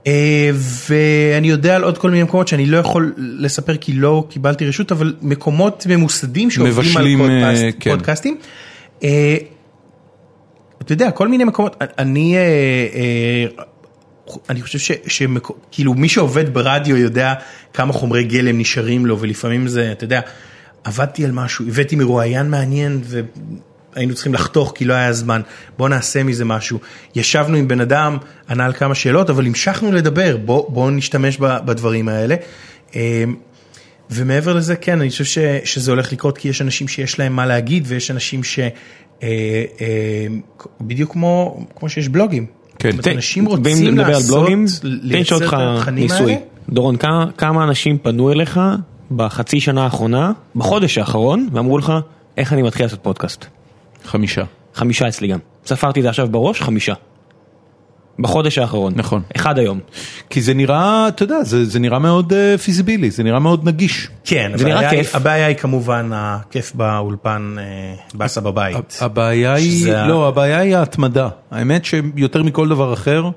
אה, 0.06 0.50
ואני 0.88 1.48
יודע 1.48 1.76
על 1.76 1.82
עוד 1.82 1.98
כל 1.98 2.10
מיני 2.10 2.22
מקומות 2.22 2.48
שאני 2.48 2.66
לא 2.66 2.76
יכול 2.76 3.14
לספר 3.16 3.76
כי 3.76 3.92
לא 3.92 4.24
קיבלתי 4.28 4.66
רשות, 4.66 4.92
אבל 4.92 5.14
מקומות 5.22 5.86
ממוסדים 5.88 6.50
שעובדים 6.50 7.22
על 7.22 7.56
אה, 7.56 7.70
כן. 7.80 7.90
פודקאסטים. 7.90 8.36
אה, 9.04 9.36
אתה 10.82 10.92
יודע, 10.92 11.10
כל 11.10 11.28
מיני 11.28 11.44
מקומות, 11.44 11.76
אני, 11.98 12.36
אני 14.50 14.62
חושב 14.62 14.94
שכאילו 15.06 15.94
מי 15.94 16.08
שעובד 16.08 16.54
ברדיו 16.54 16.96
יודע 16.96 17.34
כמה 17.72 17.92
חומרי 17.92 18.24
גלם 18.24 18.58
נשארים 18.58 19.06
לו 19.06 19.20
ולפעמים 19.20 19.68
זה, 19.68 19.92
אתה 19.92 20.04
יודע, 20.04 20.20
עבדתי 20.84 21.24
על 21.24 21.32
משהו, 21.32 21.64
הבאתי 21.68 21.96
מרואיין 21.96 22.50
מעניין 22.50 23.00
והיינו 23.04 24.14
צריכים 24.14 24.34
לחתוך 24.34 24.72
כי 24.74 24.84
לא 24.84 24.94
היה 24.94 25.12
זמן, 25.12 25.40
בוא 25.78 25.88
נעשה 25.88 26.22
מזה 26.22 26.44
משהו. 26.44 26.78
ישבנו 27.14 27.56
עם 27.56 27.68
בן 27.68 27.80
אדם, 27.80 28.18
ענה 28.48 28.64
על 28.66 28.72
כמה 28.72 28.94
שאלות, 28.94 29.30
אבל 29.30 29.46
המשכנו 29.46 29.92
לדבר, 29.92 30.36
בוא, 30.36 30.70
בוא 30.70 30.90
נשתמש 30.90 31.36
בדברים 31.38 32.08
האלה. 32.08 32.34
אה, 32.96 33.24
ומעבר 34.10 34.52
לזה, 34.52 34.76
כן, 34.76 35.00
אני 35.00 35.10
חושב 35.10 35.24
ש, 35.24 35.38
שזה 35.64 35.90
הולך 35.90 36.12
לקרות 36.12 36.38
כי 36.38 36.48
יש 36.48 36.62
אנשים 36.62 36.88
שיש 36.88 37.18
להם 37.18 37.36
מה 37.36 37.46
להגיד 37.46 37.84
ויש 37.86 38.10
אנשים 38.10 38.44
ש... 38.44 38.58
אה, 38.58 38.68
אה, 39.22 40.26
בדיוק 40.80 41.12
כמו, 41.12 41.66
כמו 41.76 41.88
שיש 41.88 42.08
בלוגים. 42.08 42.55
כן. 42.78 42.90
אנשים 43.14 43.44
רוצים 43.46 43.96
לעשות, 43.98 44.36
בלוגים, 44.38 44.64
לייצר 44.82 45.36
את 45.36 45.52
התכנים 45.56 46.02
ניסוי. 46.02 46.32
האלה. 46.32 46.44
דורון, 46.68 46.96
כמה- 46.96 47.26
כמה 47.38 47.64
אנשים 47.64 47.98
פנו 47.98 48.32
אליך 48.32 48.60
בחצי 49.16 49.60
שנה 49.60 49.84
האחרונה, 49.84 50.32
בחודש 50.56 50.98
האחרון, 50.98 51.48
ואמרו 51.52 51.78
לך, 51.78 51.92
איך 52.36 52.52
אני 52.52 52.62
מתחיל 52.62 52.86
לעשות 52.86 52.98
פודקאסט? 53.02 53.44
חמישה. 54.04 54.44
חמישה 54.74 55.08
אצלי 55.08 55.28
גם. 55.28 55.38
ספרתי 55.66 56.00
את 56.00 56.02
זה 56.02 56.08
עכשיו 56.08 56.28
בראש, 56.30 56.62
חמישה. 56.62 56.94
בחודש 58.18 58.58
האחרון. 58.58 58.92
נכון. 58.96 59.22
אחד 59.36 59.58
היום. 59.58 59.80
כי 60.30 60.42
זה 60.42 60.54
נראה, 60.54 61.08
אתה 61.08 61.22
יודע, 61.22 61.42
זה, 61.42 61.64
זה 61.64 61.78
נראה 61.78 61.98
מאוד 61.98 62.32
uh, 62.32 62.58
פיזיבילי, 62.58 63.10
זה 63.10 63.22
נראה 63.22 63.38
מאוד 63.38 63.68
נגיש. 63.68 64.08
כן, 64.24 64.52
זה 64.54 64.64
נראה 64.64 64.90
כיף. 64.90 65.14
הבעיה 65.14 65.46
היא 65.46 65.56
כמובן 65.56 66.10
הכיף 66.14 66.74
באולפן, 66.74 67.56
אה, 67.58 67.94
באסה 68.14 68.40
בבית. 68.40 68.98
הבעיה 69.00 69.54
היא, 69.54 69.78
שזה 69.78 70.02
לא, 70.08 70.28
הבעיה 70.28 70.58
היא 70.58 70.76
ההתמדה. 70.76 71.28
האמת 71.50 71.84
שיותר 71.84 72.42
מכל 72.42 72.68
דבר 72.68 72.92
אחר, 72.92 73.30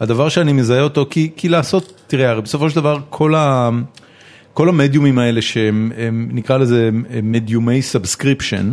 הדבר 0.00 0.28
שאני 0.28 0.52
מזהה 0.52 0.80
אותו, 0.80 1.06
כי, 1.10 1.30
כי 1.36 1.48
לעשות, 1.48 2.02
תראה, 2.06 2.30
הרי 2.30 2.42
בסופו 2.42 2.70
של 2.70 2.76
דבר 2.76 2.98
כל, 3.10 3.34
ה, 3.34 3.70
כל 4.54 4.68
המדיומים 4.68 5.18
האלה 5.18 5.42
שהם, 5.42 5.92
הם, 5.96 6.28
נקרא 6.32 6.56
לזה 6.56 6.90
מדיומי 7.22 7.82
subscription, 7.82 8.70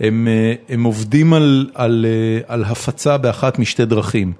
הם, 0.00 0.28
אה, 0.30 0.54
הם 0.68 0.84
עובדים 0.84 1.32
על, 1.32 1.70
על, 1.74 2.06
על 2.48 2.64
הפצה 2.64 3.18
באחת 3.18 3.58
משתי 3.58 3.84
דרכים. 3.84 4.32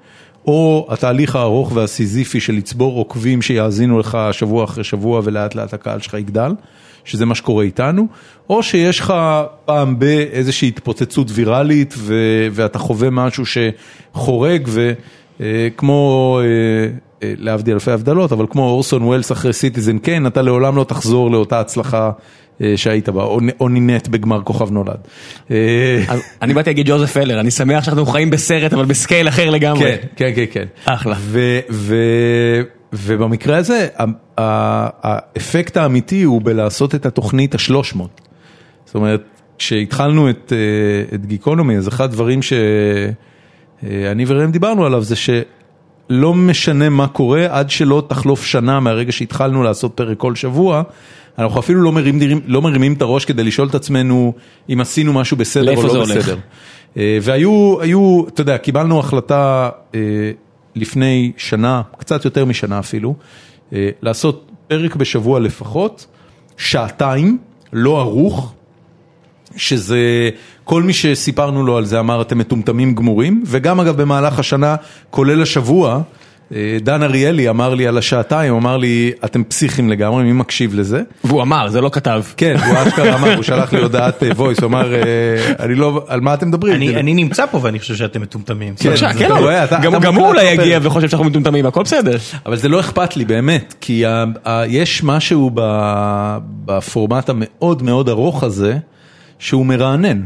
או 0.46 0.86
התהליך 0.90 1.36
הארוך 1.36 1.72
והסיזיפי 1.74 2.40
של 2.40 2.52
לצבור 2.52 2.98
עוקבים 2.98 3.42
שיאזינו 3.42 3.98
לך 3.98 4.18
שבוע 4.32 4.64
אחרי 4.64 4.84
שבוע 4.84 5.20
ולאט 5.24 5.54
לאט 5.54 5.74
הקהל 5.74 6.00
שלך 6.00 6.14
יגדל, 6.14 6.52
שזה 7.04 7.26
מה 7.26 7.34
שקורה 7.34 7.64
איתנו, 7.64 8.06
או 8.50 8.62
שיש 8.62 9.00
לך 9.00 9.14
פעם 9.64 9.98
באיזושהי 9.98 10.68
התפוצצות 10.68 11.28
ויראלית 11.30 11.94
ו- 11.98 12.48
ואתה 12.52 12.78
חווה 12.78 13.10
משהו 13.10 13.44
שחורג 13.46 14.68
וכמו, 15.40 16.40
להבדיל 17.22 17.74
אלפי 17.74 17.90
הבדלות, 17.90 18.32
אבל 18.32 18.46
כמו 18.50 18.62
אורסון 18.62 19.02
ווילס 19.02 19.32
אחרי 19.32 19.52
Citizen 19.52 19.98
Kane, 19.98 20.26
אתה 20.26 20.42
לעולם 20.42 20.76
לא 20.76 20.84
תחזור 20.84 21.30
לאותה 21.30 21.60
הצלחה 21.60 22.04
אה, 22.06 22.10
שהיית 22.76 23.08
בה, 23.08 23.22
או, 23.60 23.68
נינט 23.68 24.08
בגמר 24.08 24.42
כוכב 24.42 24.70
נולד. 24.70 24.98
אה, 25.50 25.56
אני 26.42 26.54
באתי 26.54 26.70
להגיד 26.70 26.88
ג'וזף 26.88 27.16
הלר, 27.16 27.40
אני 27.40 27.50
שמח 27.50 27.84
שאנחנו 27.84 28.06
חיים 28.06 28.30
בסרט, 28.30 28.72
אבל 28.72 28.84
ב 28.84 28.92
scale 28.92 29.28
אחר 29.28 29.50
לגמרי. 29.50 29.84
כן, 29.84 29.96
כן, 30.16 30.32
כן, 30.34 30.44
כן. 30.52 30.64
אחלה. 30.84 31.16
ובמקרה 32.92 33.56
הזה, 33.56 33.88
האפקט 35.02 35.76
האמיתי 35.76 36.22
הוא 36.22 36.42
בלעשות 36.44 36.94
את 36.94 37.06
התוכנית 37.06 37.54
ה-300. 37.54 37.98
זאת 38.84 38.94
אומרת, 38.94 39.22
כשהתחלנו 39.58 40.30
את, 40.30 40.52
אה, 40.52 41.14
את 41.14 41.26
גיקונומי, 41.26 41.76
אז 41.76 41.88
אחד 41.88 42.04
הדברים 42.04 42.42
שאני 42.42 44.24
וראם 44.26 44.50
דיברנו 44.50 44.86
עליו 44.86 45.02
זה 45.02 45.16
שלא 45.16 46.34
משנה 46.34 46.88
מה 46.88 47.08
קורה 47.08 47.46
עד 47.50 47.70
שלא 47.70 48.02
תחלוף 48.08 48.44
שנה 48.44 48.80
מהרגע 48.80 49.12
שהתחלנו 49.12 49.62
לעשות 49.62 49.92
פרק 49.94 50.18
כל 50.18 50.34
שבוע, 50.34 50.82
אנחנו 51.38 51.60
אפילו 51.60 51.82
לא 51.82 51.92
מרימים, 51.92 52.40
לא 52.46 52.62
מרימים 52.62 52.92
את 52.92 53.02
הראש 53.02 53.24
כדי 53.24 53.44
לשאול 53.44 53.68
את 53.68 53.74
עצמנו 53.74 54.32
אם 54.68 54.80
עשינו 54.80 55.12
משהו 55.12 55.36
בסדר 55.36 55.76
או 55.76 55.82
לא? 55.82 56.02
בסדר. 56.02 56.36
אה, 56.96 57.18
והיו, 57.22 57.80
היו, 57.80 58.24
אתה 58.28 58.40
יודע, 58.40 58.58
קיבלנו 58.58 58.98
החלטה 58.98 59.70
אה, 59.94 60.00
לפני 60.74 61.32
שנה, 61.36 61.82
קצת 61.98 62.24
יותר 62.24 62.44
משנה 62.44 62.78
אפילו, 62.78 63.14
אה, 63.72 63.88
לעשות 64.02 64.50
פרק 64.68 64.96
בשבוע 64.96 65.40
לפחות, 65.40 66.06
שעתיים, 66.56 67.38
לא 67.72 68.00
ערוך, 68.00 68.52
שזה, 69.56 70.30
כל 70.64 70.82
מי 70.82 70.92
שסיפרנו 70.92 71.66
לו 71.66 71.76
על 71.76 71.84
זה 71.84 72.00
אמר 72.00 72.22
אתם 72.22 72.38
מטומטמים 72.38 72.94
גמורים, 72.94 73.42
וגם 73.46 73.80
אגב 73.80 74.02
במהלך 74.02 74.38
השנה, 74.38 74.76
כולל 75.10 75.42
השבוע, 75.42 76.02
דן 76.82 77.02
אריאלי 77.02 77.48
אמר 77.48 77.74
לי 77.74 77.86
על 77.86 77.98
השעתיים, 77.98 78.54
אמר 78.54 78.76
לי 78.76 79.12
אתם 79.24 79.44
פסיכים 79.44 79.90
לגמרי, 79.90 80.22
מי 80.22 80.32
מקשיב 80.32 80.74
לזה? 80.74 81.02
והוא 81.24 81.42
אמר, 81.42 81.68
זה 81.68 81.80
לא 81.80 81.88
כתב. 81.92 82.22
כן, 82.36 82.56
הוא 82.66 82.76
אשכרה 82.88 83.14
אמר, 83.14 83.34
הוא 83.34 83.42
שלח 83.42 83.72
לי 83.72 83.80
הודעת 83.80 84.22
voice, 84.36 84.58
הוא 84.58 84.66
אמר, 84.66 84.94
אה, 84.94 85.00
אני 85.60 85.74
לא, 85.74 86.04
על 86.08 86.20
מה 86.20 86.34
אתם 86.34 86.48
מדברים? 86.48 86.74
אני 86.74 87.14
נמצא 87.14 87.46
פה 87.46 87.58
ואני 87.62 87.78
חושב 87.78 87.94
שאתם 87.94 88.20
מטומטמים. 88.20 88.74
כן, 88.74 88.94
כן, 89.18 89.28
גם 90.00 90.14
הוא 90.14 90.26
אולי. 90.26 90.44
יגיע 90.52 90.78
וחושב 90.82 91.08
שאנחנו 91.08 91.26
מטומטמים, 91.26 91.66
הכל 91.66 91.82
בסדר. 91.82 92.16
אבל 92.46 92.56
זה 92.56 92.68
לא 92.68 92.80
אכפת 92.80 93.16
לי 93.16 93.24
באמת, 93.24 93.74
כי 93.80 94.04
יש 94.68 95.04
משהו 95.04 95.50
בפורמט 96.64 97.28
המאוד 97.28 97.82
מאוד 97.82 98.08
ארוך 98.08 98.42
הזה, 98.42 98.76
שהוא 99.38 99.66
מרענן. 99.66 100.20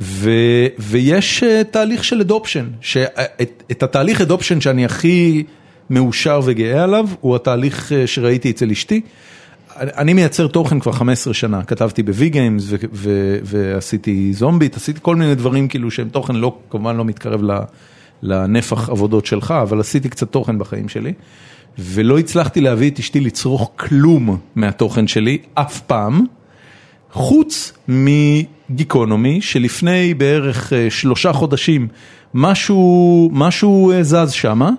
ו, 0.00 0.30
ויש 0.78 1.42
אה, 1.42 1.64
תהליך 1.70 2.04
של 2.04 2.20
adoption, 2.20 2.66
שאת, 2.80 3.62
את 3.70 3.82
התהליך 3.82 4.20
adoption 4.20 4.60
שאני 4.60 4.84
הכי 4.84 5.44
מאושר 5.90 6.40
וגאה 6.44 6.84
עליו, 6.84 7.08
הוא 7.20 7.36
התהליך 7.36 7.92
אה, 7.92 8.06
שראיתי 8.06 8.50
אצל 8.50 8.70
אשתי. 8.70 9.00
אני 9.76 10.12
מייצר 10.12 10.46
תוכן 10.46 10.80
כבר 10.80 10.92
15 10.92 11.34
שנה, 11.34 11.62
כתבתי 11.62 12.02
בווי 12.02 12.28
גיימס 12.28 12.64
ועשיתי 13.42 14.32
זומביט, 14.32 14.76
עשיתי 14.76 14.98
כל 15.02 15.16
מיני 15.16 15.34
דברים 15.34 15.68
כאילו 15.68 15.90
שהם 15.90 16.08
תוכן 16.08 16.34
לא, 16.36 16.56
כמובן 16.70 16.96
לא 16.96 17.04
מתקרב 17.04 17.40
לנפח 18.22 18.88
עבודות 18.88 19.26
שלך, 19.26 19.54
אבל 19.62 19.80
עשיתי 19.80 20.08
קצת 20.08 20.32
תוכן 20.32 20.58
בחיים 20.58 20.88
שלי, 20.88 21.12
ולא 21.78 22.18
הצלחתי 22.18 22.60
להביא 22.60 22.90
את 22.90 22.98
אשתי 22.98 23.20
לצרוך 23.20 23.70
כלום 23.76 24.38
מהתוכן 24.54 25.06
שלי, 25.06 25.38
אף 25.54 25.80
פעם, 25.80 26.24
חוץ 27.12 27.72
מגיקונומי, 27.88 29.40
שלפני 29.40 30.14
בערך 30.14 30.72
אה, 30.72 30.86
שלושה 30.90 31.32
חודשים 31.32 31.88
משהו, 32.34 33.30
משהו 33.32 33.92
אה, 33.92 34.02
זז 34.02 34.30
שמה. 34.32 34.70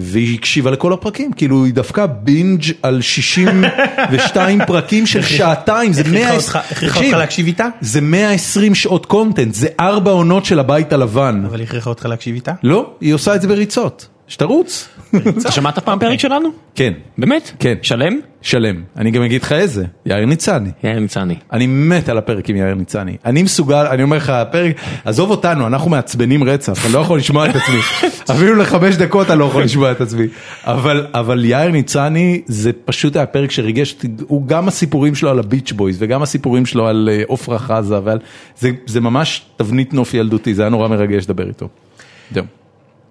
והיא 0.00 0.38
הקשיבה 0.38 0.70
לכל 0.70 0.92
הפרקים, 0.92 1.32
כאילו 1.32 1.64
היא 1.64 1.74
דפקה 1.74 2.06
בינג' 2.06 2.62
על 2.82 3.00
62 3.00 4.58
פרקים 4.66 5.06
של 5.06 5.22
שעתיים, 5.22 5.92
זה 5.92 6.00
הכריחה 6.00 6.28
100... 6.28 6.36
אותך- 6.36 6.56
הכריחה 6.70 6.94
תקשיב, 6.94 7.06
אותך 7.06 7.18
להקשיב 7.18 7.46
איתה? 7.46 7.66
זה 7.80 8.00
120 8.00 8.74
שעות 8.74 9.06
קונטנט, 9.06 9.54
זה 9.54 9.68
ארבע 9.80 10.10
עונות 10.10 10.44
של 10.44 10.58
הבית 10.58 10.92
הלבן. 10.92 11.42
אבל 11.46 11.62
הכריחה 11.62 11.90
אותך 11.90 12.06
להקשיב 12.06 12.34
איתה? 12.34 12.52
לא, 12.62 12.90
היא 13.00 13.14
עושה 13.14 13.34
את 13.34 13.42
זה 13.42 13.48
בריצות, 13.48 14.08
שתרוץ. 14.28 14.88
אתה 15.40 15.50
שמעת 15.50 15.78
פעם 15.78 15.98
פרק 15.98 16.20
שלנו? 16.20 16.48
כן, 16.74 16.92
באמת? 17.18 17.52
כן. 17.58 17.74
שלם? 17.82 18.20
שלם. 18.42 18.82
אני 18.96 19.10
גם 19.10 19.22
אגיד 19.22 19.42
לך 19.42 19.52
איזה, 19.52 19.84
יאיר 20.06 20.26
ניצני. 20.26 20.70
יאיר 20.84 20.98
ניצני. 20.98 21.34
אני 21.52 21.66
מת 21.66 22.08
על 22.08 22.18
הפרק 22.18 22.50
עם 22.50 22.56
יאיר 22.56 22.74
ניצני. 22.74 23.16
אני 23.24 23.42
מסוגל, 23.42 23.86
אני 23.86 24.02
אומר 24.02 24.16
לך, 24.16 24.30
הפרק, 24.30 24.76
עזוב 25.04 25.30
אותנו, 25.30 25.66
אנחנו 25.66 25.90
מעצבנים 25.90 26.44
רצח, 26.44 26.84
אני 26.84 26.92
לא 26.92 26.98
יכול 26.98 27.18
לשמוע 27.18 27.50
את 27.50 27.56
עצמי. 27.56 27.78
אפילו 28.36 28.54
לחמש 28.54 28.96
דקות 28.96 29.30
אני 29.30 29.38
לא 29.38 29.44
יכול 29.44 29.62
לשמוע 29.62 29.92
את 29.92 30.00
עצמי. 30.00 30.26
אבל, 30.64 31.06
אבל 31.14 31.44
יאיר 31.44 31.70
ניצני 31.70 32.42
זה 32.46 32.70
פשוט 32.84 33.16
היה 33.16 33.26
פרק 33.26 33.50
שריגש 33.50 33.96
הוא 34.26 34.46
גם 34.46 34.68
הסיפורים 34.68 35.14
שלו 35.14 35.30
על 35.30 35.38
הביץ' 35.38 35.72
בויז 35.72 35.96
וגם 36.00 36.22
הסיפורים 36.22 36.66
שלו 36.66 36.86
על 36.86 37.08
אה, 37.12 37.22
עופרה 37.26 37.58
חזה, 37.58 37.98
ועל, 38.04 38.18
זה, 38.58 38.70
זה 38.86 39.00
ממש 39.00 39.42
תבנית 39.56 39.94
נוף 39.94 40.14
ילדותי, 40.14 40.54
זה 40.54 40.62
היה 40.62 40.68
נורא 40.68 40.88
מרגש 40.88 41.24
לדבר 41.24 41.48
איתו. 41.48 41.68
זהו. 42.32 42.57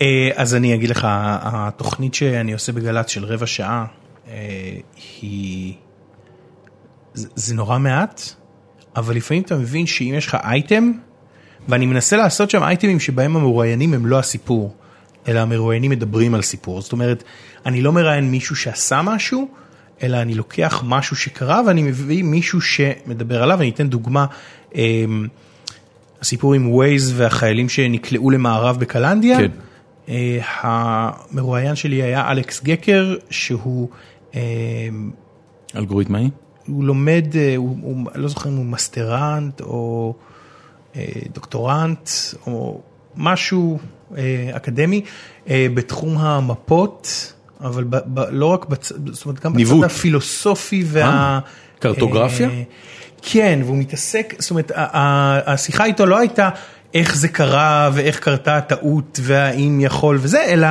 אה, 0.01 0.29
אז 0.35 0.55
אני 0.55 0.75
אגיד 0.75 0.89
לך, 0.89 1.07
התוכנית 1.09 2.13
שאני 2.13 2.53
עושה 2.53 2.71
בגל"צ 2.71 3.09
של 3.09 3.25
רבע 3.25 3.47
שעה, 3.47 3.85
אה, 4.27 4.33
היא... 5.21 5.73
זה 7.13 7.55
נורא 7.55 7.77
מעט, 7.77 8.21
אבל 8.95 9.15
לפעמים 9.15 9.43
אתה 9.43 9.55
מבין 9.55 9.85
שאם 9.85 10.13
יש 10.17 10.27
לך 10.27 10.37
אייטם, 10.43 10.91
ואני 11.67 11.85
מנסה 11.85 12.17
לעשות 12.17 12.49
שם 12.49 12.63
אייטמים 12.63 12.99
שבהם 12.99 13.35
המרואיינים 13.35 13.93
הם 13.93 14.05
לא 14.05 14.19
הסיפור. 14.19 14.75
אלא 15.27 15.39
המרואיינים 15.39 15.91
מדברים 15.91 16.35
על 16.35 16.41
סיפור. 16.41 16.81
זאת 16.81 16.91
אומרת, 16.91 17.23
אני 17.65 17.81
לא 17.81 17.91
מראיין 17.91 18.31
מישהו 18.31 18.55
שעשה 18.55 19.01
משהו, 19.01 19.47
אלא 20.03 20.17
אני 20.17 20.35
לוקח 20.35 20.83
משהו 20.85 21.15
שקרה 21.15 21.61
ואני 21.67 21.83
מביא 21.83 22.23
מישהו 22.23 22.61
שמדבר 22.61 23.43
עליו, 23.43 23.61
אני 23.61 23.69
אתן 23.69 23.89
דוגמה, 23.89 24.25
אמ, 24.75 25.27
הסיפור 26.21 26.53
עם 26.53 26.71
ווייז 26.71 27.13
והחיילים 27.15 27.69
שנקלעו 27.69 28.29
למערב 28.29 28.79
בקלנדיה. 28.79 29.37
כן. 29.37 29.51
אה, 30.09 30.39
המרואיין 30.61 31.75
שלי 31.75 32.03
היה 32.03 32.31
אלכס 32.31 32.63
גקר, 32.63 33.15
שהוא 33.29 33.89
אמ, 34.33 34.39
אלגוריתמאי? 35.75 36.29
הוא 36.67 36.83
לומד, 36.83 37.25
אה, 37.35 37.55
הוא, 37.55 37.77
הוא, 37.81 37.97
לא 38.15 38.27
זוכר 38.27 38.49
אם 38.49 38.55
הוא 38.55 38.65
מסטרנט 38.65 39.61
או 39.61 40.13
אה, 40.95 41.05
דוקטורנט 41.33 42.09
או 42.47 42.81
משהו 43.15 43.79
אה, 44.17 44.49
אקדמי 44.55 45.01
אה, 45.49 45.67
בתחום 45.73 46.17
המפות, 46.17 47.33
אבל 47.61 47.83
ב, 47.83 47.97
ב, 48.05 48.19
לא 48.31 48.45
רק 48.45 48.65
בצד, 48.65 49.09
זאת 49.09 49.25
אומרת 49.25 49.39
גם 49.39 49.55
ניווט. 49.55 49.77
בצד 49.77 49.85
הפילוסופי 49.85 50.83
וה... 50.85 51.01
אה, 51.01 51.39
קרטוגרפיה? 51.79 52.49
אה, 52.49 52.63
כן, 53.21 53.59
והוא 53.63 53.77
מתעסק, 53.77 54.35
זאת 54.39 54.51
אומרת, 54.51 54.71
השיחה 54.75 55.85
איתו 55.85 56.05
לא 56.05 56.17
הייתה 56.17 56.49
איך 56.97 57.15
זה 57.15 57.27
קרה 57.27 57.89
ואיך 57.93 58.19
קרתה 58.19 58.57
הטעות 58.57 59.19
והאם 59.23 59.79
יכול 59.81 60.17
וזה, 60.21 60.43
אלא 60.43 60.67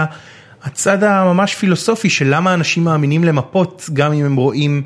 הצד 0.63 1.03
הממש 1.03 1.55
פילוסופי 1.55 2.11
של 2.11 2.27
למה 2.29 2.55
אנשים 2.55 2.85
מאמינים 2.85 3.25
למפות 3.25 3.91
גם 3.93 4.13
אם 4.13 4.25
הם 4.25 4.37
רואים 4.37 4.83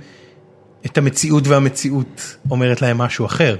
את 0.86 0.98
המציאות 0.98 1.46
והמציאות 1.46 2.36
אומרת 2.50 2.82
להם 2.82 2.98
משהו 2.98 3.26
אחר. 3.26 3.56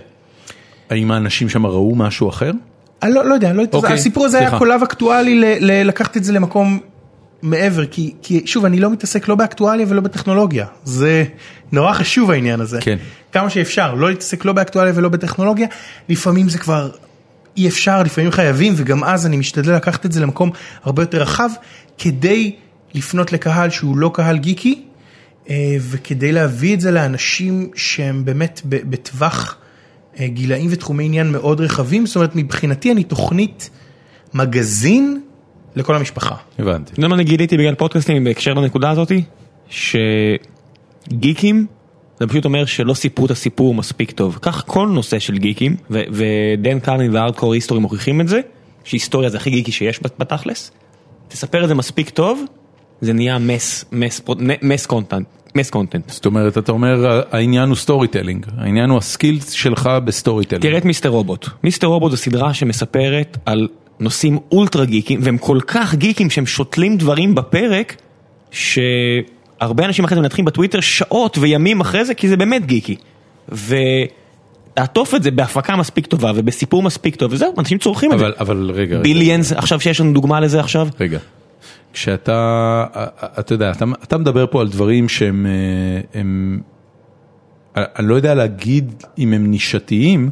האם 0.91 1.11
האנשים 1.11 1.49
שם 1.49 1.67
ראו 1.67 1.95
משהו 1.95 2.29
אחר? 2.29 2.53
אני 3.03 3.15
לא, 3.15 3.25
לא 3.25 3.35
יודע, 3.35 3.53
לא, 3.53 3.63
אוקיי, 3.73 3.93
הסיפור 3.93 4.25
הזה 4.25 4.39
היה 4.39 4.47
סליחה. 4.49 4.59
קולב 4.59 4.83
אקטואלי 4.83 5.41
ל, 5.41 5.45
ל, 5.61 5.87
לקחת 5.87 6.17
את 6.17 6.25
זה 6.25 6.33
למקום 6.33 6.81
מעבר, 7.43 7.87
כי, 7.87 8.15
כי 8.23 8.43
שוב, 8.47 8.65
אני 8.65 8.81
לא 8.81 8.91
מתעסק 8.91 9.29
לא 9.29 9.35
באקטואליה 9.35 9.87
ולא 9.89 10.01
בטכנולוגיה, 10.01 10.67
זה 10.85 11.25
נורא 11.73 11.93
חשוב 11.93 12.31
העניין 12.31 12.61
הזה. 12.61 12.79
כן. 12.81 12.97
כמה 13.33 13.51
שאפשר, 13.51 13.95
לא 13.95 14.09
להתעסק 14.09 14.45
לא 14.45 14.53
באקטואליה 14.53 14.93
ולא 14.97 15.09
בטכנולוגיה, 15.09 15.67
לפעמים 16.09 16.49
זה 16.49 16.59
כבר 16.59 16.91
אי 17.57 17.69
אפשר, 17.69 18.03
לפעמים 18.03 18.31
חייבים, 18.31 18.75
וגם 18.77 19.05
אז 19.05 19.27
אני 19.27 19.37
משתדל 19.37 19.77
לקחת 19.77 20.07
את 20.07 20.13
זה 20.13 20.21
למקום 20.21 20.51
הרבה 20.83 21.03
יותר 21.03 21.23
רחב, 21.23 21.51
כדי 21.99 22.57
לפנות 22.95 23.33
לקהל 23.33 23.71
שהוא 23.71 23.97
לא 23.97 24.11
קהל 24.15 24.39
גיקי, 24.39 24.83
אה, 25.51 25.77
וכדי 25.81 26.33
להביא 26.33 26.75
את 26.75 26.81
זה 26.81 26.91
לאנשים 26.91 27.71
שהם 27.75 28.25
באמת 28.25 28.61
בטווח 28.65 29.57
אה, 30.21 30.27
גילאים 30.29 30.69
ותחומי 30.71 31.05
עניין 31.05 31.33
מאוד 31.33 31.61
רחבים, 31.61 32.07
זאת 32.07 32.17
אומרת 32.17 32.37
מבחינתי 32.37 32.93
אני 32.93 33.05
תוכנית 33.05 33.71
מגזין 34.35 35.21
לכל 35.77 35.97
המשפחה. 35.97 36.35
הבנתי. 36.59 36.93
אתה 36.93 37.01
יודע 37.01 37.09
מה 37.09 37.15
אני 37.15 37.25
גיליתי 37.25 37.57
בגלל 37.57 37.75
פודקאסטים 37.75 38.25
בהקשר 38.25 38.55
לנקודה 38.55 38.91
הזאתי? 38.91 39.23
שגיקים 39.69 41.67
זה 42.21 42.27
פשוט 42.27 42.45
אומר 42.45 42.65
שלא 42.65 42.95
סיפרו 42.95 43.27
את 43.27 43.31
הסיפור 43.31 43.75
מספיק 43.75 44.11
טוב. 44.11 44.39
כך 44.43 44.65
כל 44.67 44.89
נושא 44.89 45.19
של 45.19 45.39
גיקים, 45.39 45.77
ו- 45.91 46.03
ודן 46.13 46.81
קרלין 46.81 47.15
והארדקור 47.15 47.53
היסטורי 47.53 47.81
מוכיחים 47.81 48.21
את 48.21 48.29
זה, 48.29 48.41
שהיסטוריה 48.85 49.31
זה 49.31 49.37
הכי 49.37 49.51
גיקי 49.51 49.73
שיש 49.73 50.01
בת- 50.03 50.19
בתכלס. 50.19 50.73
תספר 51.29 51.63
את 51.63 51.69
זה 51.69 51.75
מספיק 51.75 52.11
טוב, 52.11 52.45
זה 53.01 53.13
נהיה 53.13 53.39
mass, 53.39 53.85
mass, 53.93 54.21
mass 54.63 54.87
content, 54.87 55.27
mass 55.55 55.71
content. 55.71 56.11
זאת 56.11 56.27
אומרת, 56.27 56.59
אתה 56.59 56.73
אומר, 56.73 57.21
העניין 57.31 57.69
הוא 57.69 57.77
storytelling, 57.77 58.47
העניין 58.59 58.91
הוא 58.91 58.99
ה 58.99 59.06
skills 59.06 59.51
שלך 59.51 59.91
ב 60.05 60.45
storytelling. 60.45 60.63
תראה 60.63 60.79
את 60.79 60.85
Mr. 60.85 61.09
Robot. 61.09 61.49
Mr. 61.65 61.87
Robot 61.87 62.11
זו 62.11 62.17
סדרה 62.17 62.55
שמספרת 62.55 63.39
על 63.47 63.69
נושאים 64.01 64.39
אולטרה 64.53 64.85
גיקיים, 64.85 65.21
והם 65.23 65.39
כל 65.39 65.59
כך 65.67 65.95
גיקיים 65.95 66.31
שהם 66.31 66.47
שותלים 66.47 66.97
דברים 66.97 67.35
בפרק, 67.35 67.97
שהרבה 69.61 69.85
אנשים 69.85 70.05
אחרי 70.05 70.15
זה 70.15 70.21
מנתחים 70.23 70.45
בטוויטר 70.45 70.81
שעות 70.81 71.39
וימים 71.39 71.81
אחרי 71.81 72.05
זה, 72.05 72.15
כי 72.15 72.29
זה 72.29 72.37
באמת 72.37 72.67
גיקי. 72.67 72.97
ולעטוף 73.49 75.15
את 75.15 75.23
זה 75.23 75.31
בהפקה 75.31 75.77
מספיק 75.77 76.07
טובה 76.07 76.33
ובסיפור 76.35 76.83
מספיק 76.83 77.17
טוב, 77.17 77.33
וזהו, 77.33 77.55
אנשים 77.59 77.79
צורכים 77.79 78.13
את 78.13 78.19
זה. 78.19 78.25
אבל, 78.41 78.71
רגע, 78.71 78.95
רגע, 78.95 79.03
ביליאנס, 79.03 79.53
עכשיו 79.53 79.81
שיש 79.81 80.01
לנו 80.01 80.13
דוגמה 80.13 80.41
לזה 80.41 80.61
עכשיו. 80.61 80.89
רגע. 81.01 81.19
כשאתה, 81.93 82.85
אתה 83.39 83.55
יודע, 83.55 83.71
אתה, 83.71 83.85
אתה 84.03 84.19
מדבר 84.19 84.47
פה 84.51 84.61
על 84.61 84.69
דברים 84.69 85.09
שהם, 85.09 85.47
אה, 85.47 86.21
הם, 86.21 86.61
אני 87.77 88.09
לא 88.09 88.15
יודע 88.15 88.35
להגיד 88.35 89.05
אם 89.19 89.33
הם 89.33 89.51
נישתיים, 89.51 90.31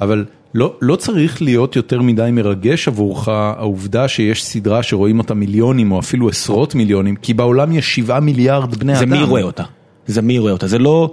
אבל 0.00 0.24
לא, 0.54 0.74
לא 0.82 0.96
צריך 0.96 1.42
להיות 1.42 1.76
יותר 1.76 2.02
מדי 2.02 2.28
מרגש 2.32 2.88
עבורך 2.88 3.28
העובדה 3.28 4.08
שיש 4.08 4.44
סדרה 4.44 4.82
שרואים 4.82 5.18
אותה 5.18 5.34
מיליונים 5.34 5.92
או 5.92 5.98
אפילו 5.98 6.28
עשרות 6.28 6.74
מיליונים, 6.74 7.16
כי 7.16 7.34
בעולם 7.34 7.72
יש 7.72 7.94
שבעה 7.94 8.20
מיליארד 8.20 8.74
בני 8.76 8.96
זה 8.96 9.04
אדם. 9.04 9.12
מי 9.12 9.22
רואה 9.24 9.42
אותה. 9.42 9.64
זה 10.06 10.22
מי 10.22 10.38
רואה 10.38 10.52
אותה. 10.52 10.66
זה 10.66 10.78
לא... 10.78 11.12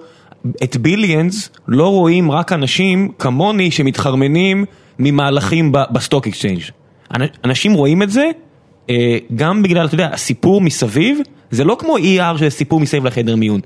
את 0.63 0.77
ביליאנס 0.77 1.49
לא 1.67 1.87
רואים 1.89 2.31
רק 2.31 2.51
אנשים 2.53 3.11
כמוני 3.19 3.71
שמתחרמנים 3.71 4.65
ממהלכים 4.99 5.71
ב 5.71 5.81
stock 5.81 6.27
exchange. 6.27 6.61
אנ- 7.13 7.21
אנשים 7.45 7.73
רואים 7.73 8.03
את 8.03 8.09
זה 8.11 8.29
אה, 8.89 9.17
גם 9.35 9.63
בגלל, 9.63 9.85
אתה 9.85 9.95
יודע, 9.95 10.09
הסיפור 10.13 10.61
מסביב, 10.61 11.19
זה 11.51 11.63
לא 11.63 11.75
כמו 11.79 11.97
ER 11.97 12.37
שזה 12.37 12.49
סיפור 12.49 12.79
מסביב 12.79 13.05
לחדר 13.05 13.35
מיון. 13.35 13.61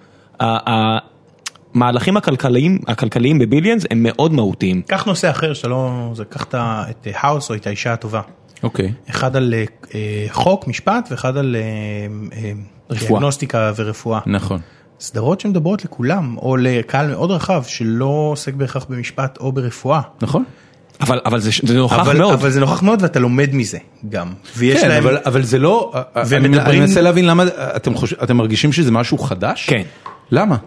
ה- 1.74 1.78
המהלכים 1.78 2.18
הכלכליים, 2.18 2.80
הכלכליים 2.88 3.40
ב 3.40 3.45
Billions 3.45 3.84
הם 3.92 4.04
מאוד 4.04 4.34
מהותיים. 4.34 4.82
קח 4.82 5.06
נושא 5.06 5.30
אחר 5.30 5.54
שאתה 5.54 5.68
לא, 5.68 6.12
זה 6.14 6.26
קח 6.26 6.44
את 6.44 7.08
House 7.14 7.50
או 7.50 7.56
את 7.56 7.68
האישה 7.68 7.94
הטובה. 7.94 8.22
אוקיי. 8.64 8.92
אחד 9.10 9.36
על 9.36 9.54
אה, 9.96 10.26
חוק, 10.30 10.68
משפט, 10.68 11.08
ואחד 11.12 11.38
על 11.38 11.56
אה, 11.56 11.62
אה, 12.38 12.52
רפואה. 12.90 13.10
דיאגנוסטיקה 13.10 13.72
ורפואה. 13.76 14.20
נכון. 14.26 14.60
סדרות 15.00 15.40
שמדברות 15.40 15.86
לכולם, 15.86 16.38
או 16.38 16.58
לקהל 16.58 17.08
מאוד 17.08 17.32
רחב 17.32 17.64
שלא 17.64 18.30
עוסק 18.32 18.54
בהכרח 18.54 18.86
במשפט 18.90 19.38
או 19.40 19.52
ברפואה. 19.52 20.02
נכון. 20.22 20.44
אבל, 21.02 21.20
אבל 21.26 21.40
זה, 21.40 21.52
זה 21.64 21.78
נוכח 21.78 22.00
אבל, 22.00 22.18
מאוד. 22.18 22.34
אבל 22.34 22.50
זה 22.50 22.60
נוכח 22.60 22.84
מאוד 22.84 23.02
ואתה 23.02 23.20
לומד 23.20 23.50
מזה 23.54 23.78
גם. 24.10 24.34
ויש 24.58 24.82
כן, 24.82 24.90
להם, 24.90 25.04
אבל, 25.04 25.18
אבל 25.26 25.44
זה 25.44 25.60
לא, 25.60 25.94
והם 26.26 26.46
אני, 26.46 26.80
מנסה 26.80 27.02
להבין 27.02 27.26
למה, 27.26 27.44
אתם, 27.76 27.96
חוש, 27.96 28.14
אתם 28.14 28.38
מרגישים 28.38 28.72
שזה 28.72 28.92
משהו 28.92 29.18
חדש? 29.18 29.70
כן. 29.70 29.82
למה? 30.32 30.58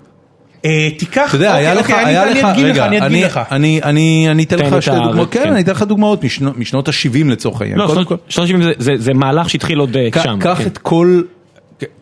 אה, 0.64 0.88
תיקח, 0.98 1.28
אתה 1.28 1.36
יודע, 1.36 1.50
אוקיי, 1.50 1.66
היה 1.66 1.74
לך, 1.74 1.80
אוקיי, 1.90 2.02
אני- 2.02 2.10
היה 2.10 2.22
אני 2.22 2.30
לך, 2.40 2.44
לך, 2.44 2.58
רגע, 2.58 2.86
אני 2.86 2.98
אדגים 2.98 3.16
אני, 3.18 3.24
לך. 3.24 3.40
אני, 3.50 3.80
אני, 3.82 4.26
אני 4.30 4.42
אתן 4.44 4.56
תן 4.58 4.64
לך 4.76 4.82
שתי 4.82 4.90
דוגמאות, 5.04 5.30
כן, 5.32 5.42
כן. 5.44 5.52
אני 5.52 5.60
אתן 5.60 5.72
לך 5.72 5.82
דוגמאות 5.82 6.24
משנות, 6.24 6.58
משנות 6.58 6.88
ה-70 6.88 7.24
לצורך 7.26 7.60
העניין. 7.60 7.78
לא, 7.78 7.88
שנות 7.88 8.08
כל, 8.08 8.14
שנות 8.28 8.48
ה-70 8.50 8.62
זה, 8.62 8.72
זה, 8.78 8.92
זה 8.98 9.14
מהלך 9.14 9.50
שהתחיל 9.50 9.78
עוד 9.78 9.96
אה, 9.96 10.08
ק- 10.12 10.22
שם. 10.22 10.38
קח 10.40 10.58
כן. 10.58 10.66
את 10.66 10.78
כל, 10.78 11.22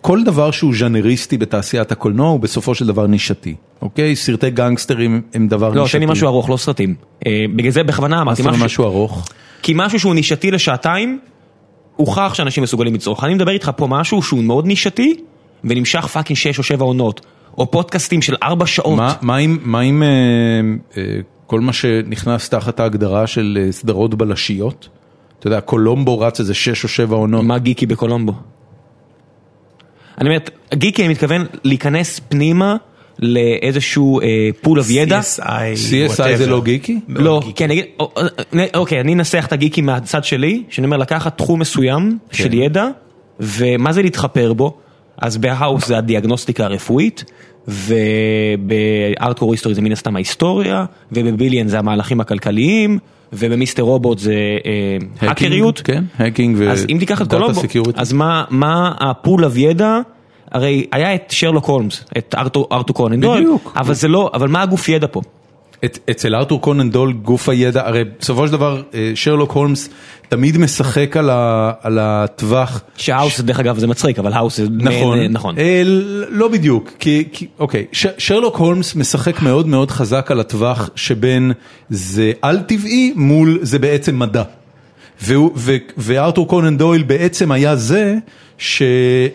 כל 0.00 0.24
דבר 0.24 0.50
שהוא 0.50 0.74
ז'אנריסטי 0.78 1.38
בתעשיית 1.38 1.92
הקולנוע 1.92 2.28
הוא 2.28 2.40
בסופו 2.40 2.74
של 2.74 2.86
דבר 2.86 3.06
נישתי, 3.06 3.54
אוקיי? 3.82 4.16
סרטי 4.16 4.50
גנגסטרים 4.50 5.22
הם 5.34 5.48
דבר 5.48 5.68
לא, 5.70 5.82
נישתי. 5.82 5.98
תן 5.98 6.06
לי 6.06 6.12
משהו 6.12 6.26
ארוך, 6.28 6.50
לא 6.50 6.56
סרטים. 6.56 6.94
אה, 7.26 7.32
בגלל 7.56 7.70
זה 7.70 7.82
בכוונה 7.82 8.20
אמרתי 8.22 8.42
משהו 8.58 8.84
ארוך? 8.84 9.28
כי 9.62 9.72
משהו 9.76 10.00
שהוא 10.00 10.14
נישתי 10.14 10.50
לשעתיים, 10.50 11.18
הוכח 11.96 12.34
שאנשים 12.34 12.62
מסוגלים 12.62 12.94
לצרוך. 12.94 13.24
אני 13.24 13.34
מדבר 13.34 13.50
איתך 13.52 13.70
פה 13.76 13.86
משהו 13.86 14.22
שהוא 14.22 14.44
מאוד 14.44 14.66
נישתי, 14.66 15.14
ונמשך 15.64 16.06
fucking 16.06 16.36
6 16.36 16.58
או 16.58 16.62
7 16.62 16.84
עונות. 16.84 17.20
או 17.58 17.70
פודקאסטים 17.70 18.22
של 18.22 18.36
4 18.42 18.66
שעות. 18.66 19.00
מה, 19.22 19.80
עם, 19.80 20.02
אה, 20.02 20.08
אה, 20.96 21.20
כל 21.46 21.60
מה 21.60 21.72
שנכנס 21.72 22.48
תחת 22.48 22.80
ההגדרה 22.80 23.26
של 23.26 23.58
אה, 23.60 23.72
סדרות 23.72 24.14
בלשיות? 24.14 24.88
אתה 25.38 25.46
יודע, 25.46 25.60
קולומבו 25.60 26.20
רץ 26.20 26.40
איזה 26.40 26.54
שש 26.54 26.84
או 26.84 26.88
שבע 26.88 27.16
עונות. 27.16 27.44
מה 27.44 27.58
גיקי 27.58 27.86
בקולומבו? 27.86 28.32
אני 30.18 30.28
אומר, 30.28 30.38
גיקי 30.74 31.02
אני 31.02 31.12
מתכוון 31.12 31.46
להיכנס 31.64 32.20
פנימה 32.28 32.76
לאיזשהו 33.18 34.20
pool 34.60 34.78
of 34.78 34.90
ידע. 34.90 35.20
CSI, 35.20 35.42
CSI 36.16 36.36
זה. 36.36 36.46
לא 36.46 36.62
גיקי? 36.62 37.00
לא, 37.08 37.40
גיקי. 37.44 37.54
כי 37.54 37.64
אני 37.64 37.82
אה, 38.00 38.64
אוקיי, 38.74 39.00
אני 39.00 39.14
אנסח 39.14 39.46
את 39.46 39.52
הגיקי 39.52 39.80
מהצד 39.80 40.24
שלי, 40.24 40.62
שאני 40.68 40.84
אומר 40.84 40.96
לקחת 40.96 41.38
תחום 41.38 41.60
מסוים 41.60 42.18
של 42.32 42.54
ידע, 42.54 42.86
ומה 43.40 43.92
זה 43.92 44.02
להתחפר 44.02 44.52
בו, 44.52 44.76
אז 45.18 45.36
ב 45.36 45.44
House 45.44 45.86
זה 45.86 45.98
הדיאגנוסטיקה 45.98 46.64
הרפואית, 46.64 47.24
וב 47.68 48.05
Hardcore 48.05 49.52
History 49.52 49.74
זה 49.74 49.82
מן 49.82 49.92
הסתם 49.92 50.16
ההיסטוריה, 50.16 50.84
וב 51.12 51.23
Billions 51.23 51.68
זה 51.68 51.78
המהלכים 51.78 52.20
הכלכליים, 52.20 52.98
וב 53.32 53.52
Mr. 53.52 53.82
Robot 53.82 54.18
זה 54.18 54.34
אה, 54.66 54.96
האקריות. 55.20 55.80
כן, 55.84 56.04
hacking 56.18 56.56
ו... 56.58 56.70
אז 56.70 56.86
אם 56.90 56.96
תיקח 56.98 57.22
את 57.22 57.26
data 57.26 57.36
קולומבו, 57.36 57.60
security. 57.60 58.00
אז 58.00 58.12
מה, 58.12 58.44
מה 58.50 58.94
ה 59.00 59.09
pool 59.09 59.44
of 59.44 59.58
ידע, 59.58 59.98
הרי 60.52 60.86
היה 60.92 61.14
את 61.14 61.30
שרלוק 61.30 61.64
הולמס, 61.64 62.04
את 62.18 62.34
ארתור, 62.38 62.68
ארתור 62.72 62.96
קונן 62.96 63.20
דויל. 63.20 63.48
אבל 63.76 63.94
זה 63.94 64.08
לא, 64.08 64.30
אבל 64.34 64.48
מה 64.48 64.62
הגוף 64.62 64.88
ידע 64.88 65.06
פה? 65.10 65.20
את, 65.84 65.98
אצל 66.10 66.34
ארתור 66.34 66.60
קונן 66.60 66.90
דויל 66.90 67.12
גוף 67.12 67.48
הידע, 67.48 67.86
הרי 67.86 68.04
בסופו 68.20 68.46
של 68.46 68.52
דבר 68.52 68.82
אה, 68.94 69.12
שרלוק 69.14 69.50
הולמס 69.52 69.88
תמיד 70.28 70.58
משחק 70.58 71.16
על, 71.16 71.30
ה, 71.30 71.72
על 71.82 71.98
הטווח. 71.98 72.80
ש 72.96 73.07
House, 73.07 73.40
דרך 73.40 73.60
אגב, 73.60 73.78
זה 73.78 73.86
מצחיק, 73.86 74.18
אבל 74.18 74.32
House 74.32 74.56
זה... 74.56 74.66
נכון, 74.70 75.18
מעין, 75.18 75.32
נכון. 75.32 75.58
אה, 75.58 75.82
לא 76.28 76.48
בדיוק, 76.48 76.90
כי, 76.98 77.24
כי 77.32 77.46
אוקיי, 77.58 77.86
ש, 77.92 78.06
שרלוק 78.18 78.56
הולמס 78.56 78.94
משחק 78.94 79.42
מאוד 79.42 79.66
מאוד 79.66 79.90
חזק 79.90 80.30
על 80.30 80.40
הטווח 80.40 80.90
שבין 80.96 81.52
זה 81.90 82.32
על 82.42 82.60
טבעי 82.60 83.12
מול 83.16 83.58
זה 83.62 83.78
בעצם 83.78 84.18
מדע. 84.18 84.42
וארתור 85.98 86.48
קונן 86.48 86.76
דויל 86.76 87.02
בעצם 87.02 87.52
היה 87.52 87.76
זה 87.76 88.16
ש- 88.58 88.82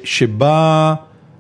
שבא, 0.04 0.94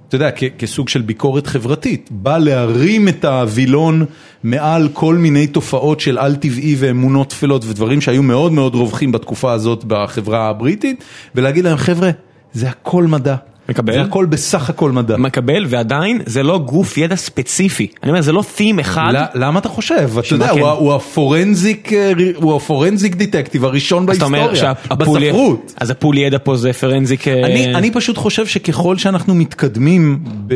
אתה 0.07 0.15
יודע, 0.15 0.31
כסוג 0.31 0.89
של 0.89 1.01
ביקורת 1.01 1.47
חברתית, 1.47 2.09
בא 2.11 2.37
להרים 2.37 3.07
את 3.07 3.25
הווילון 3.25 4.05
מעל 4.43 4.89
כל 4.93 5.15
מיני 5.15 5.47
תופעות 5.47 5.99
של 5.99 6.17
על 6.17 6.35
טבעי 6.35 6.75
ואמונות 6.79 7.29
טפלות 7.29 7.65
ודברים 7.65 8.01
שהיו 8.01 8.23
מאוד 8.23 8.51
מאוד 8.51 8.75
רווחים 8.75 9.11
בתקופה 9.11 9.51
הזאת 9.51 9.83
בחברה 9.83 10.49
הבריטית, 10.49 11.03
ולהגיד 11.35 11.63
להם, 11.63 11.77
חבר'ה, 11.77 12.09
זה 12.53 12.69
הכל 12.69 13.03
מדע. 13.03 13.35
מקבל. 13.69 13.93
זה 13.93 14.01
הכל 14.01 14.25
בסך 14.25 14.69
הכל 14.69 14.91
מדע. 14.91 15.17
מקבל, 15.17 15.65
ועדיין 15.69 16.21
זה 16.25 16.43
לא 16.43 16.57
גוף 16.57 16.97
ידע 16.97 17.15
ספציפי. 17.15 17.87
אני 18.03 18.11
אומר, 18.11 18.21
זה 18.21 18.31
לא 18.31 18.43
theme 18.57 18.81
אחד. 18.81 19.13
למה 19.33 19.59
אתה 19.59 19.69
חושב? 19.69 20.09
אתה 20.19 20.33
יודע, 20.33 20.53
כן? 20.53 20.59
הוא 20.59 20.93
הפורנזיק, 20.93 21.93
אה, 21.93 22.13
הוא 22.35 22.55
הפורנזיק 22.55 23.15
דיטקטיב 23.15 23.65
הראשון 23.65 24.05
בהיסטוריה, 24.05 24.73
בספרות. 24.89 25.73
אז 25.81 25.89
הפול 25.89 26.17
ידע 26.17 26.37
פה 26.43 26.57
זה 26.57 26.73
פרנזיק... 26.73 27.27
אה, 27.27 27.45
אני, 27.45 27.75
אני 27.75 27.91
פשוט 27.91 28.17
חושב 28.17 28.45
שככל 28.45 28.97
שאנחנו 28.97 29.35
מתקדמים 29.35 30.19
ב... 30.47 30.53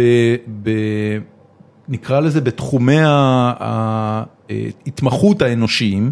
ב 0.63 0.69
נקרא 1.89 2.19
לזה 2.19 2.41
בתחומי 2.41 2.97
ההתמחות 4.89 5.41
האנושיים, 5.41 6.11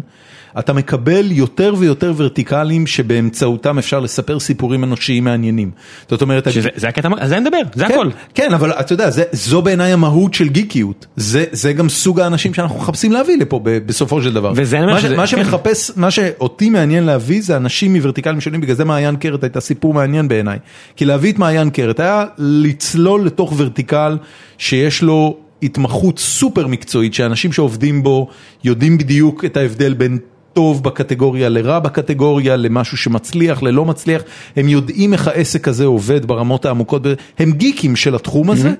אתה 0.58 0.72
מקבל 0.72 1.32
יותר 1.32 1.74
ויותר 1.78 2.12
ורטיקלים 2.16 2.86
שבאמצעותם 2.86 3.78
אפשר 3.78 4.00
לספר 4.00 4.40
סיפורים 4.40 4.84
אנושיים 4.84 5.24
מעניינים. 5.24 5.70
זאת 6.10 6.22
אומרת, 6.22 6.52
שזה 6.52 6.68
זה 6.76 6.88
הקטע, 6.88 7.08
על 7.18 7.28
זה 7.28 7.40
נדבר, 7.40 7.58
זה 7.74 7.84
כן, 7.86 7.92
הכל. 7.94 8.08
כן, 8.34 8.54
אבל 8.54 8.72
אתה 8.72 8.92
יודע, 8.92 9.10
זה, 9.10 9.22
זו 9.32 9.62
בעיניי 9.62 9.92
המהות 9.92 10.34
של 10.34 10.48
גיקיות. 10.48 11.06
זה, 11.16 11.44
זה 11.52 11.72
גם 11.72 11.88
סוג 11.88 12.20
האנשים 12.20 12.54
שאנחנו 12.54 12.78
מחפשים 12.78 13.12
להביא 13.12 13.36
לפה 13.38 13.60
ב- 13.62 13.78
בסופו 13.86 14.22
של 14.22 14.32
דבר. 14.32 14.52
וזה 14.56 14.78
אני 14.78 14.86
מה, 14.86 15.00
שזה- 15.00 15.16
מה 15.16 15.22
כן. 15.22 15.26
שמחפש, 15.26 15.90
מה 15.96 16.10
שאותי 16.10 16.70
מעניין 16.70 17.04
להביא 17.04 17.42
זה 17.42 17.56
אנשים 17.56 17.92
מוורטיקלים 17.92 18.40
שונים, 18.40 18.60
בגלל 18.60 18.76
זה 18.76 18.84
מעיין 18.84 19.16
קרת 19.16 19.42
הייתה 19.42 19.60
סיפור 19.60 19.94
מעניין 19.94 20.28
בעיניי. 20.28 20.58
כי 20.96 21.04
להביא 21.04 21.32
את 21.32 21.38
מעיין 21.38 21.70
קרת 21.70 22.00
היה 22.00 22.24
לצלול 22.38 23.26
לתוך 23.26 23.54
ורטיקל 23.56 24.16
שיש 24.58 25.02
לו 25.02 25.36
התמחות 25.62 26.18
סופר 26.18 26.66
מקצועית, 26.66 27.14
שאנשים 27.14 27.52
שעובדים 27.52 28.02
בו 28.02 28.28
יודעים 28.64 28.98
בדיוק 28.98 29.44
את 29.44 29.56
ההבדל 29.56 29.94
בין... 29.94 30.18
טוב 30.52 30.82
בקטגוריה 30.82 31.48
לרע 31.48 31.78
בקטגוריה, 31.78 32.56
למשהו 32.56 32.96
שמצליח, 32.96 33.62
ללא 33.62 33.84
מצליח, 33.84 34.22
הם 34.56 34.68
יודעים 34.68 35.12
איך 35.12 35.28
העסק 35.28 35.68
הזה 35.68 35.84
עובד 35.84 36.26
ברמות 36.26 36.64
העמוקות, 36.64 37.02
הם 37.38 37.52
גיקים 37.52 37.96
של 37.96 38.14
התחום 38.14 38.50
הזה, 38.50 38.72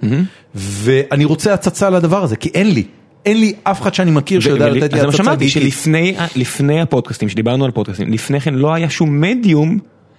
ואני 0.55 1.25
רוצה 1.25 1.55
הצצה 1.55 1.91
לדבר 1.91 2.23
הזה, 2.23 2.37
כי 2.37 2.51
אין 2.55 2.71
לי, 2.71 2.85
אין 3.27 3.41
לי 3.41 3.55
אף 3.63 3.83
אחד 3.83 3.95
שאני 3.95 4.11
מכיר 4.11 4.41
שיודע 4.41 4.69
לתת 4.69 4.93
לי 4.93 5.01
הצצה 5.01 5.17
שמעתי 5.17 5.45
גיקית. 5.45 5.63
שלפני 5.63 6.17
לפני 6.37 6.81
הפודקאסטים, 6.81 7.29
שדיברנו 7.29 7.65
על 7.65 7.71
פודקאסטים, 7.71 8.13
לפני 8.13 8.41
כן 8.41 8.55
לא 8.55 8.75
היה 8.75 8.91
שום 8.91 9.21
מדיום, 9.21 9.79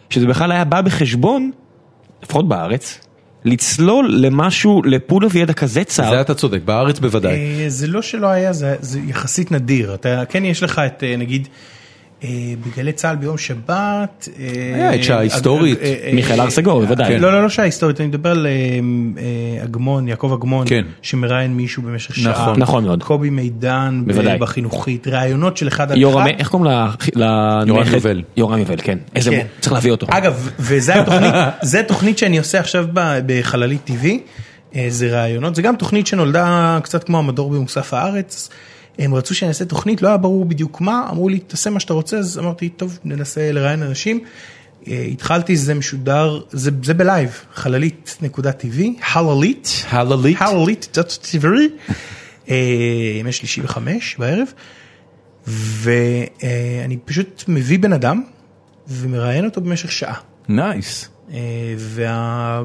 שזה 0.10 0.28
בכלל 0.28 0.52
היה 0.52 0.64
בא 0.64 0.82
בחשבון, 0.82 1.52
לפחות 2.24 2.48
בארץ, 2.48 3.00
לצלול 3.46 4.16
למשהו, 4.18 4.82
לפול 4.86 5.26
אוף 5.26 5.36
ידע 5.36 5.54
כזה 5.54 5.84
צר. 5.84 6.10
זה 6.10 6.22
אתה 6.22 6.34
צודק, 6.34 6.60
בארץ 6.66 7.00
בוודאי. 7.00 7.34
אה, 7.34 7.66
זה 7.68 7.88
לא 7.88 8.02
שלא 8.02 8.28
היה, 8.28 8.54
זה, 8.54 8.76
זה 8.82 9.00
יחסית 9.08 9.52
נדיר. 9.52 9.94
אתה, 9.94 10.24
כן 10.30 10.46
יש 10.46 10.64
לך 10.64 10.82
את, 10.86 11.04
אה, 11.04 11.16
נגיד, 11.18 11.48
בגלי 12.66 12.94
צה"ל 12.94 13.16
ביום 13.16 13.38
שבת. 13.38 14.30
אה, 14.40 14.46
היה 14.76 14.96
את 14.96 15.04
שעה 15.04 15.18
אה, 15.18 15.22
היסטורית. 15.22 15.80
אה, 15.82 15.96
אה, 16.04 16.12
מיכאל 16.14 16.40
אה, 16.40 16.44
הר 16.44 16.50
סגור, 16.50 16.82
אה, 16.82 16.86
בוודאי. 16.86 17.20
לא, 17.20 17.32
לא, 17.34 17.44
לא 17.44 17.50
שעה 17.50 17.66
היסטורית, 17.66 18.00
אני 18.00 18.08
מדבר 18.08 18.30
על 18.32 18.48
אה, 18.48 18.52
אה, 19.62 19.64
אגמון, 19.64 20.08
יעקב 20.08 20.38
אגמון, 20.40 20.68
כן. 20.68 20.84
שמראיין 21.02 21.54
מישהו 21.54 21.84
במשך 21.84 22.16
שעה. 22.16 22.32
נכון. 22.32 22.60
נכון 22.60 22.84
מאוד. 22.86 23.04
קובי 23.04 23.30
מידן, 23.30 24.04
בחינוכית, 24.40 25.08
ראיונות 25.08 25.58
של 25.58 25.68
אחד 25.68 25.92
על 25.92 25.98
יורם, 26.02 26.22
אחד. 26.28 26.32
איך 26.40 26.48
קוראים 26.48 26.72
לנכד? 26.72 27.12
יורם 27.68 27.88
יובל. 27.94 28.22
יורם 28.38 28.60
יובל, 28.60 28.76
כן. 28.84 28.98
איזה, 29.16 29.30
כן. 29.32 29.38
מו- 29.38 29.44
צריך 29.60 29.74
להביא 29.74 29.92
אותו. 29.92 30.08
אגב, 30.10 30.50
וזה 30.60 31.02
התוכנית, 31.02 31.34
זה 31.62 31.80
התוכנית 31.80 32.18
שאני 32.18 32.38
עושה 32.38 32.60
עכשיו 32.60 32.86
ב- 32.94 33.20
בחללית 33.26 33.90
TV, 33.90 34.08
אה, 34.76 34.86
זה 34.90 35.22
ראיונות, 35.22 35.56
זה 35.56 35.62
גם 35.62 35.76
תוכנית 35.76 36.08
שנולדה 36.08 36.80
קצת 36.84 37.04
כמו 37.04 37.20
המדור 37.20 37.50
במוסף 37.50 37.94
הארץ. 37.94 38.50
הם 39.00 39.16
רצו 39.16 39.36
שאני 39.36 39.50
אעשה 39.50 39.66
תוכנית, 39.66 40.02
לא 40.02 40.08
היה 40.08 40.18
ברור 40.18 40.46
בדיוק 40.46 40.82
מה, 40.82 41.08
אמרו 41.12 41.30
לי 41.30 41.40
תעשה 41.40 41.70
מה 41.70 41.80
שאתה 41.80 41.94
רוצה, 41.94 42.18
אז 42.18 42.40
אמרתי 42.40 42.70
טוב 42.70 43.00
ננסה 43.04 43.52
לראיין 43.52 43.84
אנשים. 43.84 44.20
אה, 44.88 45.02
התחלתי, 45.12 45.58
זה 45.58 45.74
משודר, 45.74 46.42
זה, 46.52 46.72
זה 46.84 46.94
בלייב, 46.94 47.42
חללית 47.54 48.18
נקודה 48.22 48.52
TV, 48.52 48.82
חללית, 49.02 49.84
חללית. 49.90 50.38
חללית, 50.38 50.98
TV, 51.24 51.46
אה, 52.50 52.56
ימי 53.20 53.32
שלישי 53.32 53.62
בחמש 53.62 54.16
בערב, 54.20 54.48
ואני 55.48 56.98
פשוט 57.06 57.44
מביא 57.48 57.80
בן 57.80 57.94
אדם 57.94 58.24
ומראיין 58.88 59.46
אותו 59.46 59.62
במשך 59.62 59.92
שעה. 59.92 60.16
נייס. 60.50 61.10
אה, 61.34 61.40
וה... 61.78 62.62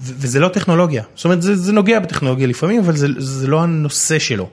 וזה 0.00 0.40
לא 0.40 0.48
טכנולוגיה, 0.48 1.02
זאת 1.14 1.24
אומרת 1.24 1.42
זה, 1.42 1.56
זה 1.56 1.72
נוגע 1.72 2.00
בטכנולוגיה 2.00 2.46
לפעמים, 2.46 2.80
אבל 2.80 2.96
זה, 2.96 3.06
זה 3.18 3.46
לא 3.46 3.62
הנושא 3.62 4.18
שלו. 4.18 4.48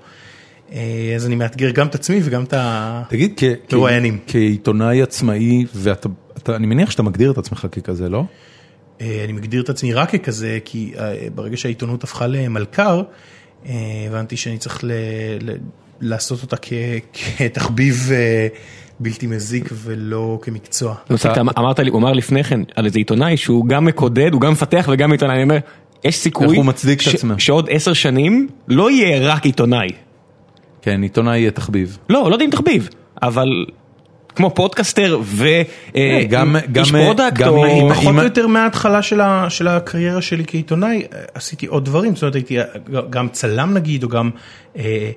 אה, 0.73 0.79
אז 1.15 1.25
אני 1.27 1.35
מאתגר 1.35 1.71
גם 1.71 1.87
את 1.87 1.95
עצמי 1.95 2.19
וגם 2.23 2.43
את 2.43 2.53
ה... 2.53 3.03
תגיד, 3.09 3.33
כ- 3.37 3.43
כ- 3.69 3.73
מרואיינים. 3.73 4.17
כעיתונאי 4.27 5.01
עצמאי, 5.01 5.65
ואתה, 5.75 6.09
אתה- 6.37 6.55
אני 6.55 6.67
מניח 6.67 6.91
שאתה 6.91 7.03
מגדיר 7.03 7.31
את 7.31 7.37
עצמך 7.37 7.67
ככזה, 7.71 8.09
לא? 8.09 8.23
אה, 9.01 9.21
אני 9.23 9.33
מגדיר 9.33 9.61
את 9.61 9.69
עצמי 9.69 9.93
רק 9.93 10.15
ככזה, 10.15 10.59
כי 10.65 10.91
אה, 10.99 11.27
ברגע 11.35 11.57
שהעיתונות 11.57 12.03
הפכה 12.03 12.27
למלכ"ר, 12.27 13.01
הבנתי 14.07 14.37
שאני 14.37 14.57
צריך 14.57 14.83
ל... 14.83 14.91
ל... 15.41 15.49
לעשות 16.01 16.41
אותה 16.43 16.55
כ... 16.61 16.73
כתחביב 17.37 18.11
בלתי 18.99 19.27
מזיק 19.27 19.69
ולא 19.73 20.39
כמקצוע. 20.41 20.95
אתה 21.15 21.41
אמרת 21.57 21.79
לי, 21.79 21.89
הוא 21.89 21.99
אמר 21.99 22.11
לפני 22.13 22.43
כן 22.43 22.59
על 22.75 22.85
איזה 22.85 22.99
עיתונאי 22.99 23.37
שהוא 23.37 23.65
גם 23.67 23.85
מקודד, 23.85 24.33
הוא 24.33 24.41
גם 24.41 24.51
מפתח 24.51 24.89
וגם 24.91 25.11
עיתונאי, 25.11 25.35
אני 25.35 25.43
אומר, 25.43 25.57
יש 26.03 26.17
סיכוי 26.17 26.47
איך 26.47 26.55
הוא 26.55 26.65
מצדיק 26.65 26.99
את 26.99 27.03
ש- 27.03 27.15
עצמו. 27.15 27.33
שעוד 27.37 27.67
עשר 27.71 27.93
שנים 27.93 28.47
לא 28.67 28.91
יהיה 28.91 29.27
רק 29.33 29.45
עיתונאי. 29.45 29.87
כן, 30.81 31.01
עיתונאי 31.01 31.39
יהיה 31.39 31.51
תחביב. 31.51 31.97
לא, 32.09 32.29
לא 32.29 32.35
יודע 32.35 32.45
אם 32.45 32.49
תחביב, 32.49 32.89
אבל 33.23 33.65
כמו 34.35 34.49
פודקאסטר 34.55 35.19
אה, 35.95 36.23
גם- 36.29 36.55
ואיש 36.73 36.91
גם, 36.91 36.95
אה, 36.95 37.05
product 37.05 37.37
גם 37.37 37.49
או... 37.49 37.89
פחות 37.89 38.15
או 38.17 38.23
יותר 38.23 38.47
מההתחלה 38.47 39.01
של, 39.01 39.21
ה, 39.21 39.45
של 39.49 39.67
הקריירה 39.67 40.21
שלי 40.21 40.43
כעיתונאי, 40.47 41.01
אה, 41.13 41.19
עשיתי 41.33 41.65
עוד 41.65 41.85
דברים, 41.85 42.15
זאת 42.15 42.21
אומרת 42.23 42.35
הייתי 42.35 42.57
גם 43.09 43.27
צלם 43.29 43.73
נגיד, 43.73 44.03
או 44.03 44.09
גם 44.09 44.29
אה, 44.77 45.11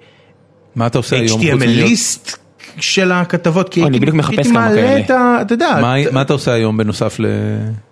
מה 0.74 0.86
אתה 0.86 0.98
עושה 0.98 1.16
היום? 1.16 1.40
HTMLיסט 1.40 2.36
של 2.80 3.12
הכתבות, 3.12 3.68
כי 3.68 3.80
הייתי, 3.82 3.98
בדיוק 4.00 4.16
מחפש 4.16 4.36
הייתי 4.38 4.50
כמה 4.50 4.60
מעלה 4.60 4.74
כאלה. 4.82 5.00
את 5.00 5.10
ה... 5.10 5.38
אתה 5.42 5.54
יודע, 5.54 5.78
מה- 5.80 6.02
את- 6.02 6.12
מה 6.12 6.22
אתה 6.22 6.32
עושה 6.32 6.52
היום 6.52 6.76
בנוסף 6.76 7.16
ל... 7.20 7.26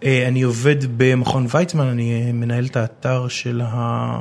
אה, 0.05 0.25
אני 0.29 0.43
עובד 0.43 0.77
במכון 0.97 1.47
ויצמן, 1.55 1.87
אני 1.87 2.23
אה, 2.27 2.33
מנהל 2.33 2.65
את 2.67 2.77
האתר 2.77 3.29
של 3.29 3.61
ה... 3.65 4.21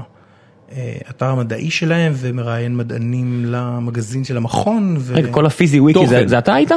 האתר 0.75 1.25
המדעי 1.25 1.69
שלהם 1.71 2.13
ומראיין 2.15 2.77
מדענים 2.77 3.43
למגזין 3.47 4.23
של 4.23 4.37
המכון. 4.37 4.95
ו... 4.99 5.13
רגע, 5.15 5.31
כל 5.31 5.45
הפיזי 5.45 5.79
וויקי 5.79 6.07
זה-. 6.07 6.23
זה 6.27 6.37
אתה 6.37 6.53
היית? 6.53 6.71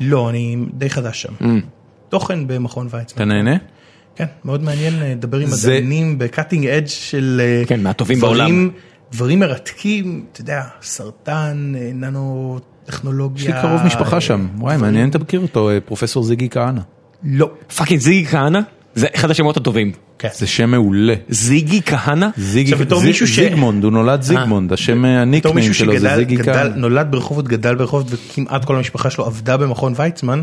לא, 0.00 0.30
אני 0.30 0.56
די 0.74 0.90
חדש 0.90 1.22
שם. 1.22 1.32
Mm. 1.40 1.44
תוכן 2.08 2.46
במכון 2.46 2.86
ויצמן. 2.90 3.04
אתה 3.16 3.34
נהנה? 3.34 3.56
כן, 4.16 4.24
מאוד 4.44 4.62
מעניין 4.62 5.02
אה, 5.02 5.10
לדבר 5.10 5.38
עם 5.38 5.46
זה- 5.46 5.70
מדענים 5.78 6.18
ב 6.18 6.24
cutting 6.24 6.66
edge 6.66 6.86
של 6.86 7.40
אה, 7.44 7.62
כן, 7.66 7.82
מהטובים 7.82 8.18
דברים- 8.18 8.38
בעולם. 8.38 8.70
דברים 9.12 9.40
מרתקים, 9.40 10.24
אתה 10.32 10.40
יודע, 10.40 10.62
סרטן, 10.82 11.72
אה, 11.76 11.90
ננו 11.94 12.58
טכנולוגיה. 12.84 13.42
יש 13.42 13.56
לי 13.56 13.62
קרוב 13.62 13.82
משפחה 13.86 14.20
שם. 14.20 14.48
וואי, 14.58 14.76
מעניין, 14.76 15.08
אתה 15.10 15.18
מכיר 15.18 15.40
אותו, 15.40 15.70
פרופסור 15.86 16.24
זיגי 16.24 16.48
כהנא. 16.50 16.80
לא. 17.24 17.50
fucking 17.76 18.00
זיגי 18.00 18.26
כהנא? 18.26 18.60
זה 18.98 19.06
אחד 19.16 19.30
השמות 19.30 19.56
הטובים. 19.56 19.92
כן. 20.18 20.28
זה 20.34 20.46
שם 20.46 20.70
מעולה. 20.70 21.14
זיגי 21.28 21.80
כהנא? 21.82 22.26
זיגמונד, 23.48 23.84
הוא 23.84 23.92
נולד 23.92 24.22
זיגמונד, 24.22 24.72
השם 24.72 24.98
בתור 25.02 25.10
ה 25.20 25.26
nickname 25.26 25.72
שלו 25.72 25.98
זה 25.98 26.16
זיגי 26.16 26.36
כהנא. 26.42 26.76
נולד 26.76 27.06
ברחובות, 27.10 27.48
גדל 27.48 27.74
ברחובות 27.74 28.06
וכמעט 28.10 28.64
כל 28.64 28.76
המשפחה 28.76 29.10
שלו 29.10 29.24
עבדה 29.26 29.56
במכון 29.56 29.92
ויצמן, 29.96 30.42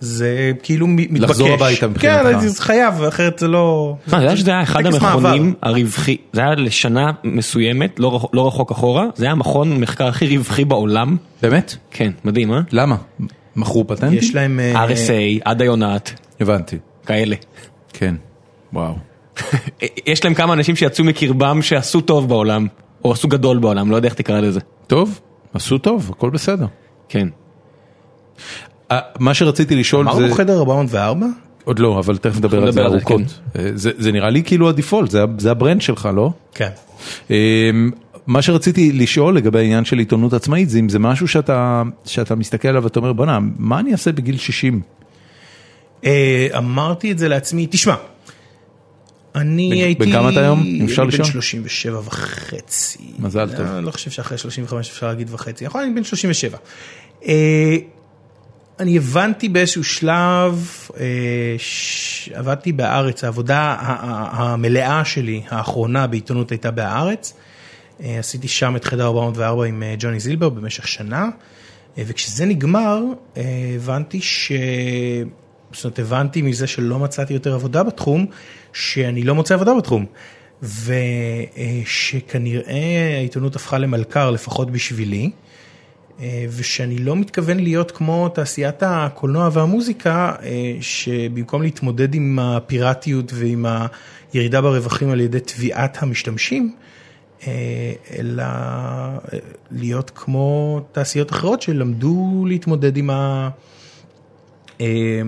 זה 0.00 0.52
כאילו 0.62 0.86
מ- 0.86 0.96
מתבקש. 0.96 1.20
לחזור 1.30 1.48
הביתה 1.52 1.88
מבחינתך. 1.88 2.22
כן, 2.40 2.48
זה 2.48 2.62
חייב, 2.62 3.02
אחרת 3.02 3.38
זה 3.38 3.48
לא... 3.48 3.96
מה, 4.06 4.18
אתה 4.18 4.26
יודע 4.26 4.36
שזה 4.36 4.50
היה 4.50 4.62
אחד 4.62 4.86
המכונים. 4.86 5.54
הרווחי, 5.62 6.16
זה 6.32 6.40
היה 6.40 6.54
לשנה 6.54 7.10
מסוימת, 7.24 8.00
לא 8.00 8.16
רחוק- 8.16 8.30
לא 8.34 8.46
רחוק 8.46 8.70
אחורה, 8.70 9.06
זה 9.14 9.24
היה 9.24 9.32
המכון 9.32 9.80
מחקר 9.80 10.06
הכי 10.06 10.36
רווחי 10.36 10.64
בעולם. 10.64 11.16
באמת? 11.42 11.76
כן, 11.90 12.10
מדהים, 12.24 12.52
אה? 12.52 12.60
למה? 12.72 12.96
מכרו 13.56 13.86
פטנטים? 13.86 14.18
יש 14.18 14.34
להם... 14.34 14.60
אה, 14.60 14.86
RSA, 14.86 15.10
עד 15.44 15.62
היונת, 15.62 16.12
הבנתי, 16.40 16.76
כאלה. 17.06 17.36
כן. 17.92 18.14
וואו. 18.72 18.94
יש 20.06 20.24
להם 20.24 20.34
כמה 20.34 20.52
אנשים 20.52 20.76
שיצאו 20.76 21.04
מקרבם 21.04 21.62
שעשו 21.62 22.00
טוב 22.00 22.28
בעולם, 22.28 22.66
או 23.04 23.12
עשו 23.12 23.28
גדול 23.28 23.58
בעולם, 23.58 23.90
לא 23.90 23.96
יודע 23.96 24.08
איך 24.08 24.14
תקרא 24.14 24.40
לזה. 24.40 24.60
טוב, 24.86 25.20
עשו 25.54 25.78
טוב, 25.78 26.10
הכל 26.16 26.30
בסדר. 26.30 26.66
כן. 27.08 27.28
אה, 28.90 28.98
מה 29.18 29.34
שרציתי 29.34 29.76
לשאול 29.76 30.04
זה... 30.04 30.10
אמרנו 30.10 30.34
חדר 30.34 30.58
404? 30.58 31.26
עוד 31.64 31.78
לא, 31.78 31.98
אבל 31.98 32.16
תכף 32.16 32.36
נדבר 32.36 32.62
על 32.62 32.72
זה 32.72 32.82
ארוכות. 32.84 33.20
אה, 33.58 33.70
זה- 33.74 33.90
זה 33.98 34.12
נראה 34.12 34.30
לי 34.30 34.42
כאילו 34.42 34.68
ה 34.68 34.73
default, 34.73 35.10
זה 35.38 35.50
ה 35.50 35.55
brand 35.55 35.82
שלך, 35.82 36.08
לא? 36.14 36.30
כן. 36.54 36.68
אמ, 37.30 37.90
מה 38.26 38.42
שרציתי 38.42 38.92
לשאול 38.92 39.36
לגבי 39.36 39.58
העניין 39.58 39.84
של 39.84 39.98
עיתונות 39.98 40.32
עצמאית 40.32 40.70
זה 40.70 40.78
אם 40.78 40.88
זה 40.88 40.98
משהו 40.98 41.28
שאתה 41.28 41.82
שאתה 42.04 42.34
מסתכל 42.34 42.68
עליו 42.68 42.82
ואתה 42.82 43.00
אומר 43.00 43.12
בואנה 43.12 43.38
מה 43.56 43.80
אני 43.80 43.92
אעשה 43.92 44.12
בגיל 44.12 44.36
60 44.36 44.74
אה, 44.74 44.80
אמרתי 46.58 47.12
את 47.12 47.18
זה 47.18 47.28
לעצמי, 47.28 47.66
תשמע, 47.70 47.94
אני 49.34 49.70
בן- 49.70 49.76
הייתי... 49.76 50.04
בן 50.06 50.12
כמה 50.12 50.30
אתה 50.30 50.40
היום, 50.40 50.62
אם 50.62 50.84
אפשר 50.84 51.02
אני 51.02 51.08
לשאול? 51.08 51.26
בן 51.26 51.32
37 51.32 51.98
וחצי. 52.04 52.98
מזל 53.18 53.56
טוב. 53.56 53.66
אני 53.66 53.86
לא 53.86 53.90
חושב 53.90 54.10
שאחרי 54.10 54.38
35 54.38 54.90
אפשר 54.90 55.06
להגיד 55.06 55.28
וחצי, 55.30 55.64
נכון, 55.64 55.82
אני 55.82 55.94
בן 55.94 56.04
37. 56.04 56.58
אה, 57.26 57.76
אני 58.80 58.96
הבנתי 58.96 59.48
באיזשהו 59.48 59.84
שלב, 59.84 60.68
אה, 61.00 61.04
עבדתי 62.34 62.72
בהארץ, 62.72 63.24
העבודה 63.24 63.76
המלאה 64.32 65.04
שלי, 65.04 65.42
האחרונה 65.48 66.06
בעיתונות 66.06 66.50
הייתה 66.50 66.70
בהארץ. 66.70 67.34
אה, 68.02 68.18
עשיתי 68.18 68.48
שם 68.48 68.76
את 68.76 68.84
חדר 68.84 69.06
404 69.06 69.64
עם 69.66 69.82
אה, 69.82 69.94
ג'וני 69.98 70.20
זילבר 70.20 70.48
במשך 70.48 70.88
שנה, 70.88 71.28
אה, 71.98 72.02
וכשזה 72.06 72.44
נגמר, 72.46 73.00
אה, 73.36 73.42
הבנתי 73.76 74.20
ש... 74.20 74.52
זאת 75.74 75.84
אומרת, 75.84 75.98
הבנתי 75.98 76.42
מזה 76.42 76.66
שלא 76.66 76.98
מצאתי 76.98 77.34
יותר 77.34 77.54
עבודה 77.54 77.82
בתחום, 77.82 78.26
שאני 78.72 79.22
לא 79.22 79.34
מוצא 79.34 79.54
עבודה 79.54 79.74
בתחום. 79.74 80.06
ושכנראה 81.82 83.14
העיתונות 83.16 83.56
הפכה 83.56 83.78
למלכר, 83.78 84.30
לפחות 84.30 84.70
בשבילי. 84.70 85.30
אה, 86.20 86.44
ושאני 86.56 86.98
לא 86.98 87.16
מתכוון 87.16 87.60
להיות 87.60 87.90
כמו 87.90 88.28
תעשיית 88.28 88.82
הקולנוע 88.82 89.48
והמוזיקה, 89.52 90.32
אה, 90.42 90.76
שבמקום 90.80 91.62
להתמודד 91.62 92.14
עם 92.14 92.38
הפיראטיות 92.38 93.32
ועם 93.34 93.66
הירידה 94.32 94.60
ברווחים 94.60 95.10
על 95.10 95.20
ידי 95.20 95.40
תביעת 95.40 96.02
המשתמשים, 96.02 96.74
אה, 97.46 97.92
אלא 98.18 98.44
להיות 99.70 100.10
כמו 100.14 100.80
תעשיות 100.92 101.32
אחרות 101.32 101.62
שלמדו 101.62 102.44
להתמודד 102.48 102.96
עם 102.96 103.10
ה... 103.10 103.48
אה, 104.82 105.22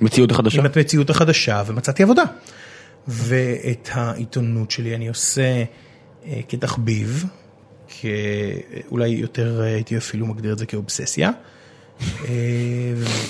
מציאות 0.00 0.30
החדשה. 0.30 0.60
עם 0.60 0.66
המציאות 0.66 1.10
החדשה 1.10 1.62
ומצאתי 1.66 2.02
עבודה. 2.02 2.22
ואת 3.08 3.88
העיתונות 3.92 4.70
שלי 4.70 4.94
אני 4.94 5.08
עושה 5.08 5.64
אה, 6.26 6.40
כתחביב, 6.48 7.24
אולי 8.90 9.08
יותר 9.08 9.60
אה, 9.60 9.66
הייתי 9.66 9.96
אפילו 9.96 10.26
מגדיר 10.26 10.52
את 10.52 10.58
זה 10.58 10.66
כאובססיה, 10.66 11.30
אה, 12.00 12.34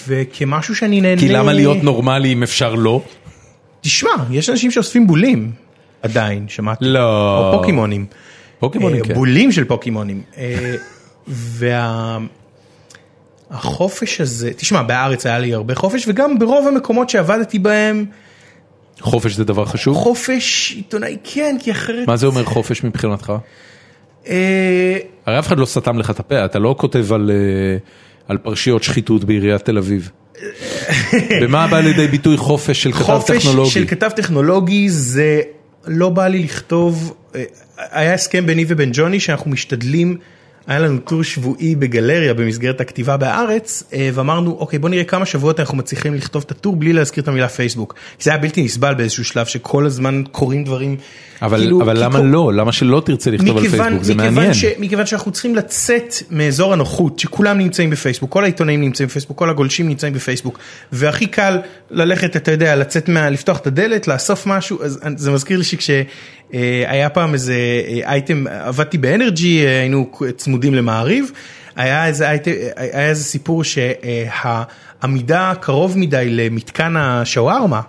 וכמשהו 0.08 0.74
שאני 0.74 1.00
נהנה... 1.00 1.20
כי 1.20 1.28
למה 1.28 1.52
להיות 1.52 1.82
נורמלי 1.82 2.32
אם 2.32 2.42
אפשר 2.42 2.74
לא? 2.74 3.02
תשמע, 3.80 4.10
יש 4.30 4.50
אנשים 4.50 4.70
שאוספים 4.70 5.06
בולים 5.06 5.52
עדיין, 6.02 6.48
שמעתי. 6.48 6.84
לא. 6.84 7.38
או 7.38 7.58
פוקימונים. 7.58 8.06
פוקימונים, 8.58 9.04
כן. 9.04 9.14
בולים 9.14 9.52
של 9.52 9.64
פוקימונים. 9.64 10.22
אה, 10.36 10.74
והחופש 13.54 14.20
הזה, 14.20 14.50
תשמע, 14.56 14.82
בארץ 14.82 15.26
היה 15.26 15.38
לי 15.38 15.54
הרבה 15.54 15.74
חופש, 15.74 16.04
וגם 16.08 16.38
ברוב 16.38 16.68
המקומות 16.68 17.10
שעבדתי 17.10 17.58
בהם, 17.58 18.04
חופש 19.00 19.32
זה 19.32 19.44
דבר 19.44 19.64
חשוב? 19.64 19.96
חופש 19.96 20.72
עיתונאי 20.76 21.16
כן, 21.24 21.56
כי 21.60 21.70
אחרת... 21.70 22.08
מה 22.08 22.16
זה 22.16 22.26
אומר 22.26 22.44
חופש 22.44 22.84
מבחינתך? 22.84 23.32
אה, 24.28 24.98
הרי 25.26 25.38
אף 25.38 25.46
אחד 25.46 25.58
לא 25.58 25.66
סתם 25.66 25.98
לך 25.98 26.10
את 26.10 26.20
הפה, 26.20 26.44
אתה 26.44 26.58
לא 26.58 26.74
כותב 26.78 27.12
על, 27.12 27.30
אה, 27.30 27.76
על 28.28 28.38
פרשיות 28.38 28.82
שחיתות 28.82 29.24
בעיריית 29.24 29.64
תל 29.64 29.78
אביב. 29.78 30.10
במה 31.42 31.66
בא 31.66 31.80
לידי 31.80 32.08
ביטוי 32.08 32.36
חופש 32.36 32.82
של 32.82 32.92
כתב 32.92 33.02
חופש 33.02 33.46
טכנולוגי? 33.46 33.70
של 33.70 33.86
כתב 33.86 34.10
טכנולוגי 34.16 34.90
זה 34.90 35.40
לא 35.86 36.08
בא 36.08 36.26
לי 36.26 36.42
לכתוב, 36.42 37.14
אה, 37.34 37.44
היה 37.78 38.14
הסכם 38.14 38.46
ביני 38.46 38.64
ובין 38.68 38.90
ג'וני 38.92 39.20
שאנחנו 39.20 39.50
משתדלים, 39.50 40.16
היה 40.66 40.78
לנו 40.78 40.98
טור 40.98 41.22
שבועי 41.22 41.74
בגלריה 41.74 42.34
במסגרת 42.34 42.80
הכתיבה 42.80 43.16
בהארץ, 43.16 43.82
אה, 43.92 44.10
ואמרנו 44.14 44.56
אוקיי 44.58 44.78
בוא 44.78 44.88
נראה 44.88 45.04
כמה 45.04 45.26
שבועות 45.26 45.60
אנחנו 45.60 45.76
מצליחים 45.76 46.14
לכתוב 46.14 46.42
את 46.46 46.50
הטור 46.50 46.76
בלי 46.76 46.92
להזכיר 46.92 47.22
את 47.22 47.28
המילה 47.28 47.48
פייסבוק. 47.48 47.94
זה 48.20 48.30
היה 48.30 48.38
בלתי 48.38 48.62
נסבל 48.62 48.94
באיזשהו 48.94 49.24
שלב 49.24 49.46
שכל 49.46 49.86
הזמן 49.86 50.22
קורים 50.32 50.64
דברים. 50.64 50.96
אבל, 51.42 51.58
כאילו, 51.58 51.82
אבל 51.82 52.04
למה 52.04 52.18
כל- 52.18 52.24
לא? 52.24 52.52
למה 52.54 52.72
שלא 52.72 53.02
תרצה 53.06 53.30
לכתוב 53.30 53.56
על 53.56 53.62
מכיוון, 53.64 53.80
פייסבוק? 53.88 54.02
זה 54.04 54.14
מכיוון 54.14 54.34
מעניין. 54.34 54.54
ש, 54.54 54.64
מכיוון 54.78 55.06
שאנחנו 55.06 55.32
צריכים 55.32 55.54
לצאת 55.54 56.14
מאזור 56.30 56.72
הנוחות, 56.72 57.18
שכולם 57.18 57.58
נמצאים 57.58 57.90
בפייסבוק, 57.90 58.30
כל 58.30 58.42
העיתונאים 58.44 58.80
נמצאים 58.80 59.08
בפייסבוק, 59.08 59.38
כל 59.38 59.50
הגולשים 59.50 59.88
נמצאים 59.88 60.12
בפייסבוק, 60.12 60.58
והכי 60.92 61.26
קל 61.26 61.58
ללכת, 61.90 62.36
אתה 62.36 62.50
יודע, 62.52 62.76
לצאת 62.76 63.08
מה... 63.08 63.30
לפתוח 63.30 63.58
את 63.58 63.66
הדלת, 63.66 64.08
לאסוף 64.08 64.46
משהו, 64.46 64.82
אז 64.82 64.98
זה 65.16 65.30
מזכיר 65.30 65.58
לי 65.58 65.64
שכשהיה 66.48 67.08
פעם 67.08 67.32
איזה 67.32 67.54
אה, 67.54 68.12
אייטם, 68.12 68.44
עבדתי 68.46 68.98
באנרג'י, 68.98 69.66
אה, 69.66 69.80
היינו 69.80 70.10
צמודים 70.36 70.74
למעריב, 70.74 71.30
היה 71.76 72.06
איזה, 72.06 72.30
אייטם, 72.30 72.50
היה 72.76 73.08
איזה 73.08 73.24
סיפור 73.24 73.64
שהעמידה 73.64 75.52
קרוב 75.60 75.98
מדי 75.98 76.26
למתקן 76.28 76.96
השווארמה, 76.96 77.80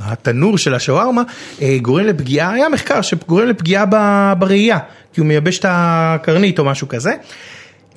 התנור 0.00 0.58
של 0.58 0.74
השווארמה 0.74 1.22
אה, 1.62 1.78
גורם 1.82 2.04
לפגיעה, 2.04 2.52
היה 2.52 2.68
מחקר 2.68 3.02
שגורם 3.02 3.48
לפגיעה 3.48 3.84
בראייה, 4.34 4.78
כי 5.12 5.20
הוא 5.20 5.28
מייבש 5.28 5.58
את 5.58 5.64
הקרנית 5.68 6.58
או 6.58 6.64
משהו 6.64 6.88
כזה. 6.88 7.12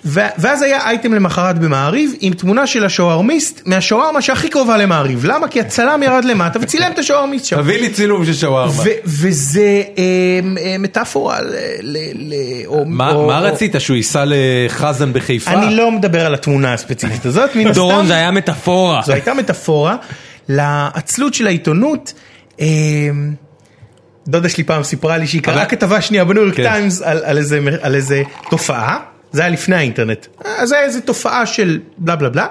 ואז 0.06 0.62
היה 0.62 0.86
אייטם 0.86 1.14
למחרת 1.14 1.60
במעריב 1.60 2.14
עם 2.20 2.34
תמונה 2.34 2.68
של 2.68 2.86
השווארמיסט 2.86 3.62
מהשווארמה 3.66 4.22
שהכי 4.22 4.50
קרובה 4.50 4.78
למעריב. 4.78 5.26
למה? 5.26 5.48
כי 5.48 5.60
הצלם 5.60 6.04
ירד 6.04 6.26
למטה 6.26 6.60
וצילם 6.62 6.92
את 6.94 7.00
השווארמיסט 7.00 7.46
שם. 7.46 7.62
תביא 7.62 7.80
לי 7.80 7.90
צילום 7.90 8.26
של 8.26 8.34
שווארמה. 8.34 8.84
וזה 9.06 9.84
אה, 9.98 10.04
אה, 10.58 10.78
מטאפורה 10.80 11.38
ל... 11.82 11.98
מה 12.88 13.40
רצית, 13.40 13.76
שהוא 13.80 13.98
ייסע 13.98 14.24
לחזן 14.28 15.14
בחיפה? 15.14 15.52
אני 15.52 15.76
לא 15.76 15.92
מדבר 15.92 16.26
על 16.26 16.34
התמונה 16.34 16.74
הספציפית 16.74 17.26
הזאת. 17.26 17.50
דורון 17.74 18.08
זה 18.08 18.14
היה 18.14 18.32
מטאפורה. 18.32 19.02
זו 19.06 19.14
הייתה 19.14 19.34
מטאפורה 19.34 19.96
לעצלות 20.50 21.34
של 21.34 21.48
העיתונות. 21.48 22.14
אה, 22.60 22.68
דודה 24.28 24.50
שלי 24.50 24.64
פעם 24.64 24.84
סיפרה 24.84 25.18
לי 25.18 25.28
שהיא 25.28 25.42
קראה 25.42 25.66
כתבה 25.66 26.02
שנייה 26.02 26.26
בניו 26.26 26.44
יורק 26.44 26.56
כן. 26.56 26.64
טיימס 26.64 27.02
על 27.82 27.96
איזה 27.96 28.24
תופעה, 28.50 28.98
זה 29.32 29.42
היה 29.42 29.50
לפני 29.50 29.76
האינטרנט, 29.76 30.26
אז 30.46 30.70
זה 30.70 30.76
היה 30.76 30.86
איזה 30.86 31.02
תופעה 31.02 31.46
של 31.46 31.80
בלה 31.98 32.16
בלה 32.16 32.30
בלה, 32.30 32.48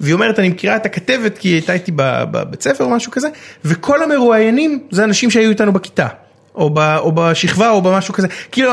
והיא 0.00 0.14
אומרת 0.14 0.38
אני 0.38 0.48
מכירה 0.48 0.76
את 0.76 0.86
הכתבת 0.86 1.38
כי 1.38 1.48
היא 1.48 1.54
הייתה 1.54 1.72
איתי 1.72 1.92
בבית 1.96 2.62
ספר 2.62 2.84
או 2.84 2.90
משהו 2.90 3.12
כזה, 3.12 3.28
וכל 3.64 4.02
המרואיינים 4.02 4.86
זה 4.90 5.04
אנשים 5.04 5.30
שהיו 5.30 5.50
איתנו 5.50 5.72
בכיתה. 5.72 6.08
או, 6.58 6.70
ב, 6.70 6.78
או 6.78 7.12
בשכבה 7.14 7.70
או 7.70 7.82
במשהו 7.82 8.14
כזה, 8.14 8.28
כאילו 8.52 8.72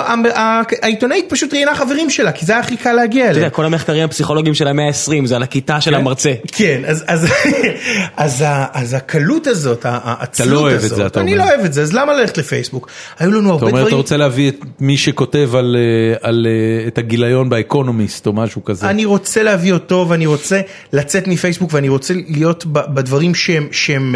העיתונאית 0.82 1.26
פשוט 1.30 1.54
ראיינה 1.54 1.76
חברים 1.76 2.10
שלה, 2.10 2.32
כי 2.32 2.46
זה 2.46 2.54
היה 2.54 2.60
הכי 2.60 2.78
קל 2.78 2.94
להגיע 2.94 3.24
אתה 3.24 3.32
אליה. 3.32 3.40
יודע, 3.40 3.50
כל 3.50 3.66
המחקרים 3.66 4.04
הפסיכולוגיים 4.04 4.56
של 4.56 4.68
המאה 4.68 4.88
ה-20 4.88 5.26
זה 5.26 5.36
על 5.36 5.44
הכיתה 5.44 5.82
של 5.82 5.96
המרצה. 5.96 6.34
כן, 6.52 6.82
אז, 6.88 7.04
אז, 7.08 7.28
אז, 8.18 8.44
אז 8.74 8.94
הקלות 8.94 9.48
הזאת, 9.48 9.86
העצלות 9.90 10.54
לא 10.54 10.60
אוהב 10.60 10.78
את 10.78 10.84
הזאת, 10.84 10.98
זה, 10.98 11.06
אתה 11.06 11.22
אני 11.22 11.34
אומר. 11.34 11.46
לא 11.46 11.50
אוהב 11.50 11.66
את 11.66 11.74
זה, 11.74 11.82
אז 11.82 11.94
למה 11.94 12.14
ללכת 12.14 12.38
לפייסבוק? 12.38 12.90
היו 13.20 13.32
לנו 13.32 13.40
אתה 13.42 13.50
הרבה 13.50 13.66
אומר, 13.66 13.70
אתה 13.72 13.82
דברים, 13.82 13.98
רוצה 13.98 14.18
להביא 14.18 14.50
את 14.50 14.60
מי 14.80 14.98
שכותב 14.98 15.56
על, 15.56 15.76
אה, 15.80 16.30
על 16.30 16.48
אה, 16.50 16.88
את 16.88 16.98
הגיליון 16.98 17.50
באקונומיסט 17.50 18.28
או 18.28 18.34
משהו 18.34 18.64
כזה. 18.64 18.90
אני 18.90 19.06
רוצה 19.06 19.44
להביא 19.44 19.74
אותו 19.74 20.06
ואני 20.10 20.26
רוצה 20.26 20.62
לצאת 20.94 21.28
מפייסבוק 21.28 21.74
ואני 21.74 21.90
רוצה 21.90 22.14
להיות 22.28 22.66
ב- 22.66 22.94
בדברים 22.94 23.36
שהם, 23.72 24.16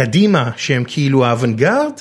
קדימה, 0.00 0.50
שהם 0.56 0.84
כאילו 0.86 1.24
האוונגרד. 1.26 1.92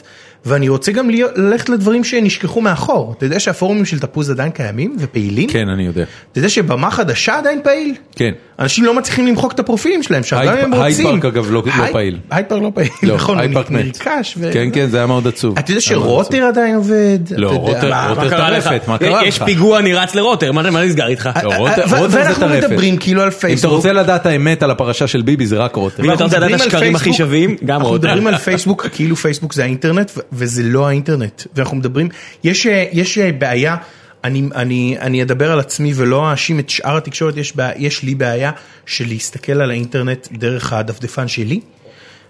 ואני 0.45 0.69
רוצה 0.69 0.91
גם 0.91 1.09
ללכת 1.35 1.69
לדברים 1.69 2.03
שנשכחו 2.03 2.61
מאחור. 2.61 3.13
אתה 3.17 3.25
יודע 3.25 3.39
שהפורומים 3.39 3.85
של 3.85 3.99
תפוז 3.99 4.29
עדיין 4.29 4.51
קיימים 4.51 4.95
ופעילים? 4.99 5.49
כן, 5.49 5.69
אני 5.69 5.85
יודע. 5.85 6.03
אתה 6.31 6.39
יודע 6.39 6.49
שבמה 6.49 6.91
חדשה 6.91 7.37
עדיין 7.37 7.59
פעיל? 7.63 7.95
כן. 8.15 8.31
אנשים 8.59 8.85
לא 8.85 8.93
מצליחים 8.93 9.27
למחוק 9.27 9.51
את 9.51 9.59
הפרופילים 9.59 10.03
שלהם 10.03 10.23
שם, 10.23 10.37
הייד- 10.37 10.51
גם 10.51 10.57
אם 10.57 10.73
הם 10.73 10.73
הייד 10.81 10.97
רוצים. 10.97 11.21
פארק, 11.21 11.25
אגב, 11.33 11.51
לא- 11.51 11.63
לא 11.65 11.83
הייד- 11.83 11.93
פעיל. 11.93 12.17
הייד 12.31 12.45
פארק 12.45 12.61
לא 12.61 12.71
פעיל, 12.75 12.89
לא, 13.03 13.15
נכון, 13.15 13.39
הייד 13.39 13.57
הוא. 13.57 13.63
נרכש. 13.69 14.37
כן, 14.53 14.69
כן, 14.73 14.89
זה 14.89 14.97
היה 14.97 15.05
מאוד 15.07 15.27
עצוב. 15.27 15.59
אתה 15.59 15.71
יודע. 15.71 15.81
שרוטר 15.81 16.43
עדיין 16.43 16.75
עובד? 16.75 17.19
לא, 17.37 17.49
רוטר- 17.49 17.73
רוטר 17.75 17.89
מה 17.89 18.29
קרה 18.29 18.51
לך? 18.51 18.63
טרפת, 18.67 19.01
יש? 19.25 19.39
פיגוע 19.39 19.79
אני 19.79 19.93
רץ 19.93 20.15
לרוטר, 20.15 20.51
מה 20.51 20.85
נסגר 20.85 21.07
איתך? 21.07 21.29
לא, 21.43 21.49
רוטר- 21.55 21.83
ו- 21.89 21.95
רוטר 21.97 22.09
זה 22.09 22.19
ואנחנו 22.19 22.47
טרפת. 22.47 22.63
מדברים 22.69 22.97
כאילו 22.97 23.21
על 23.21 23.27
אם 23.27 23.31
אתה 23.31 23.39
פייסבוק. 23.39 23.71
רוצה 23.71 23.93
לדעת 23.93 24.25
האמת 24.25 24.63
על 24.63 24.71
הפרשה 24.71 25.07
של 25.07 25.21
ביבי 25.21 25.45
זה 25.45 25.57
רק 25.57 25.75
רוטר. 25.75 26.03
ואם 26.03 26.13
אתה 26.13 26.23
רוצה 26.23 26.39
לדעת 26.39 26.61
השקרים 26.61 26.95
הכי 26.95 27.03
פייסבוק, 27.03 27.17
שווים, 27.27 27.55
גם 27.65 27.75
אנחנו 27.75 27.89
רוטר. 27.89 28.07
מדברים 28.07 28.27
על 28.27 28.37
פייסבוק 28.37 28.87
כאילו 28.93 29.15
פייסבוק 29.15 29.53
זה 29.53 29.63
האינטרנט 29.63 30.11
וזה 30.33 30.63
לא 30.63 30.87
האינטרנט 30.87 31.41
ואנחנו 31.55 31.77
מדברים 31.77 32.09
יש 32.43 32.67
אה, 32.67 32.85
יש 32.91 33.17
אה, 33.17 33.31
בעיה 33.39 33.75
אני 34.23 34.49
אני 34.55 34.97
אני 35.01 35.23
אדבר 35.23 35.51
על 35.51 35.59
עצמי 35.59 35.91
ולא 35.95 36.31
אאשים 36.31 36.59
את 36.59 36.69
שאר 36.69 36.97
התקשורת 36.97 37.37
יש 37.37 37.55
בעיה 37.55 37.73
יש 37.77 38.03
לי 38.03 38.15
בעיה 38.15 38.51
של 38.85 39.07
להסתכל 39.07 39.51
על 39.61 39.71
האינטרנט 39.71 40.27
דרך 40.31 40.73
הדפדפן 40.73 41.27
שלי 41.27 41.59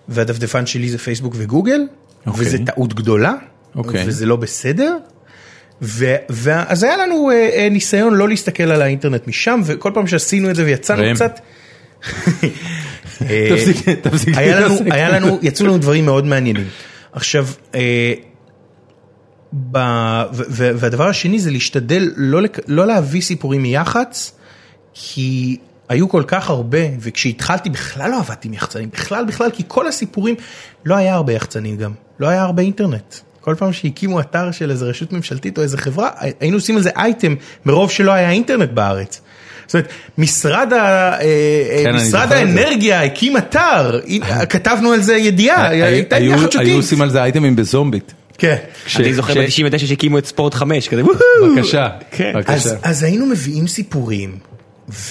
והדפדפן 0.10 0.66
שלי 0.66 0.90
זה 0.90 0.98
פייסבוק 0.98 1.34
וגוגל 1.38 1.82
אוקיי. 2.28 2.41
וזה 2.45 2.57
טעות 2.66 2.94
גדולה 2.94 3.34
אוקיי. 3.76 4.03
וזה 4.07 4.26
לא 4.26 4.36
בסדר. 4.36 4.98
ו- 5.82 6.16
ואז 6.30 6.84
היה 6.84 6.98
לנו 6.98 7.32
אה, 7.32 7.49
אה, 7.53 7.68
ניסיון 7.72 8.14
לא 8.14 8.30
להסתכל 8.30 8.64
על 8.64 8.82
האינטרנט 8.82 9.28
משם 9.28 9.61
וכל 9.66 9.91
פעם 9.94 10.07
שעשינו 10.07 10.49
את 10.49 10.56
זה 10.56 10.66
ויצאנו 10.66 11.02
ראם. 11.03 11.16
קצת. 11.16 11.40
אה, 13.30 13.49
תפסיק- 13.56 13.90
תפסיק 14.02 14.38
היה 14.91 15.10
לנו, 15.10 15.40
יצאו 15.41 15.66
לנו 15.66 15.78
דברים 15.78 16.06
מאוד 16.06 16.26
מעניינים. 16.26 16.68
עכשיו, 17.14 17.48
אה, 17.76 17.80
ו, 17.80 18.18
ו, 18.18 18.28
והדבר 20.49 21.07
השני 21.07 21.39
זה 21.39 21.51
להשתדל 21.51 22.11
לא, 22.15 22.41
לק- 22.41 22.59
לא 22.67 22.88
להביא 22.88 23.21
סיפורים 23.21 23.61
מיח"צ, 23.63 24.31
כי 24.93 25.57
היו 25.89 26.09
כל 26.09 26.23
כך 26.27 26.49
הרבה, 26.49 26.77
וכשהתחלתי 26.99 27.69
בכלל 27.69 28.11
לא 28.11 28.19
עבדתי 28.19 28.47
עם 28.47 28.53
יחצנים, 28.53 28.89
בכלל 28.93 29.26
בכלל, 29.26 29.49
כי 29.53 29.63
כל 29.67 29.88
הסיפורים, 29.88 30.35
לא 30.85 30.95
היה 30.95 31.13
הרבה 31.13 31.34
יחצנים 31.34 31.77
גם, 31.77 31.91
לא 32.19 32.27
היה 32.27 32.41
הרבה 32.41 32.63
אינטרנט. 32.63 33.15
כל 33.41 33.55
פעם 33.57 33.73
שהקימו 33.73 34.19
אתר 34.19 34.51
של 34.51 34.71
איזה 34.71 34.85
רשות 34.85 35.13
ממשלתית 35.13 35.57
או 35.57 35.63
איזה 35.63 35.77
חברה, 35.77 36.09
היינו 36.39 36.57
עושים 36.57 36.76
על 36.76 36.81
זה 36.81 36.89
אייטם, 36.95 37.35
מרוב 37.65 37.91
שלא 37.91 38.11
היה 38.11 38.31
אינטרנט 38.31 38.69
בארץ. 38.69 39.21
זאת 39.67 39.73
אומרת, 39.76 39.88
משרד, 40.17 40.73
ה, 40.73 40.77
אה, 41.21 41.81
כן, 41.84 41.89
אני 41.93 42.03
משרד. 42.03 42.31
האנרגיה 42.31 43.03
הקים 43.03 43.38
אתר, 43.38 43.99
כתבנו 44.49 44.91
על 44.91 45.01
זה 45.01 45.13
ידיעה, 45.17 45.67
הייתה 45.69 46.17
ידיעה 46.17 46.38
חדשותית. 46.38 46.67
היו 46.67 46.76
עושים 46.76 47.01
על 47.01 47.09
זה 47.09 47.23
אייטמים 47.23 47.55
בזומבית. 47.55 48.13
כן. 48.40 48.56
אני 48.95 49.14
זוכר 49.14 49.34
ש- 49.49 49.60
ב-99 49.61 49.78
שהקימו 49.78 50.18
את 50.18 50.26
ספורט 50.26 50.53
5, 50.53 50.88
כזה 50.88 51.03
וואו. 51.03 51.16
בבקשה, 51.56 51.90
כן. 52.11 52.32
בבקשה. 52.36 52.53
אז, 52.53 52.76
אז 52.84 53.03
היינו 53.03 53.26
מביאים 53.26 53.68
סיפורים, 53.68 54.38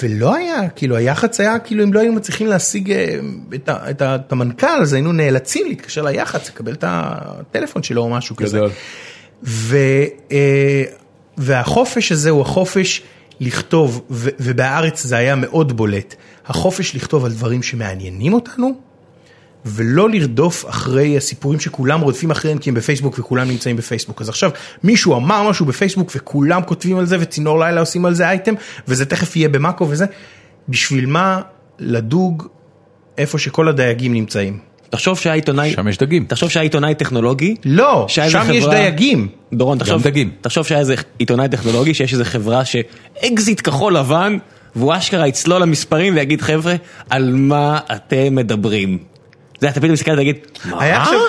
ולא 0.03 0.35
היה, 0.35 0.69
כאילו 0.69 0.95
היח"צ 0.95 1.39
היה, 1.39 1.59
כאילו 1.59 1.83
אם 1.83 1.93
לא 1.93 1.99
היינו 1.99 2.15
מצליחים 2.15 2.47
להשיג 2.47 2.91
אה, 2.91 3.19
את, 3.91 4.31
המנכ"ל, 4.31 4.81
אז 4.81 4.93
היינו 4.93 5.11
נאלצים 5.11 5.67
להתקשר 5.67 6.01
ליח"צ, 6.01 6.49
לקבל 6.49 6.73
את 6.73 6.83
הטלפון 6.87 7.83
שלו 7.83 8.01
או 8.01 8.09
משהו 8.09 8.35
כזה. 8.35 8.59
אה, 10.31 10.83
והחופש 11.37 12.11
הזה 12.11 12.29
הוא 12.29 12.41
החופש 12.41 13.01
לכתוב, 13.39 14.01
ו, 14.11 14.29
ובארץ 14.39 15.03
זה 15.03 15.17
היה 15.17 15.35
מאוד 15.35 15.77
בולט, 15.77 16.15
החופש 16.45 16.95
לכתוב 16.95 17.25
על 17.25 17.31
דברים 17.31 17.63
שמעניינים 17.63 18.33
אותנו, 18.33 18.88
ולא 19.65 20.09
לרדוף 20.09 20.65
אחרי 20.69 21.17
הסיפורים 21.17 21.59
שכולם 21.59 22.01
רודפים 22.01 22.31
אחריהם 22.31 22.57
כי 22.57 22.69
הם 22.69 22.75
בפייסבוק 22.75 23.19
וכולם 23.19 23.47
נמצאים 23.47 23.75
בפייסבוק. 23.75 24.21
אז 24.21 24.29
עכשיו 24.29 24.51
מישהו 24.83 25.15
אמר 25.15 25.49
משהו 25.49 25.65
בפייסבוק 25.65 26.11
וכולם 26.15 26.61
כותבים 26.63 26.97
על 26.97 27.05
זה 27.05 27.17
וצינור 27.19 27.59
לילה 27.59 27.79
עושים 27.79 28.05
על 28.05 28.13
זה 28.13 28.29
אייטם 28.29 28.53
וזה 28.87 29.05
תכף 29.05 29.35
יהיה 29.35 29.49
במאקו 29.49 29.89
וזה. 29.89 30.05
בשביל 30.69 31.05
מה 31.05 31.41
לדוג 31.79 32.47
איפה 33.17 33.39
שכל 33.39 33.67
הדייגים 33.67 34.13
נמצאים? 34.13 34.57
תחשוב 34.89 35.19
שהיה 35.19 35.33
עיתונאי, 35.35 35.71
שם 35.71 35.87
יש 35.87 35.97
דגים. 35.97 36.25
תחשוב 36.25 36.49
שהיה 36.49 36.63
עיתונאי 36.63 36.95
טכנולוגי, 36.95 37.55
לא, 37.65 38.05
שם 38.07 38.21
יש 38.25 38.35
חברה- 38.35 38.73
דייגים. 38.73 39.27
דורון, 39.53 39.77
תחשוב, 39.77 40.03
דגים. 40.03 40.31
תחשוב 40.41 40.65
שהיה 40.65 40.79
איזה 40.79 40.95
עיתונאי 41.17 41.49
טכנולוגי, 41.49 41.93
שיש 41.93 42.13
איזה 42.13 42.25
חברה 42.25 42.61
שאקזיט 42.65 43.61
כחול 43.61 43.97
לבן, 43.97 44.37
והוא 44.75 44.93
אשכרה 44.97 45.27
יצלול 45.27 45.61
למספרים 45.61 46.15
ויגיד 46.15 46.41
חבר'ה, 46.41 46.75
על 47.09 47.31
מה 47.33 47.79
אתם 47.95 48.35
מדברים? 48.35 48.97
זה 49.59 49.69
אתה 49.69 49.79
פתאום 49.79 49.93
מסתכל 49.93 50.11
ותגיד, 50.11 50.35
מה? 50.65 50.83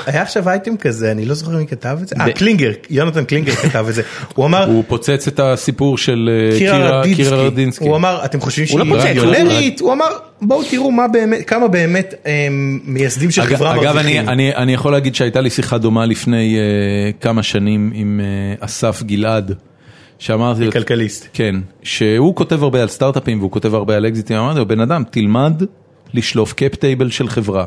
היה 0.07 0.23
עכשיו, 0.23 0.49
אייטם 0.49 0.77
כזה, 0.77 1.11
אני 1.11 1.25
לא 1.25 1.35
זוכר 1.35 1.57
מי 1.57 1.67
כתב 1.67 1.99
את 2.03 2.09
זה, 2.09 2.17
אה 2.21 2.33
קלינגר, 2.33 2.71
יונתן 2.91 3.25
קלינגר 3.25 3.53
כתב 3.53 3.87
את 3.89 3.95
זה, 3.95 4.03
הוא 4.35 4.47
אמר, 4.47 4.67
הוא 4.67 4.85
פוצץ 4.89 5.29
את 5.29 5.41
הסיפור 5.41 5.99
של 5.99 6.31
אה, 6.53 6.59
קירה 6.59 7.43
רדינסקי. 7.43 7.85
הוא 7.85 7.97
אמר, 7.97 8.25
אתם 8.25 8.41
חושבים 8.41 8.79
לא 8.79 9.01
שהיא 9.01 9.15
מיליונרית? 9.15 9.81
הוא 9.81 9.93
אמר, 9.93 10.09
בואו 10.43 10.63
תראו 10.71 10.91
מה 10.91 11.09
באמת, 11.09 11.49
כמה 11.49 11.69
באמת 11.69 12.15
הם, 12.25 12.81
מייסדים 12.85 13.31
של 13.31 13.43
חברה 13.43 13.75
אגב, 13.75 13.83
אני, 13.83 13.95
מרוויחים. 13.95 14.29
אני, 14.29 14.55
אני 14.55 14.73
יכול 14.73 14.93
להגיד 14.93 15.15
שהייתה 15.15 15.41
לי 15.41 15.51
שיחה 15.51 15.79
דומה 15.79 16.07
לפני 16.07 16.57
uh, 16.57 17.23
כמה 17.23 17.43
שנים 17.43 17.91
עם 17.95 18.21
uh, 18.61 18.65
אסף 18.65 19.03
גלעד, 19.03 19.55
שאמרתי 20.19 20.65
לו, 20.65 20.73
כלכליסט. 20.73 21.29
כן, 21.33 21.55
שהוא 21.83 22.35
כותב 22.35 22.63
הרבה 22.63 22.83
על 22.83 22.89
סטארט-אפים 22.89 23.39
והוא 23.39 23.51
כותב 23.51 23.75
הרבה 23.75 23.97
על 23.97 24.07
אקזיטים, 24.07 24.37
אמרתי 24.37 24.59
לו, 24.59 24.69
בן 24.69 24.81
אדם, 24.81 25.03
תלמד 25.11 25.63
לשלוף 26.15 26.53
cap 26.53 26.75
table 26.75 27.11
של 27.11 27.29
חברה, 27.29 27.67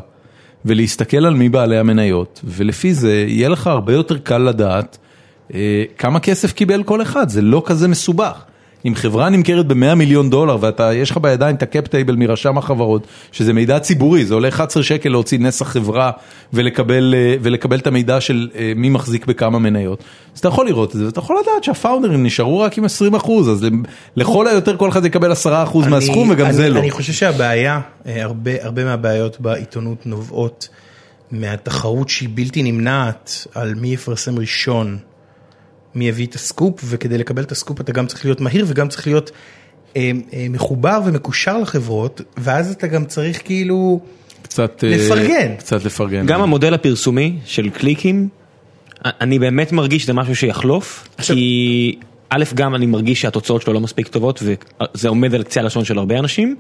ולהסתכל 0.65 1.25
על 1.25 1.33
מי 1.33 1.49
בעלי 1.49 1.77
המניות, 1.77 2.41
ולפי 2.43 2.93
זה 2.93 3.25
יהיה 3.27 3.49
לך 3.49 3.67
הרבה 3.67 3.93
יותר 3.93 4.17
קל 4.17 4.37
לדעת 4.37 4.97
uh, 5.49 5.53
כמה 5.97 6.19
כסף 6.19 6.53
קיבל 6.53 6.83
כל 6.83 7.01
אחד, 7.01 7.29
זה 7.29 7.41
לא 7.41 7.63
כזה 7.65 7.87
מסובך. 7.87 8.43
אם 8.85 8.95
חברה 8.95 9.29
נמכרת 9.29 9.67
ב-100 9.67 9.95
מיליון 9.95 10.29
דולר 10.29 10.57
ואתה, 10.61 10.93
יש 10.93 11.11
לך 11.11 11.17
בידיים 11.17 11.55
את 11.55 11.63
ה 11.63 11.69
cap 11.69 11.87
table 11.87 12.15
מרשם 12.15 12.57
החברות, 12.57 13.07
שזה 13.31 13.53
מידע 13.53 13.79
ציבורי, 13.79 14.25
זה 14.25 14.33
עולה 14.33 14.47
11 14.47 14.83
שקל 14.83 15.09
להוציא 15.09 15.39
נסח 15.39 15.67
חברה 15.67 16.11
ולקבל, 16.53 17.15
אה, 17.17 17.35
ולקבל 17.41 17.79
את 17.79 17.87
המידע 17.87 18.21
של 18.21 18.49
אה, 18.55 18.73
מי 18.75 18.89
מחזיק 18.89 19.25
בכמה 19.25 19.59
מניות. 19.59 20.03
אז 20.33 20.39
אתה 20.39 20.47
יכול 20.47 20.65
לראות 20.65 20.95
את 20.95 20.99
זה, 20.99 21.05
ואתה 21.05 21.19
יכול 21.19 21.37
לדעת 21.41 21.63
שהפאונדרים 21.63 22.23
נשארו 22.23 22.59
רק 22.59 22.77
עם 22.77 22.85
20 22.85 23.15
אחוז, 23.15 23.49
אז 23.49 23.67
לכל 24.15 24.47
היותר 24.47 24.77
כל 24.77 24.89
אחד 24.89 25.05
יקבל 25.05 25.31
10 25.31 25.63
אחוז 25.63 25.87
מהסכום 25.87 26.29
וגם 26.29 26.45
אני, 26.45 26.53
זה 26.53 26.69
לא. 26.69 26.79
אני 26.79 26.91
חושב 26.91 27.13
שהבעיה, 27.13 27.79
אה, 28.07 28.23
הרבה, 28.23 28.51
הרבה 28.61 28.85
מהבעיות 28.85 29.41
בעיתונות 29.41 30.05
נובעות 30.05 30.69
מהתחרות 31.31 32.09
שהיא 32.09 32.29
בלתי 32.33 32.63
נמנעת 32.63 33.47
על 33.55 33.73
מי 33.75 33.93
יפרסם 33.93 34.39
ראשון, 34.39 34.97
מי 35.95 36.07
יביא 36.07 36.25
את 36.25 36.35
הסקופ, 36.35 36.81
וכדי 36.85 37.17
לקבל 37.17 37.43
את 37.43 37.51
הסקופ 37.51 37.81
אתה 37.81 37.91
גם 37.91 38.07
צריך 38.07 38.25
להיות 38.25 38.41
מהיר 38.41 38.65
וגם 38.67 38.87
צריך 38.87 39.07
להיות 39.07 39.31
אה, 39.95 40.11
אה, 40.33 40.47
מחובר 40.49 41.01
ומקושר 41.05 41.57
לחברות, 41.57 42.21
ואז 42.37 42.71
אתה 42.71 42.87
גם 42.87 43.05
צריך 43.05 43.41
כאילו, 43.45 43.99
קצת, 44.41 44.83
אה, 44.83 44.89
לפרגן. 44.89 45.55
קצת 45.55 45.83
לפרגן. 45.85 46.25
גם 46.25 46.41
המודל 46.41 46.73
הפרסומי 46.73 47.37
של 47.45 47.69
קליקים, 47.69 48.29
אני 49.05 49.39
באמת 49.39 49.71
מרגיש 49.71 50.03
שזה 50.03 50.13
משהו 50.13 50.35
שיחלוף, 50.35 51.07
עכשיו- 51.17 51.35
כי 51.35 51.95
א', 52.29 52.43
גם 52.53 52.75
אני 52.75 52.85
מרגיש 52.85 53.21
שהתוצאות 53.21 53.61
שלו 53.61 53.73
לא 53.73 53.79
מספיק 53.79 54.07
טובות, 54.07 54.43
וזה 54.43 55.09
עומד 55.09 55.35
על 55.35 55.43
קצה 55.43 55.59
הלשון 55.59 55.85
של 55.85 55.97
הרבה 55.97 56.19
אנשים, 56.19 56.55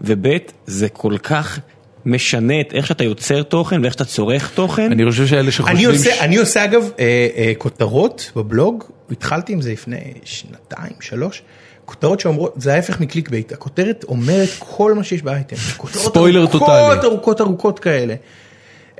וב', 0.00 0.26
זה 0.66 0.88
כל 0.88 1.18
כך 1.22 1.58
משנה 2.06 2.60
את 2.60 2.72
איך 2.72 2.86
שאתה 2.86 3.04
יוצר 3.04 3.42
תוכן 3.42 3.82
ואיך 3.82 3.92
שאתה 3.92 4.04
צורך 4.04 4.50
תוכן. 4.54 4.92
אני 4.92 5.10
חושב 5.10 5.26
שאלה 5.26 5.50
שחושבים... 5.52 5.76
אני 5.76 5.84
עושה, 5.84 6.14
ש- 6.14 6.18
אני 6.20 6.36
עושה 6.36 6.64
אגב 6.64 6.90
אה, 6.98 7.04
אה, 7.36 7.52
כותרות 7.58 8.30
בבלוג, 8.36 8.84
התחלתי 9.10 9.52
עם 9.52 9.60
זה 9.60 9.72
לפני 9.72 9.98
שנתיים, 10.24 10.92
שלוש, 11.00 11.42
כותרות 11.84 12.20
שאומרות, 12.20 12.54
זה 12.56 12.74
ההפך 12.74 13.00
מ 13.00 13.28
clickbait, 13.28 13.52
הכותרת 13.52 14.04
אומרת 14.08 14.48
כל 14.58 14.94
מה 14.94 15.04
שיש 15.04 15.22
באייטם, 15.22 15.56
כותרות 15.76 16.04
ספוילר 16.04 16.40
ארוכות, 16.40 16.60
totally. 16.60 17.00
ארוכות 17.06 17.40
ארוכות 17.40 17.78
כאלה. 17.78 18.14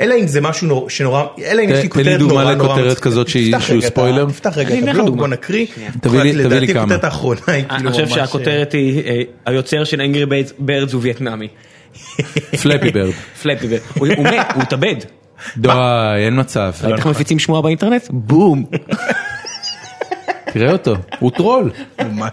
אלא 0.00 0.14
אם 0.20 0.26
זה 0.26 0.40
משהו 0.40 0.66
נור, 0.66 0.90
שנורא, 0.90 1.24
אלא 1.44 1.62
אם 1.62 1.66
תן- 1.68 1.72
יש 1.74 1.82
לי 1.82 1.88
תן 1.88 1.98
לי 1.98 2.04
כותרת 2.04 2.18
דוגמה 2.18 2.42
נורא 2.42 2.54
נורא 2.54 2.68
לכותרת 2.68 2.86
מצחיקה. 2.86 3.00
כזאת 3.10 3.28
שהיא- 3.28 3.52
תפתח 3.52 3.66
שהוא 3.66 3.76
רגע 3.78 3.86
את 3.88 3.92
ה- 3.92 4.00
ספוילר. 4.00 4.26
תפתח 4.30 4.52
רגע 4.58 4.68
אני 4.74 4.82
את 4.82 4.88
הבלוג, 4.88 5.06
דוגמה. 5.06 5.20
בוא 5.22 5.28
נקריא. 5.28 5.66
תביא 6.00 6.20
לי- 6.20 6.32
תביא 6.32 6.42
לי 6.42 6.44
לדעתי 6.44 6.66
כמה. 6.72 6.82
הכותרת 6.82 7.04
האחרונה 7.04 7.40
היא 7.46 7.64
כאילו 7.68 7.80
אני 7.80 7.90
חושב 7.90 8.02
ממש, 8.02 8.14
שהכותרת 8.14 8.72
היא, 8.72 9.02
אה, 9.06 9.22
היוצר 9.46 9.84
של 9.84 10.00
אנגרי 10.00 10.24
בירדס 10.58 10.92
הוא 10.92 11.02
וייטנאמי. 11.02 11.48
פלאפי 12.62 12.90
ברד. 12.90 13.12
פלאפי 13.42 13.66
בירד. 13.66 13.80
הוא 13.98 14.08
מת, 14.08 14.46
הוא 14.54 14.62
התאבד. 14.62 14.96
די, 15.56 15.68
אין 16.18 16.40
מצב. 16.40 16.72
ראית 16.84 16.96
איך 16.96 17.06
מפיצים 17.06 17.38
שמועה 17.38 17.62
באינטרנט? 17.62 18.06
בום. 18.10 18.64
תראה 20.52 20.72
אותו, 20.72 20.94
הוא 21.18 21.30
טרול. 21.30 21.70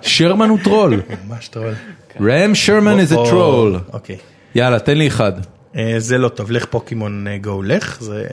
שרמן 0.02 0.50
הוא 0.50 0.60
טרול. 0.64 1.02
ממש 1.28 1.48
טרול. 1.48 1.74
ראם 2.22 2.56
שרמן 2.56 3.00
is 3.00 3.12
a 3.12 3.16
troll. 3.16 3.94
אוקיי. 3.94 4.18
יאללה, 4.56 4.80
תן 4.80 4.98
לי 4.98 5.08
אחד. 5.08 5.32
אה, 5.78 5.96
זה 5.98 6.18
לא 6.18 6.30
טוב, 6.30 6.52
לך 6.52 6.66
פוקימון 6.66 7.28
אה, 7.28 7.38
גו, 7.38 7.62
לך, 7.64 7.98
זה 8.00 8.24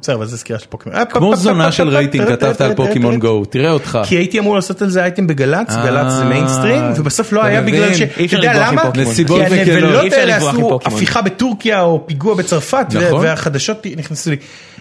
בסדר, 0.00 0.16
אבל 0.16 0.26
זה 0.26 0.38
סקירה 0.38 0.58
של 0.58 0.66
פוקימון. 0.68 0.98
אה, 0.98 1.04
כמו 1.04 1.36
זונה 1.36 1.72
של 1.72 1.88
רייטינג 1.88 2.28
כתבת 2.28 2.60
על 2.60 2.74
פוקימון 2.74 3.18
גו, 3.18 3.44
תראה 3.44 3.70
אותך. 3.70 3.98
כי 4.08 4.16
הייתי 4.16 4.38
אמור 4.38 4.54
לעשות 4.54 4.82
על 4.82 4.88
זה 4.88 5.02
אייטם 5.02 5.26
בגל"צ, 5.26 5.70
אה, 5.70 5.86
גל"צ 5.86 6.12
זה 6.12 6.24
מיינסטרים, 6.24 6.82
ובסוף 6.96 7.32
לא 7.32 7.44
היה 7.44 7.62
בגלל 7.62 7.94
ש... 7.94 8.02
אתה 8.02 8.36
יודע 8.36 8.66
למה? 8.66 8.90
נסיבות 8.94 9.40
כי 9.40 9.46
וכנות. 9.46 9.68
אי 9.68 9.72
הנבלות 9.72 10.12
האלה 10.12 10.36
עשו. 10.36 10.78
הפיכה 10.84 11.22
בטורקיה 11.22 11.82
או 11.82 12.06
פיגוע 12.06 12.34
בצרפת, 12.34 12.86
נכון. 12.90 13.24
והחדשות 13.24 13.86
נכנסו 13.96 14.30
לי. 14.30 14.36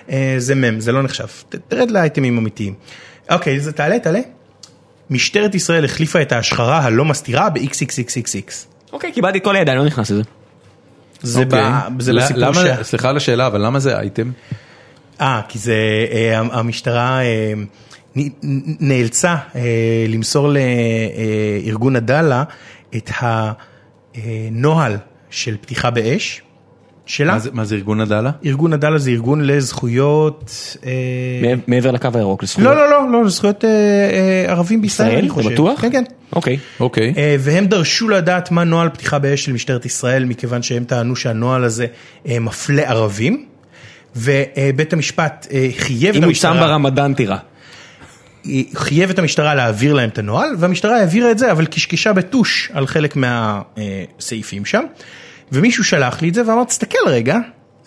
אה, 0.09 0.35
זה 0.37 0.55
מם, 0.55 0.79
זה 0.79 0.91
לא 0.91 1.03
נחשב. 1.03 1.25
תרד 1.67 1.91
לאייטמים 1.91 2.37
אמיתיים. 2.37 2.73
אוקיי, 3.31 3.55
אז 3.55 3.71
תעלה, 3.75 3.99
תעלה. 3.99 4.19
משטרת 5.09 5.55
ישראל 5.55 5.85
החליפה 5.85 6.21
את 6.21 6.31
ההשחרה 6.31 6.79
הלא 6.79 7.05
מסתירה 7.05 7.49
ב-XXXXX. 7.49 8.51
אוקיי, 8.93 9.11
קיבלתי 9.11 9.37
את 9.37 9.43
כל 9.43 9.55
הידיים, 9.55 9.77
לא 9.77 9.85
נכנס 9.85 10.11
לזה. 10.11 10.21
זה 11.25 11.43
אוקיי. 11.43 11.61
בסיפור 11.97 12.53
שה... 12.53 12.83
סליחה 12.83 13.09
על 13.09 13.17
השאלה, 13.17 13.47
אבל 13.47 13.65
למה 13.65 13.79
זה 13.79 13.99
אייטם? 13.99 14.31
אה, 15.21 15.41
כי 15.47 15.59
זה, 15.59 15.75
אה, 16.11 16.39
המשטרה 16.39 17.21
אה, 17.21 17.53
נאלצה 18.79 19.35
אה, 19.55 19.61
למסור 20.09 20.49
לארגון 20.49 21.95
עדאלה 21.95 22.43
את 22.95 23.09
הנוהל 24.15 24.97
של 25.29 25.57
פתיחה 25.61 25.89
באש 25.91 26.41
שלה. 27.05 27.33
מה 27.33 27.39
זה- 27.39 27.49
מה 27.53 27.65
זה 27.65 27.75
ארגון 27.75 28.01
עדאלה? 28.01 28.31
ארגון 28.45 28.73
עדאלה 28.73 28.97
זה 28.97 29.09
ארגון 29.11 29.41
לזכויות... 29.47 30.51
אה, 30.85 31.53
מעבר- 31.67 31.91
לקו 31.91 32.07
הירוק 32.13 32.43
לזכויות. 32.43 32.69
לא, 32.69 32.89
לא, 32.89 32.89
לא, 32.89 33.11
לא, 33.11 33.25
לזכויות 33.25 33.65
אה, 33.65 33.69
אה, 33.69 34.51
ערבים 34.51 34.81
בישראל, 34.81 35.07
ישראל? 35.07 35.19
אני 35.19 35.27
אתה 35.27 35.33
חושב. 35.33 35.49
בטוח? 35.53 35.81
כן, 35.81 35.91
כן. 35.91 36.03
אוקיי. 36.35 36.57
אוקיי. 36.79 37.13
אה, 37.17 37.35
והם 37.39 37.65
דרשו 37.65 38.09
לדעת 38.09 38.51
מה 38.51 38.63
נוהל 38.63 38.89
פתיחה 38.89 39.19
באש 39.19 39.45
של 39.45 39.53
משטרת 39.53 39.85
ישראל, 39.85 40.25
מכיוון 40.25 40.61
שהם 40.63 40.83
טענו 40.83 41.15
שהנוהל 41.15 41.63
הזה 41.63 41.85
אה, 42.27 42.39
מפלה 42.39 42.83
ערבים, 42.89 43.45
ובית 44.15 44.93
המשפט 44.93 45.47
אה, 45.53 45.69
חייב 45.77 46.09
את 46.15 46.21
אם 46.21 46.23
הוא 46.23 46.33
שם 46.33 46.47
המשטרה, 46.49 46.67
ברמדאן 46.67 47.13
תירה. 47.13 47.37
חייב 48.75 49.09
את 49.09 49.19
המשטרה 49.19 49.55
להעביר 49.55 49.93
להם 49.93 50.09
את 50.09 50.17
הנוהל, 50.17 50.49
והמשטרה 50.57 50.97
העבירה 50.99 51.31
את 51.31 51.37
זה, 51.39 51.51
אבל 51.51 51.65
קשקשה 51.65 52.13
בטוש 52.13 52.71
על 52.73 52.87
חלק 52.87 53.15
מהסעיפים 53.15 54.65
שם, 54.65 54.83
ומישהו 55.51 55.83
שלח 55.83 56.21
לי 56.21 56.29
את 56.29 56.33
זה 56.33 56.47
ואמר, 56.47 56.63
תסתכל 56.63 57.07
רגע, 57.07 57.37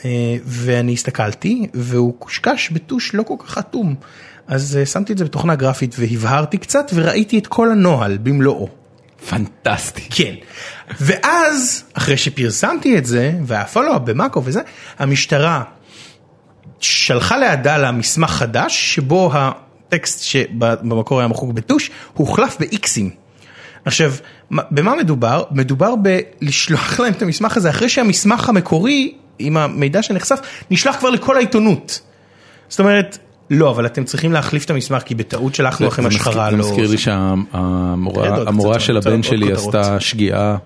אה, 0.05 0.37
ואני 0.45 0.93
הסתכלתי, 0.93 1.67
והוא 1.75 2.15
קושקש 2.19 2.71
בטוש 2.71 3.15
לא 3.15 3.23
כל 3.23 3.35
כך 3.39 3.59
אטום. 3.59 3.95
אז 4.47 4.77
אה, 4.77 4.87
שמתי 4.87 5.13
את 5.13 5.19
זה 5.19 5.25
בתוכנה 5.25 5.55
גרפית 5.55 5.95
והבהרתי 5.99 6.59
קצת 6.59 6.91
וראיתי 6.95 7.39
את 7.39 7.47
כל 7.47 7.71
הנוהל 7.71 8.19
במלואו. 8.23 8.69
פנטסטי. 9.29 10.03
כן. 10.11 10.35
ואז, 11.01 11.85
אחרי 11.95 12.17
שפרסמתי 12.17 12.99
את 12.99 13.07
זה, 13.07 13.33
והפולו-אפ 13.47 14.03
במאקו 14.05 14.43
וזה, 14.45 14.61
המשטרה 14.99 15.63
שלחה 16.81 17.37
לעדאלה 17.37 17.93
מסמך 17.93 18.31
חדש, 18.31 18.95
שבו 18.95 19.31
הטקסט 19.35 20.23
שבמקור 20.23 21.19
היה 21.19 21.29
מחוק 21.29 21.53
בטוש, 21.53 21.91
הוחלף 22.15 22.57
באיקסים. 22.61 23.11
עכשיו, 23.89 24.13
מה- 24.51 24.63
במה 24.71 24.95
מדובר? 24.97 25.43
מדובר 25.51 25.95
בלשלוח 25.97 27.01
להם 27.01 27.13
את 27.13 27.23
המסמך 27.23 27.57
הזה 27.57 27.71
אחרי 27.71 27.89
שהמסמך 27.89 28.49
המקורי, 28.49 29.15
עם 29.39 29.57
המידע 29.57 30.03
שנחשף, 30.03 30.41
נשלח 30.71 30.97
כבר 30.97 31.11
לכל 31.11 31.37
העיתונות. 31.37 32.01
זאת 32.69 32.81
אומרת, 32.81 33.19
לא, 33.51 33.71
אבל 33.71 33.87
אתם 33.87 34.05
צריכים 34.05 34.33
להחליף 34.33 34.65
את 34.65 34.71
המסמך, 34.71 35.03
כי 35.03 35.15
בטעות 35.15 35.55
שלחנו 35.55 35.87
לכם 35.87 36.07
השחרה. 36.07 36.51
לא... 36.51 36.57
זה 36.57 36.57
מזכיר 36.57 36.91
לי 36.91 36.97
כן, 36.97 37.03
שהמורה 37.03 38.81
של 38.81 38.97
הבן 38.97 39.23
שלי. 39.23 39.53
עשתה 39.53 40.01
שגיאה 40.01 40.57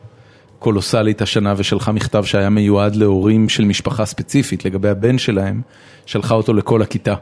קולוסלית 0.58 1.22
השנה 1.22 1.54
ושלחה 1.56 1.92
מכתב 1.92 2.24
שהיה 2.24 2.50
מיועד 2.50 2.96
להורים 2.96 3.48
של 3.48 3.64
משפחה 3.64 4.04
ספציפית 4.04 4.64
לגבי 4.64 4.88
הבן 4.88 5.18
שלהם, 5.18 5.60
שלחה 6.06 6.34
אותו 6.34 6.54
לכל 6.54 6.82
הכיתה, 6.82 7.14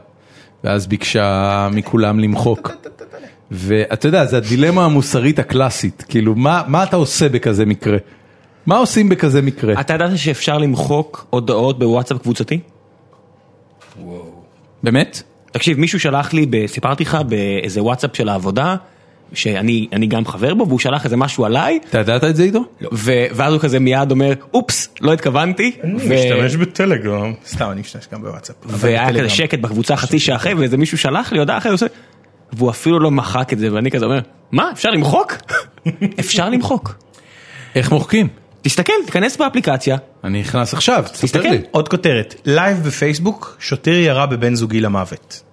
ואז 0.63 0.87
ביקשה 0.87 1.69
מכולם 1.71 2.19
למחוק. 2.19 2.71
ואתה 3.51 4.07
יודע, 4.07 4.25
זה 4.25 4.37
הדילמה 4.37 4.85
המוסרית 4.85 5.39
הקלאסית, 5.39 6.05
כאילו 6.09 6.35
מה 6.35 6.61
מה 6.67 6.83
אתה 6.83 6.95
עושה 6.95 7.29
בכזה 7.29 7.65
מקרה? 7.65 7.97
מה 8.65 8.77
עושים 8.77 9.09
בכזה 9.09 9.41
מקרה? 9.41 9.81
אתה 9.81 9.93
ידעת 9.93 10.17
שאפשר 10.17 10.57
למחוק 10.57 11.25
הודעות 11.29 11.79
בוואטסאפ 11.79 12.17
קבוצתי? 12.17 12.59
באמת? 14.83 15.21
תקשיב, 15.51 15.79
מישהו 15.79 15.99
שלח 15.99 16.33
לי, 16.33 16.45
ב- 16.49 16.65
סיפרתי 16.65 17.03
לך 17.03 17.17
באיזה 17.27 17.83
וואטסאפ 17.83 18.15
של 18.17 18.29
העבודה, 18.29 18.75
שאני 19.33 19.87
אני 19.93 20.07
גם 20.07 20.25
חבר 20.25 20.53
בו, 20.53 20.67
והוא 20.67 20.79
שלח 20.79 21.05
איזה 21.05 21.17
משהו 21.17 21.45
עליי, 21.45 21.79
אתה 21.89 21.99
ידעת 21.99 22.23
את 22.23 22.35
זה 22.35 22.43
עידו? 22.43 22.63
ו- 22.93 23.25
ואז 23.31 23.53
הוא 23.53 23.61
כזה 23.61 23.79
מיד 23.79 24.11
אומר, 24.11 24.33
אופס, 24.53 24.89
לא 25.01 25.13
התכוונתי, 25.13 25.71
אני 25.83 25.93
ו- 25.95 26.15
משתמש 26.15 26.55
בטלגרם. 26.55 27.33
סתם, 27.47 27.71
אני 27.71 27.81
משתמש 27.81 28.07
גם 28.13 28.21
בוואטסאפ. 28.21 28.55
והיה. 28.65 29.09
כזה 29.13 29.29
שקט 29.29 29.59
בקבוצה 29.59 29.95
חצי 29.95 30.19
שעה 30.19 30.35
אחרי, 30.35 30.53
ואיזה 30.53 30.77
מישהו 30.77 30.97
שלח 30.97 31.31
לי 31.31 31.39
הודעה 31.39 31.57
אחרת, 31.57 31.69
הוא 31.69 31.75
עושה- 31.75 31.85
והוא 32.53 32.69
אפילו 32.69 32.99
לא 32.99 33.11
מחק 33.11 33.53
את 33.53 33.59
זה, 33.59 33.73
ואני 33.73 33.91
כזה 33.91 34.05
אומר, 34.05 34.19
מה, 34.51 34.71
אפשר 34.71 34.89
למחוק? 34.89 35.33
אפשר 36.19 36.49
למחוק. 36.49 36.95
איך 37.75 37.91
מוחקים? 37.91 38.27
תסתכל, 38.61 38.93
תיכנס 39.05 39.37
באפליקציה, 39.37 39.97
אני 40.23 40.39
נכנס 40.39 40.73
עכשיו, 40.73 41.03
תספר 41.11 41.27
תסתכל. 41.27 41.49
לי. 41.49 41.61
עוד 41.71 41.89
כותרת, 41.89 42.35
לייב 42.45 42.77
בפייסבוק, 42.83 43.57
שוטר 43.59 43.91
ירה 43.91 44.25
בבן 44.25 44.55
זוגי 44.55 44.81
למוות. 44.81 45.43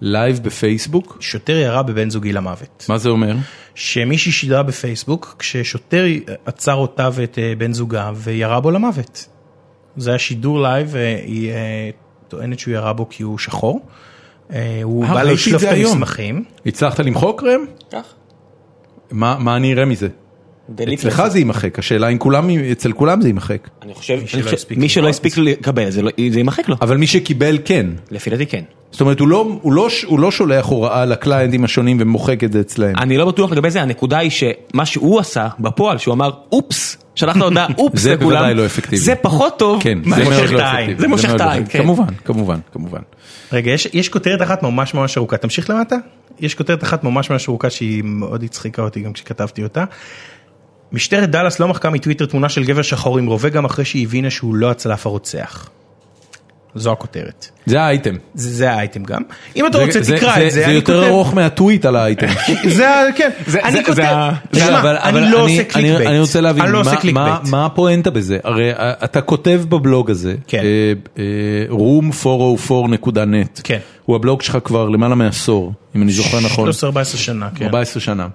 לייב 0.00 0.38
בפייסבוק? 0.42 1.16
שוטר 1.20 1.56
ירה 1.56 1.82
בבן 1.82 2.10
זוגי 2.10 2.32
למוות. 2.32 2.86
מה 2.88 2.98
זה 2.98 3.08
אומר? 3.08 3.36
שמישהי 3.74 4.32
שידרה 4.32 4.62
בפייסבוק 4.62 5.36
כששוטר 5.38 6.04
עצר 6.46 6.74
אותה 6.74 7.08
ואת 7.12 7.38
אה, 7.38 7.52
בן 7.58 7.72
זוגה 7.72 8.10
וירה 8.14 8.60
בו 8.60 8.70
למוות. 8.70 9.28
זה 9.96 10.10
היה 10.10 10.18
שידור 10.18 10.62
לייב 10.62 10.88
והיא 10.90 11.50
אה, 11.50 11.90
טוענת 12.28 12.58
שהוא 12.58 12.74
ירה 12.74 12.92
בו 12.92 13.08
כי 13.08 13.22
הוא 13.22 13.38
שחור. 13.38 13.80
אה, 14.52 14.80
הוא 14.82 15.04
אה, 15.04 15.14
בא 15.14 15.22
לשלוף 15.22 15.62
זה 15.62 15.68
את 15.68 15.74
היום. 15.74 15.92
המסמכים. 15.92 16.44
הצלחת 16.66 16.98
למחוק 17.00 17.42
ראם? 17.42 17.60
כך. 17.92 18.14
מה 19.10 19.36
מה 19.38 19.56
אני 19.56 19.72
אראה 19.72 19.84
מזה? 19.84 20.08
אצלך 20.94 21.22
זה 21.28 21.38
יימחק, 21.38 21.78
השאלה 21.78 22.08
אם 22.08 22.18
כולם, 22.18 22.50
אצל 22.72 22.92
כולם 22.92 23.20
זה 23.20 23.28
יימחק. 23.28 23.68
אני 23.82 23.94
חושב, 23.94 24.20
מי 24.76 24.88
שלא. 24.88 25.08
הספיק 25.08 25.38
לקבל, 25.38 25.90
זה 25.90 26.02
לא- 26.02 26.10
זה 26.30 26.38
יימחק 26.38 26.68
לו. 26.68 26.76
אבל 26.82 26.96
מי 26.96 27.06
שקיבל 27.06 27.58
כן. 27.64 27.86
לפי 28.10 28.30
דעתי 28.30 28.46
כן. 28.46 28.62
זאת 28.90 29.00
אומרת, 29.00 29.20
הוא 29.20 29.28
לא, 29.28 29.48
הוא 29.62 29.72
לא, 29.72 29.88
לא 30.18 30.30
שולח 30.30 30.66
הוראה 30.66 31.04
לקליינטים 31.04 31.64
השונים 31.64 31.96
ומוחק 32.00 32.44
את 32.44 32.52
זה 32.52 32.60
אצלהם. 32.60 32.96
אני 32.96 33.16
לא 33.16 33.24
בטוח 33.24 33.52
לגבי 33.52 33.70
זה, 33.70 33.82
הנקודה 33.82 34.18
היא 34.18 34.30
שמה 34.30 34.86
שהוא 34.86 35.20
עשה 35.20 35.48
בפועל, 35.60 35.98
שהוא 35.98 36.14
אמר 36.14 36.30
אופס, 36.52 36.96
שלח 37.14 37.36
לו 37.36 37.44
הודעה 37.44 37.66
אופס 37.78 38.00
זה 38.00 38.16
בוודאי 38.16 38.54
לא 38.54 38.66
אפקטיבי. 38.66 38.96
זה 38.96 39.14
פחות 39.14 39.58
טוב, 39.58 39.82
כן, 39.82 39.98
זה 40.14 40.24
לא 40.24 40.56
את 40.56 40.60
העין. 40.60 40.98
זה 40.98 41.08
מושך 41.08 41.30
את 41.34 41.40
לא 41.40 41.44
העין. 41.44 41.66
כמובן, 41.66 42.14
כמובן, 42.24 42.58
כמובן. 42.72 43.00
רגע, 43.52 43.70
יש, 43.70 43.88
יש 43.92 44.08
כותרת 44.08 44.42
אחת 44.42 44.62
ממש 44.62 44.94
ממש 44.94 45.18
ארוכה, 45.18 45.36
תמשיך 45.36 45.70
למטה. 45.70 45.96
יש 46.40 46.54
כותרת 46.54 46.82
אחת 46.82 47.04
ממש 47.04 47.30
ממש 47.30 47.48
ארוכה 47.48 47.70
שהיא 47.70 48.02
מאוד 48.04 48.42
הצחיקה 48.42 48.82
אותי 48.82 49.00
גם 49.00 49.12
כשכתבתי 49.12 49.62
אותה. 49.62 49.84
משטרת 50.92 51.30
דאלאס 51.30 51.60
לא 51.60 51.68
מחקה 51.68 51.90
מטוויטר 51.90 52.26
תמונה 52.26 52.48
של 52.48 52.64
גבר 52.64 52.82
שחור 52.82 53.18
עם 53.18 53.26
רובה 53.26 53.48
גם 53.48 53.64
אחרי 53.64 53.84
שהיא 53.84 54.06
הבינה 54.06 54.30
שהוא 54.30 54.54
לא 54.54 54.70
הצלף 54.70 55.06
הרוצח. 55.06 55.68
זו 56.78 56.92
הכותרת. 56.92 57.48
זה 57.66 57.80
האייטם. 57.82 58.14
זה, 58.34 58.50
זה 58.50 58.70
האייטם 58.72 59.04
גם. 59.04 59.22
אם 59.56 59.66
אתה 59.66 59.78
רוצה 59.78 60.02
זה- 60.02 60.16
תקרא 60.16 60.34
זה- 60.34 60.46
את 60.46 60.52
זה, 60.52 60.60
זה 60.60 60.66
אני 60.66 60.74
יותר 60.74 61.00
כותב- 61.00 61.08
ארוך 61.08 61.34
מהטוויט 61.34 61.84
על 61.84 61.96
האייטם. 61.96 62.26
זה, 62.68 62.86
כן, 63.16 63.30
זה- 63.46 63.62
אני 63.64 63.84
כותב, 63.84 64.30
תשמע, 64.50 64.80
אבל- 64.80 64.96
אבל 64.96 65.22
אני 65.22 65.32
לא 65.32 65.44
עושה 65.44 65.64
קליק 65.64 65.76
אני- 65.76 65.96
bait. 65.96 66.08
אני 66.10 66.18
רוצה 66.20 66.40
להבין, 66.40 66.62
אני 66.64 66.72
לא 66.72 66.82
מה- 66.84 66.92
מה-. 67.12 67.38
מה 67.50 67.66
הפואנטה 67.66 68.10
בזה? 68.10 68.38
הרי 68.44 68.70
אתה 69.04 69.20
כותב 69.20 69.62
בבלוג 69.68 70.10
הזה, 70.10 70.34
כן. 70.46 70.62
אה, 70.62 70.92
אה, 71.18 71.76
room404.net, 71.76 73.60
כן. 73.64 73.78
הוא 74.04 74.16
הבלוג 74.16 74.42
שלך 74.42 74.58
כבר 74.64 74.88
למעלה 74.88 75.14
מעשור, 75.14 75.72
אם 75.96 76.02
אני 76.02 76.12
זוכר 76.12 76.40
נכון, 76.40 76.68
13-14 76.68 76.72
שנה, 77.16 77.48
כן. 77.54 77.64
14 77.64 78.00
שנה. 78.00 78.26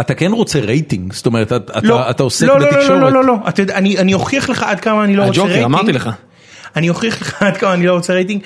אתה 0.00 0.14
כן 0.14 0.32
רוצה 0.32 0.60
רייטינג, 0.60 1.12
זאת 1.12 1.26
אומרת, 1.26 1.52
אתה- 1.52 1.80
לא, 1.82 2.00
אתה- 2.00 2.10
אתה 2.10 2.22
עוסק 2.22 2.46
לא, 2.46 2.60
לא, 2.60 2.66
לא, 2.66 2.72
בתקשורת. 2.72 3.00
לא, 3.00 3.12
לא, 3.12 3.24
לא, 3.24 3.34
אתה 3.48 3.62
יודע, 3.62 3.74
אני 3.76 3.98
אני 3.98 4.14
אוכיח 4.14 4.48
לך 4.48 4.62
עד 4.62 4.80
כמה 4.80 5.04
אני 5.04 5.16
לא 5.16 5.22
רוצה 5.22 5.32
הג'וקר, 5.40 5.52
רייטינג. 5.52 5.64
אמרתי 5.74 5.92
לך. 5.92 6.10
אני 6.76 6.88
אוכיח 6.88 7.20
לך 7.22 7.42
עד 7.42 7.56
כמה 7.56 7.74
אני 7.74 7.86
לא 7.86 7.92
רוצה 7.92 8.12
רייטינג. 8.12 8.40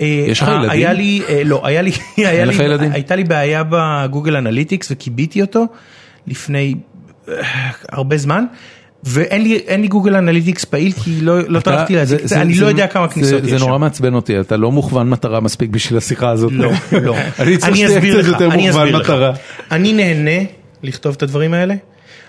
אה, 0.00 0.06
יש 0.28 0.42
לך 0.42 0.48
אה, 0.48 0.54
ילדים? 0.54 0.70
היה 0.70 0.92
לי, 0.92 1.22
אה, 1.28 1.42
לא, 1.44 1.60
היה 1.66 1.82
לי, 1.82 1.90
היה 2.16 2.44
לך 2.44 2.58
לי, 2.58 2.64
ילדים? 2.64 2.92
הייתה 2.92 3.16
לי 3.16 3.24
בעיה 3.24 3.62
בגוגל 3.70 4.36
אנליטיקס 4.36 4.88
וכיביתי 4.90 5.40
אותו 5.40 5.64
לפני 6.26 6.74
הרבה 7.92 8.16
זמן. 8.16 8.44
ואין 9.04 9.42
לי, 9.42 9.56
אין 9.66 9.80
לי 9.80 9.88
Google 9.88 10.16
Analytics 10.16 10.64
פעיל 10.64 10.92
כי 10.92 11.20
לא, 11.20 11.38
לא 11.48 11.60
טרחתי 11.60 11.96
להזיק 11.96 12.18
זה- 12.18 12.24
את 12.24 12.28
זה, 12.28 12.34
זה- 12.34 12.42
אני 12.42 12.54
זה- 12.54 12.62
לא 12.62 12.66
יודע 12.66 12.86
כמה 12.86 13.06
זה- 13.08 13.14
כניסות 13.14 13.44
יש 13.44 13.50
זה. 13.50 13.58
נורא 13.58 13.78
מעצבן 13.78 14.14
אותי, 14.14 14.40
אתה 14.40 14.56
לא 14.56 14.72
מוכוון 14.72 15.10
מטרה 15.10 15.40
מספיק 15.40 15.70
בשביל 15.70 15.98
השיחה 15.98 16.30
הזאת. 16.30 16.52
לא, 16.52 16.70
לא. 17.02 17.16
אני 17.40 17.56
צריך 17.56 17.76
שתהיה 17.76 17.88
אסביר 17.98 18.14
קצת 18.22 18.28
לך, 18.32 18.40
יותר 18.40 18.56
מוכוון. 18.56 18.94
מטרה. 18.96 19.32
אני 19.72 19.92
נהנה 19.92 20.44
לכתוב 20.82 21.14
את 21.14 21.22
הדברים 21.22 21.54
האלה. 21.54 21.74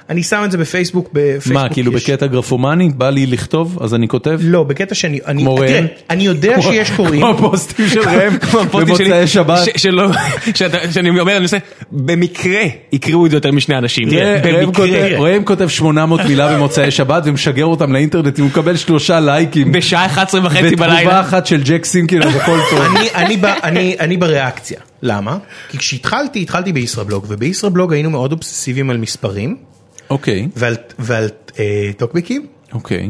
אני 0.09 0.23
שם 0.23 0.41
את 0.45 0.51
זה 0.51 0.57
בפייסבוק, 0.57 1.09
בפייסבוק 1.13 1.53
מה, 1.53 1.69
כאילו 1.69 1.91
בקטע 1.91 2.27
גרפומני, 2.27 2.89
בא 2.89 3.09
לי 3.09 3.25
לכתוב, 3.25 3.77
אז 3.81 3.93
אני 3.95 4.07
כותב? 4.07 4.39
לא, 4.43 4.63
בקטע 4.63 4.95
שאני, 4.95 5.19
אני, 5.27 5.41
כמו 5.41 5.57
תראה? 5.57 5.81
אני 6.09 6.23
יודע 6.25 6.61
שיש 6.61 6.91
קוראים, 6.91 7.21
כמו 7.21 7.29
הפוסטים 7.29 7.87
של 7.89 7.99
ראם 7.99 8.33
הפוסטים 8.35 8.69
במוצאי 8.81 9.05
שלי, 9.05 9.27
שבת. 9.27 9.59
ש- 9.65 9.81
שלא, 9.81 10.09
שאתה- 10.55 10.91
שאני 10.91 11.09
אומר, 11.09 11.21
אני 11.37 11.43
עושה, 11.43 11.57
במקרה 11.91 12.61
יקראו 12.91 13.25
את 13.25 13.31
זה 13.31 13.37
יותר 13.37 13.51
משני 13.51 13.77
אנשים. 13.77 14.09
ראם 14.09 14.41
במקרה. 14.65 14.73
כותב- 14.87 15.15
ראם 15.19 15.43
כותב 15.43 15.67
800 15.67 16.21
מילה 16.25 16.55
במוצאי 16.55 16.91
שבת 16.91 17.23
ומשגר 17.25 17.65
אותם 17.65 17.93
לאינטרנט, 17.93 18.39
הוא 18.39 18.47
מקבל 18.47 18.75
שלושה 18.77 19.19
לייקים. 19.19 19.71
בשעה 19.71 20.05
11 20.05 20.41
וחצי 20.45 20.67
ותגובה 20.67 20.87
בלילה. 20.87 21.21
אחת 21.21 21.45
של 21.45 21.61
ג'ק 21.63 21.85
סינקין, 21.85 22.23
אז 22.23 22.35
הכל 22.35 22.59
טוב. 22.69 22.79
אני, 22.81 23.07
אני, 23.15 23.37
ב, 23.37 23.45
אני, 23.45 23.95
אני 23.99 24.17
בריאקציה, 24.17 24.79
למה? 25.01 25.37
כי 25.69 25.77
כשהתחלתי, 25.77 26.41
התחלתי 26.41 26.73
בישראבלוג, 26.73 27.25
ובישראבלוג 27.27 27.93
היינו 27.93 28.09
מאוד 28.09 28.31
אובססיביים 28.31 28.89
על 28.89 28.97
מספרים, 28.97 29.68
אוקיי, 30.09 30.47
ועל, 30.55 30.75
ועל 30.99 31.29
אה, 31.59 31.91
טוקבקים, 31.97 32.47
אוקיי. 32.73 33.09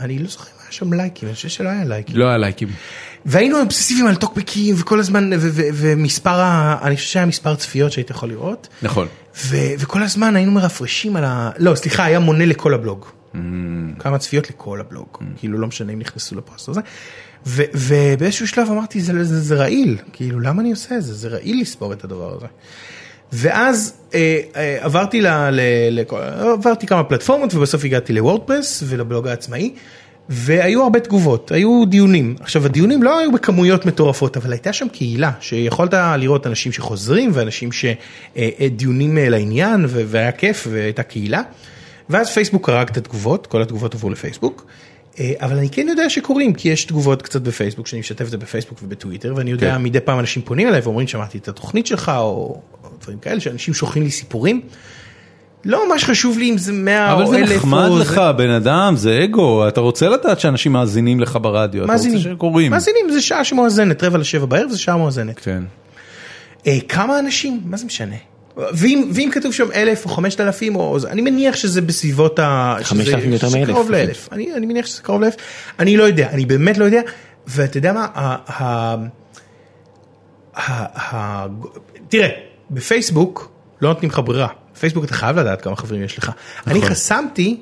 אני 0.00 0.18
לא 0.18 0.28
זוכר 0.28 0.44
אם 0.44 0.60
היה 0.62 0.72
שם 0.72 0.92
לייקים, 0.92 1.28
אני 1.28 1.34
חושב 1.34 1.48
שלא 1.48 1.68
היה 1.68 1.84
לייקים. 1.84 2.16
לא 2.16 2.28
היה 2.28 2.38
לייקים. 2.38 2.68
והיינו 3.26 3.60
אובססיביים 3.60 4.06
על 4.06 4.16
טוקבקים, 4.16 4.74
וכל 4.78 5.00
הזמן, 5.00 5.30
ומספר, 5.52 6.40
ה, 6.40 6.78
אני 6.82 6.96
חושב 6.96 7.08
שהיה 7.08 7.26
מספר 7.26 7.54
צפיות 7.54 7.92
שהיית 7.92 8.10
יכול 8.10 8.28
לראות, 8.28 8.68
נכון. 8.82 9.08
ו, 9.36 9.56
וכל 9.78 10.02
הזמן 10.02 10.36
היינו 10.36 10.52
מרפרשים 10.52 11.16
על 11.16 11.24
ה... 11.24 11.50
לא, 11.58 11.74
סליחה, 11.74 12.04
היה 12.04 12.18
מונה 12.18 12.46
לכל 12.46 12.74
הבלוג. 12.74 13.06
כמה 13.98 14.18
צפיות 14.18 14.50
לכל 14.50 14.80
הבלוג, 14.80 15.06
כאילו 15.36 15.58
לא 15.58 15.66
משנה 15.66 15.92
אם 15.92 15.98
נכנסו 15.98 16.36
לפוסט 16.36 16.68
הזה. 16.68 16.80
ו- 17.46 17.62
ובאיזשהו 17.74 18.48
שלב 18.48 18.68
אמרתי 18.70 19.00
זה, 19.00 19.24
זה, 19.24 19.40
זה 19.40 19.54
רעיל, 19.54 19.98
כאילו 20.12 20.40
למה 20.40 20.62
אני 20.62 20.70
עושה 20.70 20.96
את 20.96 21.02
זה, 21.02 21.14
זה 21.14 21.28
רעיל 21.28 21.60
לספור 21.60 21.92
את 21.92 22.04
הדבר 22.04 22.36
הזה. 22.36 22.46
ואז 23.32 23.94
אה, 24.14 24.40
אה, 24.56 24.78
עברתי, 24.80 25.20
ל, 25.20 25.26
ל, 25.50 25.60
ל, 25.90 26.02
עברתי 26.40 26.86
כמה 26.86 27.04
פלטפורמות 27.04 27.54
ובסוף 27.54 27.84
הגעתי 27.84 28.12
לוורדפרס 28.12 28.82
ולבלוג 28.86 29.28
העצמאי. 29.28 29.74
והיו 30.30 30.82
הרבה 30.82 31.00
תגובות, 31.00 31.52
היו 31.52 31.84
דיונים. 31.86 32.36
עכשיו 32.40 32.66
הדיונים 32.66 33.02
לא 33.02 33.18
היו 33.18 33.32
בכמויות 33.32 33.86
מטורפות, 33.86 34.36
אבל 34.36 34.52
הייתה 34.52 34.72
שם 34.72 34.88
קהילה 34.88 35.30
שיכולת 35.40 35.94
לראות 35.94 36.46
אנשים 36.46 36.72
שחוזרים 36.72 37.30
ואנשים 37.34 37.70
שדיונים 37.72 39.18
לעניין 39.20 39.84
ו- 39.88 40.02
והיה 40.06 40.32
כיף 40.32 40.66
והייתה 40.70 41.02
קהילה. 41.02 41.42
ואז 42.10 42.30
פייסבוק 42.30 42.66
קרג 42.66 42.88
את 42.88 42.96
התגובות, 42.96 43.46
כל 43.46 43.62
התגובות 43.62 43.94
עברו 43.94 44.10
לפייסבוק. 44.10 44.66
אה, 45.20 45.32
אבל 45.40 45.58
אני 45.58 45.68
כן 45.68 45.88
יודע 45.88 46.10
שקורים, 46.10 46.54
כי 46.54 46.68
יש 46.68 46.84
תגובות 46.84 47.22
קצת 47.22 47.42
בפייסבוק, 47.42 47.86
שאני 47.86 48.00
משתף 48.00 48.24
את 48.24 48.30
זה 48.30 48.38
בפייסבוק 48.38 48.82
ובטוויטר, 48.82 49.34
ואני 49.36 49.50
יודע 49.50 49.74
כן. 49.74 49.82
מדי 49.82 50.00
פעם 50.00 50.18
אנשים 50.18 50.42
פונים 50.42 50.68
אליי 50.68 50.80
ואומרים 50.80 51.08
שמעתי 51.08 51.38
את 51.38 51.48
התוכנית 51.48 51.86
שלך, 51.86 52.12
או 52.14 52.60
דברים 53.00 53.18
כאלה, 53.18 53.40
שאנשים 53.40 53.74
שולחים 53.74 54.02
לי 54.02 54.10
סיפורים. 54.10 54.60
לא 55.64 55.88
ממש 55.88 56.04
חשוב 56.04 56.38
לי 56.38 56.50
אם 56.50 56.58
זה 56.58 56.72
100 56.72 57.12
אבל 57.12 57.22
או 57.22 57.30
זה 57.30 57.36
1000 57.38 57.56
נחמד 57.56 57.88
או 57.88 57.98
לך, 57.98 58.08
זה- 58.14 58.32
בן 58.32 58.50
אדם, 58.50 58.94
זה 58.96 59.20
אגו, 59.24 59.68
אתה 59.68 59.80
רוצה 59.80 60.08
לדעת 60.08 60.40
שאנשים 60.40 60.72
מאזינים 60.72 61.20
לך 61.20 61.38
ברדיו, 61.42 61.84
אתה 61.84 61.92
רוצה 61.92 62.18
שקוראים. 62.18 62.70
מאזינים 62.70 63.10
זה 63.10 63.22
שעה 63.22 63.44
שמואזנת, 63.44 64.04
רבע 64.04 64.18
לשבע 64.18 64.46
בערב 64.46 64.70
זה 64.70 64.78
שעה 64.78 64.96
מואזנת. 64.96 65.38
כן. 65.38 65.62
אה, 66.66 66.78
כמה 66.88 67.18
אנשים? 67.18 67.60
מה 67.64 67.76
זה 67.76 67.86
משנה? 67.86 68.16
ואם, 68.72 69.10
ואם 69.14 69.28
כתוב 69.32 69.52
שם 69.52 69.72
אלף 69.74 70.04
או 70.04 70.10
חמשת 70.10 70.40
אלפים, 70.40 70.76
או, 70.76 70.98
אני 71.10 71.20
מניח 71.20 71.56
שזה 71.56 71.80
בסביבות 71.80 72.38
ה... 72.38 72.76
חמשת 72.82 73.04
שזה- 73.06 73.14
אלפים 73.16 73.32
יותר 73.32 73.48
מאלף, 73.52 73.68
קרוב. 73.74 73.90
לאלף. 73.90 74.28
אני, 74.32 74.54
אני 74.54 74.66
מניח 74.66 74.86
שזה 74.86 75.02
קרוב 75.02 75.20
לאלף. 75.20 75.34
אני 75.78 75.96
לא 75.96 76.04
יודע, 76.04 76.28
אני 76.30 76.46
באמת 76.46 76.78
לא 76.78 76.84
יודע. 76.84 77.00
ואתה 77.46 77.78
יודע 77.78 77.92
מה, 77.92 78.06
ה, 78.14 78.36
ה, 78.62 78.94
ה, 80.56 80.86
ה, 81.16 81.46
תראה, 82.08 82.28
בפייסבוק 82.70 83.50
לא 83.80 83.88
נותנים 83.88 84.10
לך 84.10 84.20
ברירה. 84.24 84.48
בפייסבוק 84.74 85.04
אתה 85.04 85.14
חייב 85.14 85.38
לדעת 85.38 85.62
כמה 85.62 85.76
חברים 85.76 86.02
יש 86.02 86.18
לך. 86.18 86.30
אני 86.66 86.82
חסמתי 86.82 87.60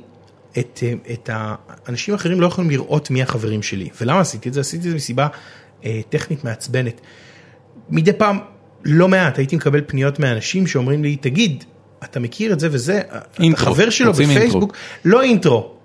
את, 0.58 0.82
אה, 0.82 0.92
את 1.12 1.30
האנשים 1.32 2.14
האחרים 2.14 2.40
לא 2.40 2.46
יכולים 2.46 2.70
לראות 2.70 3.10
מי 3.10 3.22
החברים 3.22 3.62
שלי. 3.62 3.88
ולמה 4.00 4.20
עשיתי 4.20 4.48
את 4.48 4.54
זה? 4.54 4.60
עשיתי 4.60 4.76
את 4.86 4.90
זה 4.90 4.96
מסיבה 4.96 5.26
אה, 5.84 6.00
טכנית 6.08 6.44
מעצבנת. 6.44 7.00
מדי 7.90 8.12
פעם, 8.12 8.38
לא 8.84 9.08
מעט, 9.08 9.38
הייתי 9.38 9.56
מקבל 9.56 9.80
פניות 9.86 10.18
מאנשים 10.18 10.66
שאומרים 10.66 11.02
לי, 11.02 11.16
תגיד, 11.16 11.64
אתה 12.04 12.20
מכיר 12.20 12.52
את 12.52 12.60
זה 12.60 12.68
וזה, 12.70 13.00
אתה 13.00 13.42
אינטרו, 13.42 13.74
חבר 13.74 13.90
שלו 13.90 14.12
בפייסבוק, 14.12 14.72
לא 15.04 15.22
אינטרו. 15.22 15.75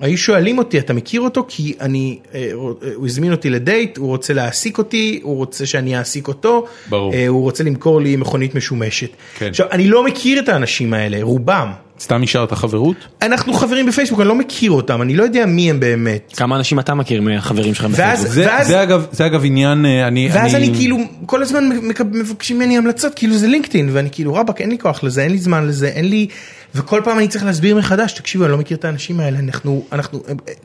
היו 0.00 0.18
שואלים 0.18 0.58
אותי, 0.58 0.78
אתה 0.78 0.92
מכיר 0.92 1.20
אותו? 1.20 1.44
כי 1.48 1.74
אני, 1.80 2.18
אה, 2.34 2.50
הוא 2.94 3.06
הזמין 3.06 3.32
אותי 3.32 3.50
לדייט, 3.50 3.96
הוא 3.96 4.06
רוצה 4.08 4.32
להעסיק 4.34 4.78
אותי, 4.78 5.20
הוא 5.22 5.36
רוצה 5.36 5.66
שאני 5.66 5.98
אעסיק 5.98 6.28
אותו, 6.28 6.64
ברור. 6.88 7.12
אה, 7.14 7.28
הוא 7.28 7.42
רוצה 7.42 7.64
למכור 7.64 8.00
לי 8.00 8.16
מכונית 8.16 8.54
משומשת. 8.54 9.08
כן. 9.38 9.46
עכשיו, 9.46 9.66
אני 9.72 9.88
לא 9.88 10.04
מכיר 10.04 10.40
את 10.40 10.48
האנשים 10.48 10.94
האלה, 10.94 11.18
רובם. 11.22 11.68
סתם 12.00 12.22
השארת 12.22 12.52
חברות? 12.52 12.96
אנחנו 13.22 13.52
חברים 13.52 13.86
בפייסבוק, 13.86 14.20
אני 14.20 14.28
לא 14.28 14.34
מכיר 14.34 14.70
אותם, 14.70 15.02
אני 15.02 15.16
לא 15.16 15.22
יודע 15.22 15.46
מי 15.46 15.70
הם 15.70 15.80
באמת. 15.80 16.32
כמה 16.36 16.56
אנשים 16.56 16.78
אתה 16.78 16.94
מכיר 16.94 17.20
מהחברים 17.22 17.74
שלך 17.74 17.84
ואז- 17.90 17.94
בפייסבוק? 17.94 18.28
זה, 18.34 18.46
ואז- 18.46 18.66
זה 18.68 18.82
אגב, 18.82 19.06
זה 19.12 19.26
אגב 19.26 19.44
עניין, 19.44 19.86
אה, 19.86 20.08
אני, 20.08 20.28
ואז 20.32 20.54
אני 20.54 20.74
כאילו 20.74 20.96
כל 21.26 21.42
הזמן 21.42 21.68
מבקשים 22.12 22.56
ממני 22.56 22.78
המלצות 22.78 23.12
כאילו 23.14 23.34
זה 23.36 23.46
לינקדאין 23.46 23.88
ואני 23.92 24.08
כאילו 24.12 24.34
רבאק 24.34 24.60
אין 24.60 24.70
לי 24.70 24.78
כוח 24.78 25.04
לזה 25.04 25.22
אין 25.22 25.30
לי 25.32 25.38
זמן 25.38 25.66
לזה 25.68 25.88
אין 25.88 26.04
לי 26.08 26.26
וכל 26.74 27.00
פעם 27.04 27.18
אני 27.18 27.28
צריך 27.28 27.44
להסביר 27.44 27.76
מחדש 27.76 28.12
תקשיבו 28.12 28.44
אני 28.44 28.52
לא 28.52 28.58
מכיר 28.58 28.76
את 28.76 28.84
האנשים 28.84 29.20
האלה 29.20 29.38
אנחנו 29.38 29.84
אנחנו 29.92 30.22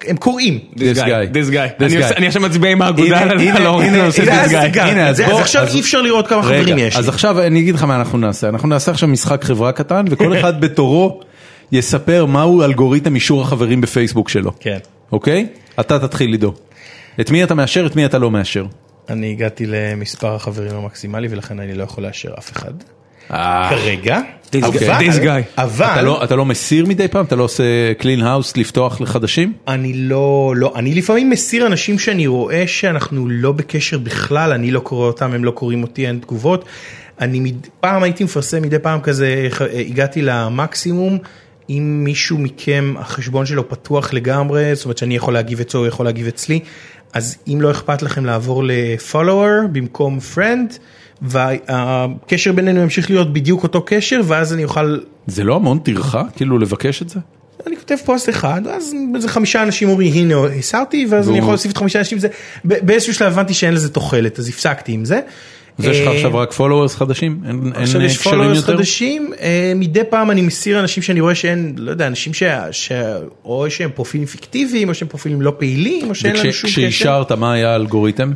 הם, 0.07 0.17
קוראים. 0.17 0.59
This 0.75 0.97
guy, 0.97 0.99
this 1.33 1.51
guy. 1.51 1.79
This 1.79 1.83
אני 1.83 1.93
guy. 1.93 2.03
עושה- 2.03 2.15
אני 2.17 2.27
עכשיו 2.27 2.41
מצביע 2.41 2.71
עם 2.71 2.81
האגודה 2.81 3.21
אז 5.07 5.19
עכשיו 5.39 5.67
אי 5.73 5.79
אפשר 5.79 6.01
לראות 6.01 6.27
כמה 6.27 6.43
חברים 6.43 6.77
יש. 6.77 6.95
אז 6.95 7.09
עכשיו 7.09 7.41
אני 7.41 7.59
אגיד 7.59 7.75
לך 7.75 7.83
מה 7.83 7.95
אנחנו 7.95 8.17
נעשה, 8.17 8.49
אנחנו 8.49 8.69
נעשה 8.69 8.91
עכשיו 8.91 9.09
משחק 9.09 9.43
חברה 9.43 9.71
קטן 9.71 10.05
וכל 10.09 10.33
אחד 10.39 10.61
בתורו 10.61 11.19
יספר 11.71 12.25
מהו 12.25 12.63
אלגוריתם 12.63 13.15
אישור 13.15 13.41
החברים 13.41 13.81
בפייסבוק 13.81 14.29
שלו, 14.29 14.51
כן. 14.59 14.77
אוקיי? 15.11 15.47
אתה 15.79 15.99
תתחיל 15.99 16.29
לידו. 16.31 16.53
את 17.21 17.31
מי 17.31 17.43
אתה 17.43 17.53
מאשר, 17.55 17.85
את 17.85 17.95
מי 17.95 18.05
אתה 18.05 18.17
לא 18.17 18.31
מאשר. 18.31 18.65
אני 19.09 19.31
הגעתי 19.31 19.65
למספר 19.67 20.35
החברים 20.35 20.75
המקסימלי 20.75 21.27
ולכן 21.31 21.59
אני 21.59 21.73
לא 21.73 21.83
יכול 21.83 22.03
לאשר 22.03 22.29
אף 22.39 22.51
אחד. 22.51 22.73
אה, 23.31 23.69
כרגע. 23.69 24.19
This 24.51 25.19
guy, 25.23 25.43
אבל-. 25.57 25.85
אתה 25.85 26.01
לא- 26.01 26.23
אתה 26.23 26.35
לא 26.35 26.45
מסיר 26.45 26.85
מדי 26.85 27.07
פעם? 27.07 27.25
אתה 27.25 27.35
לא 27.35 27.43
עושה 27.43 27.63
קלין 27.97 28.21
האוס 28.21 28.57
לפתוח 28.57 29.01
לחדשים? 29.01 29.53
אני 29.67 29.93
לא, 29.93 30.53
לא, 30.57 30.73
אני 30.75 30.93
לפעמים 30.93 31.29
מסיר 31.29 31.67
אנשים 31.67 31.99
שאני 31.99 32.27
רואה 32.27 32.63
שאנחנו 32.67 33.27
לא 33.29 33.51
בקשר 33.51 33.97
בכלל, 33.97 34.51
אני 34.51 34.71
לא 34.71 34.79
קורא 34.79 35.07
אותם, 35.07 35.33
הם 35.33 35.43
לא 35.43 35.51
קוראים 35.51 35.83
אותי, 35.83 36.07
אין 36.07 36.19
תגובות. 36.19 36.65
אני 37.21 37.53
פעם 37.79 38.03
הייתי 38.03 38.23
מפרסם 38.23 38.61
מדי 38.61 38.79
פעם 38.79 38.99
כזה, 39.01 39.47
הגעתי 39.87 40.21
למקסימום, 40.21 41.17
אם 41.69 42.01
מישהו 42.03 42.37
מכם 42.37 42.93
החשבון 42.97 43.45
שלו 43.45 43.69
פתוח 43.69 44.13
לגמרי, 44.13 44.75
זאת 44.75 44.85
אומרת 44.85 44.97
שאני 44.97 45.15
יכול 45.15 45.33
להגיב 45.33 45.59
אצלו, 45.59 45.79
הוא 45.79 45.87
יכול 45.87 46.05
להגיב 46.05 46.27
אצלי, 46.27 46.59
אז 47.13 47.37
אם 47.47 47.61
לא 47.61 47.71
אכפת 47.71 48.01
לכם 48.01 48.25
לעבור 48.25 48.63
ל-follower 48.63 49.67
במקום 49.71 50.19
friend, 50.35 50.77
והקשר 51.21 52.51
בינינו 52.51 52.81
ימשיך 52.81 53.09
להיות 53.09 53.33
בדיוק 53.33 53.63
אותו 53.63 53.81
קשר, 53.85 54.21
ואז 54.25 54.53
אני 54.53 54.63
אוכל 54.63 54.97
זה 55.27 55.43
לא 55.43 55.55
המון 55.55 55.79
טרחה? 55.79 56.23
כאילו 56.35 56.57
לבקש 56.59 57.01
את 57.01 57.09
זה? 57.09 57.19
אני 57.67 57.75
כותב 57.77 57.95
פוסט 58.05 58.29
אחד, 58.29 58.61
ואז 58.65 58.93
איזה 59.15 59.27
חמישה 59.29 59.63
אנשים 59.63 59.89
אומרים 59.89 60.13
הנה 60.13 60.35
הסרתי, 60.59 61.07
ואז 61.09 61.29
אני 61.29 61.37
יכול 61.37 61.49
להוסיף 61.51 61.71
את 61.71 61.77
חמישה 61.77 61.99
אנשים, 61.99 62.19
זה, 62.19 62.27
באיזשהו 62.63 63.13
שלב 63.13 63.31
הבנתי 63.33 63.53
שאין 63.53 63.73
לזה 63.73 63.89
תוחלת, 63.89 64.39
אז 64.39 64.49
הפסקתי 64.49 64.91
עם 64.91 65.05
זה. 65.05 65.19
אז 65.79 65.85
יש 65.85 65.99
לך 65.99 66.07
אה, 66.07 66.13
עכשיו 66.13 66.35
רק 66.37 66.53
followers 66.53 66.95
חדשים? 66.95 67.39
אין 67.45 67.73
עכשיו 67.75 68.01
יש 68.01 68.17
followers? 68.17 68.63
חדשים, 68.63 69.31
אה, 69.39 69.73
מדי 69.75 69.99
פעם 70.09 70.31
אני 70.31 70.41
מסיר 70.41 70.79
אנשים 70.79 71.03
שאני 71.03 71.19
רואה 71.21 71.35
שאין, 71.35 71.73
לא 71.77 71.91
יודע, 71.91 72.07
אנשים 72.07 72.33
שה- 72.33 72.67
שה- 72.71 73.17
או 73.45 73.65
שהם 73.69 73.89
פרופילים 73.95 74.27
פיקטיביים, 74.27 74.89
או 74.89 74.93
שהם 74.93 75.07
פרופילים 75.07 75.41
לא 75.41 75.53
פעילים, 75.57 76.09
או 76.09 76.15
שאין 76.15 76.35
לנו 76.35 76.43
שום 76.43 76.51
קשר. 76.51 76.67
וכשאישרת 76.67 77.31
מה 77.31 77.53
היה 77.53 77.71
האלגוריתם? 77.71 78.31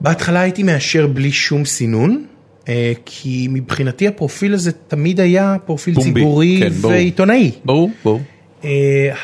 בהתחלה 0.00 0.40
הייתי 0.40 0.62
מאשר 0.62 1.06
בלי 1.06 1.32
שום 1.32 1.64
סינון, 1.64 2.24
אה, 2.68 2.92
כי 3.04 3.46
מבחינתי 3.50 4.08
הפרופיל 4.08 4.54
הזה 4.54 4.72
תמיד 4.72 5.20
היה 5.20 5.56
פרופיל 5.66 5.94
פומבי, 5.94 6.12
ציבורי 6.20 6.60
כן, 6.62 6.68
ברור. 6.68 6.92
ועיתונאי. 6.94 7.50
ברור, 7.64 7.90
ברור. 8.04 8.20
Uh, 8.62 8.64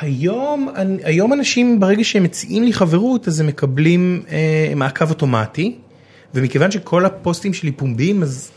היום, 0.01 0.69
היום 1.05 1.32
אנשים 1.32 1.81
ברגע 1.81 2.05
שהם 2.05 2.23
מציעים 2.23 2.62
לי 2.62 2.73
חברות 2.73 3.28
אז 3.28 3.40
הם 3.40 3.47
מקבלים 3.47 4.23
uh, 4.27 4.31
מעקב 4.77 5.09
אוטומטי 5.11 5.74
ומכיוון 6.35 6.70
שכל 6.70 7.05
הפוסטים 7.05 7.53
שלי 7.55 7.73
פומביים 7.73 8.23
אז, 8.23 8.51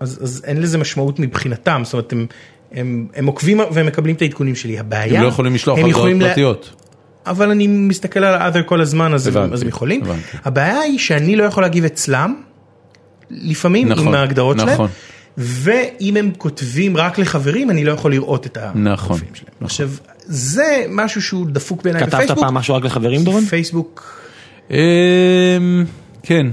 אז, 0.00 0.18
אז 0.22 0.42
אין 0.46 0.60
לזה 0.62 0.78
משמעות 0.78 1.18
מבחינתם 1.18 1.82
זאת 1.84 1.92
אומרת 1.92 2.12
הם, 2.12 2.26
הם, 2.72 3.06
הם 3.14 3.26
עוקבים 3.26 3.60
והם 3.70 3.86
מקבלים 3.86 4.16
את 4.16 4.22
העדכונים 4.22 4.54
שלי 4.54 4.78
הבעיה 4.78 5.18
הם 5.18 5.22
לא 5.22 5.28
יכולים 5.28 5.54
לשלוח 5.54 5.76
הודעות 5.78 5.90
יכולים 5.90 6.20
לה- 6.20 6.28
פרטיות. 6.28 6.85
אבל 7.26 7.50
אני 7.50 7.66
מסתכל 7.66 8.24
על 8.24 8.34
ה-other 8.34 8.62
כל 8.62 8.80
הזמן 8.80 9.14
אז, 9.14 9.26
הם, 9.26 9.36
הבנתי, 9.36 9.54
אז 9.54 9.62
הם 9.62 9.68
יכולים 9.68 10.02
הבנתי. 10.02 10.20
הבעיה 10.44 10.80
היא 10.80 10.98
שאני 10.98 11.36
לא 11.36 11.44
יכול 11.44 11.62
להגיב 11.62 11.84
אצלם 11.84 12.34
לפעמים 13.30 13.88
נכון, 13.88 14.08
עם 14.08 14.14
ההגדרות 14.14 14.56
שלהם 14.60 14.72
נכון. 14.74 14.88
ואם 15.38 16.16
הם 16.16 16.30
כותבים 16.38 16.96
רק 16.96 17.18
לחברים 17.18 17.70
אני 17.70 17.84
לא 17.84 17.92
יכול 17.92 18.10
לראות 18.10 18.46
את 18.46 18.58
נכון, 18.58 18.86
הפרופילים 18.86 19.34
שלהם. 19.34 19.52
עכשיו 19.60 19.90
זה 20.26 20.84
משהו 20.90 21.22
שהוא 21.22 21.46
דפוק 21.46 21.82
בעיניי 21.82 22.02
כתבת 22.02 22.14
בפייסבוק. 22.14 22.38
פעם 22.44 22.54
משהו 22.54 22.74
רק 22.74 22.84
לחברים 22.84 23.24
דורון? 23.24 23.44
פייסבוק 23.44 24.20
אמ, 24.70 24.76
כן. 26.22 26.46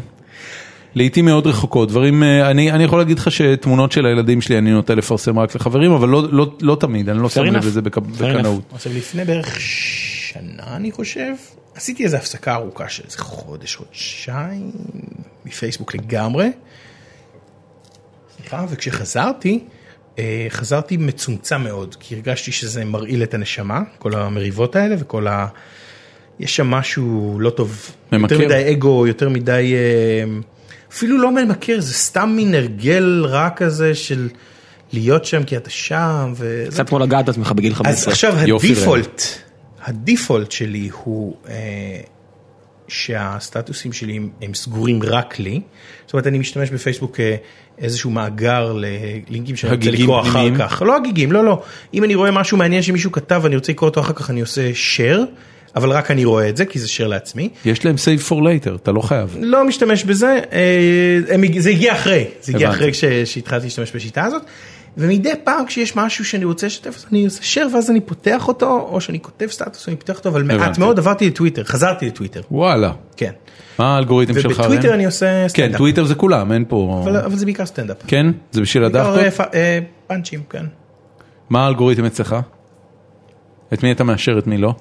לעיתים 0.95 1.26
מאוד 1.26 1.48
רחוקות, 1.48 1.90
דברים, 1.90 2.24
אה, 2.24 2.52
אני, 2.52 2.72
אני 2.72 2.84
יכול 2.84 3.00
להגיד 3.00 3.20
לך 3.20 3.32
שתמונות 3.32 3.91
של 3.91 4.06
הילדים 4.06 4.41
שלי 4.41 4.58
אני 4.58 4.72
נוטה 4.72 4.95
לפרסם 4.95 5.40
רק 5.40 5.56
לחברים, 5.56 5.91
אבל 5.91 6.10
לא, 6.10 6.24
לא, 6.32 6.52
לא 6.62 6.78
תמיד, 6.80 7.10
אני 7.10 7.20
לא 7.22 7.30
שם 7.30 7.44
לב. 7.44 7.66
לזה 7.66 7.82
בק- 7.82 7.98
בקנאות. 7.98 8.62
עכשיו 8.74 8.91
לפני 8.95 9.26
בערך 9.26 9.58
שנה 10.34 10.76
אני 10.76 10.92
חושב 10.92 11.34
עשיתי 11.76 12.04
איזה 12.04 12.18
הפסקה 12.18 12.54
ארוכה 12.54 12.90
של 12.90 13.04
איזה 13.06 13.18
חודש 13.18 13.76
חודשיים 13.76 14.72
מפייסבוק 15.46 15.96
לגמרי. 15.96 16.52
סליחה 18.38 18.66
וכשחזרתי 18.70 19.64
אה, 20.20 20.46
חזרתי 20.50 20.98
מצומצם 20.98 21.62
מאוד 21.62 21.96
כי 22.00 22.16
הרגשתי 22.16 22.52
שזה 22.52 22.86
מרעיל 22.86 23.24
את 23.24 23.34
הנשמה 23.34 23.82
כל 24.00 24.16
המריבות 24.16 24.76
האלה 24.76 24.96
וכל 25.00 25.28
ה... 25.28 25.48
יש 26.40 26.56
שם 26.56 26.68
משהו 26.68 27.38
לא 27.40 27.50
טוב 27.50 27.92
ממכר. 28.12 28.36
יותר 28.36 28.46
מדי 28.46 28.72
אגו 28.72 29.08
יותר 29.08 29.30
מדי 29.30 29.74
אה, 29.76 30.40
אפילו 30.92 31.18
לא 31.18 31.32
ממכר 31.32 31.80
זה 31.80 31.94
סתם 31.94 32.34
מין 32.36 32.56
הרגל 32.56 33.26
רע 33.30 33.50
כזה 33.50 33.96
של 33.96 34.30
להיות 34.94 35.26
שם 35.26 35.44
כי 35.44 35.58
אתה 35.58 35.70
שם. 35.70 36.34
וזה 36.36 36.72
קצת 36.72 36.90
כמו 36.90 37.00
לגעת 37.00 37.26
בעצמך 37.26 37.52
בגיל 37.52 37.72
אז 37.72 37.78
15. 37.78 38.12
עכשיו 38.12 38.36
יופי, 38.48 38.72
הדיפולט, 38.72 39.22
הדיפולט 39.84 40.52
שלי 40.52 40.90
הוא 41.04 41.36
אה, 41.50 41.54
שהסטטוסים 42.88 43.94
שלי 43.94 44.18
הם, 44.18 44.30
הם 44.42 44.54
סגורים 44.54 45.00
רק 45.04 45.40
לי, 45.40 45.62
זאת 46.06 46.14
אומרת 46.14 46.28
אני 46.28 46.38
משתמש 46.38 46.70
בפייסבוק 46.70 47.20
כאיזשהו 47.78 48.12
מאגר 48.12 48.74
ללינקים 48.74 49.56
שאני 49.56 49.76
רוצה 49.76 49.92
לקרוא 49.92 50.22
אחר 50.22 50.32
פנימיים? 50.32 50.56
כך, 50.58 50.82
לא 50.86 50.98
הגיגים, 50.98 51.32
לא 51.32 51.46
לא, 51.46 51.62
אם 51.94 52.04
אני 52.04 52.16
רואה 52.16 52.32
משהו 52.32 52.58
מעניין 52.58 52.82
שמישהו 52.82 53.12
כתב 53.12 53.40
ואני 53.44 53.56
רוצה 53.56 53.72
לקרוא 53.72 53.90
אותו 53.90 54.02
אחר 54.02 54.14
כך 54.14 54.30
אני 54.30 54.42
עושה 54.42 54.72
share, 54.98 55.20
אבל 55.76 55.90
רק 55.90 56.12
אני 56.12 56.26
רואה 56.26 56.50
את 56.50 56.58
זה 56.58 56.66
כי 56.66 56.80
זה 56.80 56.88
share 56.88 57.08
לעצמי, 57.08 57.50
יש 57.66 57.86
להם 57.86 57.96
save 57.96 58.30
for 58.30 58.36
later, 58.36 58.76
אתה 58.76 58.92
לא 58.92 59.02
חייב. 59.02 59.38
לא 59.40 59.68
משתמש 59.68 60.04
בזה, 60.04 60.40
אה, 60.52 61.38
זה 61.58 61.70
הגיע 61.70 61.94
אחרי, 61.94 62.26
זה 62.42 62.52
הגיע. 62.56 62.70
אחרי 62.70 62.92
שהתחלתי 63.26 63.66
להשתמש 63.66 63.92
בשיטה 63.96 64.24
הזאת, 64.24 64.42
ומדי 64.98 65.32
פעם 65.44 65.65
כשיש 65.65 65.95
משהו 65.95 66.26
שאני 66.26 66.45
רוצה 66.45 66.68
לשתף 66.68 66.95
אז 66.98 67.06
אני 67.11 67.26
עושה 67.26 67.41
share 67.41 67.76
ואז 67.76 67.90
אני 67.90 68.02
פותח 68.02 68.48
אותו, 68.48 68.88
או 68.91 69.02
שאני 69.02 69.20
כותב 69.22 69.48
סטטוס 69.48 69.88
ואני 69.88 69.98
פותח 69.98 70.18
אותו, 70.18 70.30
אבל 70.30 70.44
מעט 70.44 70.61
הבנתי. 70.61 70.80
מאוד 70.80 70.99
עברתי 70.99 71.28
לטוויטר, 71.28 71.64
חזרתי 71.64 72.06
לטוויטר, 72.06 72.41
וואלה. 72.52 72.91
כן. 73.18 73.32
מה 73.80 73.95
האלגוריתם 73.95 74.34
שלך? 74.34 74.60
ובטוויטר? 74.60 74.94
אני 74.94 75.06
עושה 75.06 75.26
כן, 75.44 75.48
סטנדאפ, 75.48 75.78
טוויטר 75.78 76.06
זה 76.06 76.15
כולם, 76.15 76.52
אין 76.52 76.65
פה... 76.68 77.02
אבל 77.03 77.18
אבל 77.18 77.36
זה 77.36 77.45
בעיקר 77.45 77.65
סטנדאפ. 77.65 77.98
כן? 78.07 78.28
זה 78.52 78.61
בשביל 78.61 78.90
בעיקר, 78.90 79.11
הדחקות? 79.11 79.49
אה, 79.53 79.60
אה, 79.60 79.80
פאנצ'ים, 80.07 80.44
כן. 80.49 80.65
מה 81.49 81.65
האלגוריתם 81.65 82.06
אצלך? 82.06 82.36
את 83.74 83.84
מי 83.84 83.91
אתה 83.91 84.03
מאשר, 84.03 84.38
את 84.40 84.48
מי 84.48 84.57
לא? 84.57 84.74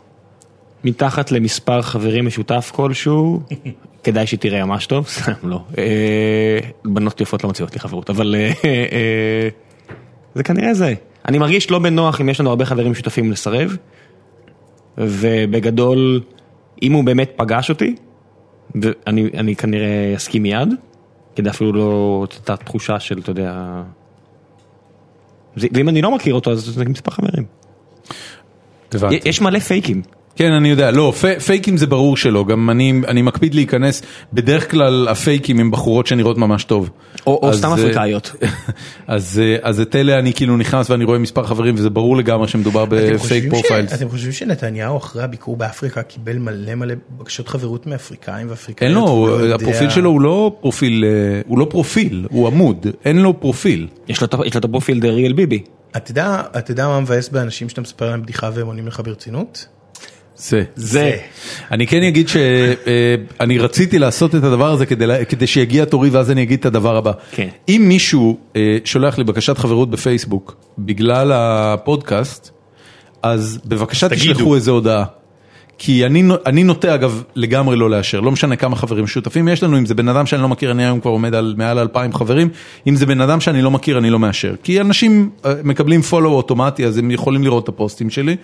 מתחת 0.84 1.32
למספר 1.32 1.82
חברים 1.82 2.26
משותף 2.26 2.70
כלשהו, 2.74 3.40
כדאי 4.05 4.26
שתראה 4.26 4.64
ממש 4.64 4.86
טוב, 4.86 5.09
סתם 5.09 5.32
לא. 5.43 5.60
אה, 5.78 6.59
בנות 6.84 7.20
יפות 7.20 7.44
לא 7.44 7.51
מציעות 7.51 7.74
לי 7.74 7.80
חברות, 7.80 8.10
אבל 8.10 8.34
אה, 8.39 8.52
אה, 8.64 9.48
זה 10.34 10.42
כנראה 10.42 10.74
זה. 10.74 10.94
אני 11.28 11.38
מרגיש 11.38 11.70
לא 11.70 11.78
בנוח 11.78 12.20
אם 12.20 12.28
יש 12.28 12.40
לנו 12.40 12.50
הרבה 12.50 12.64
חברים 12.64 12.90
משותפים 12.90 13.30
לסרב, 13.30 13.76
ובגדול, 14.98 16.20
אם 16.82 16.92
הוא 16.92 17.04
באמת 17.04 17.32
פגש 17.36 17.70
אותי, 17.70 17.94
ואני 18.82 19.30
אני 19.34 19.56
כנראה 19.56 20.12
אסכים 20.16 20.42
מיד, 20.42 20.68
כדי 21.36 21.50
אפילו 21.50 21.72
לא 21.72 22.26
את 22.42 22.50
התחושה 22.50 23.00
של, 23.00 23.18
אתה 23.18 23.30
יודע, 23.30 23.82
ואם 25.56 25.88
אני 25.88 26.02
לא 26.02 26.14
מכיר 26.14 26.34
אותו 26.34 26.50
אז 26.52 26.59
זה 26.59 26.84
מספר 26.84 27.10
חברים. 27.10 27.44
הבנתי. 28.94 29.28
יש 29.28 29.40
מלא 29.40 29.59
פייקים. 29.59 30.02
כן, 30.36 30.52
אני 30.52 30.68
יודע, 30.68 30.90
לא, 30.90 31.12
פ- 31.20 31.42
פייקים 31.46 31.76
זה 31.76 31.86
ברור 31.86 32.16
שלא, 32.16 32.44
גם 32.44 32.70
אני, 32.70 33.00
אני 33.09 33.22
מקפיד 33.22 33.54
להיכנס, 33.54 34.02
בדרך 34.32 34.70
כלל 34.70 35.09
הפייקים 35.09 35.60
הם 35.60 35.70
בחורות 35.70 36.06
שנראות 36.06 36.38
ממש 36.38 36.64
טוב. 36.64 36.90
או- 37.26 37.40
או 37.42 37.48
אז, 37.50 37.59
סתם 37.59 37.68
אה, 37.68 37.74
אפריקאיות. 37.74 38.32
אז, 39.06 39.40
אה, 39.44 39.56
אז 39.62 39.80
את 39.80 39.96
אלה 39.96 40.18
אני 40.18 40.32
כאילו 40.32 40.56
נכנס 40.56 40.90
ואני 40.90 41.04
רואה 41.04 41.18
מספר 41.18 41.42
חברים 41.44 41.74
וזה 41.74 41.90
ברור 41.90 42.16
לגמרי 42.16 42.48
שמדובר 42.48 42.84
בפייק 42.84 43.16
חושבים 43.16 43.42
ש- 43.42 43.48
profiles. 43.48 43.93
אתם 43.94 44.09
חושבים 44.09 44.32
שנתניהו 44.32 44.96
אחרי 44.96 45.22
הביקור 45.22 45.56
באפריקה 45.56 46.02
קיבל 46.02 46.38
מלא 46.38 46.74
מלא 46.74 46.94
בקשות 47.18 47.48
חברות 47.48 47.86
מאפריקאים 47.86 48.46
ואפריקאיות? 48.50 48.88
אין 48.96 49.00
לו, 49.04 49.26
לא 49.26 49.32
יודע- 49.32 49.54
הפרופיל 49.54 49.90
שלו 49.90 50.10
הוא 50.10 50.20
לא 50.20 50.56
פרופיל, 50.60 51.04
אה, 51.04 51.40
הוא 51.46 51.59
לא 51.59 51.66
פרופיל, 51.70 52.26
הוא 52.30 52.46
עמוד, 52.46 52.86
אין 53.04 53.16
לו 53.18 53.40
פרופיל. 53.40 53.86
יש 54.09 54.20
לו 54.20 54.26
את 54.56 54.64
הפרופיל 54.64 55.00
the 55.01 55.09
real 55.10 55.32
ביבי. 55.32 55.62
יודע, 56.10 56.42
אתה 56.59 56.70
יודע 56.70 56.88
מה 56.88 57.00
מבאס 57.00 57.28
באנשים 57.28 57.68
שאתה 57.68 57.80
מספר 57.80 58.10
להם 58.10 58.22
בדיחה 58.22 58.50
והם 58.54 58.66
עונים 58.66 58.86
לך 58.86 59.00
ברצינות? 59.04 59.66
זה. 60.43 60.62
זה. 60.77 61.16
אני 61.70 61.86
כן 61.86 62.02
אגיד 62.02 62.28
שאני 62.28 63.59
רציתי 63.59 63.98
לעשות 63.98 64.35
את 64.35 64.44
הדבר 64.44 64.70
הזה 64.70 64.86
כדי, 64.86 65.06
כדי 65.28 65.47
שיגיע 65.47 65.85
תורי 65.85 66.10
ואז 66.10 66.31
אני 66.31 66.43
אגיד 66.43 66.59
את 66.59 66.66
הדבר 66.66 66.97
הבא. 66.97 67.12
כן. 67.31 67.48
אם 67.69 67.85
מישהו 67.89 68.39
אה, 68.56 68.77
שולח 68.85 69.19
לי 69.19 69.24
בקשת 69.24 69.59
חברות 69.59 69.90
בפייסבוק 69.90 70.56
בגלל 70.78 71.32
הפודקאסט, 71.35 72.51
אז 73.23 73.60
בבקשה 73.64 74.09
תגידו. 74.09 74.35
תשלחו 74.35 74.55
איזה 74.55 74.70
הודעה. 74.70 75.05
כי 75.84 76.06
אני, 76.06 76.22
אני 76.46 76.64
נוטה 76.64 76.94
אגב 76.94 77.22
לגמרי 77.34 77.76
לא 77.76 77.90
לאשר, 77.90 78.20
לא 78.20 78.30
משנה 78.30 78.56
כמה 78.56 78.76
חברים 78.76 79.06
שותפים 79.06 79.48
יש 79.48 79.62
לנו, 79.62 79.78
אם 79.78 79.86
זה 79.86 79.94
בן 79.94 80.09
אדם 80.09 80.26
שאני 80.26 80.42
לא 80.42 80.48
מכיר, 80.48 80.70
אני 80.70 80.84
היום 80.84 81.00
כבר 81.00 81.10
עומד 81.10 81.34
על 81.34 81.54
מעל 81.59 81.78
2,000 81.78 82.14
חברים, 82.14 82.48
אם 82.86 82.96
זה 82.96 83.06
בן 83.06 83.20
אדם 83.20 83.40
שאני 83.40 83.62
לא 83.62 83.70
מכיר 83.70 83.98
אני 83.98 84.10
לא 84.10 84.18
מאשר. 84.18 84.54
כי 84.62 84.80
אנשים 84.80 85.30
אה, 85.44 85.54
מקבלים 85.64 86.00
follow 86.10 86.24
אוטומטי 86.24 86.86
אז 86.86 86.98
הם 86.98 87.10
יכולים 87.10 87.44
לראות 87.44 87.64
את 87.64 87.68
הפוסטים 87.68 88.10
שלי, 88.10 88.36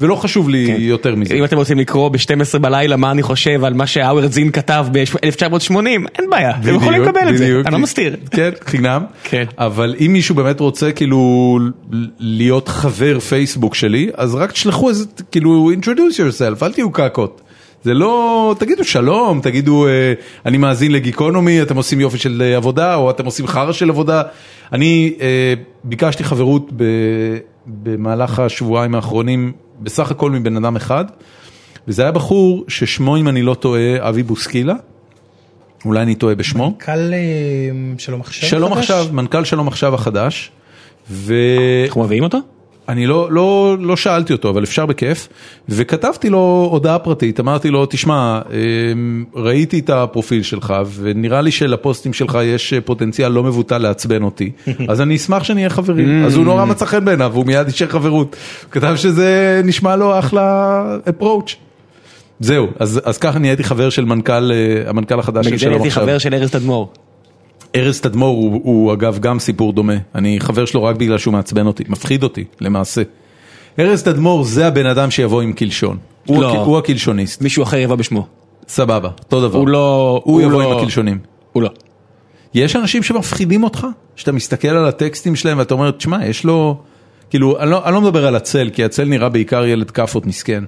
ולא 0.00 0.14
חשוב 0.14 0.48
לי 0.48 0.76
יותר 0.78 1.14
מזה. 1.14 1.34
אם 1.34 1.44
אתם 1.44 1.56
רוצים 1.56 1.78
לקרוא 1.78 2.08
ב-12 2.08 2.58
בלילה 2.58 2.96
מה 2.96 3.10
אני 3.10 3.22
חושב 3.22 3.64
על 3.64 3.74
מה 3.74 3.86
שהאוורד 3.86 4.32
זין 4.32 4.50
כתב 4.50 4.86
ב-1980, 4.92 5.76
אין 6.18 6.30
בעיה, 6.30 6.50
אתם 6.50 6.74
יכולים 6.74 7.02
לקבל 7.02 7.28
את 7.28 7.38
זה. 7.38 7.60
אני 7.66 7.72
לא 7.72 7.78
מסתיר. 7.78 8.16
כן, 8.30 8.50
חינם. 8.64 9.02
כן. 9.24 9.44
אבל 9.58 9.94
אם 10.00 10.12
מישהו 10.12 10.34
באמת 10.34 10.60
רוצה 10.60 10.92
כאילו 10.92 11.58
להיות 12.18 12.68
חבר 12.68 13.20
פייסבוק 13.20 13.74
שלי, 13.74 14.10
אז 14.14 14.34
רק 14.34 14.52
תשלחו 14.52 14.88
איזה, 14.88 15.04
כאילו, 15.30 15.70
introduce 15.72 16.16
yourself, 16.16 16.64
אל 16.64 16.72
תהיו 16.72 16.85
קקות. 16.92 17.40
זה 17.84 17.94
לא, 17.94 18.54
תגידו 18.58 18.84
שלום, 18.84 19.40
תגידו, 19.40 19.86
אה, 19.86 20.12
אני 20.46 20.58
מאזין 20.58 20.92
לגיקונומי, 20.92 21.62
אתם 21.62 21.76
עושים 21.76 22.00
יופי 22.00 22.18
של 22.18 22.42
אה, 22.46 22.56
עבודה, 22.56 22.94
או 22.94 23.10
אתם 23.10 23.24
עושים 23.24 23.46
חרא 23.46 23.72
של 23.72 23.90
עבודה. 23.90 24.22
אני 24.72 25.14
אה, 25.20 25.54
ביקשתי 25.84 26.24
חברות 26.24 26.72
במהלך 27.66 28.38
השבועיים 28.38 28.94
האחרונים, 28.94 29.52
בסך 29.80 30.10
הכל 30.10 30.30
מבן 30.30 30.56
אדם 30.56 30.76
אחד, 30.76 31.04
וזה 31.88 32.02
היה 32.02 32.12
בחור 32.12 32.64
ששמו, 32.68 33.16
אם 33.16 33.28
אני 33.28 33.42
לא 33.42 33.54
טועה, 33.54 34.08
אבי 34.08 34.22
בוסקילה. 34.22 34.74
אולי 35.84 36.02
אני 36.02 36.14
טועה 36.14 36.34
בשמו. 36.34 36.72
אה, 37.14 37.98
שלום 37.98 38.20
עכשיו? 38.20 38.48
שלום 38.48 38.74
חדש? 38.74 38.90
עכשיו, 38.90 39.06
מנכ"ל 39.12 39.44
שלום 39.44 39.68
עכשיו 39.68 39.94
החדש, 39.94 40.50
ואני 41.10 41.86
אנחנו 41.86 42.02
מביאים 42.02 42.22
אותו? 42.22 42.38
לא, 42.94 43.32
לא, 43.32 43.76
לא 43.80 43.96
שאלתי 43.96 44.32
אותו, 44.32 44.50
אבל 44.50 44.64
אפשר 44.64 44.86
בכיף, 44.86 45.28
וכתבתי 45.68 46.30
לו 46.30 46.68
הודעה 46.70 46.98
פרטית, 46.98 47.40
אמרתי 47.40 47.70
לו, 47.70 47.86
תשמע, 47.86 48.40
אמ, 48.92 49.24
ראיתי 49.34 49.78
את 49.78 49.90
הפרופיל 49.90 50.42
שלך, 50.42 50.74
ונראה 50.94 51.40
לי 51.40 51.50
שלפוסטים 51.50 52.12
שלך 52.12 52.38
יש 52.44 52.74
פוטנציאל 52.84 53.32
לא 53.32 53.42
מבוטל 53.42 53.78
לעצבן 53.78 54.22
אותי, 54.22 54.50
אז 54.88 55.00
אני 55.00 55.16
אשמח 55.16 55.44
שנהיה 55.44 55.70
חברים. 55.70 56.24
אז 56.24 56.36
הוא 56.36 56.44
נורא 56.44 56.64
מצא 56.64 56.84
חן 56.84 57.04
בעיניו, 57.04 57.30
והוא 57.32 57.46
מיד 57.46 57.66
אישר 57.66 57.86
חברות. 57.86 58.36
הוא 58.62 58.70
כתב 58.70 58.96
שזה 58.96 59.60
נשמע 59.64 59.96
לו 59.96 60.18
אחלה 60.18 60.82
approach. 61.06 61.54
זהו, 62.40 62.68
אז, 62.78 63.00
אז 63.04 63.18
ככה 63.18 63.38
נהייתי 63.38 63.64
חבר 63.64 63.90
של 63.90 64.04
מנכ"ל, 64.04 64.52
אה, 64.52 64.90
המנכ"ל 64.90 65.18
החדש 65.18 65.44
של 65.44 65.50
בגלל 65.50 65.58
שלום 65.58 65.86
עכשיו. 65.86 66.02
חבר 66.02 66.18
של 66.18 66.34
ארז 66.34 66.50
תדמור. 66.50 66.92
ארז 67.76 68.00
תדמור 68.00 68.36
הוא, 68.36 68.60
הוא 68.64 68.92
אגב 68.92 69.18
גם 69.18 69.38
סיפור 69.38 69.72
דומה, 69.72 69.96
אני 70.14 70.40
חבר 70.40 70.64
שלו 70.64 70.84
רק 70.84 70.96
בגלל 70.96 71.18
שהוא 71.18 71.32
מעצבן 71.32 71.66
אותי, 71.66 71.84
מפחיד 71.88 72.22
אותי 72.22 72.44
למעשה. 72.60 73.02
ארז 73.78 74.02
תדמור 74.02 74.44
זה 74.44 74.66
הבן 74.66 74.86
אדם 74.86 75.10
שיבוא 75.10 75.42
עם 75.42 75.52
קלשון, 75.52 75.96
הוא, 76.26 76.42
לא. 76.42 76.52
הק, 76.52 76.66
הוא 76.66 76.78
הקלשוניסט, 76.78 77.42
מישהו 77.42 77.62
אחר 77.62 77.76
יבוא 77.76 77.96
בשמו. 77.96 78.26
סבבה, 78.68 79.08
אותו 79.18 79.48
דבר. 79.48 79.58
הוא 79.58 79.68
לא... 79.68 80.20
הוא 80.24 80.40
יבוא 80.40 80.62
לא- 80.62 80.72
עם 80.72 80.78
הקלשונים. 80.78 81.18
הוא 81.52 81.62
לא. 81.62 81.70
יש 82.54 82.76
אנשים 82.76 83.02
שמפחידים 83.02 83.64
אותך, 83.64 83.86
שאתה 84.16 84.32
מסתכל 84.32 84.68
על 84.68 84.86
הטקסטים 84.86 85.36
שלהם 85.36 85.58
ואתה 85.58 85.74
אומר, 85.74 85.90
תשמע, 85.90 86.26
יש 86.26 86.44
לו, 86.44 86.80
כאילו, 87.30 87.60
אני 87.60 87.70
לא, 87.70 87.84
אני 87.84 87.94
לא 87.94 88.00
מדבר 88.00 88.26
על 88.26 88.36
הצל, 88.36 88.70
כי 88.72 88.84
הצל 88.84 89.04
נראה 89.04 89.28
בעיקר 89.28 89.66
ילד 89.66 89.90
כאפות 89.90 90.26
מסכן, 90.26 90.64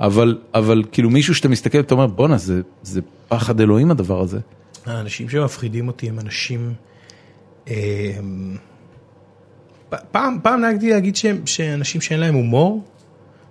אבל, 0.00 0.38
אבל 0.54 0.82
כאילו 0.92 1.10
מישהו 1.10 1.34
שאתה 1.34 1.48
מסתכל 1.48 1.78
ואתה 1.78 1.94
אומר, 1.94 2.06
בואנה, 2.06 2.38
זה, 2.38 2.60
זה 2.82 3.00
פחד 3.28 3.60
אלוהים 3.60 3.90
הדבר 3.90 4.20
הזה. 4.20 4.38
האנשים 4.86 5.28
שמפחידים 5.28 5.88
אותי 5.88 6.08
הם 6.08 6.18
אנשים... 6.18 6.74
פ- 9.88 9.94
פעם, 10.12 10.38
פעם 10.42 10.60
נהגתי 10.60 10.90
להגיד 10.90 11.16
שהם, 11.16 11.46
שאנשים 11.46 12.00
שאין 12.00 12.20
להם 12.20 12.34
הומור 12.34 12.84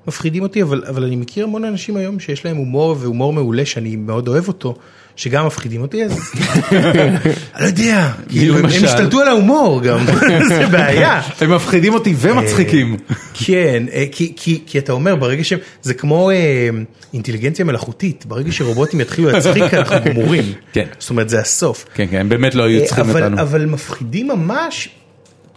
מפחידים 0.08 0.44
אותי, 0.44 0.64
אבל, 0.64 0.84
אבל 0.90 1.04
אני 1.04 1.16
מכיר 1.16 1.44
המון 1.44 1.64
אנשים 1.64 1.98
היום 1.98 2.20
שיש 2.20 2.46
להם 2.46 2.58
הומור 2.58 2.96
והומור 3.00 3.34
מעולה 3.34 3.66
שאני 3.66 3.96
מאוד 3.96 4.28
אוהב 4.28 4.48
אותו, 4.48 4.76
שגם 5.18 5.46
מפחידים 5.46 5.82
אותי, 5.82 6.04
אז 6.04 6.12
אני 6.72 7.62
לא 7.62 7.66
יודע, 7.66 8.12
כאילו, 8.30 8.58
הם? 8.58 8.66
השתלטו 8.66 9.22
על 9.22 9.28
ההומור 9.28 9.82
גם, 9.82 10.00
זה 10.50 10.68
בעיה. 10.68 11.22
הם 11.42 11.56
מפחידים 11.56 11.94
אותי 11.94 12.16
ומצחיקים. 12.18 12.98
כן, 13.34 13.84
אה, 13.94 14.06
כי, 14.12 14.78
אתה 14.78 14.92
אומר 14.92 15.16
ברגע 15.16 15.44
שהם, 15.44 15.60
זה 15.82 15.94
כמו 15.94 16.30
אה, 16.30 16.70
אינטליגנציה 17.14 17.66
מלאכותית, 17.66 18.26
ברגע 18.26 18.52
שרובוטים 18.52 19.02
יתחילו 19.02 19.30
להצחיק 19.30 19.74
אנחנו 19.74 19.96
גמורים, 20.06 20.54
כן. 20.74 20.86
זאת 21.00 21.10
אומרת 21.10 21.30
זה 21.30 21.40
הסוף. 21.40 21.86
כן, 21.94 22.06
כן, 22.12 22.18
הם 22.18 22.30
באמת 22.30 22.56
לא 22.56 22.64
היו 22.64 22.86
צריכים 22.86 23.10
אותנו. 23.10 23.42
אבל 23.42 23.66
מפחידים 23.66 24.28
ממש, 24.28 24.90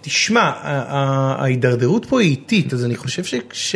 תשמע, 0.01 0.51
ההידרדרות 1.39 2.07
פה 2.09 2.21
היא 2.21 2.31
איטית, 2.31 2.73
אז 2.73 2.85
אני 2.85 2.97
חושב 2.97 3.25
ש... 3.53 3.75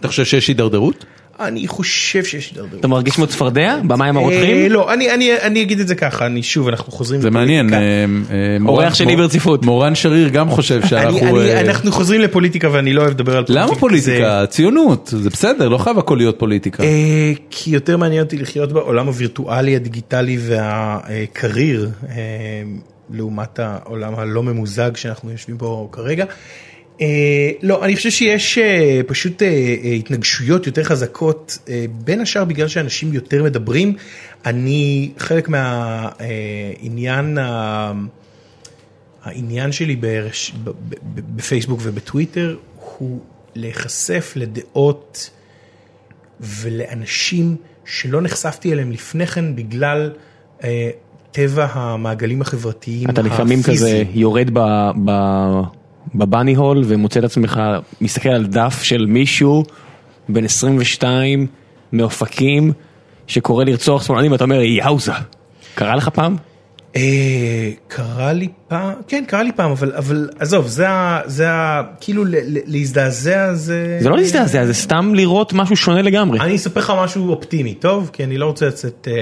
אתה 0.00 0.08
חושב 0.08 0.24
שיש 0.24 0.48
הידרדרות? 0.48 1.04
אני 1.40 1.68
חושב 1.68 2.24
שיש 2.24 2.50
הידרדרות. 2.50 2.80
אתה 2.80 2.88
מרגיש 2.88 3.14
כמו 3.14 3.26
צפרדע? 3.26 3.76
במים 3.84 4.16
הרותחים? 4.16 4.56
אה, 4.62 4.68
לא, 4.68 4.92
אני, 4.92 5.14
אני, 5.14 5.40
אני 5.42 5.62
אגיד 5.62 5.80
את 5.80 5.88
זה 5.88 5.94
ככה, 5.94 6.26
אני 6.26 6.42
שוב, 6.42 6.68
אנחנו 6.68 6.92
חוזרים... 6.92 7.20
זה 7.20 7.30
מעניין. 7.30 7.74
אה, 7.74 7.78
אה, 7.80 8.04
אורח 8.66 8.94
שני 8.94 9.16
ברציפות. 9.16 9.64
מורן 9.64 9.94
שריר 9.94 10.28
גם 10.28 10.50
חושב 10.50 10.86
שאנחנו... 10.86 11.40
אני, 11.40 11.60
אנחנו 11.60 11.92
חוזרים 11.92 12.20
לפוליטיקה 12.20 12.68
ואני 12.72 12.92
לא 12.92 13.00
אוהב 13.00 13.12
לדבר 13.12 13.36
על 13.36 13.44
פוליטיקה. 13.44 13.66
למה 13.66 13.74
פוליטיקה? 13.80 14.40
זה- 14.40 14.46
ציונות, 14.46 15.12
זה 15.22 15.30
בסדר, 15.30 15.68
לא 15.68 15.78
חייב 15.78 15.98
הכל 15.98 16.16
להיות 16.16 16.38
פוליטיקה. 16.38 16.82
כי 17.50 17.70
יותר 17.70 17.96
מעניין 17.96 18.22
אותי 18.22 18.38
לחיות 18.38 18.72
בעולם 18.72 19.06
הווירטואלי, 19.06 19.76
הדיגיטלי 19.76 20.38
והקריר, 20.40 21.90
אה, 22.08 22.14
לעומת 23.10 23.58
העולם 23.58 24.14
הלא 24.14 24.42
ממוזג 24.42 24.96
שאנחנו 24.96 25.30
יושבים 25.30 25.58
בו 25.58 25.88
כרגע. 25.92 26.24
אה, 27.00 27.50
לא, 27.62 27.84
אני 27.84 27.96
חושב 27.96 28.10
שיש 28.10 28.58
אה, 28.58 29.00
פשוט 29.06 29.42
אה, 29.42 29.48
התנגשויות 29.98 30.66
יותר 30.66 30.84
חזקות, 30.84 31.58
בין 32.04 32.20
השאר 32.20 32.44
בגלל 32.44 32.68
שאנשים 32.68 33.12
יותר 33.12 33.42
מדברים. 33.42 33.96
אני, 34.46 35.10
חלק 35.18 35.48
מהעניין, 35.48 37.38
העניין 39.22 39.72
שלי 39.72 39.96
ברש, 39.96 40.52
ב, 40.64 40.70
ב, 40.70 40.72
ב, 41.14 41.20
בפייסבוק 41.36 41.80
ובטוויטר 41.82 42.56
הוא 42.98 43.20
להיחשף 43.54 44.32
לדעות 44.36 45.30
ולאנשים 46.40 47.56
שלא 47.84 48.20
נחשפתי 48.20 48.72
אליהם 48.72 48.92
לפני 48.92 49.26
כן 49.26 49.56
בגלל 49.56 50.10
אה, 50.64 50.90
טבע 51.32 51.66
המעגלים 51.72 52.42
החברתיים 52.42 53.10
אתה 53.10 53.22
לפעמים 53.22 53.62
כזה 53.62 53.70
הפיזיים. 53.72 54.06
יורד 54.14 54.50
ב... 54.52 54.60
ב... 55.04 55.10
בבאני 56.14 56.54
הול 56.54 56.82
ומוצא 56.86 57.20
את 57.20 57.24
עצמך 57.24 57.60
מסתכל 58.00 58.28
על 58.28 58.46
דף 58.46 58.82
של 58.82 59.06
מישהו 59.06 59.64
בן 60.28 60.44
22 60.44 61.46
מאופקים 61.92 62.72
שקורא 63.26 63.64
לרצוח 63.64 64.02
שמאלנים 64.06 64.32
ואתה 64.32 64.44
אומר 64.44 64.62
יאוזה. 64.62 65.12
קרה 65.74 65.96
לך 65.96 66.08
פעם? 66.08 66.36
אה, 66.96 67.70
קרה 67.88 68.32
לי 68.32 68.48
פעם, 68.68 68.92
כן 69.08 69.24
קרה 69.28 69.42
לי 69.42 69.52
פעם, 69.52 69.70
אבל, 69.70 69.92
אבל 69.96 70.28
עזוב, 70.38 70.66
זה 70.66 70.88
ה... 70.88 71.20
זה 71.26 71.50
ה... 71.50 71.82
כאילו 72.00 72.24
ל- 72.24 72.28
ל- 72.30 72.58
להזדעזע 72.66 73.54
זה... 73.54 73.98
זה 74.00 74.08
לא 74.08 74.16
להזדעזע 74.16 74.64
זה 74.66 74.74
סתם 74.74 75.14
לראות 75.14 75.52
משהו 75.52 75.76
שונה 75.76 76.02
לגמרי. 76.02 76.40
אני 76.40 76.56
אספר 76.56 76.80
לך 76.80 76.92
משהו 76.98 77.30
אופטימי, 77.30 77.74
טוב? 77.74 78.10
כי 78.12 78.24
אני 78.24 78.38
לא 78.38 78.46
רוצה 78.46 78.66
לצאת... 78.66 79.08
אה, 79.10 79.14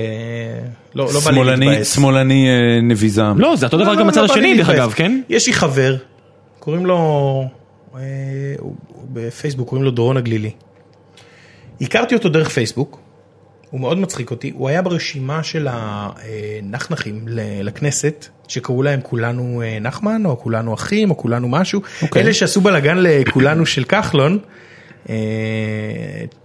לא, 0.95 1.05
לא 1.15 1.21
בא 1.21 1.31
לי 1.31 1.37
שמאלני, 1.37 1.67
להתבאס. 1.67 1.95
שמאלני 1.95 2.47
אה, 2.49 2.81
נביזם. 2.83 3.35
לא 3.39 3.57
זה 3.57 3.67
אותו 3.67 3.77
דבר 3.79 3.93
לא, 3.93 3.99
גם 3.99 4.07
לא, 4.07 4.11
בצד 4.11 4.21
לא 4.21 4.25
השני 4.25 4.57
דרך. 4.57 4.69
אגב 4.71 4.93
כן? 4.93 5.21
יש 5.29 5.47
לי 5.47 5.53
חבר, 5.53 5.97
קוראים 6.65 6.87
לו, 6.87 7.45
אה, 7.97 8.01
בפייסבוק 9.13 9.69
קוראים 9.69 9.85
לו 9.85 9.91
דורון 9.91 10.17
הגלילי. 10.17 10.51
הכרתי 11.81 12.15
אותו 12.15 12.29
דרך 12.29 12.49
פייסבוק, 12.49 13.01
הוא 13.71 13.81
מאוד 13.81 13.99
מצחיק 13.99 14.31
אותי, 14.31 14.53
הוא 14.55 14.69
היה 14.69 14.83
ברשימה 14.83 15.43
של 15.43 15.69
הנחנחים 15.71 17.25
לכנסת, 17.63 18.27
שקראו 18.49 18.83
להם 18.83 19.01
כולנו 19.03 19.63
אה, 19.63 19.79
נחמן, 19.81 20.27
או 20.27 20.39
כולנו 20.39 20.75
אחים, 20.75 21.11
או 21.11 21.17
כולנו 21.17 21.49
משהו, 21.49 21.81
אוקיי. 22.03 22.23
אלה 22.23 22.35
שעשו 22.35 22.61
בלאגן 22.61 22.97
לכולנו 22.99 23.67
של 23.67 23.85
כחלון, 23.85 24.39